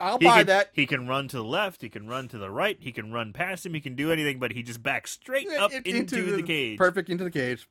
I'll 0.01 0.18
he 0.18 0.24
buy 0.26 0.39
can, 0.39 0.47
that. 0.47 0.70
He 0.72 0.86
can 0.86 1.07
run 1.09 1.28
to 1.28 1.36
the 1.36 1.45
left, 1.45 1.82
he 1.82 1.89
can 1.89 2.07
run 2.07 2.28
to 2.28 2.39
the 2.39 2.51
right, 2.51 2.76
he 2.80 2.93
can 2.93 3.12
run 3.12 3.32
past 3.32 3.64
him, 3.66 3.74
he 3.74 3.80
can 3.80 3.95
do 3.95 4.12
anything, 4.12 4.39
but 4.39 4.53
he 4.53 4.62
just 4.62 4.82
backs 4.82 5.12
straight 5.12 5.49
up 5.51 5.72
It- 5.72 5.86
into, 5.86 6.36
the, 6.36 6.43
cage. 6.43 6.78
Perfect 6.78 7.09
into 7.09 7.24
the 7.24 7.30
cage. 7.30 7.68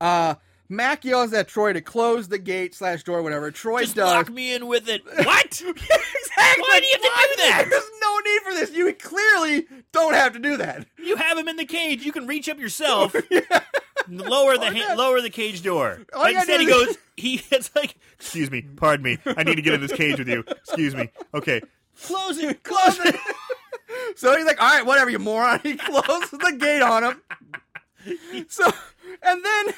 Uh, 0.00 0.34
Mac 0.68 1.04
yells 1.04 1.32
at 1.32 1.48
Troy 1.48 1.72
to 1.72 1.80
close 1.80 2.28
the 2.28 2.38
gate 2.38 2.74
slash 2.76 3.02
door, 3.02 3.22
whatever. 3.22 3.50
Troy 3.50 3.80
Just 3.82 3.96
does. 3.96 4.06
lock 4.12 4.30
me 4.30 4.54
in 4.54 4.68
with 4.68 4.88
it. 4.88 5.02
What? 5.04 5.46
exactly. 5.60 5.74
Why 5.76 6.80
do 6.80 6.86
you 6.86 6.92
have 6.92 7.02
to 7.02 7.36
do 7.36 7.42
that? 7.42 7.66
There's 7.68 7.90
no 8.00 8.18
need 8.20 8.40
for 8.42 8.54
this. 8.54 8.70
You 8.72 8.94
clearly 8.94 9.66
don't 9.92 10.14
have 10.14 10.32
to 10.34 10.38
do 10.38 10.56
that. 10.58 10.86
You 10.96 11.16
have 11.16 11.36
him 11.36 11.48
in 11.48 11.56
the 11.56 11.64
cage. 11.64 12.04
You 12.04 12.12
can 12.12 12.28
reach 12.28 12.48
up 12.48 12.60
yourself. 12.60 13.14
Lower 14.30 14.56
the 14.58 14.72
ha- 14.74 14.94
lower 14.96 15.20
the 15.20 15.30
cage 15.30 15.62
door. 15.62 16.00
All 16.14 16.28
you 16.28 16.36
Instead, 16.36 16.60
he 16.60 16.66
is- 16.66 16.86
goes. 16.86 16.98
He 17.16 17.42
it's 17.50 17.70
like, 17.76 17.96
excuse 18.18 18.50
me, 18.50 18.62
pardon 18.62 19.04
me. 19.04 19.18
I 19.26 19.42
need 19.42 19.56
to 19.56 19.62
get 19.62 19.74
in 19.74 19.82
this 19.82 19.92
cage 19.92 20.18
with 20.18 20.26
you. 20.28 20.42
Excuse 20.48 20.94
me. 20.94 21.10
Okay, 21.34 21.60
close 22.02 22.38
it. 22.38 22.62
Close 22.64 22.98
it. 23.00 23.14
So 24.16 24.34
he's 24.36 24.46
like, 24.46 24.58
all 24.62 24.68
right, 24.74 24.86
whatever, 24.86 25.10
you 25.10 25.18
moron. 25.18 25.60
He 25.62 25.76
closes 25.76 26.30
the 26.30 26.56
gate 26.58 26.80
on 26.80 27.04
him. 27.04 27.22
So, 28.48 28.64
and 29.22 29.44
then 29.44 29.74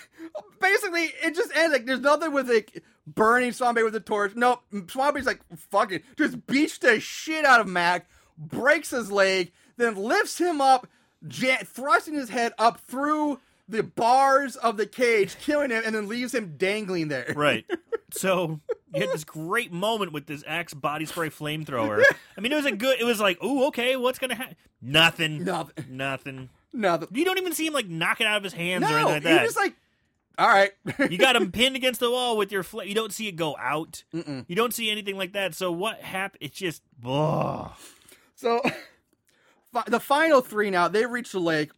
basically 0.61 1.11
it 1.23 1.35
just 1.35 1.51
ends 1.57 1.73
like 1.73 1.87
there's 1.87 1.99
nothing 2.01 2.33
with 2.33 2.49
like 2.49 2.83
burning 3.09 3.51
Swampy 3.53 3.83
with 3.83 3.97
a 3.97 4.01
torch. 4.01 4.35
Nope. 4.37 4.63
Swampy's 4.89 5.27
like, 5.27 5.41
fuck 5.57 5.91
it. 5.91 6.05
Just 6.17 6.47
beats 6.47 6.79
the 6.79 7.01
shit 7.01 7.45
out 7.45 7.61
of 7.61 7.67
Mac, 7.67 8.07
breaks 8.39 8.91
his 8.91 9.11
leg, 9.11 9.51
then 9.79 9.97
lifts 9.97 10.39
him 10.39 10.61
up, 10.61 10.87
ja- 11.29 11.57
thrusting 11.65 12.15
his 12.15 12.29
head 12.29 12.53
up 12.59 12.79
through 12.81 13.41
the 13.73 13.83
bars 13.83 14.57
of 14.57 14.77
the 14.77 14.87
cage, 14.87 15.37
killing 15.41 15.71
him, 15.71 15.83
and 15.85 15.95
then 15.95 16.09
leaves 16.09 16.35
him 16.35 16.55
dangling 16.57 17.09
there. 17.09 17.33
Right. 17.35 17.65
So 18.15 18.61
you 18.93 19.01
had 19.01 19.09
this 19.11 19.25
great 19.25 19.73
moment 19.73 20.13
with 20.13 20.27
this 20.27 20.45
Axe 20.47 20.75
body 20.75 21.07
spray 21.07 21.31
flamethrower. 21.31 22.03
I 22.37 22.41
mean, 22.43 22.53
it 22.53 22.57
was 22.57 22.67
a 22.67 22.73
good. 22.73 23.01
It 23.01 23.05
was 23.05 23.21
like, 23.21 23.43
ooh, 23.43 23.69
okay, 23.69 23.97
what's 23.97 24.19
gonna 24.19 24.35
happen? 24.35 24.55
Nothing. 24.83 25.45
Nothing. 25.45 25.87
Nothing. 25.89 26.51
Nothing. 26.75 27.09
You 27.13 27.25
don't 27.25 27.39
even 27.39 27.55
see 27.55 27.67
him 27.67 27.73
like 27.73 27.89
knock 27.89 28.21
it 28.21 28.27
out 28.27 28.37
of 28.37 28.45
his 28.45 28.53
hands 28.53 28.85
or 28.85 28.89
anything 28.89 29.05
like 29.07 29.23
that. 29.23 29.45
just 29.45 29.57
like, 29.57 29.75
all 30.37 30.47
right. 30.47 30.73
You 31.11 31.17
got 31.17 31.37
him 31.37 31.53
pinned 31.53 31.75
against 31.75 32.01
the 32.01 32.11
wall 32.11 32.37
with 32.37 32.53
your 32.53 32.63
flame. 32.63 32.87
You 32.87 32.95
don't 32.95 33.15
see 33.15 33.29
it 33.29 33.37
go 33.37 33.57
out. 33.59 34.05
You 34.13 34.55
don't 34.55 34.75
see 34.75 34.91
anything 34.91 35.17
like 35.17 35.33
that. 35.33 35.55
So 35.55 35.73
what 35.73 36.03
happened? 36.03 36.43
It's 36.43 36.59
just, 36.59 36.83
ugh. 37.07 37.73
So, 38.35 38.61
the 39.87 40.01
final 40.01 40.43
three 40.43 40.69
now, 40.69 40.89
they 40.89 41.07
reach 41.07 41.33
the 41.33 41.41
lake, 41.41 41.71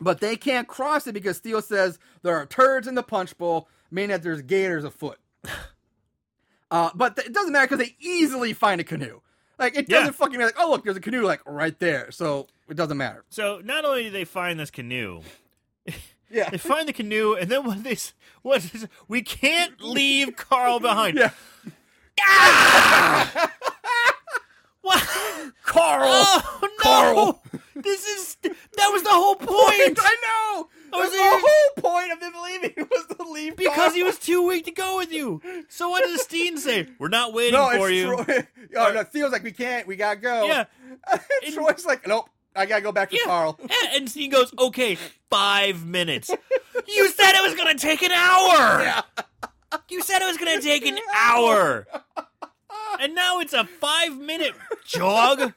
But 0.00 0.20
they 0.20 0.36
can't 0.36 0.66
cross 0.68 1.06
it 1.06 1.12
because 1.12 1.38
Theo 1.38 1.60
says 1.60 1.98
there 2.22 2.36
are 2.36 2.46
turds 2.46 2.88
in 2.88 2.94
the 2.96 3.02
punch 3.02 3.36
bowl, 3.38 3.68
meaning 3.90 4.10
that 4.10 4.22
there's 4.22 4.42
gators 4.42 4.84
afoot. 4.84 5.18
Uh, 6.70 6.90
but 6.94 7.14
th- 7.14 7.28
it 7.28 7.32
doesn't 7.32 7.52
matter 7.52 7.68
because 7.68 7.86
they 7.86 7.94
easily 8.00 8.52
find 8.52 8.80
a 8.80 8.84
canoe. 8.84 9.20
Like 9.60 9.76
it 9.76 9.86
doesn't 9.86 10.14
fucking 10.14 10.36
be 10.38 10.44
like, 10.44 10.56
oh 10.58 10.70
look, 10.70 10.82
there's 10.82 10.96
a 10.96 11.00
canoe 11.00 11.22
like 11.22 11.40
right 11.46 11.78
there. 11.78 12.10
So 12.10 12.48
it 12.68 12.74
doesn't 12.76 12.96
matter. 12.96 13.24
So 13.30 13.60
not 13.62 13.84
only 13.84 14.04
do 14.04 14.10
they 14.10 14.24
find 14.24 14.58
this 14.58 14.72
canoe, 14.72 15.20
Yeah. 16.30 16.50
they 16.50 16.58
find 16.58 16.88
the 16.88 16.92
canoe, 16.92 17.34
and 17.34 17.48
then 17.48 17.64
what 17.64 17.84
they 17.84 17.92
s- 17.92 18.14
what 18.42 18.64
is 18.74 18.88
we 19.06 19.22
can't 19.22 19.80
leave 19.80 20.34
Carl 20.34 20.80
behind. 20.80 21.16
Yeah. 21.16 21.30
What? 24.84 25.02
Carl. 25.64 26.04
Oh 26.06 26.60
no! 26.62 26.68
Carl. 26.78 27.42
This 27.74 28.04
is 28.06 28.36
that 28.42 28.90
was 28.92 29.02
the 29.02 29.08
whole 29.10 29.34
point. 29.36 29.48
I 30.00 30.16
know. 30.24 30.68
That 30.92 30.98
was 30.98 31.10
the 31.10 31.18
whole 31.20 31.90
point 31.92 32.12
of 32.12 32.20
them 32.20 32.32
leaving 32.44 32.72
was 32.90 33.16
to 33.16 33.28
leave 33.30 33.56
Because 33.56 33.74
Carl. 33.76 33.90
he 33.92 34.02
was 34.02 34.18
too 34.18 34.46
weak 34.46 34.66
to 34.66 34.70
go 34.70 34.96
with 34.98 35.10
you. 35.10 35.40
So 35.68 35.88
what 35.88 36.02
does 36.04 36.22
Steen 36.22 36.56
say? 36.58 36.86
We're 37.00 37.08
not 37.08 37.32
waiting 37.32 37.54
no, 37.58 37.70
for 37.76 37.90
you. 37.90 38.14
Troy. 38.24 38.46
Oh 38.76 38.92
no, 38.92 39.04
Theo's 39.04 39.30
like 39.32 39.42
we 39.44 39.52
can't, 39.52 39.86
we 39.86 39.96
gotta 39.96 40.20
go. 40.20 40.46
Yeah. 40.46 40.64
And 41.44 41.54
Troy's 41.54 41.84
like, 41.86 42.06
nope, 42.08 42.28
I 42.56 42.66
gotta 42.66 42.82
go 42.82 42.92
back 42.92 43.10
to 43.10 43.16
Yeah. 43.16 43.22
Carl. 43.24 43.58
And 43.92 44.08
Steen 44.10 44.30
goes, 44.30 44.52
okay, 44.58 44.96
five 45.30 45.84
minutes. 45.86 46.28
You 46.88 47.08
said 47.08 47.32
it 47.34 47.42
was 47.42 47.54
gonna 47.54 47.78
take 47.78 48.02
an 48.02 48.12
hour. 48.12 48.82
Yeah. 48.82 49.02
You 49.88 50.02
said 50.02 50.22
it 50.22 50.26
was 50.26 50.36
gonna 50.36 50.60
take 50.60 50.86
an 50.86 50.98
hour. 51.16 51.86
And 53.00 53.14
now 53.14 53.40
it's 53.40 53.52
a 53.52 53.64
five 53.64 54.18
minute 54.18 54.54
jog. 54.86 55.52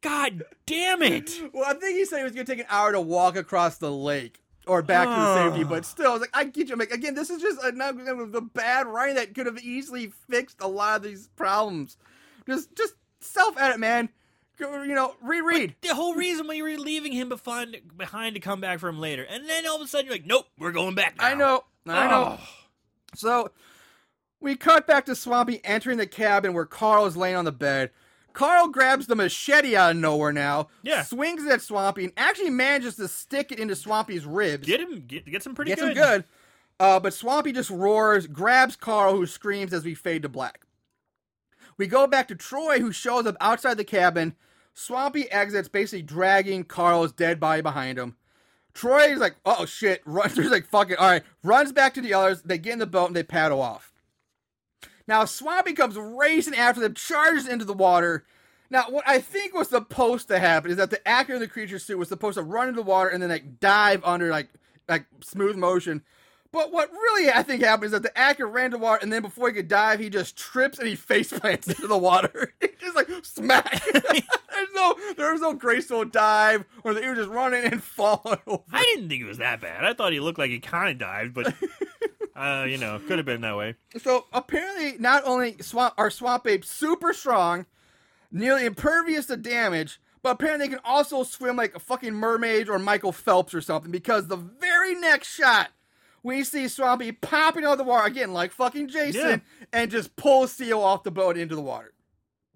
God 0.00 0.44
damn 0.66 1.02
it. 1.02 1.40
Well, 1.52 1.64
I 1.66 1.74
think 1.74 1.96
he 1.96 2.04
said 2.04 2.20
it 2.20 2.24
was 2.24 2.32
gonna 2.32 2.44
take 2.44 2.60
an 2.60 2.66
hour 2.68 2.92
to 2.92 3.00
walk 3.00 3.36
across 3.36 3.78
the 3.78 3.90
lake 3.90 4.40
or 4.68 4.82
back 4.82 5.08
to 5.08 5.14
the 5.14 5.34
safety, 5.34 5.64
but 5.64 5.84
still, 5.84 6.10
I 6.10 6.12
was 6.12 6.20
like, 6.20 6.30
I 6.34 6.44
get 6.44 6.68
you. 6.68 6.74
I'm 6.74 6.78
like, 6.78 6.90
again, 6.90 7.14
this 7.14 7.30
is 7.30 7.40
just 7.40 7.62
another 7.64 8.22
of 8.22 8.32
the 8.32 8.42
bad 8.42 8.86
writing 8.86 9.16
that 9.16 9.34
could 9.34 9.46
have 9.46 9.58
easily 9.58 10.12
fixed 10.28 10.60
a 10.60 10.68
lot 10.68 10.96
of 10.96 11.02
these 11.02 11.28
problems. 11.36 11.96
Just, 12.46 12.74
just 12.76 12.94
self 13.20 13.58
edit, 13.58 13.80
man. 13.80 14.10
You 14.60 14.94
know, 14.94 15.14
reread. 15.22 15.76
The 15.82 15.94
whole 15.94 16.14
reason 16.14 16.46
why 16.48 16.54
you 16.54 16.64
were 16.64 16.76
leaving 16.76 17.12
him 17.12 17.28
behind, 17.28 17.76
behind 17.96 18.34
to 18.34 18.40
come 18.40 18.60
back 18.60 18.80
for 18.80 18.88
him 18.88 18.98
later. 18.98 19.22
And 19.22 19.48
then 19.48 19.66
all 19.66 19.76
of 19.76 19.82
a 19.82 19.86
sudden 19.86 20.06
you're 20.06 20.14
like, 20.14 20.26
nope, 20.26 20.46
we're 20.58 20.72
going 20.72 20.96
back 20.96 21.16
now. 21.16 21.24
I 21.24 21.34
know, 21.34 21.64
I 21.86 22.08
know. 22.08 22.38
Oh. 22.38 22.48
So 23.14 23.50
we 24.40 24.56
cut 24.56 24.86
back 24.86 25.04
to 25.06 25.14
Swampy 25.16 25.60
entering 25.64 25.98
the 25.98 26.06
cabin 26.06 26.52
where 26.54 26.64
Carl 26.66 27.06
is 27.06 27.16
laying 27.16 27.36
on 27.36 27.44
the 27.44 27.52
bed. 27.52 27.90
Carl 28.32 28.68
grabs 28.68 29.06
the 29.08 29.16
machete 29.16 29.74
out 29.74 29.90
of 29.92 29.96
nowhere 29.96 30.32
now, 30.32 30.68
Yeah. 30.82 31.02
swings 31.02 31.44
it 31.44 31.50
at 31.50 31.60
Swampy, 31.62 32.04
and 32.04 32.12
actually 32.16 32.50
manages 32.50 32.94
to 32.96 33.08
stick 33.08 33.50
it 33.50 33.58
into 33.58 33.74
Swampy's 33.74 34.24
ribs. 34.24 34.66
Get 34.66 34.80
him, 34.80 35.04
get, 35.06 35.24
get 35.26 35.42
some 35.42 35.54
pretty 35.54 35.70
Gets 35.70 35.82
good. 35.82 35.96
him 35.96 36.02
good. 36.02 36.24
Uh, 36.78 37.00
but 37.00 37.12
Swampy 37.14 37.50
just 37.52 37.70
roars, 37.70 38.28
grabs 38.28 38.76
Carl, 38.76 39.16
who 39.16 39.26
screams 39.26 39.72
as 39.72 39.84
we 39.84 39.94
fade 39.94 40.22
to 40.22 40.28
black. 40.28 40.60
We 41.76 41.86
go 41.88 42.06
back 42.06 42.28
to 42.28 42.36
Troy, 42.36 42.78
who 42.80 42.92
shows 42.92 43.26
up 43.26 43.36
outside 43.40 43.76
the 43.76 43.84
cabin. 43.84 44.36
Swampy 44.74 45.28
exits, 45.32 45.68
basically 45.68 46.02
dragging 46.02 46.62
Carl's 46.62 47.10
dead 47.12 47.40
body 47.40 47.62
behind 47.62 47.98
him. 47.98 48.16
Troy 48.74 49.06
is 49.12 49.18
like, 49.18 49.34
oh 49.44 49.64
shit, 49.66 50.02
runs. 50.06 50.36
He's 50.36 50.50
like, 50.50 50.66
fuck 50.66 50.90
it, 50.92 50.98
all 51.00 51.08
right. 51.10 51.24
Runs 51.42 51.72
back 51.72 51.94
to 51.94 52.00
the 52.00 52.14
others. 52.14 52.42
They 52.42 52.58
get 52.58 52.74
in 52.74 52.78
the 52.78 52.86
boat 52.86 53.06
and 53.08 53.16
they 53.16 53.24
paddle 53.24 53.60
off. 53.60 53.87
Now 55.08 55.24
Swampy 55.24 55.72
comes 55.72 55.96
racing 55.96 56.54
after 56.54 56.82
them, 56.82 56.94
charges 56.94 57.48
into 57.48 57.64
the 57.64 57.72
water. 57.72 58.24
Now, 58.70 58.84
what 58.90 59.08
I 59.08 59.18
think 59.18 59.54
was 59.54 59.70
supposed 59.70 60.28
to 60.28 60.38
happen 60.38 60.70
is 60.70 60.76
that 60.76 60.90
the 60.90 61.08
actor 61.08 61.32
in 61.32 61.40
the 61.40 61.48
creature 61.48 61.78
suit 61.78 61.98
was 61.98 62.08
supposed 62.08 62.36
to 62.36 62.42
run 62.42 62.68
into 62.68 62.82
the 62.82 62.86
water 62.86 63.08
and 63.08 63.22
then 63.22 63.30
like 63.30 63.58
dive 63.58 64.02
under 64.04 64.28
like 64.28 64.50
like 64.86 65.06
smooth 65.24 65.56
motion. 65.56 66.02
But 66.52 66.72
what 66.72 66.90
really 66.92 67.30
I 67.30 67.42
think 67.42 67.62
happened 67.62 67.86
is 67.86 67.92
that 67.92 68.02
the 68.02 68.16
actor 68.16 68.46
ran 68.46 68.70
to 68.72 68.78
water 68.78 69.00
and 69.00 69.10
then 69.10 69.22
before 69.22 69.48
he 69.48 69.54
could 69.54 69.68
dive, 69.68 69.98
he 70.00 70.10
just 70.10 70.36
trips 70.36 70.78
and 70.78 70.86
he 70.86 70.94
face 70.96 71.32
plants 71.32 71.66
into 71.68 71.86
the 71.86 71.96
water. 71.96 72.52
he 72.60 72.68
just 72.78 72.94
like 72.94 73.08
smack. 73.22 73.82
there's 73.92 74.74
no 74.74 74.94
there 75.16 75.32
was 75.32 75.40
no 75.40 75.54
graceful 75.54 76.04
dive 76.04 76.66
or 76.84 76.92
that 76.92 77.02
he 77.02 77.08
was 77.08 77.18
just 77.18 77.30
running 77.30 77.64
and 77.64 77.82
falling 77.82 78.40
over. 78.46 78.62
I 78.70 78.82
didn't 78.82 79.08
think 79.08 79.22
it 79.22 79.26
was 79.26 79.38
that 79.38 79.62
bad. 79.62 79.86
I 79.86 79.94
thought 79.94 80.12
he 80.12 80.20
looked 80.20 80.38
like 80.38 80.50
he 80.50 80.60
kind 80.60 80.90
of 80.90 80.98
dived, 80.98 81.32
but, 81.32 81.54
uh, 82.38 82.64
you 82.64 82.78
know, 82.78 82.98
could 83.06 83.18
have 83.18 83.26
been 83.26 83.40
that 83.42 83.56
way. 83.56 83.74
So 84.00 84.26
apparently, 84.32 84.96
not 84.98 85.22
only 85.24 85.56
swamp 85.60 85.94
are 85.98 86.10
swamp 86.10 86.46
apes 86.46 86.70
super 86.70 87.12
strong, 87.12 87.66
nearly 88.30 88.64
impervious 88.64 89.26
to 89.26 89.36
damage, 89.36 90.00
but 90.22 90.30
apparently 90.30 90.66
they 90.66 90.70
can 90.74 90.80
also 90.84 91.22
swim 91.24 91.56
like 91.56 91.74
a 91.74 91.78
fucking 91.80 92.14
mermaid 92.14 92.68
or 92.68 92.78
Michael 92.78 93.12
Phelps 93.12 93.54
or 93.54 93.60
something. 93.60 93.90
Because 93.90 94.26
the 94.28 94.36
very 94.36 94.94
next 94.94 95.28
shot, 95.34 95.68
we 96.22 96.44
see 96.44 96.68
Swampy 96.68 97.12
popping 97.12 97.64
out 97.64 97.72
of 97.72 97.78
the 97.78 97.84
water 97.84 98.06
again, 98.06 98.32
like 98.32 98.52
fucking 98.52 98.88
Jason, 98.88 99.42
and 99.72 99.90
just 99.90 100.16
pulls 100.16 100.52
Seal 100.52 100.80
off 100.80 101.02
the 101.04 101.10
boat 101.10 101.36
into 101.36 101.54
the 101.54 101.62
water. 101.62 101.92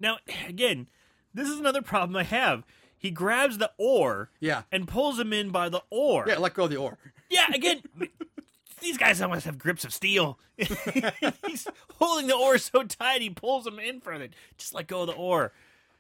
Now, 0.01 0.19
again, 0.49 0.89
this 1.33 1.49
is 1.49 1.59
another 1.61 1.83
problem 1.83 2.17
I 2.17 2.25
have. 2.25 2.65
He 2.99 3.11
grabs 3.11 3.59
the 3.59 3.73
oar 3.79 4.31
Yeah, 4.39 4.63
and 4.71 4.87
pulls 4.87 5.19
him 5.19 5.33
in 5.33 5.51
by 5.51 5.69
the 5.69 5.83
oar. 5.91 6.25
yeah, 6.29 6.39
let 6.39 6.55
go 6.55 6.65
of 6.65 6.71
the 6.71 6.77
oar. 6.77 6.99
Yeah, 7.31 7.47
again, 7.53 7.83
these 8.83 8.99
guys 8.99 9.21
almost 9.23 9.47
have 9.47 9.59
grips 9.59 9.85
of 9.85 9.93
steel. 9.95 10.39
He's 10.57 11.67
holding 11.99 12.27
the 12.27 12.37
oar 12.37 12.59
so 12.59 12.83
tight 12.85 13.23
he 13.23 13.31
pulls 13.31 13.67
him 13.67 13.79
in 13.79 14.01
further. 14.01 14.29
Just 14.59 14.75
let 14.75 14.87
go 14.87 15.03
of 15.03 15.07
the 15.09 15.15
oar. 15.15 15.53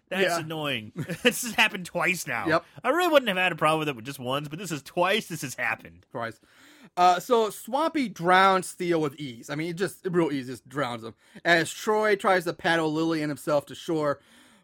That's 0.08 0.22
Yeah. 0.24 0.40
annoying. 0.40 0.92
this 1.22 1.42
has 1.42 1.54
happened 1.54 1.86
twice 1.86 2.26
now. 2.26 2.46
Yep. 2.46 2.64
I 2.84 2.90
really 2.90 3.08
wouldn't 3.10 3.28
have 3.28 3.38
had 3.38 3.52
a 3.52 3.56
problem 3.56 3.78
with 3.78 3.88
it 3.88 3.96
with 3.96 4.04
just 4.04 4.18
once, 4.18 4.48
but 4.48 4.58
this 4.58 4.70
is 4.70 4.82
twice 4.82 5.28
this 5.28 5.40
has 5.42 5.54
happened. 5.54 6.04
Twice. 6.10 6.38
Uh, 6.96 7.18
so 7.18 7.48
Swampy 7.48 8.08
drowns 8.08 8.72
Theo 8.72 8.98
with 8.98 9.14
ease. 9.18 9.48
I 9.48 9.54
mean, 9.54 9.70
it 9.70 9.76
just 9.76 10.06
real 10.10 10.30
easy, 10.30 10.52
just 10.52 10.68
drowns 10.68 11.02
him. 11.04 11.14
As 11.44 11.72
Troy 11.72 12.16
tries 12.16 12.44
to 12.44 12.52
paddle 12.52 12.92
Lily 12.92 13.22
and 13.22 13.30
himself 13.30 13.64
to 13.66 13.74
shore, 13.74 14.20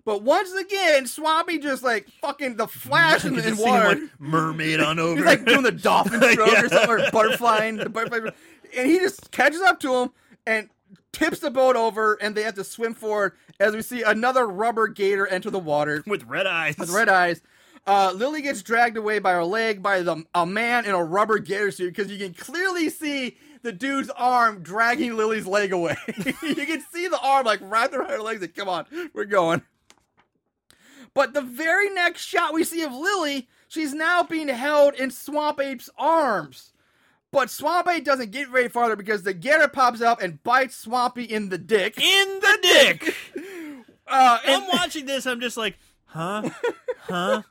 but 0.08 0.22
once 0.22 0.50
again, 0.54 1.06
Swampy 1.06 1.58
just 1.58 1.82
like 1.82 2.08
fucking 2.22 2.56
the 2.56 2.66
flash 2.66 3.26
in, 3.26 3.34
in 3.34 3.42
see 3.42 3.48
him, 3.50 3.58
water. 3.58 3.88
like, 3.90 3.98
mermaid 4.18 4.80
on 4.80 4.98
over. 4.98 5.16
He's 5.16 5.24
like 5.26 5.44
doing 5.44 5.62
the 5.62 5.70
dolphin 5.70 6.18
stroke 6.32 6.50
Yeah. 6.50 6.62
or 6.64 6.68
something, 6.70 6.90
or 6.90 6.98
butterflying, 7.10 7.82
the 7.82 7.90
butterfly, 7.90 8.30
and 8.74 8.90
he 8.90 8.98
just 9.00 9.30
catches 9.32 9.60
up 9.60 9.78
to 9.80 9.94
him 9.94 10.10
and 10.46 10.70
tips 11.12 11.40
the 11.40 11.50
boat 11.50 11.76
over, 11.76 12.14
and 12.22 12.34
they 12.34 12.42
have 12.42 12.54
to 12.54 12.64
swim 12.64 12.94
forward 12.94 13.34
as 13.60 13.74
we 13.74 13.82
see 13.82 14.02
another 14.02 14.46
rubber 14.48 14.88
gator 14.88 15.26
enter 15.26 15.50
the 15.50 15.58
water 15.58 16.02
with 16.06 16.24
red 16.24 16.46
eyes. 16.46 16.78
with 16.78 16.88
red 16.88 17.10
eyes. 17.10 17.42
Uh, 17.86 18.12
Lily 18.14 18.40
gets 18.40 18.62
dragged 18.62 18.96
away 18.96 19.18
by 19.18 19.32
her 19.32 19.44
leg 19.44 19.82
by 19.82 20.00
the, 20.00 20.24
a 20.34 20.46
man 20.46 20.86
in 20.86 20.92
a 20.92 21.04
rubber 21.04 21.38
gator 21.38 21.70
suit 21.70 21.94
because 21.94 22.10
you 22.10 22.18
can 22.18 22.32
clearly 22.34 22.88
see 22.90 23.36
the 23.62 23.72
dude's 23.72 24.10
arm 24.10 24.62
dragging 24.62 25.16
Lily's 25.16 25.46
leg 25.46 25.72
away. 25.72 25.96
you 26.16 26.54
can 26.66 26.82
see 26.92 27.08
the 27.08 27.18
arm 27.22 27.44
like 27.46 27.60
wrapped 27.62 27.94
around 27.94 28.10
her 28.10 28.20
legs. 28.22 28.40
Like, 28.40 28.54
come 28.54 28.68
on, 28.68 28.86
we're 29.14 29.24
going. 29.24 29.62
But 31.14 31.34
the 31.34 31.40
very 31.42 31.90
next 31.90 32.22
shot 32.22 32.52
we 32.54 32.64
see 32.64 32.82
of 32.82 32.92
Lily, 32.92 33.48
she's 33.68 33.92
now 33.94 34.22
being 34.22 34.48
held 34.48 34.94
in 34.94 35.10
Swamp 35.10 35.60
Ape's 35.60 35.90
arms. 35.98 36.72
But 37.30 37.50
Swamp 37.50 37.86
Ape 37.88 38.04
doesn't 38.04 38.30
get 38.30 38.48
very 38.48 38.68
farther 38.68 38.96
because 38.96 39.22
the 39.22 39.34
gator 39.34 39.68
pops 39.68 40.00
up 40.00 40.22
and 40.22 40.42
bites 40.42 40.76
Swampy 40.76 41.24
in 41.24 41.48
the 41.50 41.58
dick. 41.58 41.98
in 42.00 42.40
the 42.40 42.58
dick. 42.62 43.14
Uh, 44.10 44.38
and- 44.46 44.62
I'm 44.62 44.68
watching 44.72 45.04
this. 45.04 45.26
I'm 45.26 45.38
just 45.38 45.58
like, 45.58 45.76
huh, 46.06 46.48
huh. 47.02 47.42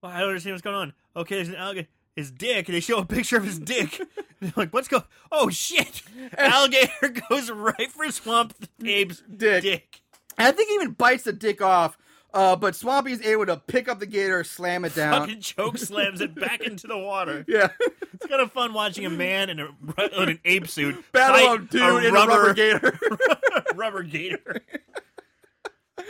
Well, 0.00 0.12
I 0.12 0.20
don't 0.20 0.28
understand 0.28 0.54
what's 0.54 0.62
going 0.62 0.76
on. 0.76 0.92
Okay, 1.16 1.34
there's 1.34 1.48
an 1.48 1.56
alligator. 1.56 1.88
His 2.14 2.30
dick. 2.30 2.68
And 2.68 2.76
they 2.76 2.80
show 2.80 2.98
a 2.98 3.04
picture 3.04 3.36
of 3.36 3.42
his 3.44 3.58
dick. 3.58 4.00
They're 4.40 4.52
like, 4.54 4.72
what's 4.72 4.86
going? 4.86 5.02
Oh 5.32 5.48
shit! 5.50 6.02
Alligator 6.38 7.08
goes 7.28 7.50
right 7.50 7.90
for 7.90 8.08
Swamp 8.12 8.54
Ape's 8.84 9.24
Dick. 9.36 9.62
dick. 9.64 10.02
I 10.38 10.52
think 10.52 10.68
he 10.68 10.74
even 10.76 10.92
bites 10.92 11.24
the 11.24 11.32
dick 11.32 11.60
off. 11.60 11.98
Uh, 12.34 12.56
but 12.56 12.74
Swampy's 12.74 13.20
able 13.20 13.44
to 13.46 13.56
pick 13.58 13.88
up 13.88 13.98
the 13.98 14.06
gator, 14.06 14.42
slam 14.42 14.84
it 14.84 14.94
down. 14.94 15.20
Fucking 15.20 15.40
choke 15.40 15.76
slams 15.76 16.20
it 16.20 16.34
back 16.34 16.60
into 16.66 16.86
the 16.86 16.96
water. 16.96 17.44
Yeah. 17.46 17.68
It's 18.14 18.26
kind 18.26 18.40
of 18.40 18.52
fun 18.52 18.72
watching 18.72 19.04
a 19.04 19.10
man 19.10 19.50
in, 19.50 19.60
a, 19.60 19.68
in 20.20 20.28
an 20.30 20.40
ape 20.44 20.68
suit 20.68 21.04
Battle 21.12 21.46
fight 21.46 21.60
of 21.60 21.70
dude 21.70 22.04
in 22.04 22.10
a 22.10 22.12
rubber 22.12 22.54
gator. 22.54 22.98
rubber 23.74 24.02
gator. 24.02 24.62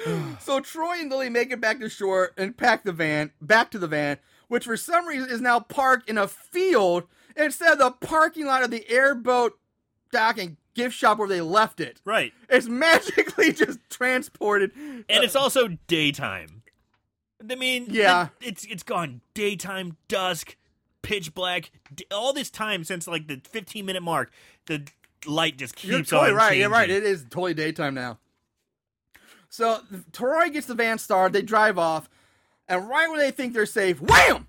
so 0.40 0.60
Troy 0.60 1.00
and 1.00 1.10
Lily 1.10 1.28
make 1.28 1.50
it 1.50 1.60
back 1.60 1.80
to 1.80 1.88
shore 1.88 2.32
and 2.36 2.56
pack 2.56 2.84
the 2.84 2.92
van 2.92 3.32
back 3.40 3.70
to 3.72 3.78
the 3.78 3.88
van, 3.88 4.18
which 4.48 4.64
for 4.64 4.76
some 4.76 5.06
reason 5.06 5.28
is 5.28 5.40
now 5.40 5.60
parked 5.60 6.08
in 6.08 6.18
a 6.18 6.28
field 6.28 7.04
instead 7.36 7.72
of 7.72 7.78
the 7.78 7.90
parking 7.90 8.46
lot 8.46 8.62
of 8.62 8.70
the 8.70 8.88
airboat 8.88 9.58
dock 10.12 10.38
and 10.38 10.56
gift 10.74 10.94
shop 10.94 11.18
where 11.18 11.28
they 11.28 11.40
left 11.40 11.80
it. 11.80 12.00
Right, 12.04 12.32
It's 12.48 12.66
magically 12.68 13.52
just 13.54 13.78
transported. 13.90 14.72
and 14.76 15.04
it's 15.08 15.36
also 15.36 15.68
daytime. 15.86 16.62
I 17.50 17.54
mean, 17.56 17.86
Yeah. 17.90 18.28
it- 18.40 18.46
it's 18.48 18.64
it's 18.66 18.82
gone 18.82 19.20
daytime, 19.34 19.96
dusk, 20.08 20.56
pitch 21.02 21.34
black. 21.34 21.70
d- 21.94 22.06
All 22.12 22.32
this 22.32 22.50
time 22.50 22.84
since 22.84 23.06
like 23.08 23.26
the 23.28 23.40
15 23.50 23.84
minute 23.84 24.02
mark, 24.02 24.30
the 24.66 24.86
light 25.26 25.56
just 25.58 25.74
keeps 25.76 25.90
You're 25.90 26.02
totally 26.02 26.30
on. 26.30 26.36
right. 26.36 26.56
You're 26.58 26.70
right. 26.70 26.88
It 26.90 27.02
is 27.04 27.22
totally 27.24 27.54
daytime 27.54 27.94
now. 27.94 28.18
So 29.48 29.80
Troy 30.12 30.48
gets 30.50 30.66
the 30.66 30.74
van 30.74 30.98
started. 30.98 31.32
They 31.34 31.42
drive 31.42 31.78
off, 31.78 32.08
and 32.68 32.88
right 32.88 33.08
when 33.10 33.18
they 33.18 33.30
think 33.30 33.52
they're 33.52 33.66
safe, 33.66 34.00
wham! 34.00 34.46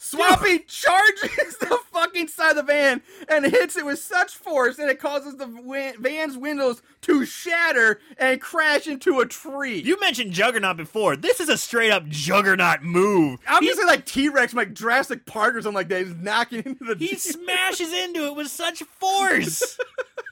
Swampy 0.00 0.60
charges 0.60 1.56
the 1.60 1.76
fucking 1.92 2.28
side 2.28 2.50
of 2.50 2.56
the 2.56 2.62
van 2.62 3.02
and 3.28 3.44
hits 3.44 3.76
it 3.76 3.84
with 3.84 3.98
such 3.98 4.32
force 4.36 4.76
that 4.76 4.88
it 4.88 5.00
causes 5.00 5.36
the 5.36 5.48
win- 5.48 5.94
van's 6.00 6.38
windows 6.38 6.80
to 7.02 7.24
shatter 7.26 7.98
and 8.16 8.40
crash 8.40 8.86
into 8.86 9.18
a 9.18 9.26
tree. 9.26 9.80
You 9.80 9.98
mentioned 9.98 10.32
Juggernaut 10.32 10.76
before. 10.76 11.16
This 11.16 11.40
is 11.40 11.48
a 11.48 11.58
straight 11.58 11.90
up 11.90 12.06
Juggernaut 12.08 12.82
move. 12.82 13.40
I'm 13.48 13.62
He- 13.62 13.68
just 13.70 13.84
like 13.86 14.06
T 14.06 14.28
Rex, 14.28 14.54
like 14.54 14.72
Jurassic 14.72 15.26
Park 15.26 15.56
or 15.56 15.62
something 15.62 15.74
like 15.74 15.88
that. 15.88 16.06
He's 16.06 16.14
knocking 16.14 16.62
into 16.64 16.84
the. 16.84 16.94
He 16.94 17.14
smashes 17.16 17.92
into 17.92 18.26
it 18.26 18.36
with 18.36 18.48
such 18.48 18.84
force 18.84 19.78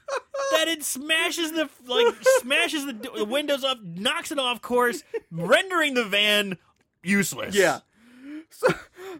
that 0.51 0.69
it 0.69 0.81
smashes 0.83 1.51
the 1.51 1.69
like 1.85 2.15
smashes 2.39 2.85
the, 2.85 2.93
the 2.93 3.25
windows 3.25 3.65
up, 3.65 3.79
knocks 3.83 4.31
it 4.31 4.39
off 4.39 4.61
course, 4.61 5.03
rendering 5.29 5.93
the 5.93 6.05
van 6.05 6.57
useless. 7.03 7.53
Yeah. 7.53 7.79
So, 8.49 8.67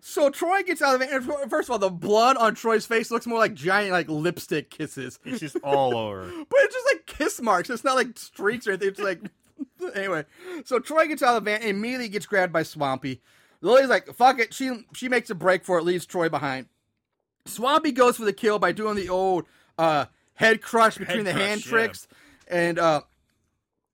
so 0.01 0.30
Troy 0.30 0.64
gets 0.64 0.81
out 0.81 0.93
of 0.95 0.99
the 0.99 1.05
van. 1.07 1.41
and 1.41 1.49
First 1.49 1.69
of 1.69 1.72
all, 1.73 1.80
the 1.80 1.89
blood 1.89 2.38
on 2.38 2.55
Troy's 2.55 2.85
face 2.85 3.11
looks 3.11 3.27
more 3.27 3.39
like 3.39 3.53
giant, 3.53 3.91
like 3.91 4.09
lipstick 4.09 4.69
kisses. 4.69 5.19
it's 5.26 5.39
just 5.39 5.57
all 5.64 5.95
over. 5.97 6.31
But 6.49 6.59
it's 6.61 6.76
just 6.76 6.88
like 6.93 7.05
kiss 7.05 7.41
marks. 7.41 7.69
It's 7.69 7.84
not 7.84 7.95
like 7.95 8.18
streaks 8.18 8.68
or 8.68 8.72
anything. 8.72 8.89
It's 8.89 8.99
like 8.99 9.22
anyway. 9.95 10.26
So 10.65 10.80
Troy 10.80 11.07
gets 11.07 11.22
out 11.22 11.38
of 11.38 11.43
the 11.43 11.51
van 11.51 11.61
and 11.61 11.72
immediately 11.72 12.09
gets 12.09 12.26
grabbed 12.26 12.53
by 12.53 12.64
Swampy. 12.64 13.22
Lily's 13.61 13.89
like, 13.89 14.14
"Fuck 14.14 14.39
it." 14.39 14.53
She 14.53 14.85
she 14.93 15.09
makes 15.09 15.30
a 15.30 15.35
break 15.35 15.65
for 15.65 15.77
it, 15.77 15.84
leaves 15.84 16.05
Troy 16.05 16.30
behind. 16.30 16.68
Swampy 17.45 17.91
goes 17.91 18.18
for 18.18 18.26
the 18.26 18.34
kill 18.34 18.59
by 18.59 18.72
doing 18.72 18.95
the 18.95 19.09
old 19.09 19.45
uh, 19.77 20.05
head 20.35 20.61
crush 20.61 20.97
between 20.97 21.23
the 21.23 21.31
crush, 21.31 21.43
hand 21.43 21.65
yeah. 21.65 21.69
tricks. 21.69 22.07
And 22.47 22.80
uh, 22.80 23.01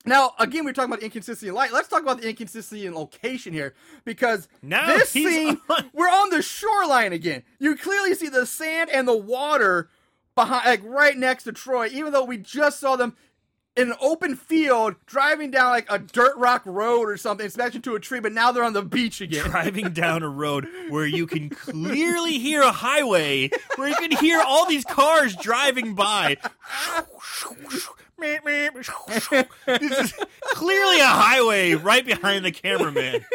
now 0.06 0.32
again, 0.40 0.66
we're 0.66 0.74
talking 0.74 0.92
about 0.92 1.04
inconsistency 1.04 1.48
in 1.50 1.56
light. 1.56 1.72
Let's 1.72 1.88
talk 1.88 2.02
about 2.02 2.22
the 2.22 2.30
inconsistency 2.30 2.86
in 2.86 2.94
location 2.94 3.54
here 3.54 3.74
because 4.06 4.48
Now 4.62 4.88
this 4.88 5.10
scene 5.10 5.60
on- 5.70 5.90
we're 5.94 6.10
on 6.10 6.30
the 6.30 6.42
shoreline 6.42 7.14
again. 7.14 7.44
You 7.60 7.76
clearly 7.76 8.14
see 8.16 8.30
the 8.30 8.46
sand 8.46 8.90
and 8.90 9.08
the 9.08 9.18
water 9.18 9.90
behind, 10.36 10.66
like 10.66 10.82
right 10.84 11.18
next 11.18 11.44
to 11.44 11.52
Troy, 11.52 11.88
even 11.88 12.12
though 12.12 12.26
we 12.26 12.38
just 12.38 12.80
saw 12.80 12.96
them 12.96 13.16
in 13.76 13.90
an 13.90 13.98
open 14.00 14.36
field 14.36 14.96
driving 15.06 15.50
down 15.52 15.72
like 15.72 15.88
a 15.90 15.98
dirt 15.98 16.36
rock 16.38 16.62
road 16.66 17.10
or 17.10 17.18
something, 17.18 17.50
smashing 17.50 17.78
into 17.78 17.96
a 17.96 18.00
tree. 18.00 18.20
But 18.20 18.32
now 18.32 18.52
they're 18.52 18.64
on 18.64 18.74
the 18.74 18.84
beach 18.84 19.22
again. 19.22 19.50
Driving 19.50 19.90
down 19.94 20.24
a 20.24 20.30
road 20.30 20.68
where 20.90 21.06
you 21.06 21.26
can 21.26 21.50
clearly 21.50 22.38
hear 22.40 22.62
a 22.62 22.72
highway, 22.72 23.50
where 23.76 23.90
you 23.90 23.96
can 23.96 24.12
hear 24.12 24.42
all 24.46 24.68
these 24.68 24.86
cars 24.86 25.36
driving 25.36 25.96
by. 25.96 26.38
This 29.66 30.00
is 30.00 30.14
clearly 30.54 31.00
a 31.00 31.08
highway 31.08 31.74
right 31.74 32.06
behind 32.06 32.46
the 32.46 32.52
cameraman. 32.52 33.26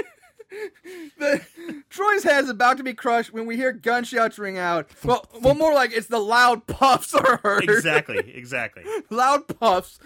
The, 1.18 1.44
Troy's 1.90 2.22
head 2.22 2.44
is 2.44 2.50
about 2.50 2.76
to 2.78 2.82
be 2.84 2.94
crushed 2.94 3.32
when 3.32 3.44
we 3.46 3.56
hear 3.56 3.72
gunshots 3.72 4.38
ring 4.38 4.56
out. 4.56 4.88
Well, 5.04 5.26
well, 5.42 5.54
more 5.54 5.74
like 5.74 5.92
it's 5.92 6.06
the 6.06 6.18
loud 6.20 6.66
puffs 6.66 7.12
are 7.12 7.38
heard. 7.42 7.64
Exactly, 7.64 8.18
exactly. 8.34 8.84
loud 9.10 9.46
puffs 9.58 9.98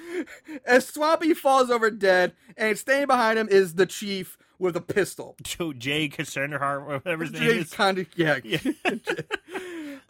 as 0.65 0.87
Swampy 0.87 1.35
falls 1.35 1.71
over 1.71 1.91
dead, 1.91 2.33
and 2.57 2.77
standing 2.79 3.07
behind 3.07 3.39
him 3.39 3.49
is 3.49 3.75
the 3.75 3.87
chief 3.87 4.39
with 4.59 4.77
a 4.77 4.81
pistol. 4.81 5.37
Joe 5.43 5.73
Jay 5.79 6.09
Chandrasekhar, 6.09 6.87
whatever 6.87 7.25
his 7.25 7.33
name 7.33 7.43
is. 7.43 7.71
Jay. 7.71 7.77
Condi- 7.77 8.07
yeah. 8.17 8.39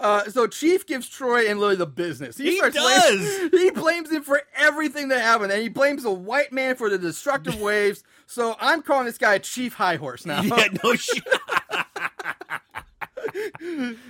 Uh, 0.03 0.25
so 0.29 0.47
Chief 0.49 0.85
gives 0.87 1.09
Troy 1.09 1.49
and 1.49 1.61
Lily 1.61 1.77
the 1.77 1.87
business. 1.87 2.37
He 2.37 2.57
starts 2.57 2.75
does! 2.77 3.51
he 3.53 3.71
blames 3.71 4.11
him 4.11 4.23
for 4.25 4.43
everything 4.57 5.09
that 5.09 5.21
happened, 5.21 5.53
and 5.53 5.63
he 5.63 5.69
blames 5.69 6.03
the 6.03 6.11
white 6.11 6.53
man 6.53 6.75
for 6.75 6.91
the 6.91 6.99
destructive 6.99 7.61
waves. 7.61 8.03
So 8.27 8.57
I'm 8.61 8.83
calling 8.83 9.07
this 9.07 9.17
guy 9.19 9.39
Chief 9.39 9.75
High 9.75 9.97
Horse 9.97 10.27
now. 10.27 10.43
Yeah, 10.43 10.67
no 10.83 10.95
shit. 10.97 11.23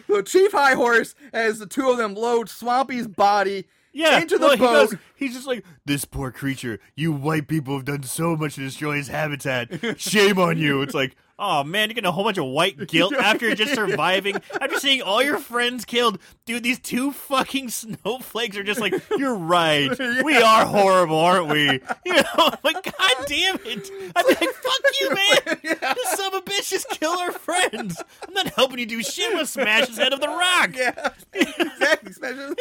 So 0.06 0.23
Chief 0.23 0.52
High 0.52 0.74
Horse, 0.74 1.14
as 1.32 1.59
the 1.59 1.66
two 1.66 1.90
of 1.90 1.97
them 1.98 2.14
load 2.14 2.48
Swampy's 2.48 3.06
body 3.06 3.66
Yeah, 3.93 4.19
into 4.20 4.39
the 4.39 4.47
well, 4.47 4.51
he 4.52 4.59
boat. 4.59 4.90
goes- 4.90 4.98
he's 5.14 5.35
just 5.35 5.47
like, 5.47 5.64
this 5.85 6.05
poor 6.05 6.31
creature. 6.31 6.81
You 6.97 7.12
white 7.12 7.48
people 7.48 7.74
have 7.77 7.85
done 7.85 8.02
so 8.02 8.36
much 8.36 8.55
to 8.56 8.60
destroy 8.62 8.97
his 8.97 9.09
habitat. 9.09 9.98
Shame 10.01 10.39
on 10.39 10.59
you. 10.59 10.82
It's 10.82 10.94
like, 10.94 11.16
oh 11.43 11.64
man, 11.64 11.89
you're 11.89 11.94
getting 11.94 12.09
a 12.09 12.12
whole 12.12 12.24
bunch 12.24 12.39
of 12.39 12.47
white 12.47 12.78
guilt 12.89 13.12
after 13.14 13.55
just 13.55 13.74
surviving, 13.74 14.36
after 14.60 14.78
seeing 14.78 15.02
all 15.02 15.23
your 15.23 15.39
friends 15.39 15.85
killed. 15.85 16.19
Dude, 16.47 16.62
these 16.62 16.78
two 16.78 17.12
fucking 17.12 17.69
snowflakes 17.69 18.56
are 18.56 18.62
just 18.62 18.81
like, 18.81 18.94
you're 19.19 19.35
right. 19.35 19.90
We 20.23 20.36
are 20.36 20.64
horrible, 20.64 21.19
aren't 21.19 21.48
we? 21.48 21.81
You 22.05 22.14
know, 22.14 22.23
I'm 22.36 22.59
like, 22.62 22.85
god 22.85 23.27
damn 23.27 23.56
it. 23.64 23.90
I'd 24.14 24.27
be 24.27 24.35
like, 24.35 24.55
fuck 24.55 24.81
you, 25.01 25.09
man. 25.09 25.59
This 25.94 26.12
son 26.12 26.35
of 26.35 26.35
a 26.35 26.43
bitch 26.43 26.70
just 26.70 26.89
killed 26.90 27.19
our 27.19 27.32
friends. 27.32 28.01
I'm 28.27 28.32
not 28.35 28.48
helping 28.48 28.78
you 28.78 28.86
do 28.86 29.02
shit. 29.02 29.27
I'm 29.27 29.32
gonna 29.32 29.47
smash 29.47 29.89
his 29.89 29.97
head 29.97 30.12
of 30.12 30.20
the 30.20 30.28
rock. 30.28 30.70
yeah, 30.77 31.10
exactly. 31.32 32.12
Smashes- 32.12 32.55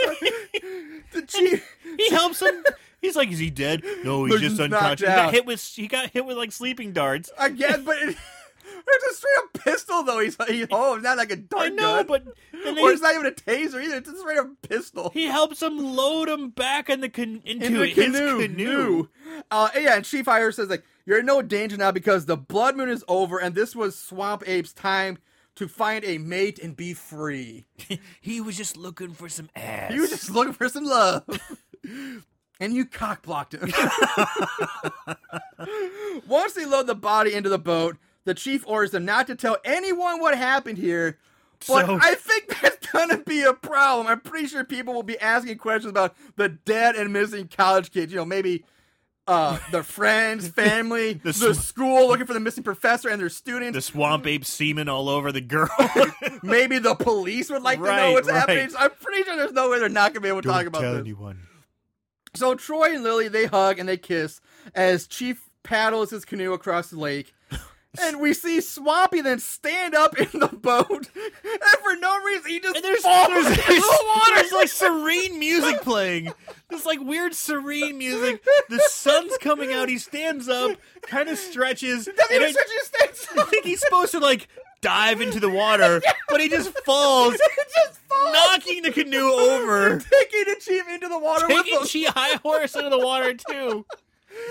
the 1.11 1.21
Chief. 1.27 1.77
He 1.97 2.09
helps 2.09 2.41
him. 2.41 2.63
He's 3.01 3.15
like, 3.15 3.31
is 3.31 3.39
he 3.39 3.49
dead? 3.49 3.83
No, 4.03 4.25
he's 4.25 4.33
Look, 4.33 4.41
just 4.41 4.59
unconscious. 4.59 5.07
He 5.07 5.15
got 5.15 5.33
hit 5.33 5.45
with 5.45 5.61
he 5.75 5.87
got 5.87 6.09
hit 6.11 6.25
with 6.25 6.37
like 6.37 6.51
sleeping 6.51 6.93
darts. 6.93 7.31
I 7.37 7.49
guess, 7.49 7.79
but 7.79 7.97
it, 7.97 8.17
it's 8.87 9.05
a 9.05 9.13
straight 9.15 9.37
up 9.39 9.53
pistol 9.53 10.03
though. 10.03 10.19
He's 10.19 10.37
he, 10.47 10.65
oh, 10.71 10.95
it's 10.95 11.03
not 11.05 11.17
like 11.17 11.31
a 11.31 11.35
dart 11.35 11.63
I 11.63 11.69
know, 11.69 12.03
gun. 12.03 12.07
but 12.07 12.23
and 12.53 12.77
then 12.77 12.83
or 12.83 12.87
he, 12.89 12.93
it's 12.93 13.01
not 13.01 13.13
even 13.13 13.25
a 13.27 13.31
taser 13.31 13.83
either. 13.83 13.95
It's 13.97 14.09
a 14.09 14.17
straight 14.17 14.37
up 14.39 14.49
pistol. 14.61 15.11
he 15.13 15.25
helps 15.27 15.61
him 15.61 15.77
load 15.77 16.29
him 16.29 16.49
back 16.49 16.89
in 16.89 17.01
the 17.01 17.09
con- 17.09 17.41
into, 17.45 17.65
into 17.65 17.83
a 17.83 17.87
his 17.87 18.05
canoe. 18.15 18.41
canoe. 18.47 19.07
Uh, 19.49 19.69
yeah, 19.75 19.95
and 19.95 20.05
Chief 20.05 20.25
Hire 20.25 20.51
says 20.51 20.69
like 20.69 20.83
you're 21.05 21.19
in 21.19 21.25
no 21.25 21.41
danger 21.41 21.77
now 21.77 21.91
because 21.91 22.25
the 22.25 22.37
blood 22.37 22.75
moon 22.75 22.89
is 22.89 23.03
over, 23.07 23.39
and 23.39 23.55
this 23.55 23.75
was 23.75 23.97
Swamp 23.97 24.43
Ape's 24.47 24.73
time 24.73 25.17
to 25.55 25.67
find 25.67 26.05
a 26.05 26.17
mate 26.17 26.59
and 26.59 26.75
be 26.77 26.93
free. 26.93 27.65
He 28.21 28.39
was 28.39 28.55
just 28.55 28.77
looking 28.77 29.11
for 29.13 29.27
some 29.29 29.49
ass. 29.55 29.91
He 29.93 29.99
was 29.99 30.09
just 30.11 30.29
looking 30.29 30.53
for 30.53 30.69
some 30.69 30.85
love. 30.85 31.23
And 32.61 32.73
you 32.75 32.85
cock 32.85 33.23
blocked 33.23 33.55
him. 33.55 33.73
Once 36.27 36.53
they 36.53 36.65
load 36.65 36.85
the 36.87 36.93
body 36.95 37.33
into 37.33 37.49
the 37.49 37.57
boat, 37.57 37.97
the 38.25 38.33
chief 38.33 38.63
orders 38.67 38.91
them 38.91 39.05
not 39.05 39.27
to 39.27 39.35
tell 39.35 39.57
anyone 39.65 40.19
what 40.19 40.37
happened 40.37 40.77
here. 40.77 41.17
But 41.67 41.85
So- 41.85 41.99
I 42.01 42.15
think 42.15 42.59
that's 42.61 42.87
gonna 42.87 43.19
be 43.19 43.41
a 43.43 43.53
problem. 43.53 44.07
I'm 44.07 44.19
pretty 44.19 44.47
sure 44.47 44.63
people 44.63 44.93
will 44.93 45.03
be 45.03 45.19
asking 45.19 45.57
questions 45.57 45.89
about 45.89 46.15
the 46.35 46.49
dead 46.49 46.95
and 46.95 47.13
missing 47.13 47.47
college 47.47 47.91
kids. 47.91 48.11
You 48.11 48.17
know, 48.19 48.25
maybe 48.25 48.65
uh, 49.27 49.59
their 49.71 49.83
friends, 49.97 50.47
family, 50.47 51.13
the, 51.13 51.31
The 51.31 51.53
school 51.53 52.07
looking 52.07 52.25
for 52.25 52.33
the 52.33 52.39
missing 52.39 52.63
professor 52.63 53.07
and 53.09 53.21
their 53.21 53.29
students. 53.29 53.75
the 53.75 53.81
swamp 53.81 54.25
ape 54.25 54.43
semen 54.43 54.89
all 54.89 55.07
over 55.07 55.31
the 55.31 55.39
girl. 55.41 55.69
maybe 56.43 56.79
the 56.79 56.95
police 56.95 57.49
would 57.51 57.61
like 57.61 57.79
to 57.79 57.85
know 57.85 58.11
what's 58.13 58.27
right. 58.27 58.37
happening. 58.39 58.69
So 58.69 58.77
I'm 58.79 58.89
pretty 58.91 59.23
sure 59.23 59.37
there's 59.37 59.53
no 59.53 59.69
way 59.69 59.79
they're 59.79 59.89
not 59.89 60.13
gonna 60.13 60.21
be 60.23 60.29
able 60.29 60.41
to 60.41 60.47
talk 60.49 60.65
about 60.65 60.81
this. 60.81 60.99
anyone. 60.99 61.39
So 62.33 62.55
Troy 62.55 62.93
and 62.95 63.03
Lily 63.03 63.27
they 63.27 63.45
hug 63.45 63.77
and 63.77 63.87
they 63.87 63.97
kiss 63.97 64.41
as 64.73 65.05
Chief 65.07 65.49
paddles 65.63 66.09
his 66.09 66.25
canoe 66.25 66.53
across 66.53 66.89
the 66.89 66.97
lake. 66.99 67.33
And 67.99 68.21
we 68.21 68.33
see 68.33 68.61
Swampy 68.61 69.19
then 69.21 69.39
stand 69.39 69.95
up 69.95 70.17
in 70.17 70.39
the 70.39 70.47
boat, 70.47 71.09
and 71.13 71.81
for 71.83 71.95
no 71.97 72.23
reason 72.23 72.49
he 72.49 72.59
just 72.61 72.75
And 72.77 72.85
there's, 72.85 73.01
falls 73.01 73.27
there's, 73.27 73.47
into 73.47 73.61
the 73.63 74.03
water. 74.07 74.35
there's 74.35 74.51
like 74.53 74.69
serene 74.69 75.37
music 75.39 75.81
playing. 75.81 76.31
This 76.69 76.85
like 76.85 77.01
weird 77.01 77.33
serene 77.35 77.97
music. 77.97 78.45
The 78.69 78.79
sun's 78.87 79.37
coming 79.39 79.73
out. 79.73 79.89
He 79.89 79.97
stands 79.97 80.47
up, 80.47 80.77
kind 81.01 81.27
of 81.27 81.37
stretches. 81.37 82.05
Doesn't 82.05 82.31
even 82.33 82.43
I- 82.47 82.47
his 82.47 82.87
stance. 82.87 83.27
I 83.37 83.43
think 83.49 83.65
he's 83.65 83.81
supposed 83.81 84.11
to 84.13 84.19
like 84.19 84.47
dive 84.79 85.19
into 85.19 85.41
the 85.41 85.49
water, 85.49 86.01
but 86.29 86.39
he 86.39 86.47
just 86.47 86.69
falls, 86.85 87.33
just 87.85 87.99
falls, 88.07 88.33
knocking 88.33 88.83
the 88.83 88.91
canoe 88.91 89.29
over, 89.31 89.99
taking 89.99 90.45
the 90.45 90.55
chief 90.61 90.83
into 90.89 91.09
the 91.09 91.19
water 91.19 91.45
taking 91.47 91.77
with 91.77 91.91
Chi 91.91 92.09
High 92.09 92.37
Horse 92.37 92.73
into 92.75 92.89
the 92.89 92.99
water 92.99 93.33
too. 93.33 93.85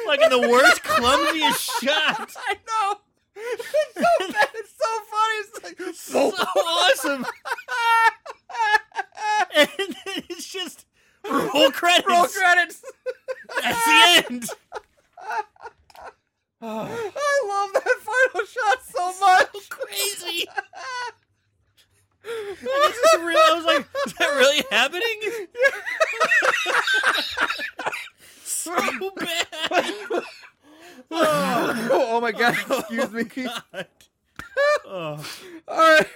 Like 0.06 0.20
in 0.20 0.28
the 0.28 0.46
worst, 0.46 0.82
clumsiest 0.84 1.70
shot. 1.82 2.30
I 2.36 2.56
know. 2.68 2.98
It's 3.42 3.94
so 3.94 4.32
bad. 4.32 4.48
It's 4.54 4.72
so 4.78 4.90
funny. 5.10 5.36
It's 5.40 5.52
like 5.64 5.78
So 5.94 6.32
awesome. 6.56 7.26
And 9.56 9.96
it's 10.28 10.48
just 10.52 10.86
roll 11.28 11.70
credits. 11.72 12.08
roll 12.08 12.26
credits. 12.26 12.82
That's 13.62 13.84
the 13.84 14.24
end. 14.30 14.44
I 16.62 17.42
love 17.48 17.70
that 17.72 17.98
final 18.02 18.46
shot 18.46 18.78
so 18.84 19.14
much. 19.20 19.68
Crazy. 19.70 20.46
Is 22.22 22.60
this 22.60 23.14
real? 23.20 23.38
I 23.38 23.54
was 23.56 23.64
like, 23.64 23.86
is 24.06 24.12
that 24.12 24.28
really 24.36 24.62
happening? 24.70 25.20
so 28.44 28.74
bad. 29.16 30.19
Oh, 32.10 32.16
oh 32.16 32.20
my 32.20 32.32
god! 32.32 32.54
Excuse 32.70 33.12
me. 33.12 33.46
Oh 33.46 33.60
god. 33.72 33.86
Oh, 34.84 35.26
All 35.68 35.78
right, 35.78 36.06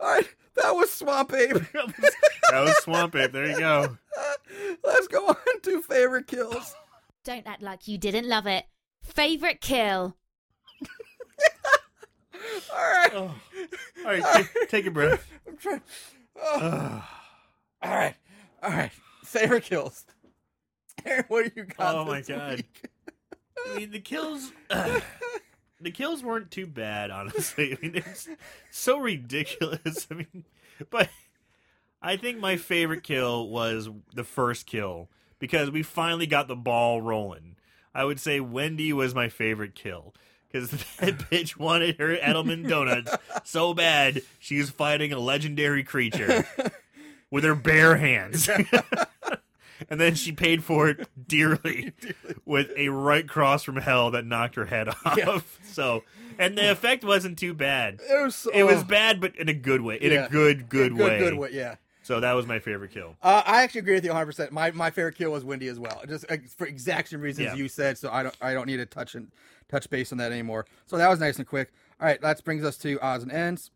all 0.00 0.14
right. 0.14 0.28
That 0.54 0.74
was 0.74 0.90
Swamp 0.90 1.32
Ape. 1.34 1.52
that, 1.72 1.86
was, 1.86 2.14
that 2.50 2.60
was 2.60 2.76
Swamp 2.78 3.14
Ape. 3.14 3.32
There 3.32 3.46
you 3.46 3.58
go. 3.58 3.98
Let's 4.82 5.06
go 5.08 5.26
on 5.26 5.60
to 5.62 5.82
favorite 5.82 6.26
kills. 6.26 6.74
Don't 7.24 7.46
act 7.46 7.60
like 7.62 7.86
you 7.86 7.98
didn't 7.98 8.26
love 8.26 8.46
it. 8.46 8.64
Favorite 9.02 9.60
kill. 9.60 10.16
All 12.72 12.76
right. 12.76 13.10
Oh. 13.14 13.34
All 14.04 14.12
right, 14.12 14.22
take, 14.34 14.68
take 14.70 14.86
a 14.86 14.90
breath. 14.90 15.30
I'm 15.46 15.56
trying. 15.56 15.82
Oh. 16.40 17.04
All 17.82 17.94
right. 17.94 18.14
All 18.62 18.70
right. 18.70 18.92
Favorite 19.24 19.64
kills. 19.64 20.06
Aaron, 21.04 21.24
what 21.28 21.44
do 21.44 21.50
you 21.60 21.64
got? 21.64 21.94
Oh 21.94 22.04
my 22.04 22.18
this 22.18 22.28
God. 22.28 22.56
week? 22.56 22.90
I 23.70 23.78
mean, 23.78 23.90
the 23.90 24.00
kills. 24.00 24.52
the 25.80 25.90
kills 25.92 26.22
weren't 26.22 26.50
too 26.50 26.66
bad, 26.66 27.10
honestly. 27.10 27.74
I 27.74 27.78
mean, 27.80 27.96
it's 27.96 28.28
so 28.70 28.98
ridiculous. 28.98 30.06
I 30.10 30.14
mean, 30.14 30.44
but 30.90 31.08
I 32.02 32.16
think 32.16 32.38
my 32.38 32.56
favorite 32.56 33.02
kill 33.02 33.48
was 33.48 33.88
the 34.14 34.24
first 34.24 34.66
kill 34.66 35.08
because 35.38 35.70
we 35.70 35.82
finally 35.82 36.26
got 36.26 36.48
the 36.48 36.56
ball 36.56 37.00
rolling. 37.00 37.56
I 37.94 38.04
would 38.04 38.20
say 38.20 38.40
Wendy 38.40 38.92
was 38.92 39.14
my 39.14 39.28
favorite 39.28 39.74
kill 39.74 40.14
because 40.50 40.70
that 40.98 41.18
bitch 41.30 41.58
wanted 41.58 41.98
her 41.98 42.16
Entenmann 42.16 42.68
donuts 42.68 43.14
so 43.44 43.74
bad 43.74 44.22
she 44.38 44.58
was 44.58 44.70
fighting 44.70 45.12
a 45.12 45.18
legendary 45.18 45.82
creature 45.82 46.46
with 47.30 47.44
her 47.44 47.54
bare 47.54 47.96
hands. 47.96 48.48
and 49.90 50.00
then 50.00 50.14
she 50.14 50.32
paid 50.32 50.62
for 50.64 50.88
it 50.88 51.08
dearly 51.28 51.92
with 52.44 52.70
a 52.76 52.88
right 52.88 53.28
cross 53.28 53.62
from 53.62 53.76
hell 53.76 54.10
that 54.12 54.24
knocked 54.26 54.54
her 54.56 54.66
head 54.66 54.88
off. 54.88 55.14
Yeah. 55.16 55.40
So, 55.64 56.02
and 56.38 56.56
the 56.56 56.70
effect 56.70 57.04
wasn't 57.04 57.38
too 57.38 57.54
bad. 57.54 58.00
It 58.02 58.22
was. 58.24 58.34
So, 58.36 58.50
It 58.52 58.64
was 58.64 58.84
bad, 58.84 59.20
but 59.20 59.36
in 59.36 59.48
a 59.48 59.54
good 59.54 59.80
way. 59.80 59.96
In 59.96 60.12
Yeah. 60.12 60.26
a 60.26 60.28
good, 60.28 60.68
good, 60.68 60.96
good, 60.96 61.04
way. 61.04 61.18
Good 61.18 61.34
way. 61.34 61.50
Yeah. 61.52 61.76
So 62.02 62.20
that 62.20 62.34
was 62.34 62.46
my 62.46 62.60
favorite 62.60 62.92
kill. 62.92 63.16
Uh, 63.20 63.42
I 63.44 63.62
actually 63.64 63.80
agree 63.80 63.94
with 63.94 64.04
you 64.04 64.10
100. 64.10 64.26
percent 64.26 64.52
My 64.52 64.70
my 64.70 64.90
favorite 64.90 65.16
kill 65.16 65.32
was 65.32 65.42
Wendy 65.44 65.66
as 65.66 65.80
well, 65.80 66.02
just 66.08 66.24
uh, 66.30 66.36
for 66.56 66.64
exact 66.66 67.08
same 67.08 67.20
reasons 67.20 67.46
Yeah. 67.46 67.54
you 67.54 67.66
said. 67.68 67.98
So 67.98 68.10
I 68.12 68.22
don't 68.22 68.36
I 68.40 68.54
don't 68.54 68.66
need 68.66 68.76
to 68.76 68.86
touch 68.86 69.16
and 69.16 69.32
touch 69.68 69.90
base 69.90 70.12
on 70.12 70.18
that 70.18 70.30
anymore. 70.30 70.66
So 70.86 70.98
that 70.98 71.08
was 71.10 71.18
nice 71.18 71.38
and 71.38 71.46
quick. 71.48 71.72
All 72.00 72.06
right, 72.06 72.20
that 72.20 72.44
brings 72.44 72.62
us 72.64 72.76
to 72.78 73.00
odds 73.00 73.24
and 73.24 73.32
ends. 73.32 73.72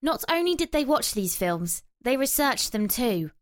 Not 0.00 0.24
only 0.30 0.54
did 0.54 0.72
they 0.72 0.84
watch 0.86 1.12
these 1.12 1.36
films, 1.36 1.82
they 2.00 2.16
researched 2.16 2.72
them 2.72 2.88
too. 2.88 3.32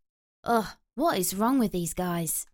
Ugh, 0.43 0.67
what 0.95 1.19
is 1.19 1.35
wrong 1.35 1.59
with 1.59 1.73
these 1.73 1.95
guys? 1.95 2.47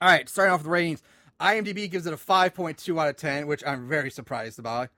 All 0.00 0.08
right, 0.08 0.28
starting 0.28 0.52
off 0.52 0.60
with 0.60 0.64
the 0.64 0.70
ratings. 0.70 1.02
IMDb 1.40 1.90
gives 1.90 2.06
it 2.06 2.12
a 2.12 2.16
5.2 2.16 3.00
out 3.00 3.08
of 3.08 3.16
10, 3.16 3.46
which 3.46 3.62
I'm 3.66 3.88
very 3.88 4.10
surprised 4.10 4.58
about. 4.58 4.90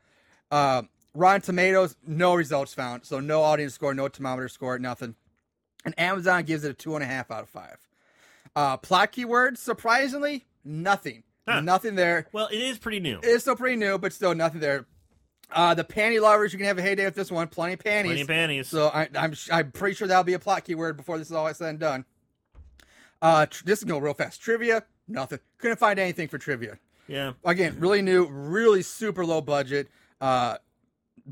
Uh, 0.51 0.83
Rotten 1.15 1.41
Tomatoes, 1.41 1.97
no 2.07 2.35
results 2.35 2.75
found, 2.75 3.05
so 3.05 3.21
no 3.21 3.43
audience 3.43 3.75
score, 3.75 3.95
no 3.95 4.09
thermometer 4.09 4.49
score, 4.49 4.79
nothing. 4.79 5.15
And 5.85 5.99
Amazon 5.99 6.45
gives 6.45 6.65
it 6.65 6.71
a 6.71 6.75
two 6.75 6.95
and 6.95 7.03
a 7.05 7.07
half 7.07 7.31
out 7.31 7.43
of 7.43 7.49
five. 7.49 7.77
Uh, 8.57 8.77
plot 8.77 9.13
keywords, 9.13 9.59
surprisingly, 9.59 10.47
nothing, 10.65 11.23
Huh. 11.49 11.61
nothing 11.61 11.95
there. 11.97 12.27
Well, 12.33 12.49
it 12.53 12.61
is 12.61 12.79
pretty 12.79 13.01
new. 13.01 13.21
It's 13.23 13.43
still 13.43 13.57
pretty 13.57 13.77
new, 13.77 13.99
but 13.99 14.13
still 14.13 14.35
nothing 14.35 14.61
there. 14.61 14.87
Uh, 15.51 15.75
the 15.75 15.85
panty 15.85 16.21
lovers, 16.21 16.53
you 16.53 16.59
can 16.59 16.67
have 16.67 16.79
a 16.79 16.83
heyday 16.83 17.05
with 17.05 17.15
this 17.15 17.31
one. 17.31 17.49
Plenty 17.49 17.75
of 17.75 17.81
panties. 17.81 18.11
Plenty 18.11 18.23
of 18.23 18.29
panties. 18.29 18.69
So 18.69 18.89
I, 18.89 19.09
I'm 19.15 19.35
I'm 19.51 19.71
pretty 19.71 19.95
sure 19.97 20.09
that'll 20.09 20.25
be 20.25 20.33
a 20.33 20.39
plot 20.39 20.65
keyword 20.65 20.97
before 20.97 21.19
this 21.19 21.29
is 21.29 21.33
all 21.33 21.53
said 21.53 21.69
and 21.71 21.79
done. 21.79 22.05
Uh, 23.23 23.47
tr- 23.47 23.65
this 23.65 23.79
is 23.79 23.85
going 23.85 24.03
real 24.03 24.13
fast. 24.15 24.43
Trivia, 24.43 24.83
nothing. 25.09 25.39
Couldn't 25.59 25.79
find 25.79 25.99
anything 25.99 26.29
for 26.29 26.37
trivia. 26.39 26.79
yeah. 27.07 27.33
Again, 27.45 27.77
really 27.79 28.03
new, 28.03 28.27
really 28.27 28.83
super 28.83 29.25
low 29.25 29.41
budget. 29.41 29.89
Uh, 30.21 30.57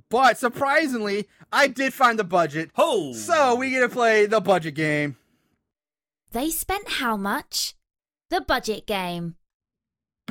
but 0.08 0.38
surprisingly, 0.38 1.26
I 1.52 1.66
did 1.66 1.92
find 1.92 2.16
the 2.18 2.24
budget. 2.24 2.70
Ho! 2.74 3.12
So 3.12 3.56
we 3.56 3.70
get 3.70 3.80
to 3.80 3.88
play 3.88 4.26
the 4.26 4.40
budget 4.40 4.74
game. 4.74 5.16
They 6.30 6.50
spent 6.50 6.88
how 6.88 7.16
much? 7.16 7.74
The 8.30 8.40
budget 8.40 8.86
game. 8.86 9.34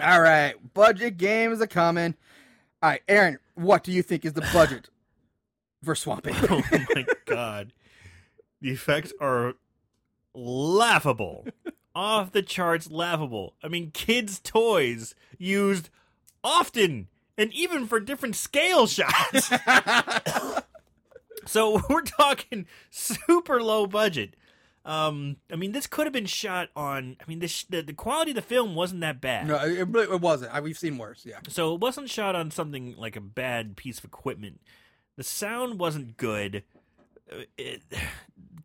All 0.02 0.22
right, 0.22 0.56
budget 0.74 1.18
games 1.18 1.62
are 1.62 1.68
coming. 1.68 2.16
All 2.82 2.92
right, 2.92 3.02
Aaron, 3.10 3.38
what 3.56 3.84
do 3.84 3.92
you 3.92 4.02
think 4.02 4.24
is 4.24 4.32
the 4.32 4.48
budget 4.54 4.90
for 5.84 5.94
Swamp 5.94 6.26
Ape? 6.26 6.50
oh 6.50 6.64
my 6.96 7.06
god. 7.26 7.74
The 8.62 8.70
effects 8.72 9.12
are 9.20 9.56
laughable. 10.40 11.48
Off 11.96 12.32
the 12.32 12.42
charts 12.42 12.90
laughable. 12.90 13.56
I 13.64 13.68
mean, 13.68 13.92
kids' 13.92 14.40
toys 14.40 15.16
used 15.38 15.90
often 16.44 17.08
and 17.38 17.54
even 17.54 17.88
for 17.88 18.00
different 18.00 18.36
scale 18.36 18.88
shots. 18.88 19.50
so 21.46 21.82
we're 21.90 22.02
talking 22.02 22.68
super 22.90 23.62
low 23.62 23.88
budget. 23.88 24.36
Um, 24.86 25.38
I 25.52 25.56
mean, 25.56 25.72
this 25.72 25.88
could 25.88 26.06
have 26.06 26.14
been 26.14 26.26
shot 26.26 26.70
on. 26.76 27.18
I 27.22 27.24
mean, 27.28 27.40
this 27.40 27.64
the, 27.66 27.82
the 27.82 27.94
quality 27.94 28.32
of 28.32 28.36
the 28.36 28.42
film 28.42 28.76
wasn't 28.76 29.02
that 29.02 29.22
bad. 29.22 29.48
no, 29.48 29.56
it, 29.58 29.88
really, 29.88 30.14
it 30.14 30.22
wasn't. 30.22 30.54
I, 30.54 30.62
we've 30.62 30.78
seen 30.78 30.98
worse. 30.98 31.26
Yeah. 31.26 31.40
So 31.48 31.76
it 31.76 31.82
wasn't 31.82 32.10
shot 32.10 32.36
on 32.36 32.50
something 32.50 32.96
like 32.98 33.16
a 33.16 33.22
bad 33.22 33.76
piece 33.76 34.00
of 34.00 34.06
equipment. 34.06 34.62
The 35.16 35.24
sound 35.24 35.80
wasn't 35.80 36.18
good. 36.18 36.64
Uh, 37.32 37.42
It, 37.58 37.84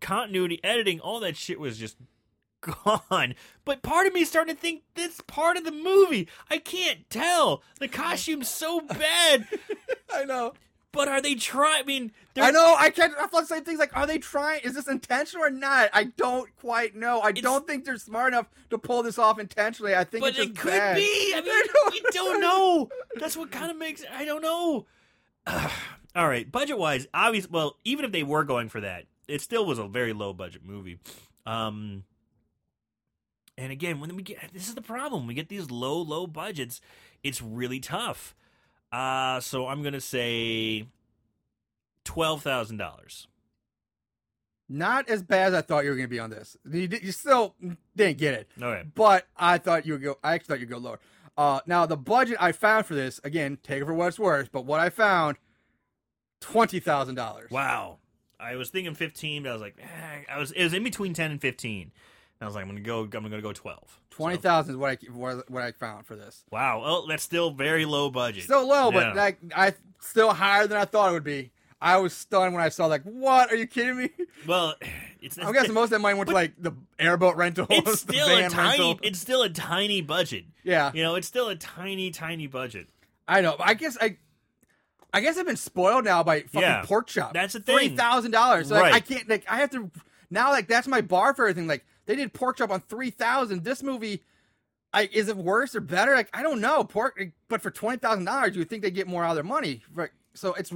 continuity, 0.00 0.60
editing, 0.64 1.00
all 1.00 1.20
that 1.20 1.36
shit 1.36 1.58
was 1.60 1.78
just 1.78 1.96
gone. 2.84 3.34
But 3.64 3.82
part 3.82 4.06
of 4.06 4.14
me 4.14 4.24
started 4.24 4.54
to 4.54 4.60
think 4.60 4.82
this 4.94 5.20
part 5.26 5.56
of 5.56 5.64
the 5.64 5.72
movie. 5.72 6.28
I 6.50 6.58
can't 6.58 7.08
tell. 7.10 7.62
The 7.80 7.88
costume's 7.88 8.48
so 8.48 8.80
bad. 8.80 9.46
I 10.14 10.24
know. 10.24 10.54
but 10.92 11.08
are 11.08 11.20
they 11.20 11.34
trying? 11.34 11.82
I 11.82 11.86
mean, 11.86 12.12
I 12.36 12.50
know. 12.52 12.76
I 12.78 12.90
can't. 12.90 13.12
I 13.20 13.26
thought 13.26 13.46
same 13.48 13.64
things 13.64 13.78
like, 13.80 13.96
are 13.96 14.06
they 14.06 14.18
trying? 14.18 14.60
Is 14.62 14.74
this 14.74 14.88
intentional 14.88 15.44
or 15.44 15.50
not? 15.50 15.90
I 15.92 16.04
don't 16.04 16.54
quite 16.56 16.94
know. 16.94 17.20
I 17.20 17.32
don't 17.32 17.66
think 17.66 17.84
they're 17.84 17.98
smart 17.98 18.32
enough 18.32 18.46
to 18.70 18.78
pull 18.78 19.02
this 19.02 19.18
off 19.18 19.38
intentionally. 19.38 19.94
I 19.94 20.04
think 20.04 20.22
But 20.22 20.28
it's 20.28 20.36
just 20.38 20.50
it 20.50 20.56
could 20.56 20.70
bad. 20.70 20.96
be. 20.96 21.32
I 21.36 21.40
mean, 21.40 21.50
I 21.50 21.90
we 21.90 22.00
don't 22.12 22.40
know. 22.40 22.88
That's 23.16 23.36
what 23.36 23.50
kind 23.50 23.70
of 23.70 23.76
makes. 23.76 24.04
I 24.12 24.24
don't 24.24 24.42
know. 24.42 24.86
All 26.16 26.28
right, 26.28 26.50
budget 26.50 26.78
wise, 26.78 27.08
obviously, 27.12 27.50
well, 27.52 27.76
even 27.84 28.04
if 28.04 28.12
they 28.12 28.22
were 28.22 28.44
going 28.44 28.68
for 28.68 28.80
that, 28.80 29.06
it 29.28 29.40
still 29.40 29.64
was 29.66 29.78
a 29.78 29.86
very 29.88 30.12
low 30.12 30.32
budget 30.32 30.62
movie. 30.64 30.98
Um, 31.46 32.04
and 33.56 33.70
again, 33.72 34.00
when 34.00 34.14
we 34.16 34.22
get 34.22 34.38
this 34.52 34.68
is 34.68 34.74
the 34.74 34.82
problem, 34.82 35.26
we 35.26 35.34
get 35.34 35.48
these 35.48 35.70
low, 35.70 35.98
low 36.00 36.26
budgets, 36.26 36.80
it's 37.22 37.40
really 37.42 37.80
tough. 37.80 38.34
Uh, 38.92 39.40
so 39.40 39.66
I'm 39.68 39.82
gonna 39.82 40.00
say 40.00 40.86
twelve 42.04 42.42
thousand 42.42 42.76
dollars. 42.78 43.26
Not 44.68 45.10
as 45.10 45.22
bad 45.22 45.48
as 45.48 45.54
I 45.54 45.60
thought 45.60 45.84
you 45.84 45.90
were 45.90 45.96
going 45.96 46.08
to 46.08 46.10
be 46.10 46.18
on 46.18 46.30
this. 46.30 46.56
You, 46.64 46.88
you 47.02 47.12
still 47.12 47.54
didn't 47.94 48.16
get 48.16 48.32
it, 48.32 48.48
Okay. 48.60 48.82
but 48.94 49.26
I 49.36 49.58
thought 49.58 49.84
you 49.84 49.92
would 49.92 50.02
go. 50.02 50.16
I 50.24 50.32
actually 50.32 50.46
thought 50.54 50.60
you'd 50.60 50.70
go 50.70 50.78
lower. 50.78 51.00
Uh, 51.36 51.60
now 51.66 51.84
the 51.84 51.98
budget 51.98 52.38
I 52.40 52.52
found 52.52 52.86
for 52.86 52.94
this, 52.94 53.20
again, 53.24 53.58
take 53.62 53.82
it 53.82 53.84
for 53.84 53.92
what 53.92 54.08
it's 54.08 54.18
worth, 54.18 54.50
but 54.52 54.64
what 54.64 54.80
I 54.80 54.88
found, 54.88 55.36
twenty 56.40 56.80
thousand 56.80 57.16
dollars. 57.16 57.50
Wow. 57.50 57.98
I 58.40 58.56
was 58.56 58.70
thinking 58.70 58.94
15, 58.94 59.42
but 59.44 59.48
I 59.50 59.52
was 59.52 59.62
like, 59.62 59.76
eh, 59.80 60.22
I 60.32 60.38
was 60.38 60.50
it 60.52 60.62
was 60.64 60.72
in 60.74 60.84
between 60.84 61.14
10 61.14 61.30
and 61.30 61.40
15. 61.40 61.82
And 61.82 61.90
I 62.40 62.46
was 62.46 62.54
like, 62.54 62.62
I'm 62.62 62.68
gonna 62.68 62.80
go. 62.80 63.02
I'm 63.02 63.08
gonna 63.10 63.40
go 63.40 63.52
12. 63.52 64.00
Twenty 64.10 64.40
So- 64.40 64.60
is 64.60 64.76
what 64.76 64.90
I 64.90 65.06
what, 65.48 65.62
I 65.62 65.72
found 65.72 66.06
for 66.06 66.16
this. 66.16 66.44
Wow. 66.50 66.82
Oh, 66.84 67.06
that's 67.08 67.22
still 67.22 67.50
very 67.50 67.84
low 67.84 68.10
budget. 68.10 68.44
Still 68.44 68.66
low, 68.68 68.90
but 68.92 69.14
like 69.16 69.38
I 69.56 69.74
still 70.00 70.32
higher 70.32 70.66
than 70.66 70.76
I 70.78 70.84
thought 70.84 71.10
it 71.10 71.12
would 71.14 71.24
be. 71.24 71.50
I 71.80 71.98
was 71.98 72.14
stunned 72.14 72.54
when 72.54 72.62
I 72.62 72.70
saw 72.70 72.86
like, 72.86 73.02
what? 73.02 73.52
Are 73.52 73.56
you 73.56 73.66
kidding 73.66 73.96
me? 73.96 74.10
well, 74.46 74.74
it's 75.20 75.38
I'm 75.38 75.52
guessing 75.52 75.74
most 75.74 75.86
of 75.86 75.90
that 75.90 75.98
money 76.00 76.14
went 76.16 76.28
to 76.28 76.34
like 76.34 76.52
the 76.58 76.72
airboat 76.98 77.36
rentals, 77.36 77.68
it's 77.70 78.00
still 78.00 78.26
a 78.28 78.48
tiny. 78.48 78.68
rental. 78.82 78.98
It's 79.02 79.18
still 79.18 79.42
a 79.42 79.48
tiny 79.50 80.00
budget. 80.00 80.44
yeah, 80.62 80.90
You 80.94 81.02
know, 81.02 81.14
it's 81.16 81.26
still 81.28 81.48
a 81.48 81.56
tiny, 81.56 82.10
tiny 82.10 82.46
budget. 82.46 82.88
I 83.28 83.40
know. 83.42 83.56
I 83.58 83.74
guess 83.74 83.96
I, 84.00 84.16
I 85.14 85.20
guess 85.20 85.38
I've 85.38 85.46
been 85.46 85.56
spoiled 85.56 86.04
now 86.04 86.22
by 86.22 86.40
fucking 86.42 86.60
Yeah, 86.60 86.82
pork 86.84 87.06
chop. 87.06 87.32
that's 87.32 87.52
the 87.54 87.60
thing. 87.60 87.76
Three 87.78 87.88
thousand 87.96 88.32
dollars. 88.32 88.70
Like, 88.70 88.82
Right. 88.82 88.94
I 88.94 89.00
can't. 89.00 89.28
Like 89.28 89.44
I 89.48 89.56
have 89.58 89.70
to 89.70 89.90
now. 90.30 90.50
Like 90.50 90.66
that's 90.68 90.86
my 90.88 91.00
bar 91.00 91.32
for 91.34 91.44
everything. 91.46 91.66
Like 91.68 91.84
they 92.06 92.16
did 92.16 92.32
pork 92.32 92.58
chop 92.58 92.70
on 92.70 92.80
three 92.80 93.10
thousand. 93.10 93.64
This 93.64 93.82
movie. 93.82 94.22
I, 94.92 95.08
is 95.12 95.28
it 95.28 95.36
worse 95.36 95.74
or 95.74 95.80
better? 95.80 96.14
Like 96.14 96.28
I 96.32 96.42
don't 96.42 96.60
know. 96.60 96.84
Pork, 96.84 97.20
but 97.48 97.62
for 97.62 97.70
twenty 97.70 97.98
thousand 97.98 98.24
dollars, 98.26 98.54
you 98.54 98.60
would 98.60 98.68
think 98.70 98.82
they 98.82 98.90
get 98.90 99.06
more 99.08 99.24
out 99.24 99.30
of 99.30 99.36
their 99.36 99.44
money. 99.44 99.82
Right. 99.92 100.10
So 100.34 100.54
it's 100.54 100.72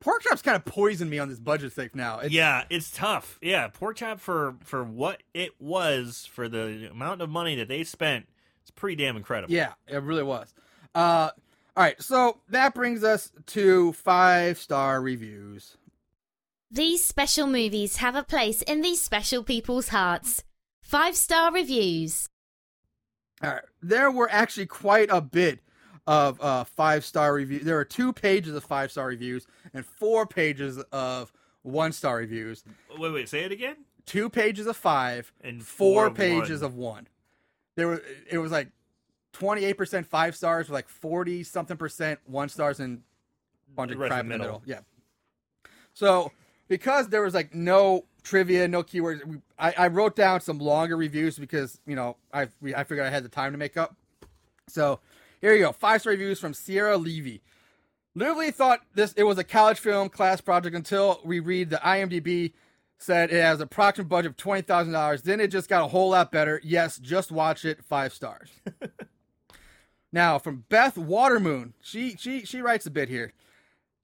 pork 0.00 0.22
chops 0.22 0.42
kind 0.42 0.56
of 0.56 0.64
poisoned 0.64 1.10
me 1.10 1.18
on 1.18 1.28
this 1.28 1.38
budget 1.38 1.72
thing 1.72 1.90
now. 1.94 2.18
It's, 2.20 2.34
yeah, 2.34 2.64
it's 2.70 2.90
tough. 2.90 3.38
Yeah, 3.40 3.68
pork 3.68 3.96
chop 3.96 4.20
for 4.20 4.56
for 4.64 4.82
what 4.84 5.22
it 5.34 5.52
was 5.60 6.28
for 6.30 6.48
the 6.48 6.88
amount 6.90 7.20
of 7.22 7.30
money 7.30 7.54
that 7.56 7.68
they 7.68 7.84
spent. 7.84 8.26
It's 8.62 8.70
pretty 8.70 8.96
damn 8.96 9.16
incredible. 9.16 9.52
Yeah, 9.54 9.72
it 9.86 10.02
really 10.02 10.22
was. 10.22 10.54
Uh, 10.94 11.30
all 11.76 11.84
right, 11.84 12.00
so 12.02 12.38
that 12.48 12.74
brings 12.74 13.02
us 13.02 13.32
to 13.46 13.92
five 13.94 14.58
star 14.58 15.00
reviews. 15.00 15.76
These 16.70 17.04
special 17.04 17.46
movies 17.46 17.96
have 17.96 18.14
a 18.14 18.22
place 18.22 18.62
in 18.62 18.80
these 18.80 19.00
special 19.00 19.42
people's 19.42 19.88
hearts. 19.88 20.42
Five 20.82 21.16
star 21.16 21.52
reviews. 21.52 22.28
All 23.42 23.50
right, 23.50 23.62
there 23.82 24.10
were 24.10 24.30
actually 24.30 24.66
quite 24.66 25.08
a 25.10 25.20
bit 25.20 25.60
of 26.06 26.40
uh, 26.40 26.64
five 26.64 27.04
star 27.04 27.32
reviews. 27.32 27.64
There 27.64 27.76
were 27.76 27.84
two 27.84 28.12
pages 28.12 28.54
of 28.54 28.64
five 28.64 28.90
star 28.90 29.06
reviews 29.06 29.46
and 29.72 29.84
four 29.84 30.26
pages 30.26 30.78
of 30.92 31.32
one 31.62 31.92
star 31.92 32.16
reviews. 32.16 32.64
Wait, 32.98 33.12
wait. 33.12 33.28
Say 33.28 33.44
it 33.44 33.52
again. 33.52 33.76
Two 34.04 34.28
pages 34.28 34.66
of 34.66 34.76
five 34.76 35.32
And 35.42 35.62
four 35.62 35.94
four 35.94 36.06
of 36.06 36.14
pages 36.14 36.60
one. 36.60 36.66
of 36.66 36.74
one. 36.76 37.08
There 37.76 37.86
were 37.86 38.02
it 38.30 38.38
was 38.38 38.52
like 38.52 38.68
twenty 39.32 39.64
eight 39.64 39.78
percent 39.78 40.06
five 40.06 40.36
stars, 40.36 40.68
with 40.68 40.74
like 40.74 40.88
forty 40.88 41.42
something 41.42 41.76
percent 41.76 42.20
one 42.26 42.48
stars, 42.48 42.80
and 42.80 43.02
a 43.68 43.74
bunch 43.74 43.92
of 43.92 43.98
crap 43.98 44.12
in 44.12 44.16
the 44.18 44.24
middle. 44.24 44.46
middle. 44.46 44.62
Yeah. 44.66 44.80
So 45.94 46.32
because 46.68 47.08
there 47.08 47.22
was 47.22 47.34
like 47.34 47.54
no 47.54 48.06
trivia, 48.22 48.68
no 48.68 48.82
keywords, 48.82 49.24
we- 49.26 49.42
I, 49.58 49.74
I 49.78 49.86
wrote 49.88 50.16
down 50.16 50.40
some 50.40 50.58
longer 50.58 50.96
reviews 50.96 51.38
because 51.38 51.80
you 51.86 51.96
know 51.96 52.16
I 52.32 52.48
we, 52.60 52.74
I 52.74 52.84
figured 52.84 53.06
I 53.06 53.10
had 53.10 53.24
the 53.24 53.28
time 53.28 53.52
to 53.52 53.58
make 53.58 53.76
up. 53.76 53.96
So 54.68 55.00
here 55.40 55.52
you 55.54 55.60
go, 55.60 55.72
five 55.72 56.00
star 56.00 56.12
reviews 56.12 56.38
from 56.40 56.54
Sierra 56.54 56.96
Levy. 56.96 57.42
Literally 58.14 58.50
thought 58.50 58.80
this 58.94 59.12
it 59.14 59.22
was 59.24 59.38
a 59.38 59.44
college 59.44 59.78
film 59.78 60.08
class 60.08 60.40
project 60.40 60.76
until 60.76 61.20
we 61.24 61.40
read 61.40 61.70
the 61.70 61.76
IMDb 61.76 62.52
said 62.98 63.32
it 63.32 63.42
has 63.42 63.58
a 63.58 63.64
approximate 63.64 64.08
budget 64.08 64.30
of 64.30 64.36
twenty 64.36 64.62
thousand 64.62 64.92
dollars. 64.92 65.22
Then 65.22 65.40
it 65.40 65.48
just 65.48 65.68
got 65.68 65.84
a 65.84 65.88
whole 65.88 66.10
lot 66.10 66.30
better. 66.30 66.60
Yes, 66.62 66.98
just 66.98 67.32
watch 67.32 67.64
it. 67.64 67.82
Five 67.84 68.12
stars. 68.14 68.50
now 70.12 70.38
from 70.38 70.64
Beth 70.68 70.96
Watermoon, 70.96 71.72
she 71.80 72.16
she 72.16 72.44
she 72.44 72.60
writes 72.60 72.86
a 72.86 72.90
bit 72.90 73.08
here. 73.08 73.32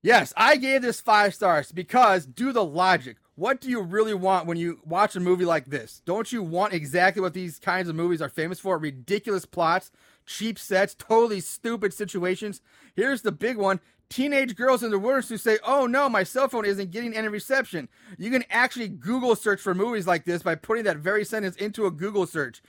Yes, 0.03 0.33
I 0.37 0.57
gave 0.57 0.83
this 0.83 1.01
five 1.01 1.35
stars 1.35 1.73
because 1.73 2.25
do 2.25 2.53
the 2.53 2.65
logic. 2.65 3.17
What 3.35 3.61
do 3.61 3.69
you 3.69 3.81
really 3.81 4.15
want 4.15 4.47
when 4.47 4.57
you 4.57 4.81
watch 4.85 5.15
a 5.15 5.21
movie 5.21 5.45
like 5.45 5.67
this? 5.67 6.03
Don't 6.05 6.33
you 6.33 6.43
want 6.43 6.73
exactly 6.73 7.23
what 7.23 7.35
these 7.35 7.59
kinds 7.59 7.89
of 7.89 7.95
movies 7.95 8.23
are 8.23 8.29
famous 8.29 8.59
for? 8.59 8.79
Ridiculous 8.79 9.45
plots, 9.45 9.91
cheap 10.27 10.59
sets, 10.59 10.95
totally 10.95 11.41
stupid 11.41 11.95
situations. 11.95 12.61
Here's 12.97 13.23
the 13.23 13.31
big 13.33 13.57
one. 13.57 13.81
Teenage 14.09 14.57
girls 14.57 14.83
in 14.83 14.91
the 14.91 14.99
wilderness 14.99 15.29
who 15.29 15.37
say, 15.37 15.59
Oh 15.65 15.87
no, 15.87 16.09
my 16.09 16.23
cell 16.23 16.49
phone 16.49 16.65
isn't 16.65 16.91
getting 16.91 17.15
any 17.15 17.29
reception. 17.29 17.89
You 18.17 18.31
can 18.31 18.45
actually 18.51 18.89
Google 18.89 19.37
search 19.37 19.61
for 19.61 19.75
movies 19.75 20.07
like 20.07 20.25
this 20.25 20.43
by 20.43 20.55
putting 20.55 20.85
that 20.85 20.97
very 20.97 21.25
sentence 21.25 21.57
into 21.57 21.87
a 21.87 21.91
Google 21.91 22.27
search. 22.27 22.63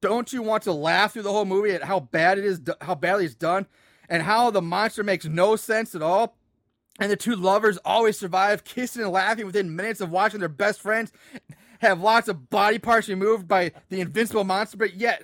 Don't 0.00 0.32
you 0.32 0.42
want 0.42 0.62
to 0.64 0.72
laugh 0.72 1.12
through 1.12 1.22
the 1.22 1.32
whole 1.32 1.44
movie 1.44 1.72
at 1.72 1.84
how 1.84 2.00
bad 2.00 2.38
it 2.38 2.44
is, 2.44 2.60
how 2.80 2.94
badly 2.94 3.24
it's 3.24 3.34
done, 3.34 3.66
and 4.08 4.22
how 4.22 4.50
the 4.50 4.62
monster 4.62 5.02
makes 5.02 5.24
no 5.24 5.56
sense 5.56 5.94
at 5.94 6.02
all? 6.02 6.38
and 6.98 7.10
the 7.10 7.16
two 7.16 7.36
lovers 7.36 7.78
always 7.84 8.18
survive, 8.18 8.64
kissing 8.64 9.02
and 9.02 9.12
laughing 9.12 9.46
within 9.46 9.74
minutes 9.74 10.00
of 10.00 10.10
watching 10.10 10.40
their 10.40 10.48
best 10.48 10.80
friends 10.80 11.12
have 11.80 12.00
lots 12.00 12.28
of 12.28 12.50
body 12.50 12.78
parts 12.78 13.08
removed 13.08 13.46
by 13.46 13.72
the 13.88 14.00
invincible 14.00 14.44
monster. 14.44 14.76
But 14.76 14.94
yet, 14.94 15.22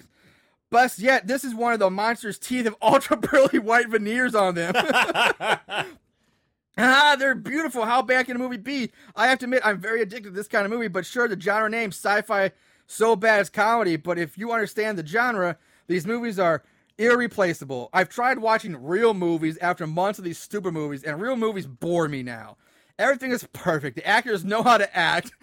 best 0.70 1.00
yet, 1.00 1.26
this 1.26 1.44
is 1.44 1.54
one 1.54 1.72
of 1.72 1.80
the 1.80 1.90
monster's 1.90 2.38
teeth 2.38 2.64
have 2.64 2.76
ultra 2.82 3.16
pearly 3.16 3.58
white 3.58 3.88
veneers 3.88 4.34
on 4.34 4.54
them. 4.54 4.74
ah, 6.78 7.16
they're 7.18 7.34
beautiful. 7.34 7.84
How 7.84 8.02
bad 8.02 8.26
can 8.26 8.36
a 8.36 8.38
movie 8.38 8.56
be? 8.56 8.92
I 9.16 9.26
have 9.26 9.40
to 9.40 9.46
admit, 9.46 9.62
I'm 9.64 9.80
very 9.80 10.00
addicted 10.00 10.30
to 10.30 10.34
this 10.34 10.48
kind 10.48 10.64
of 10.64 10.70
movie. 10.70 10.88
But 10.88 11.06
sure, 11.06 11.26
the 11.26 11.40
genre 11.40 11.68
name 11.68 11.90
sci-fi 11.90 12.52
so 12.86 13.16
bad 13.16 13.40
it's 13.40 13.50
comedy. 13.50 13.96
But 13.96 14.18
if 14.18 14.36
you 14.38 14.52
understand 14.52 14.98
the 14.98 15.06
genre, 15.06 15.56
these 15.86 16.06
movies 16.06 16.38
are 16.38 16.62
irreplaceable. 16.98 17.90
I've 17.92 18.08
tried 18.08 18.38
watching 18.38 18.82
real 18.82 19.14
movies 19.14 19.58
after 19.58 19.86
months 19.86 20.18
of 20.18 20.24
these 20.24 20.38
stupid 20.38 20.72
movies, 20.72 21.02
and 21.02 21.20
real 21.20 21.36
movies 21.36 21.66
bore 21.66 22.08
me 22.08 22.22
now. 22.22 22.56
Everything 22.98 23.32
is 23.32 23.44
perfect. 23.52 23.96
The 23.96 24.06
actors 24.06 24.44
know 24.44 24.62
how 24.62 24.78
to 24.78 24.96
act. 24.96 25.32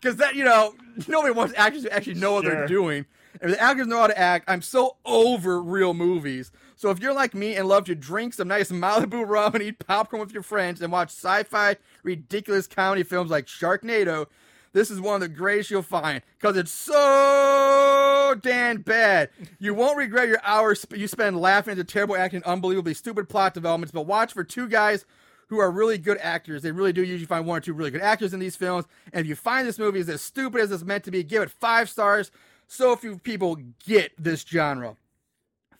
Because 0.00 0.16
that, 0.18 0.34
you 0.34 0.44
know, 0.44 0.74
nobody 1.08 1.32
wants 1.34 1.54
actors 1.56 1.82
to 1.82 1.92
actually 1.92 2.14
know 2.14 2.34
what 2.34 2.44
Sure. 2.44 2.54
they're 2.54 2.66
doing. 2.68 3.04
If 3.40 3.50
the 3.50 3.60
actors 3.60 3.86
know 3.86 3.98
how 3.98 4.06
to 4.06 4.18
act, 4.18 4.44
I'm 4.48 4.62
so 4.62 4.96
over 5.04 5.60
real 5.60 5.94
movies. 5.94 6.50
So 6.76 6.90
if 6.90 7.00
you're 7.00 7.12
like 7.14 7.34
me 7.34 7.56
and 7.56 7.68
love 7.68 7.84
to 7.86 7.94
drink 7.94 8.34
some 8.34 8.48
nice 8.48 8.70
Malibu 8.70 9.26
rum 9.28 9.54
and 9.54 9.62
eat 9.62 9.78
popcorn 9.84 10.20
with 10.20 10.32
your 10.32 10.42
friends 10.42 10.80
and 10.80 10.92
watch 10.92 11.08
sci-fi 11.10 11.76
ridiculous 12.04 12.66
comedy 12.66 13.02
films 13.02 13.30
like 13.30 13.46
Sharknado, 13.46 14.26
this 14.72 14.90
is 14.90 15.00
one 15.00 15.16
of 15.16 15.20
the 15.20 15.28
greatest 15.28 15.70
you'll 15.70 15.82
find 15.82 16.22
because 16.38 16.56
it's 16.56 16.70
so 16.70 18.34
damn 18.42 18.82
bad. 18.82 19.30
You 19.58 19.74
won't 19.74 19.96
regret 19.96 20.28
your 20.28 20.40
hours 20.42 20.86
you 20.94 21.08
spend 21.08 21.40
laughing 21.40 21.72
at 21.72 21.76
the 21.76 21.84
terrible 21.84 22.16
acting, 22.16 22.42
unbelievably 22.44 22.94
stupid 22.94 23.28
plot 23.28 23.54
developments. 23.54 23.92
But 23.92 24.06
watch 24.06 24.32
for 24.32 24.44
two 24.44 24.68
guys 24.68 25.04
who 25.48 25.58
are 25.58 25.70
really 25.70 25.98
good 25.98 26.18
actors. 26.18 26.62
They 26.62 26.72
really 26.72 26.92
do 26.92 27.02
usually 27.02 27.26
find 27.26 27.46
one 27.46 27.58
or 27.58 27.60
two 27.60 27.72
really 27.72 27.90
good 27.90 28.02
actors 28.02 28.34
in 28.34 28.40
these 28.40 28.56
films. 28.56 28.84
And 29.12 29.22
if 29.22 29.28
you 29.28 29.34
find 29.34 29.66
this 29.66 29.78
movie 29.78 30.00
is 30.00 30.08
as 30.08 30.20
stupid 30.20 30.60
as 30.60 30.70
it's 30.70 30.84
meant 30.84 31.04
to 31.04 31.10
be, 31.10 31.22
give 31.22 31.42
it 31.42 31.50
five 31.50 31.88
stars. 31.88 32.30
So 32.66 32.94
few 32.96 33.18
people 33.18 33.56
get 33.86 34.12
this 34.18 34.42
genre. 34.42 34.96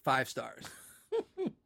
Five 0.02 0.28
stars. 0.28 0.64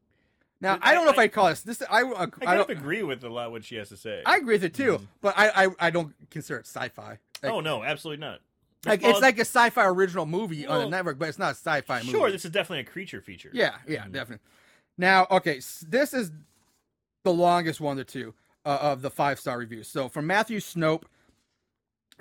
now 0.62 0.78
I 0.80 0.94
don't 0.94 1.04
know 1.04 1.10
if 1.10 1.18
I 1.18 1.28
call 1.28 1.48
this 1.48 1.62
this. 1.62 1.82
I 1.90 2.02
uh, 2.02 2.26
I, 2.40 2.46
I, 2.46 2.52
I 2.52 2.54
don't. 2.54 2.70
agree 2.70 3.02
with 3.02 3.22
a 3.24 3.28
lot 3.28 3.50
what 3.50 3.64
she 3.64 3.76
has 3.76 3.90
to 3.90 3.96
say. 3.96 4.22
I 4.24 4.36
agree 4.36 4.54
with 4.54 4.64
it 4.64 4.74
too, 4.74 4.98
mm. 4.98 5.06
but 5.20 5.34
I, 5.36 5.64
I 5.64 5.68
I 5.80 5.90
don't 5.90 6.14
consider 6.30 6.60
it 6.60 6.66
sci-fi. 6.66 7.18
Like, 7.42 7.52
oh 7.52 7.60
no, 7.60 7.82
absolutely 7.82 8.24
not. 8.24 8.40
like, 8.86 9.02
Well, 9.02 9.10
it's 9.10 9.20
like 9.20 9.38
a 9.38 9.42
sci-fi 9.42 9.84
original 9.84 10.24
movie 10.24 10.66
on 10.66 10.78
the 10.80 10.88
network, 10.88 11.18
but 11.18 11.28
it's 11.28 11.38
not 11.38 11.52
a 11.52 11.56
sci-fi 11.56 11.98
movie. 11.98 12.10
sure, 12.12 12.30
this 12.30 12.44
is 12.44 12.52
definitely 12.52 12.80
a 12.80 12.84
creature 12.84 13.20
feature. 13.20 13.50
Yeah, 13.52 13.74
yeah, 13.86 14.04
mm. 14.04 14.12
definitely. 14.12 14.44
Now, 14.96 15.26
okay, 15.30 15.60
this 15.88 16.14
is 16.14 16.30
the 17.24 17.32
longest 17.32 17.80
one 17.80 17.98
of 17.98 18.06
the 18.06 18.10
two 18.12 18.34
uh, 18.64 18.78
of 18.80 19.02
the 19.02 19.10
five 19.10 19.40
star 19.40 19.58
reviews. 19.58 19.88
So 19.88 20.08
from 20.08 20.26
Matthew 20.26 20.58
Snope. 20.58 21.04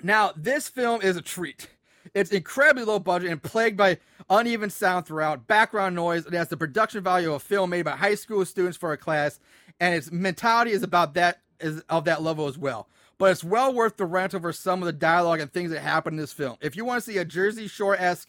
Now, 0.02 0.32
this 0.36 0.68
film 0.68 1.00
is 1.00 1.16
a 1.16 1.22
treat. 1.22 1.68
It's 2.14 2.30
incredibly 2.30 2.84
low 2.84 2.98
budget 2.98 3.30
and 3.30 3.42
plagued 3.42 3.76
by 3.76 3.98
uneven 4.28 4.70
sound 4.70 5.06
throughout, 5.06 5.46
background 5.46 5.96
noise. 5.96 6.26
It 6.26 6.34
has 6.34 6.48
the 6.48 6.56
production 6.56 7.02
value 7.02 7.28
of 7.28 7.34
a 7.36 7.40
film 7.40 7.70
made 7.70 7.82
by 7.82 7.92
high 7.92 8.16
school 8.16 8.44
students 8.44 8.76
for 8.76 8.92
a 8.92 8.98
class, 8.98 9.40
and 9.80 9.94
its 9.94 10.12
mentality 10.12 10.72
is 10.72 10.82
about 10.82 11.14
that 11.14 11.40
is 11.60 11.82
of 11.88 12.04
that 12.04 12.22
level 12.22 12.48
as 12.48 12.58
well. 12.58 12.88
But 13.18 13.30
it's 13.30 13.44
well 13.44 13.72
worth 13.72 13.96
the 13.96 14.04
rent 14.04 14.34
over 14.34 14.52
some 14.52 14.82
of 14.82 14.86
the 14.86 14.92
dialogue 14.92 15.40
and 15.40 15.52
things 15.52 15.70
that 15.70 15.80
happen 15.80 16.14
in 16.14 16.18
this 16.18 16.32
film. 16.32 16.56
If 16.60 16.76
you 16.76 16.84
want 16.84 17.02
to 17.02 17.10
see 17.10 17.18
a 17.18 17.24
Jersey 17.24 17.68
Shore 17.68 17.96
esque 17.96 18.28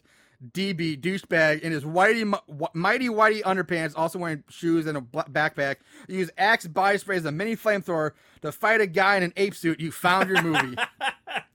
DB 0.51 0.99
douchebag 0.99 1.61
in 1.61 1.72
his 1.72 1.84
whitey, 1.84 2.38
mighty 2.73 3.07
whitey 3.07 3.41
underpants, 3.41 3.93
also 3.95 4.19
wearing 4.19 4.43
shoes 4.49 4.85
and 4.85 4.97
a 4.97 5.01
backpack. 5.01 5.77
Use 6.07 6.30
Axe 6.38 6.68
body 6.68 6.97
spray 6.97 7.18
as 7.18 7.26
a 7.26 7.31
mini 7.31 7.55
flamethrower 7.55 8.11
to 8.41 8.51
fight 8.51 8.81
a 8.81 8.88
guy 8.88 9.15
in 9.15 9.23
an 9.23 9.34
ape 9.38 9.55
suit. 9.55 9.80
You 9.80 9.91
found 9.91 10.30
your 10.30 10.41
movie. 10.41 10.76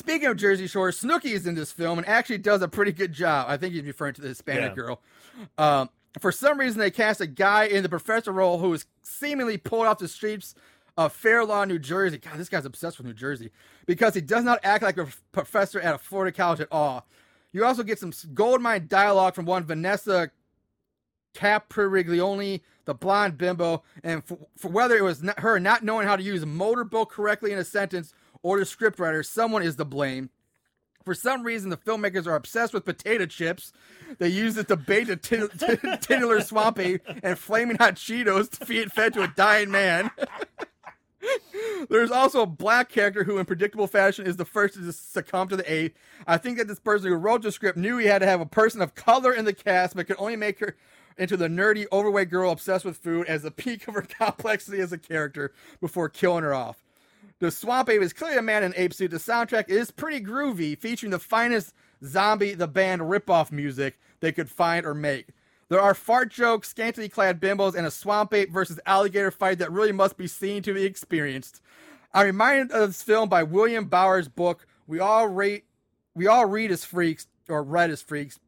Speaking 0.00 0.28
of 0.28 0.38
Jersey 0.38 0.66
Shore, 0.66 0.88
Snooki 0.92 1.32
is 1.32 1.46
in 1.46 1.54
this 1.54 1.70
film 1.72 1.98
and 1.98 2.08
actually 2.08 2.38
does 2.38 2.62
a 2.62 2.68
pretty 2.68 2.90
good 2.90 3.12
job. 3.12 3.44
I 3.50 3.58
think 3.58 3.74
he's 3.74 3.82
referring 3.82 4.14
to 4.14 4.22
the 4.22 4.28
Hispanic 4.28 4.70
Yeah. 4.70 4.74
girl. 4.74 5.02
Um, 5.58 5.90
for 6.18 6.32
some 6.32 6.58
reason, 6.58 6.80
they 6.80 6.90
cast 6.90 7.20
a 7.20 7.26
guy 7.26 7.64
in 7.64 7.82
the 7.82 7.88
professor 7.90 8.32
role 8.32 8.56
who 8.58 8.72
is 8.72 8.86
seemingly 9.02 9.58
pulled 9.58 9.84
off 9.84 9.98
the 9.98 10.08
streets 10.08 10.54
of 10.96 11.12
Fair 11.12 11.44
Lawn, 11.44 11.68
New 11.68 11.78
Jersey. 11.78 12.16
God, 12.16 12.38
this 12.38 12.48
guy's 12.48 12.64
obsessed 12.64 12.96
with 12.96 13.06
New 13.08 13.12
Jersey 13.12 13.50
because 13.84 14.14
he 14.14 14.22
does 14.22 14.42
not 14.42 14.58
act 14.62 14.82
like 14.82 14.96
a 14.96 15.06
professor 15.32 15.78
at 15.78 15.94
a 15.94 15.98
Florida 15.98 16.34
college 16.34 16.60
at 16.60 16.68
all. 16.72 17.06
You 17.52 17.66
also 17.66 17.82
get 17.82 17.98
some 17.98 18.12
goldmine 18.32 18.86
dialogue 18.88 19.34
from 19.34 19.44
one 19.44 19.64
Vanessa 19.64 20.30
Capriglione, 21.34 22.62
the 22.86 22.94
blonde 22.94 23.36
bimbo, 23.36 23.82
and 24.02 24.24
for, 24.24 24.38
for 24.56 24.68
whether 24.68 24.96
it 24.96 25.02
was 25.02 25.22
not, 25.22 25.40
her 25.40 25.60
not 25.60 25.84
knowing 25.84 26.06
how 26.06 26.16
to 26.16 26.22
use 26.22 26.42
a 26.42 26.46
motorboat 26.46 27.10
correctly 27.10 27.52
in 27.52 27.58
a 27.58 27.64
sentence 27.64 28.14
or 28.42 28.58
the 28.58 28.64
scriptwriter, 28.64 29.24
someone 29.24 29.62
is 29.62 29.76
to 29.76 29.84
blame. 29.84 30.30
For 31.04 31.14
some 31.14 31.42
reason, 31.42 31.70
the 31.70 31.76
filmmakers 31.76 32.26
are 32.26 32.34
obsessed 32.34 32.74
with 32.74 32.84
potato 32.84 33.26
chips. 33.26 33.72
They 34.18 34.28
use 34.28 34.56
it 34.58 34.68
to 34.68 34.76
bait 34.76 35.08
a 35.08 35.16
tin- 35.16 35.48
tin- 35.58 35.98
titular 36.00 36.40
swamp 36.42 36.78
ape 36.78 37.02
and 37.22 37.38
flaming 37.38 37.78
hot 37.78 37.94
Cheetos 37.94 38.50
to 38.58 38.66
feed 38.66 38.92
fed 38.92 39.14
to 39.14 39.22
a 39.22 39.28
dying 39.28 39.70
man. 39.70 40.10
There's 41.88 42.10
also 42.10 42.42
a 42.42 42.46
black 42.46 42.88
character 42.88 43.24
who, 43.24 43.38
in 43.38 43.46
predictable 43.46 43.86
fashion, 43.86 44.26
is 44.26 44.36
the 44.36 44.44
first 44.44 44.74
to 44.74 44.92
succumb 44.92 45.48
to 45.48 45.56
the 45.56 45.72
ape. 45.72 45.96
I 46.26 46.36
think 46.36 46.58
that 46.58 46.68
this 46.68 46.80
person 46.80 47.08
who 47.08 47.14
wrote 47.16 47.42
the 47.42 47.52
script 47.52 47.78
knew 47.78 47.96
he 47.96 48.06
had 48.06 48.20
to 48.20 48.26
have 48.26 48.40
a 48.40 48.46
person 48.46 48.82
of 48.82 48.94
color 48.94 49.32
in 49.32 49.44
the 49.44 49.52
cast, 49.52 49.96
but 49.96 50.06
could 50.06 50.16
only 50.18 50.36
make 50.36 50.60
her 50.60 50.76
into 51.18 51.36
the 51.36 51.48
nerdy, 51.48 51.86
overweight 51.92 52.30
girl 52.30 52.50
obsessed 52.50 52.84
with 52.84 52.96
food 52.96 53.26
as 53.26 53.42
the 53.42 53.50
peak 53.50 53.86
of 53.88 53.94
her 53.94 54.02
complexity 54.18 54.80
as 54.80 54.92
a 54.92 54.98
character 54.98 55.52
before 55.80 56.08
killing 56.08 56.44
her 56.44 56.54
off. 56.54 56.84
The 57.40 57.50
Swamp 57.50 57.88
Ape 57.88 58.02
is 58.02 58.12
clearly 58.12 58.36
a 58.36 58.42
man 58.42 58.62
in 58.62 58.74
ape 58.76 58.92
suit. 58.92 59.10
The 59.10 59.16
soundtrack 59.16 59.70
is 59.70 59.90
pretty 59.90 60.22
groovy, 60.22 60.78
featuring 60.78 61.10
the 61.10 61.18
finest 61.18 61.72
zombie 62.04 62.52
the 62.52 62.68
band 62.68 63.00
ripoff 63.00 63.50
music 63.50 63.98
they 64.20 64.30
could 64.30 64.50
find 64.50 64.84
or 64.84 64.94
make. 64.94 65.28
There 65.70 65.80
are 65.80 65.94
fart 65.94 66.30
jokes, 66.30 66.68
scantily 66.68 67.08
clad 67.08 67.40
bimbos, 67.40 67.74
and 67.74 67.86
a 67.86 67.90
swamp 67.90 68.34
ape 68.34 68.52
versus 68.52 68.78
alligator 68.84 69.30
fight 69.30 69.58
that 69.58 69.72
really 69.72 69.92
must 69.92 70.18
be 70.18 70.26
seen 70.26 70.62
to 70.64 70.74
be 70.74 70.84
experienced. 70.84 71.62
I'm 72.12 72.26
reminded 72.26 72.72
of 72.72 72.90
this 72.90 73.02
film 73.02 73.30
by 73.30 73.42
William 73.42 73.86
Bauer's 73.86 74.28
book. 74.28 74.66
We 74.86 75.00
all 75.00 75.26
rate, 75.26 75.64
we 76.14 76.26
all 76.26 76.44
read 76.44 76.70
as 76.70 76.84
freaks 76.84 77.26
or 77.48 77.62
read 77.62 77.88
as 77.88 78.02
freaks 78.02 78.38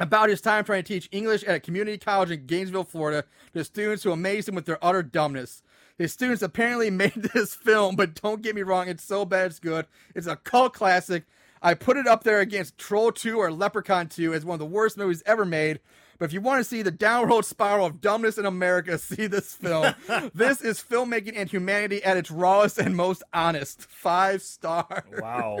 about 0.00 0.30
his 0.30 0.40
time 0.40 0.64
trying 0.64 0.84
to 0.84 0.88
teach 0.88 1.08
English 1.12 1.44
at 1.44 1.56
a 1.56 1.60
community 1.60 1.98
college 1.98 2.30
in 2.30 2.46
Gainesville, 2.46 2.84
Florida, 2.84 3.24
to 3.52 3.62
students 3.62 4.02
who 4.02 4.10
amazed 4.10 4.48
him 4.48 4.54
with 4.54 4.64
their 4.64 4.82
utter 4.82 5.02
dumbness. 5.02 5.62
His 6.02 6.12
students 6.12 6.42
apparently 6.42 6.90
made 6.90 7.14
this 7.14 7.54
film, 7.54 7.94
but 7.94 8.20
don't 8.20 8.42
get 8.42 8.56
me 8.56 8.62
wrong, 8.62 8.88
it's 8.88 9.04
so 9.04 9.24
bad 9.24 9.46
it's 9.46 9.60
good. 9.60 9.86
It's 10.16 10.26
a 10.26 10.34
cult 10.34 10.74
classic. 10.74 11.24
I 11.62 11.74
put 11.74 11.96
it 11.96 12.08
up 12.08 12.24
there 12.24 12.40
against 12.40 12.76
Troll 12.76 13.12
2 13.12 13.38
or 13.38 13.52
Leprechaun 13.52 14.08
2 14.08 14.34
as 14.34 14.44
one 14.44 14.56
of 14.56 14.58
the 14.58 14.66
worst 14.66 14.98
movies 14.98 15.22
ever 15.26 15.44
made. 15.44 15.78
But 16.18 16.24
if 16.24 16.32
you 16.32 16.40
want 16.40 16.58
to 16.58 16.64
see 16.64 16.82
the 16.82 16.90
downward 16.90 17.44
spiral 17.44 17.86
of 17.86 18.00
dumbness 18.00 18.36
in 18.36 18.46
America, 18.46 18.98
see 18.98 19.28
this 19.28 19.54
film. 19.54 19.94
this 20.34 20.60
is 20.60 20.82
filmmaking 20.82 21.34
and 21.36 21.48
humanity 21.48 22.02
at 22.02 22.16
its 22.16 22.32
rawest 22.32 22.78
and 22.78 22.96
most 22.96 23.22
honest. 23.32 23.82
Five 23.82 24.42
stars. 24.42 25.04
Wow. 25.20 25.60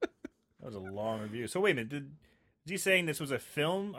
that 0.00 0.10
was 0.62 0.76
a 0.76 0.78
long 0.78 1.22
review. 1.22 1.48
So 1.48 1.58
wait 1.58 1.72
a 1.72 1.74
minute. 1.74 1.88
Did, 1.88 2.12
is 2.66 2.70
he 2.70 2.76
saying 2.76 3.06
this 3.06 3.18
was 3.18 3.32
a 3.32 3.40
film, 3.40 3.96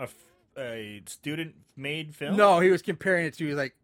a 0.57 1.01
student-made 1.05 2.15
film? 2.15 2.37
No, 2.37 2.61
he 2.61 2.69
was 2.69 2.81
comparing 2.81 3.25
it 3.25 3.33
to 3.33 3.53
like 3.53 3.75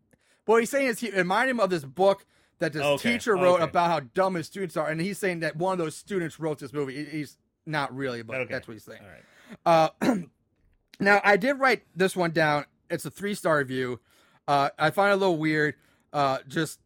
What 0.46 0.60
he's 0.60 0.70
saying 0.70 0.88
is 0.88 1.00
he 1.00 1.10
reminded 1.12 1.52
him 1.52 1.60
of 1.60 1.70
this 1.70 1.84
book 1.86 2.26
that 2.60 2.74
this 2.74 2.82
Okay, 2.82 3.14
teacher 3.14 3.36
wrote 3.36 3.56
okay. 3.56 3.64
about 3.64 3.90
how 3.90 4.00
dumb 4.14 4.36
his 4.36 4.48
students 4.48 4.78
are, 4.78 4.90
and 4.90 5.00
he's 5.02 5.18
saying 5.18 5.40
that 5.42 5.56
one 5.56 5.74
of 5.74 5.80
those 5.80 5.96
students 5.96 6.40
wrote 6.40 6.60
this 6.60 6.74
movie. 6.74 7.06
He's 7.06 7.38
not 7.66 7.96
really, 7.96 8.22
but 8.24 8.38
Okay. 8.42 8.54
that's 8.54 8.68
what 8.68 8.74
he's 8.74 8.84
saying. 8.84 9.02
Right. 9.66 9.90
Uh, 10.02 10.16
now 11.00 11.22
I 11.24 11.38
did 11.38 11.54
write 11.60 11.84
this 11.96 12.16
one 12.16 12.32
down. 12.32 12.66
It's 12.90 13.06
a 13.06 13.12
three 13.12 13.36
star 13.36 13.58
review. 13.58 14.00
Uh, 14.48 14.70
I 14.78 14.90
find 14.92 15.12
it 15.12 15.14
a 15.14 15.18
little 15.18 15.38
weird. 15.38 15.76
Uh, 16.12 16.40
just 16.48 16.80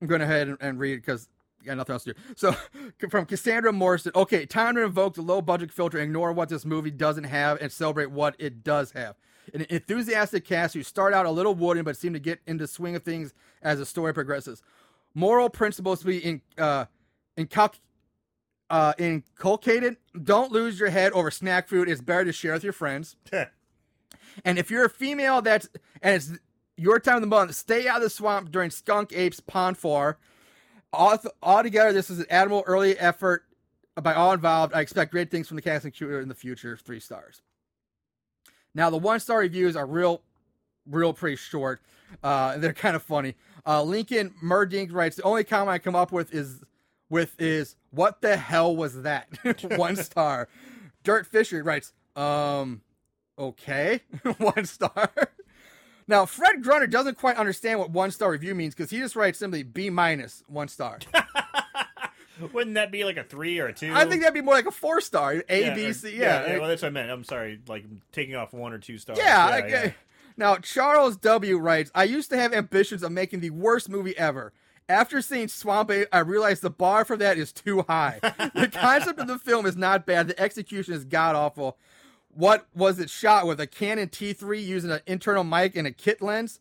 I'm 0.00 0.06
going 0.06 0.20
to 0.20 0.26
head 0.26 0.48
and, 0.48 0.58
and 0.60 0.78
read 0.78 0.96
because 0.96 1.28
I 1.60 1.66
got 1.66 1.76
nothing 1.76 1.92
else 1.94 2.04
to 2.04 2.14
do. 2.14 2.20
So 2.36 2.54
from 3.10 3.26
Cassandra 3.26 3.72
Morrison. 3.72 4.12
Okay, 4.14 4.46
time 4.46 4.76
to 4.76 4.84
invoke 4.84 5.14
the 5.14 5.22
low 5.22 5.42
budget 5.42 5.72
filter, 5.72 5.98
ignore 5.98 6.32
what 6.32 6.48
this 6.48 6.64
movie 6.64 6.90
doesn't 6.92 7.24
have, 7.24 7.60
and 7.60 7.70
celebrate 7.72 8.10
what 8.10 8.36
it 8.38 8.62
does 8.62 8.92
have. 8.92 9.16
An 9.54 9.66
enthusiastic 9.68 10.44
cast 10.44 10.74
who 10.74 10.82
start 10.82 11.14
out 11.14 11.26
a 11.26 11.30
little 11.30 11.54
wooden 11.54 11.84
but 11.84 11.96
seem 11.96 12.12
to 12.12 12.18
get 12.18 12.40
into 12.46 12.66
swing 12.66 12.96
of 12.96 13.02
things 13.02 13.34
as 13.62 13.78
the 13.78 13.86
story 13.86 14.12
progresses. 14.12 14.62
Moral 15.14 15.50
principles 15.50 16.00
to 16.00 16.06
be 16.06 16.18
in, 16.18 16.42
uh, 16.56 16.86
uh, 18.70 18.92
inculcated. 18.98 19.96
Don't 20.22 20.52
lose 20.52 20.78
your 20.78 20.90
head 20.90 21.12
over 21.12 21.30
snack 21.30 21.68
food. 21.68 21.88
It's 21.88 22.00
better 22.00 22.26
to 22.26 22.32
share 22.32 22.52
with 22.52 22.64
your 22.64 22.72
friends. 22.72 23.16
And 24.44 24.58
if 24.58 24.70
you're 24.70 24.84
a 24.84 24.90
female 24.90 25.42
that's 25.42 25.68
and 26.00 26.14
it's 26.14 26.32
your 26.76 27.00
time 27.00 27.16
of 27.16 27.20
the 27.22 27.26
month, 27.26 27.54
stay 27.54 27.88
out 27.88 27.96
of 27.96 28.02
the 28.02 28.10
swamp 28.10 28.50
during 28.50 28.70
Skunk 28.70 29.12
Ape's 29.12 29.40
Pon 29.40 29.74
Farr. 29.74 30.18
All, 30.92 31.18
altogether, 31.42 31.92
this 31.92 32.08
is 32.08 32.20
an 32.20 32.26
admirable 32.30 32.64
early 32.66 32.98
effort 32.98 33.44
by 34.00 34.14
all 34.14 34.32
involved. 34.32 34.74
I 34.74 34.80
expect 34.80 35.10
great 35.10 35.30
things 35.30 35.48
from 35.48 35.56
the 35.56 35.62
casting 35.62 35.92
crew 35.92 36.20
in 36.20 36.28
the 36.28 36.34
future. 36.34 36.76
Three 36.76 37.00
stars. 37.00 37.42
Now, 38.78 38.90
the 38.90 38.96
one 38.96 39.18
star 39.18 39.40
reviews 39.40 39.74
are 39.74 39.84
real, 39.84 40.22
real 40.86 41.12
pretty 41.12 41.34
short. 41.34 41.82
Uh, 42.22 42.58
they're 42.58 42.72
kind 42.72 42.94
of 42.94 43.02
funny. 43.02 43.34
Uh, 43.66 43.82
Lincoln 43.82 44.32
Murdink 44.40 44.92
writes, 44.92 45.16
"The 45.16 45.24
only 45.24 45.42
comment 45.42 45.70
I 45.70 45.80
come 45.80 45.96
up 45.96 46.12
with 46.12 46.32
is 46.32 46.62
with 47.10 47.34
is 47.40 47.74
what 47.90 48.22
the 48.22 48.36
hell 48.36 48.76
was 48.76 49.02
that? 49.02 49.26
one 49.76 49.96
star." 49.96 50.48
Dirt 51.02 51.26
Fisher 51.26 51.60
writes, 51.64 51.92
"Um, 52.14 52.82
okay, 53.36 54.02
one 54.38 54.64
star." 54.64 55.10
Now, 56.06 56.24
Fred 56.24 56.62
Grunner 56.62 56.88
doesn't 56.88 57.18
quite 57.18 57.36
understand 57.36 57.80
what 57.80 57.90
one 57.90 58.12
star 58.12 58.30
review 58.30 58.54
means 58.54 58.76
because 58.76 58.92
he 58.92 58.98
just 58.98 59.16
writes 59.16 59.40
simply 59.40 59.64
B 59.64 59.90
minus 59.90 60.44
one 60.46 60.68
star. 60.68 61.00
Wouldn't 62.52 62.74
that 62.74 62.90
be 62.90 63.04
like 63.04 63.16
a 63.16 63.24
three 63.24 63.58
or 63.58 63.66
a 63.68 63.72
two? 63.72 63.92
I 63.94 64.04
think 64.04 64.22
that'd 64.22 64.34
be 64.34 64.40
more 64.40 64.54
like 64.54 64.66
a 64.66 64.70
four 64.70 65.00
star. 65.00 65.42
A, 65.48 65.60
Yeah, 65.62 65.74
B, 65.74 65.86
or- 65.86 65.92
C. 65.92 66.16
Yeah. 66.16 66.46
yeah, 66.46 66.58
Well, 66.58 66.68
that's 66.68 66.82
what 66.82 66.88
I 66.88 66.90
meant. 66.92 67.10
I'm 67.10 67.24
sorry. 67.24 67.60
Like 67.66 67.84
taking 68.12 68.34
off 68.36 68.52
one 68.52 68.72
or 68.72 68.78
two 68.78 68.98
stars. 68.98 69.18
Yeah, 69.18 69.48
yeah, 69.58 69.64
okay. 69.64 69.94
Now, 70.36 70.56
Charles 70.56 71.16
W. 71.16 71.58
writes, 71.58 71.90
I 71.94 72.04
used 72.04 72.30
to 72.30 72.36
have 72.36 72.52
ambitions 72.52 73.02
of 73.02 73.10
making 73.10 73.40
the 73.40 73.50
worst 73.50 73.88
movie 73.88 74.16
ever. 74.16 74.52
After 74.88 75.20
seeing 75.20 75.48
Swamp 75.48 75.90
Ape, 75.90 76.06
I 76.12 76.20
realized 76.20 76.62
the 76.62 76.70
bar 76.70 77.04
for 77.04 77.16
that 77.16 77.36
is 77.36 77.52
too 77.52 77.84
high. 77.88 78.20
the 78.54 78.68
concept 78.72 79.18
of 79.18 79.26
the 79.26 79.38
film 79.38 79.66
is 79.66 79.76
not 79.76 80.06
bad. 80.06 80.28
The 80.28 80.40
execution 80.40 80.94
is 80.94 81.04
god 81.04 81.34
awful. 81.36 81.76
What 82.32 82.66
was 82.74 82.98
it 83.00 83.10
shot 83.10 83.46
with? 83.46 83.60
A 83.60 83.66
Canon 83.66 84.08
T3 84.08 84.64
using 84.64 84.90
an 84.92 85.00
internal 85.06 85.42
mic 85.44 85.74
and 85.76 85.86
a 85.86 85.90
kit 85.90 86.22
lens? 86.22 86.60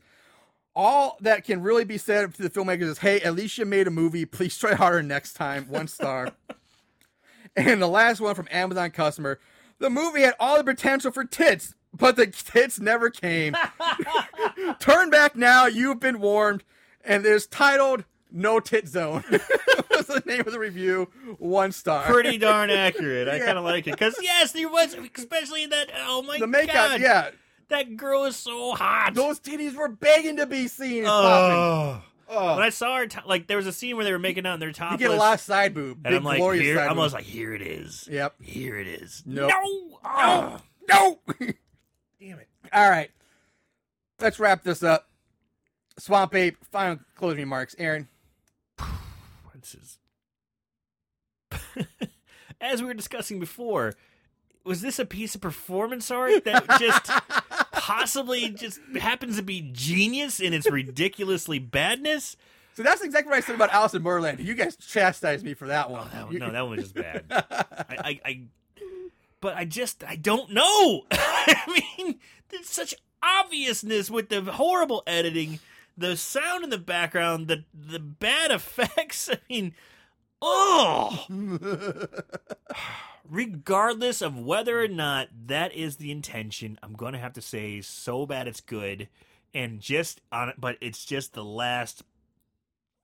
All 0.79 1.17
that 1.21 1.43
can 1.43 1.63
really 1.63 1.85
be 1.85 1.97
said 1.97 2.35
to 2.35 2.43
the 2.43 2.51
filmmakers 2.51 2.83
is, 2.83 2.97
hey, 2.99 3.19
at 3.21 3.33
least 3.33 3.57
you 3.57 3.65
made 3.65 3.87
a 3.87 3.91
movie. 3.91 4.25
Please 4.25 4.55
try 4.55 4.75
harder 4.75 5.01
next 5.01 5.33
time. 5.33 5.67
One 5.67 5.87
star. 5.87 6.31
And 7.55 7.81
the 7.81 7.87
last 7.87 8.21
one 8.21 8.35
from 8.35 8.47
Amazon 8.51 8.91
customer. 8.91 9.39
The 9.79 9.89
movie 9.89 10.21
had 10.21 10.35
all 10.39 10.57
the 10.57 10.63
potential 10.63 11.11
for 11.11 11.23
tits, 11.25 11.73
but 11.91 12.15
the 12.15 12.27
tits 12.27 12.79
never 12.79 13.09
came. 13.09 13.55
Turn 14.79 15.09
back 15.09 15.35
now, 15.35 15.65
you've 15.65 15.99
been 15.99 16.19
warned. 16.19 16.63
And 17.03 17.25
it's 17.25 17.47
titled 17.47 18.05
No 18.31 18.59
Tit 18.59 18.87
Zone. 18.87 19.23
What's 19.87 20.07
the 20.07 20.21
name 20.27 20.41
of 20.41 20.51
the 20.51 20.59
review? 20.59 21.09
One 21.39 21.71
star. 21.71 22.03
Pretty 22.03 22.37
darn 22.37 22.69
accurate. 22.69 23.27
I 23.27 23.37
Yeah. 23.37 23.45
kind 23.45 23.57
of 23.57 23.63
like 23.63 23.87
it 23.87 23.91
because 23.91 24.15
yes, 24.21 24.51
there 24.51 24.69
was, 24.69 24.95
especially 25.15 25.63
in 25.63 25.71
that. 25.71 25.89
Oh 26.05 26.21
my 26.21 26.33
god. 26.37 26.43
the 26.43 26.47
makeup, 26.47 26.75
god, 26.75 27.01
yeah. 27.01 27.29
That 27.69 27.95
girl 27.97 28.25
is 28.25 28.35
so 28.35 28.73
hot. 28.73 29.13
Those 29.13 29.39
titties 29.39 29.75
were 29.75 29.89
begging 29.89 30.37
to 30.37 30.45
be 30.45 30.67
seen. 30.67 30.99
and 30.99 31.07
popping. 31.07 32.01
Oh. 32.29 32.55
When 32.55 32.63
I 32.63 32.69
saw 32.69 32.97
her, 32.97 33.07
to- 33.07 33.23
like 33.25 33.47
there 33.47 33.55
was 33.57 33.67
a 33.67 33.71
scene 33.73 33.95
where 33.95 34.03
they 34.03 34.11
were 34.11 34.19
making 34.19 34.45
out 34.45 34.53
and 34.53 34.61
they're 34.61 34.69
You 34.69 34.73
topless. 34.73 34.99
get 34.99 35.11
a 35.11 35.15
lot 35.15 35.35
of 35.35 35.39
side 35.39 35.73
boob. 35.73 35.97
and 35.97 36.03
Big 36.03 36.13
I'm 36.15 36.23
like, 36.25 36.37
glorious 36.39 36.63
here, 36.65 36.75
side 36.75 36.85
I 36.87 36.89
boob. 36.89 36.97
was 36.97 37.13
like, 37.13 37.23
here 37.23 37.53
it 37.53 37.61
is. 37.61 38.07
Yep. 38.11 38.41
Here 38.41 38.77
it 38.79 38.87
is. 38.87 39.23
Nope. 39.25 39.49
No. 40.03 40.57
No. 40.89 41.19
Damn 41.39 42.39
it. 42.39 42.47
All 42.73 42.89
right. 42.89 43.09
Let's 44.19 44.39
wrap 44.39 44.63
this 44.63 44.83
up. 44.83 45.07
Swamp 45.99 46.35
Ape, 46.35 46.57
final 46.71 46.99
closing 47.15 47.39
remarks. 47.39 47.75
Aaron. 47.79 48.07
This 49.59 49.75
is. 49.75 49.97
As 52.61 52.81
we 52.81 52.87
were 52.87 52.93
discussing 52.93 53.39
before, 53.39 53.93
was 54.63 54.81
this 54.81 54.99
a 54.99 55.05
piece 55.05 55.35
of 55.35 55.41
performance 55.41 56.09
art 56.11 56.43
that 56.45 56.65
just 56.79 57.09
possibly 57.87 58.49
just 58.49 58.79
happens 58.99 59.37
to 59.37 59.41
be 59.43 59.69
genius 59.71 60.41
in 60.41 60.53
its 60.53 60.69
ridiculously 60.69 61.57
badness? 61.57 62.35
So 62.73 62.83
that's 62.83 63.01
exactly 63.01 63.29
what 63.31 63.37
I 63.37 63.39
said 63.39 63.55
about 63.55 63.71
Alice 63.71 63.93
in 63.93 64.03
Borderland. 64.03 64.39
You 64.41 64.53
guys 64.53 64.75
chastised 64.75 65.45
me 65.45 65.53
for 65.53 65.67
that 65.67 65.89
one. 65.89 66.07
Oh, 66.13 66.17
that, 66.25 66.31
You- 66.33 66.39
no, 66.39 66.51
that 66.51 66.61
one 66.67 66.75
was 66.75 66.91
just 66.91 66.95
bad. 66.95 67.23
I, 67.31 67.95
I, 67.97 68.19
I, 68.25 68.41
but 69.39 69.55
I 69.55 69.63
just 69.65 70.03
I 70.03 70.17
don't 70.17 70.51
know. 70.51 71.05
I 71.11 71.81
mean, 71.97 72.19
there's 72.49 72.67
such 72.69 72.93
obviousness 73.23 74.11
with 74.11 74.27
the 74.29 74.41
horrible 74.41 75.01
editing, 75.07 75.59
the 75.97 76.17
sound 76.17 76.65
in 76.65 76.69
the 76.69 76.77
background, 76.77 77.47
the 77.47 77.63
the 77.73 77.99
bad 77.99 78.51
effects. 78.51 79.29
I 79.33 79.37
mean, 79.49 79.73
oh. 80.41 81.25
Regardless 83.29 84.21
of 84.21 84.39
whether 84.39 84.81
or 84.81 84.87
not 84.87 85.27
that 85.47 85.73
is 85.73 85.97
the 85.97 86.11
intention, 86.11 86.79
I'm 86.81 86.93
gonna 86.93 87.19
have 87.19 87.33
to 87.33 87.41
say 87.41 87.81
so 87.81 88.25
bad 88.25 88.47
it's 88.47 88.61
good, 88.61 89.07
and 89.53 89.79
just 89.79 90.21
on 90.31 90.49
it. 90.49 90.55
But 90.59 90.77
it's 90.81 91.05
just 91.05 91.33
the 91.33 91.43
last 91.43 92.03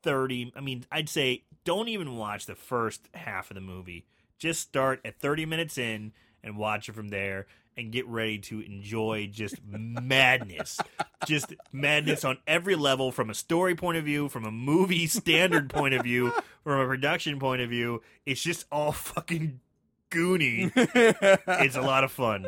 30 0.03 0.51
i 0.57 0.59
mean 0.59 0.85
i'd 0.91 1.07
say 1.07 1.43
don't 1.63 1.87
even 1.87 2.17
watch 2.17 2.45
the 2.45 2.55
first 2.55 3.09
half 3.13 3.49
of 3.49 3.55
the 3.55 3.61
movie. 3.61 4.05
Just 4.37 4.61
start 4.61 4.99
at 5.05 5.19
30 5.19 5.45
minutes 5.45 5.77
in 5.77 6.11
and 6.43 6.57
watch 6.57 6.89
it 6.89 6.93
from 6.95 7.09
there 7.09 7.47
and 7.75 7.91
get 7.91 8.07
ready 8.07 8.37
to 8.37 8.59
enjoy 8.59 9.27
just 9.31 9.55
madness. 9.65 10.79
Just 11.25 11.53
madness 11.71 12.25
on 12.25 12.37
every 12.45 12.75
level 12.75 13.11
from 13.11 13.29
a 13.29 13.33
story 13.33 13.75
point 13.75 13.97
of 13.97 14.03
view 14.03 14.27
from 14.27 14.43
a 14.43 14.51
movie 14.51 15.07
standard 15.07 15.69
point 15.69 15.93
of 15.93 16.03
view 16.03 16.33
from 16.65 16.81
a 16.81 16.85
production 16.85 17.39
point 17.39 17.61
of 17.61 17.69
view. 17.69 18.01
It's 18.25 18.43
just 18.43 18.65
all 18.69 18.91
fucking 18.91 19.61
goony 20.13 20.71
it's 21.65 21.75
a 21.75 21.81
lot 21.81 22.03
of 22.03 22.11
fun 22.11 22.45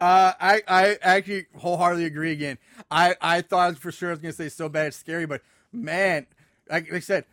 Uh, 0.00 0.32
I, 0.40 0.62
I 0.68 0.98
actually 1.02 1.46
wholeheartedly 1.56 2.04
agree 2.04 2.30
again. 2.32 2.58
I, 2.90 3.16
I 3.20 3.40
thought 3.42 3.76
for 3.78 3.90
sure 3.90 4.10
I 4.10 4.12
was 4.12 4.20
going 4.20 4.30
to 4.32 4.36
say 4.36 4.48
so 4.48 4.68
bad 4.68 4.88
it's 4.88 4.96
scary, 4.96 5.26
but 5.26 5.42
man, 5.72 6.26
like 6.70 6.92
I 6.92 7.00
said, 7.00 7.24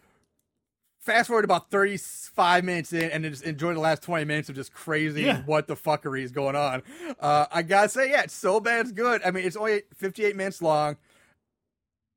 fast 1.00 1.28
forward 1.28 1.46
about 1.46 1.70
35 1.70 2.64
minutes 2.64 2.92
in 2.94 3.12
and 3.12 3.24
then 3.24 3.32
just 3.32 3.44
enjoy 3.44 3.74
the 3.76 3.80
last 3.80 4.02
20 4.02 4.26
minutes 4.26 4.50
of 4.50 4.56
just 4.56 4.74
crazy 4.74 5.24
Yeah. 5.24 5.44
what 5.46 5.68
the 5.68 5.76
fuckery 5.76 6.24
is 6.24 6.32
going 6.32 6.56
on. 6.56 6.82
Uh, 7.20 7.46
I 7.52 7.62
got 7.62 7.84
to 7.84 7.90
say, 7.90 8.10
yeah, 8.10 8.24
it's 8.24 8.34
so 8.34 8.60
bad 8.60 8.82
it's 8.82 8.92
good. 8.92 9.22
I 9.24 9.30
mean, 9.32 9.46
it's 9.46 9.56
only 9.56 9.84
58 9.96 10.36
minutes 10.36 10.62
long. 10.62 10.98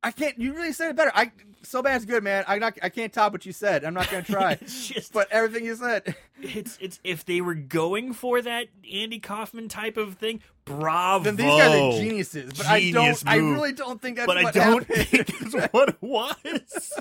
I 0.02 0.10
can't, 0.12 0.38
you 0.38 0.54
really 0.54 0.72
said 0.72 0.90
it 0.90 0.96
better. 0.96 1.12
I, 1.14 1.32
so 1.62 1.82
bad's 1.82 2.04
good, 2.04 2.22
man. 2.22 2.44
I 2.46 2.58
not, 2.58 2.78
I 2.82 2.88
can't 2.88 3.12
top 3.12 3.32
what 3.32 3.44
you 3.44 3.52
said. 3.52 3.84
I'm 3.84 3.94
not 3.94 4.10
going 4.10 4.24
to 4.24 4.32
try. 4.32 4.52
it's 4.52 4.88
just 4.88 5.12
but 5.12 5.30
everything 5.30 5.64
you 5.64 5.74
said. 5.74 6.14
it's 6.40 6.78
it's 6.80 7.00
if 7.04 7.24
they 7.24 7.40
were 7.40 7.54
going 7.54 8.12
for 8.12 8.40
that 8.40 8.68
Andy 8.90 9.18
Kaufman 9.18 9.68
type 9.68 9.96
of 9.96 10.14
thing, 10.14 10.40
bravo. 10.64 11.24
Then 11.24 11.36
these 11.36 11.46
guys 11.46 11.80
are 11.80 11.98
geniuses, 11.98 12.52
but 12.56 12.66
I 12.66 12.90
don't. 12.90 13.22
I 13.26 13.36
really 13.36 13.72
don't 13.72 14.00
think 14.00 14.16
that's 14.16 14.26
but 14.26 14.38
I 14.38 14.50
don't 14.50 14.86
happened. 14.86 15.08
think 15.08 15.26
that's 15.52 15.68
what 15.72 15.88
it 15.90 15.96
was. 16.00 17.00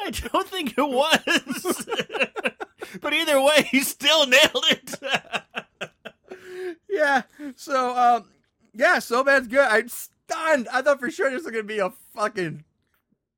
I 0.00 0.10
don't 0.10 0.48
think 0.48 0.74
it 0.76 0.88
was. 0.88 1.86
but 3.00 3.12
either 3.12 3.40
way, 3.40 3.68
he 3.70 3.80
still 3.80 4.26
nailed 4.26 4.64
it. 4.70 4.94
yeah. 6.88 7.22
So, 7.56 7.96
um, 7.96 8.24
yeah, 8.72 8.98
so 8.98 9.22
bad's 9.22 9.48
good. 9.48 9.60
I'm 9.60 9.88
stunned. 10.32 10.68
I 10.72 10.82
thought 10.82 11.00
for 11.00 11.10
sure 11.10 11.30
this 11.30 11.42
was 11.44 11.50
gonna 11.52 11.62
be 11.64 11.78
a 11.78 11.90
fucking, 12.14 12.64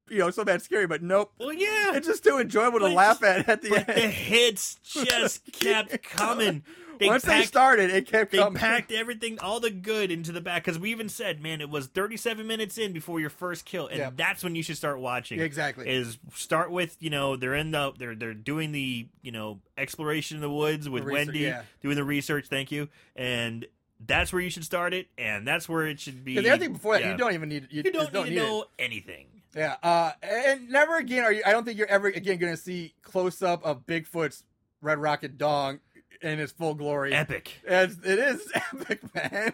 you 0.08 0.18
know, 0.18 0.30
so 0.30 0.44
bad 0.44 0.62
scary, 0.62 0.86
but 0.86 1.02
nope. 1.02 1.32
well, 1.38 1.52
yeah. 1.52 1.94
It's 1.94 2.06
just 2.06 2.24
too 2.24 2.38
enjoyable 2.38 2.80
to 2.80 2.88
laugh 2.88 3.22
at 3.22 3.48
at 3.48 3.62
the 3.62 3.70
But 3.70 3.86
the 3.86 3.98
end. 4.04 4.12
hits 4.12 4.76
just 4.82 5.50
kept 5.52 6.02
coming. 6.02 6.62
They 7.00 7.08
Once 7.08 7.24
they 7.24 7.42
started, 7.42 7.90
it 7.90 8.06
kept 8.06 8.30
They 8.30 8.38
coming. 8.38 8.54
packed 8.60 8.92
everything, 8.92 9.40
all 9.40 9.58
the 9.58 9.70
good, 9.70 10.12
into 10.12 10.30
the 10.30 10.40
back. 10.40 10.62
Because 10.64 10.78
we 10.78 10.92
even 10.92 11.08
said, 11.08 11.42
man, 11.42 11.60
it 11.60 11.68
was 11.68 11.88
37 11.88 12.46
minutes 12.46 12.78
in 12.78 12.92
before 12.92 13.18
your 13.18 13.30
first 13.30 13.64
kill, 13.64 13.88
and 13.88 13.98
Yeah. 13.98 14.10
that's 14.14 14.44
when 14.44 14.54
you 14.54 14.62
should 14.62 14.76
start 14.76 15.00
watching. 15.00 15.40
Exactly. 15.40 15.88
Is 15.88 16.18
start 16.34 16.70
with 16.70 16.96
you 17.00 17.10
know 17.10 17.34
they're 17.34 17.56
in 17.56 17.72
the 17.72 17.92
they're 17.98 18.14
they're 18.14 18.32
doing 18.32 18.70
the 18.70 19.08
you 19.22 19.32
know 19.32 19.58
exploration 19.76 20.36
in 20.36 20.40
the 20.40 20.48
woods 20.50 20.88
with 20.88 21.02
The 21.02 21.08
research, 21.08 21.26
Wendy, 21.26 21.38
yeah. 21.40 21.62
doing 21.82 21.96
the 21.96 22.04
research. 22.04 22.46
Thank 22.46 22.70
you, 22.70 22.88
and 23.16 23.66
that's 24.06 24.32
where 24.32 24.42
you 24.42 24.50
should 24.50 24.64
start 24.64 24.94
it, 24.94 25.08
and 25.18 25.46
that's 25.46 25.68
where 25.68 25.86
it 25.86 26.00
should 26.00 26.24
be. 26.24 26.34
The 26.34 26.48
other 26.50 26.58
thing 26.58 26.72
before 26.72 26.94
that, 26.94 27.02
yeah. 27.02 27.12
you 27.12 27.16
don't 27.16 27.34
even 27.34 27.48
need. 27.48 27.68
You, 27.70 27.82
You 27.84 27.92
don't, 27.92 28.12
just 28.12 28.12
need 28.12 28.24
to 28.24 28.32
it. 28.32 28.36
know 28.36 28.64
anything. 28.78 29.26
Yeah, 29.54 29.76
uh, 29.82 30.12
and 30.22 30.68
never 30.68 30.96
again 30.96 31.24
are 31.24 31.32
you. 31.32 31.42
I 31.46 31.52
don't 31.52 31.64
think 31.64 31.78
you're 31.78 31.86
ever 31.86 32.08
again 32.08 32.38
going 32.38 32.52
to 32.54 32.60
see 32.60 32.94
close 33.02 33.40
up 33.42 33.64
of 33.64 33.86
Bigfoot's 33.86 34.42
Red 34.80 34.98
Rocket 34.98 35.38
dong 35.38 35.78
in 36.24 36.40
its 36.40 36.52
full 36.52 36.74
glory. 36.74 37.12
Epic. 37.12 37.52
It's, 37.66 37.96
it 38.04 38.18
is 38.18 38.50
epic, 38.54 39.00
man. 39.14 39.52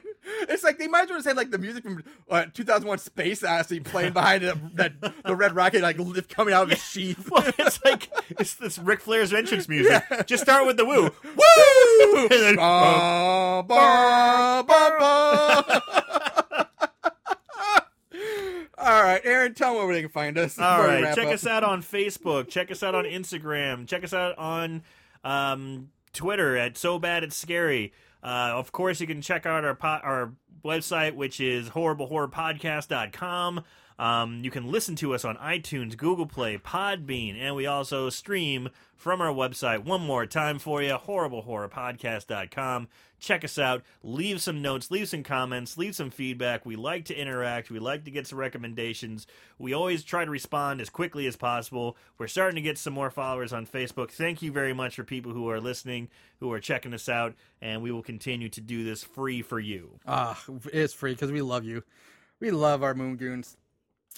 It's 0.49 0.63
like 0.63 0.79
they 0.79 0.87
might 0.89 1.05
as 1.05 1.11
well 1.11 1.23
say 1.23 1.33
like 1.33 1.51
the 1.51 1.59
music 1.59 1.83
from 1.83 2.03
uh, 2.31 2.47
2001: 2.55 2.99
Space 2.99 3.43
Odyssey 3.45 3.81
playing 3.81 4.13
behind 4.13 4.43
it, 4.45 4.55
that 4.77 4.93
the 5.25 5.35
Red 5.37 5.55
Rocket 5.55 5.83
like 5.83 5.99
lift 5.99 6.35
coming 6.35 6.55
out 6.55 6.65
of 6.65 6.71
his 6.71 6.83
sheath. 6.83 7.29
Well, 7.31 7.45
it's 7.59 7.85
like 7.85 8.09
it's 8.31 8.55
this 8.55 8.79
Ric 8.79 9.01
Flair's 9.01 9.33
entrance 9.33 9.69
music. 9.69 10.03
Yeah. 10.11 10.23
Just 10.23 10.43
start 10.43 10.67
with 10.67 10.77
the 10.77 10.85
woo. 10.85 11.03
Woo! 11.03 12.19
And 12.23 12.31
then- 12.31 12.57
Ba, 12.57 13.65
ba, 13.67 14.65
ba, 14.67 14.97
ba. 14.99 16.67
All 18.79 19.03
right, 19.03 19.21
Aaron, 19.25 19.53
tell 19.55 19.75
them 19.77 19.85
where 19.87 19.95
they 19.95 20.01
can 20.01 20.11
find 20.11 20.39
us. 20.39 20.59
All 20.59 20.81
right, 20.83 21.15
check 21.15 21.27
up. 21.27 21.35
us 21.35 21.47
out 21.47 21.63
on 21.65 21.83
Facebook. 21.83 22.49
Check 22.49 22.71
us 22.71 22.83
out 22.83 22.95
on 22.95 23.05
Instagram. 23.05 23.87
Check 23.87 24.05
us 24.05 24.15
out 24.15 24.37
on 24.39 24.83
um, 25.23 25.91
Twitter 26.13 26.57
at 26.57 26.77
So 26.77 26.99
Bad 26.99 27.25
It's 27.25 27.37
Scary. 27.37 27.93
Uh, 28.23 28.53
of 28.55 28.73
course, 28.73 29.01
you 29.01 29.07
can 29.07 29.23
check 29.23 29.47
out 29.47 29.65
our 29.65 29.75
po- 29.75 30.01
our 30.03 30.33
website, 30.65 31.15
which 31.15 31.41
is 31.41 31.71
horriblehorrorpodcast.com. 31.71 33.65
Um, 33.99 34.41
you 34.43 34.51
can 34.51 34.71
listen 34.71 34.97
to 34.97 35.15
us 35.15 35.25
on 35.27 35.37
iTunes, 35.37 35.97
Google 35.97 36.27
Play, 36.27 36.57
Podbean, 36.57 37.39
and 37.39 37.55
we 37.55 37.67
also 37.67 38.09
stream 38.09 38.71
from 38.97 39.21
our 39.21 39.33
website 39.33 39.85
one 39.85 40.01
more 40.01 40.25
time 40.25 40.59
for 40.59 40.83
you, 40.83 40.93
horriblehorrorpodcast.com. 40.95 42.89
Check 43.21 43.45
us 43.45 43.59
out. 43.59 43.83
Leave 44.03 44.41
some 44.41 44.63
notes, 44.63 44.91
leave 44.91 45.09
some 45.09 45.23
comments, 45.23 45.77
leave 45.79 45.95
some 45.95 46.11
feedback. 46.11 46.65
We 46.65 46.75
like 46.75 47.05
to 47.07 47.15
interact. 47.15 47.71
We 47.71 47.79
like 47.79 48.05
to 48.05 48.11
get 48.11 48.27
some 48.27 48.39
recommendations. 48.39 49.27
We 49.59 49.73
always 49.73 50.03
try 50.03 50.25
to 50.25 50.31
respond 50.31 50.81
as 50.81 50.91
quickly 50.91 51.27
as 51.27 51.37
possible. 51.37 51.97
We're 52.19 52.27
starting 52.27 52.57
to 52.57 52.63
get 52.63 52.79
some 52.79 52.95
more 52.95 53.11
followers 53.11 53.53
on 53.53 53.67
Facebook. 53.67 54.11
Thank 54.11 54.43
you 54.43 54.51
very 54.51 54.73
much 54.73 54.97
for 54.97 55.05
people 55.05 55.33
who 55.33 55.49
are 55.51 55.61
listening, 55.61 56.09
who 56.41 56.51
are 56.53 56.61
checking 56.61 56.95
us 56.95 57.09
out, 57.09 57.35
and 57.61 57.83
we 57.83 57.93
will 57.93 58.03
continue 58.03 58.49
to 58.49 58.61
do 58.61 58.83
this 58.85 59.05
free 59.05 59.43
for 59.43 59.61
you. 59.61 60.01
Ah, 60.07 60.43
it's 60.73 60.95
free 60.95 61.13
because 61.13 61.31
we 61.31 61.43
love 61.43 61.65
you. 61.65 61.85
We 62.41 62.51
love 62.51 62.83
our 62.83 62.95
Moon 62.95 63.17
Goons. 63.17 63.57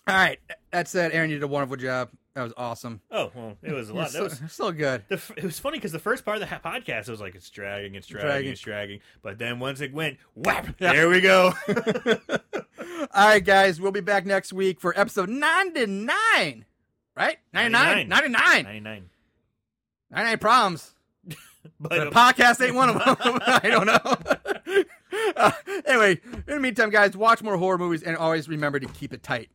All 0.07 0.15
right, 0.15 0.41
that 0.70 0.89
said, 0.89 1.12
Aaron, 1.12 1.31
you 1.31 1.37
did 1.37 1.45
a 1.45 1.49
wonderful 1.49 1.77
job. 1.77 2.11
That 2.34 2.44
was 2.44 2.52
awesome. 2.56 3.02
Oh, 3.10 3.30
well, 3.34 3.59
it 3.62 3.72
was 3.72 3.90
a 3.90 3.94
lot. 3.94 4.10
That 4.12 4.22
was 4.22 4.40
so 4.48 4.72
good. 4.72 5.04
The, 5.09 5.20
it 5.36 5.44
was 5.44 5.59
funny 5.59 5.76
because 5.76 5.92
the 5.92 5.98
first 5.98 6.24
part 6.24 6.40
of 6.40 6.48
the 6.48 6.56
podcast 6.56 7.06
it 7.06 7.10
was 7.10 7.20
like 7.20 7.34
it's 7.34 7.50
dragging, 7.50 7.94
it's 7.94 8.06
dragging, 8.06 8.28
Dragging. 8.30 8.52
it's 8.52 8.60
dragging. 8.62 9.00
But 9.22 9.38
then 9.38 9.59
once 9.59 9.82
it 9.82 9.92
went, 9.92 10.16
whap! 10.34 10.78
There 10.78 11.10
we 11.10 11.20
go. 11.20 11.52
All 11.68 13.26
right, 13.28 13.44
guys, 13.44 13.80
we'll 13.80 13.92
be 13.92 14.00
back 14.00 14.24
next 14.24 14.52
week 14.52 14.80
for 14.80 14.98
episode 14.98 15.28
99. 15.28 16.64
Right? 17.14 17.36
99? 17.52 18.09
99. 18.09 18.09
99. 18.09 18.62
Ninety 18.64 18.80
nine. 18.80 19.10
99 20.10 20.38
problems. 20.38 20.94
But 21.78 21.90
The 21.90 22.10
podcast 22.10 22.64
ain't 22.64 22.74
one 22.74 22.88
of 22.88 22.94
them. 22.96 23.38
I 23.46 23.60
don't 23.68 23.86
know. 23.86 24.82
Uh, 25.36 25.52
anyway, 25.86 26.20
in 26.48 26.54
the 26.54 26.59
meantime, 26.60 26.90
guys, 26.90 27.16
watch 27.16 27.40
more 27.40 27.56
horror 27.56 27.78
movies 27.78 28.02
and 28.02 28.16
always 28.16 28.48
remember 28.48 28.80
to 28.80 28.86
keep 28.88 29.12
it 29.12 29.22
tight. 29.22 29.48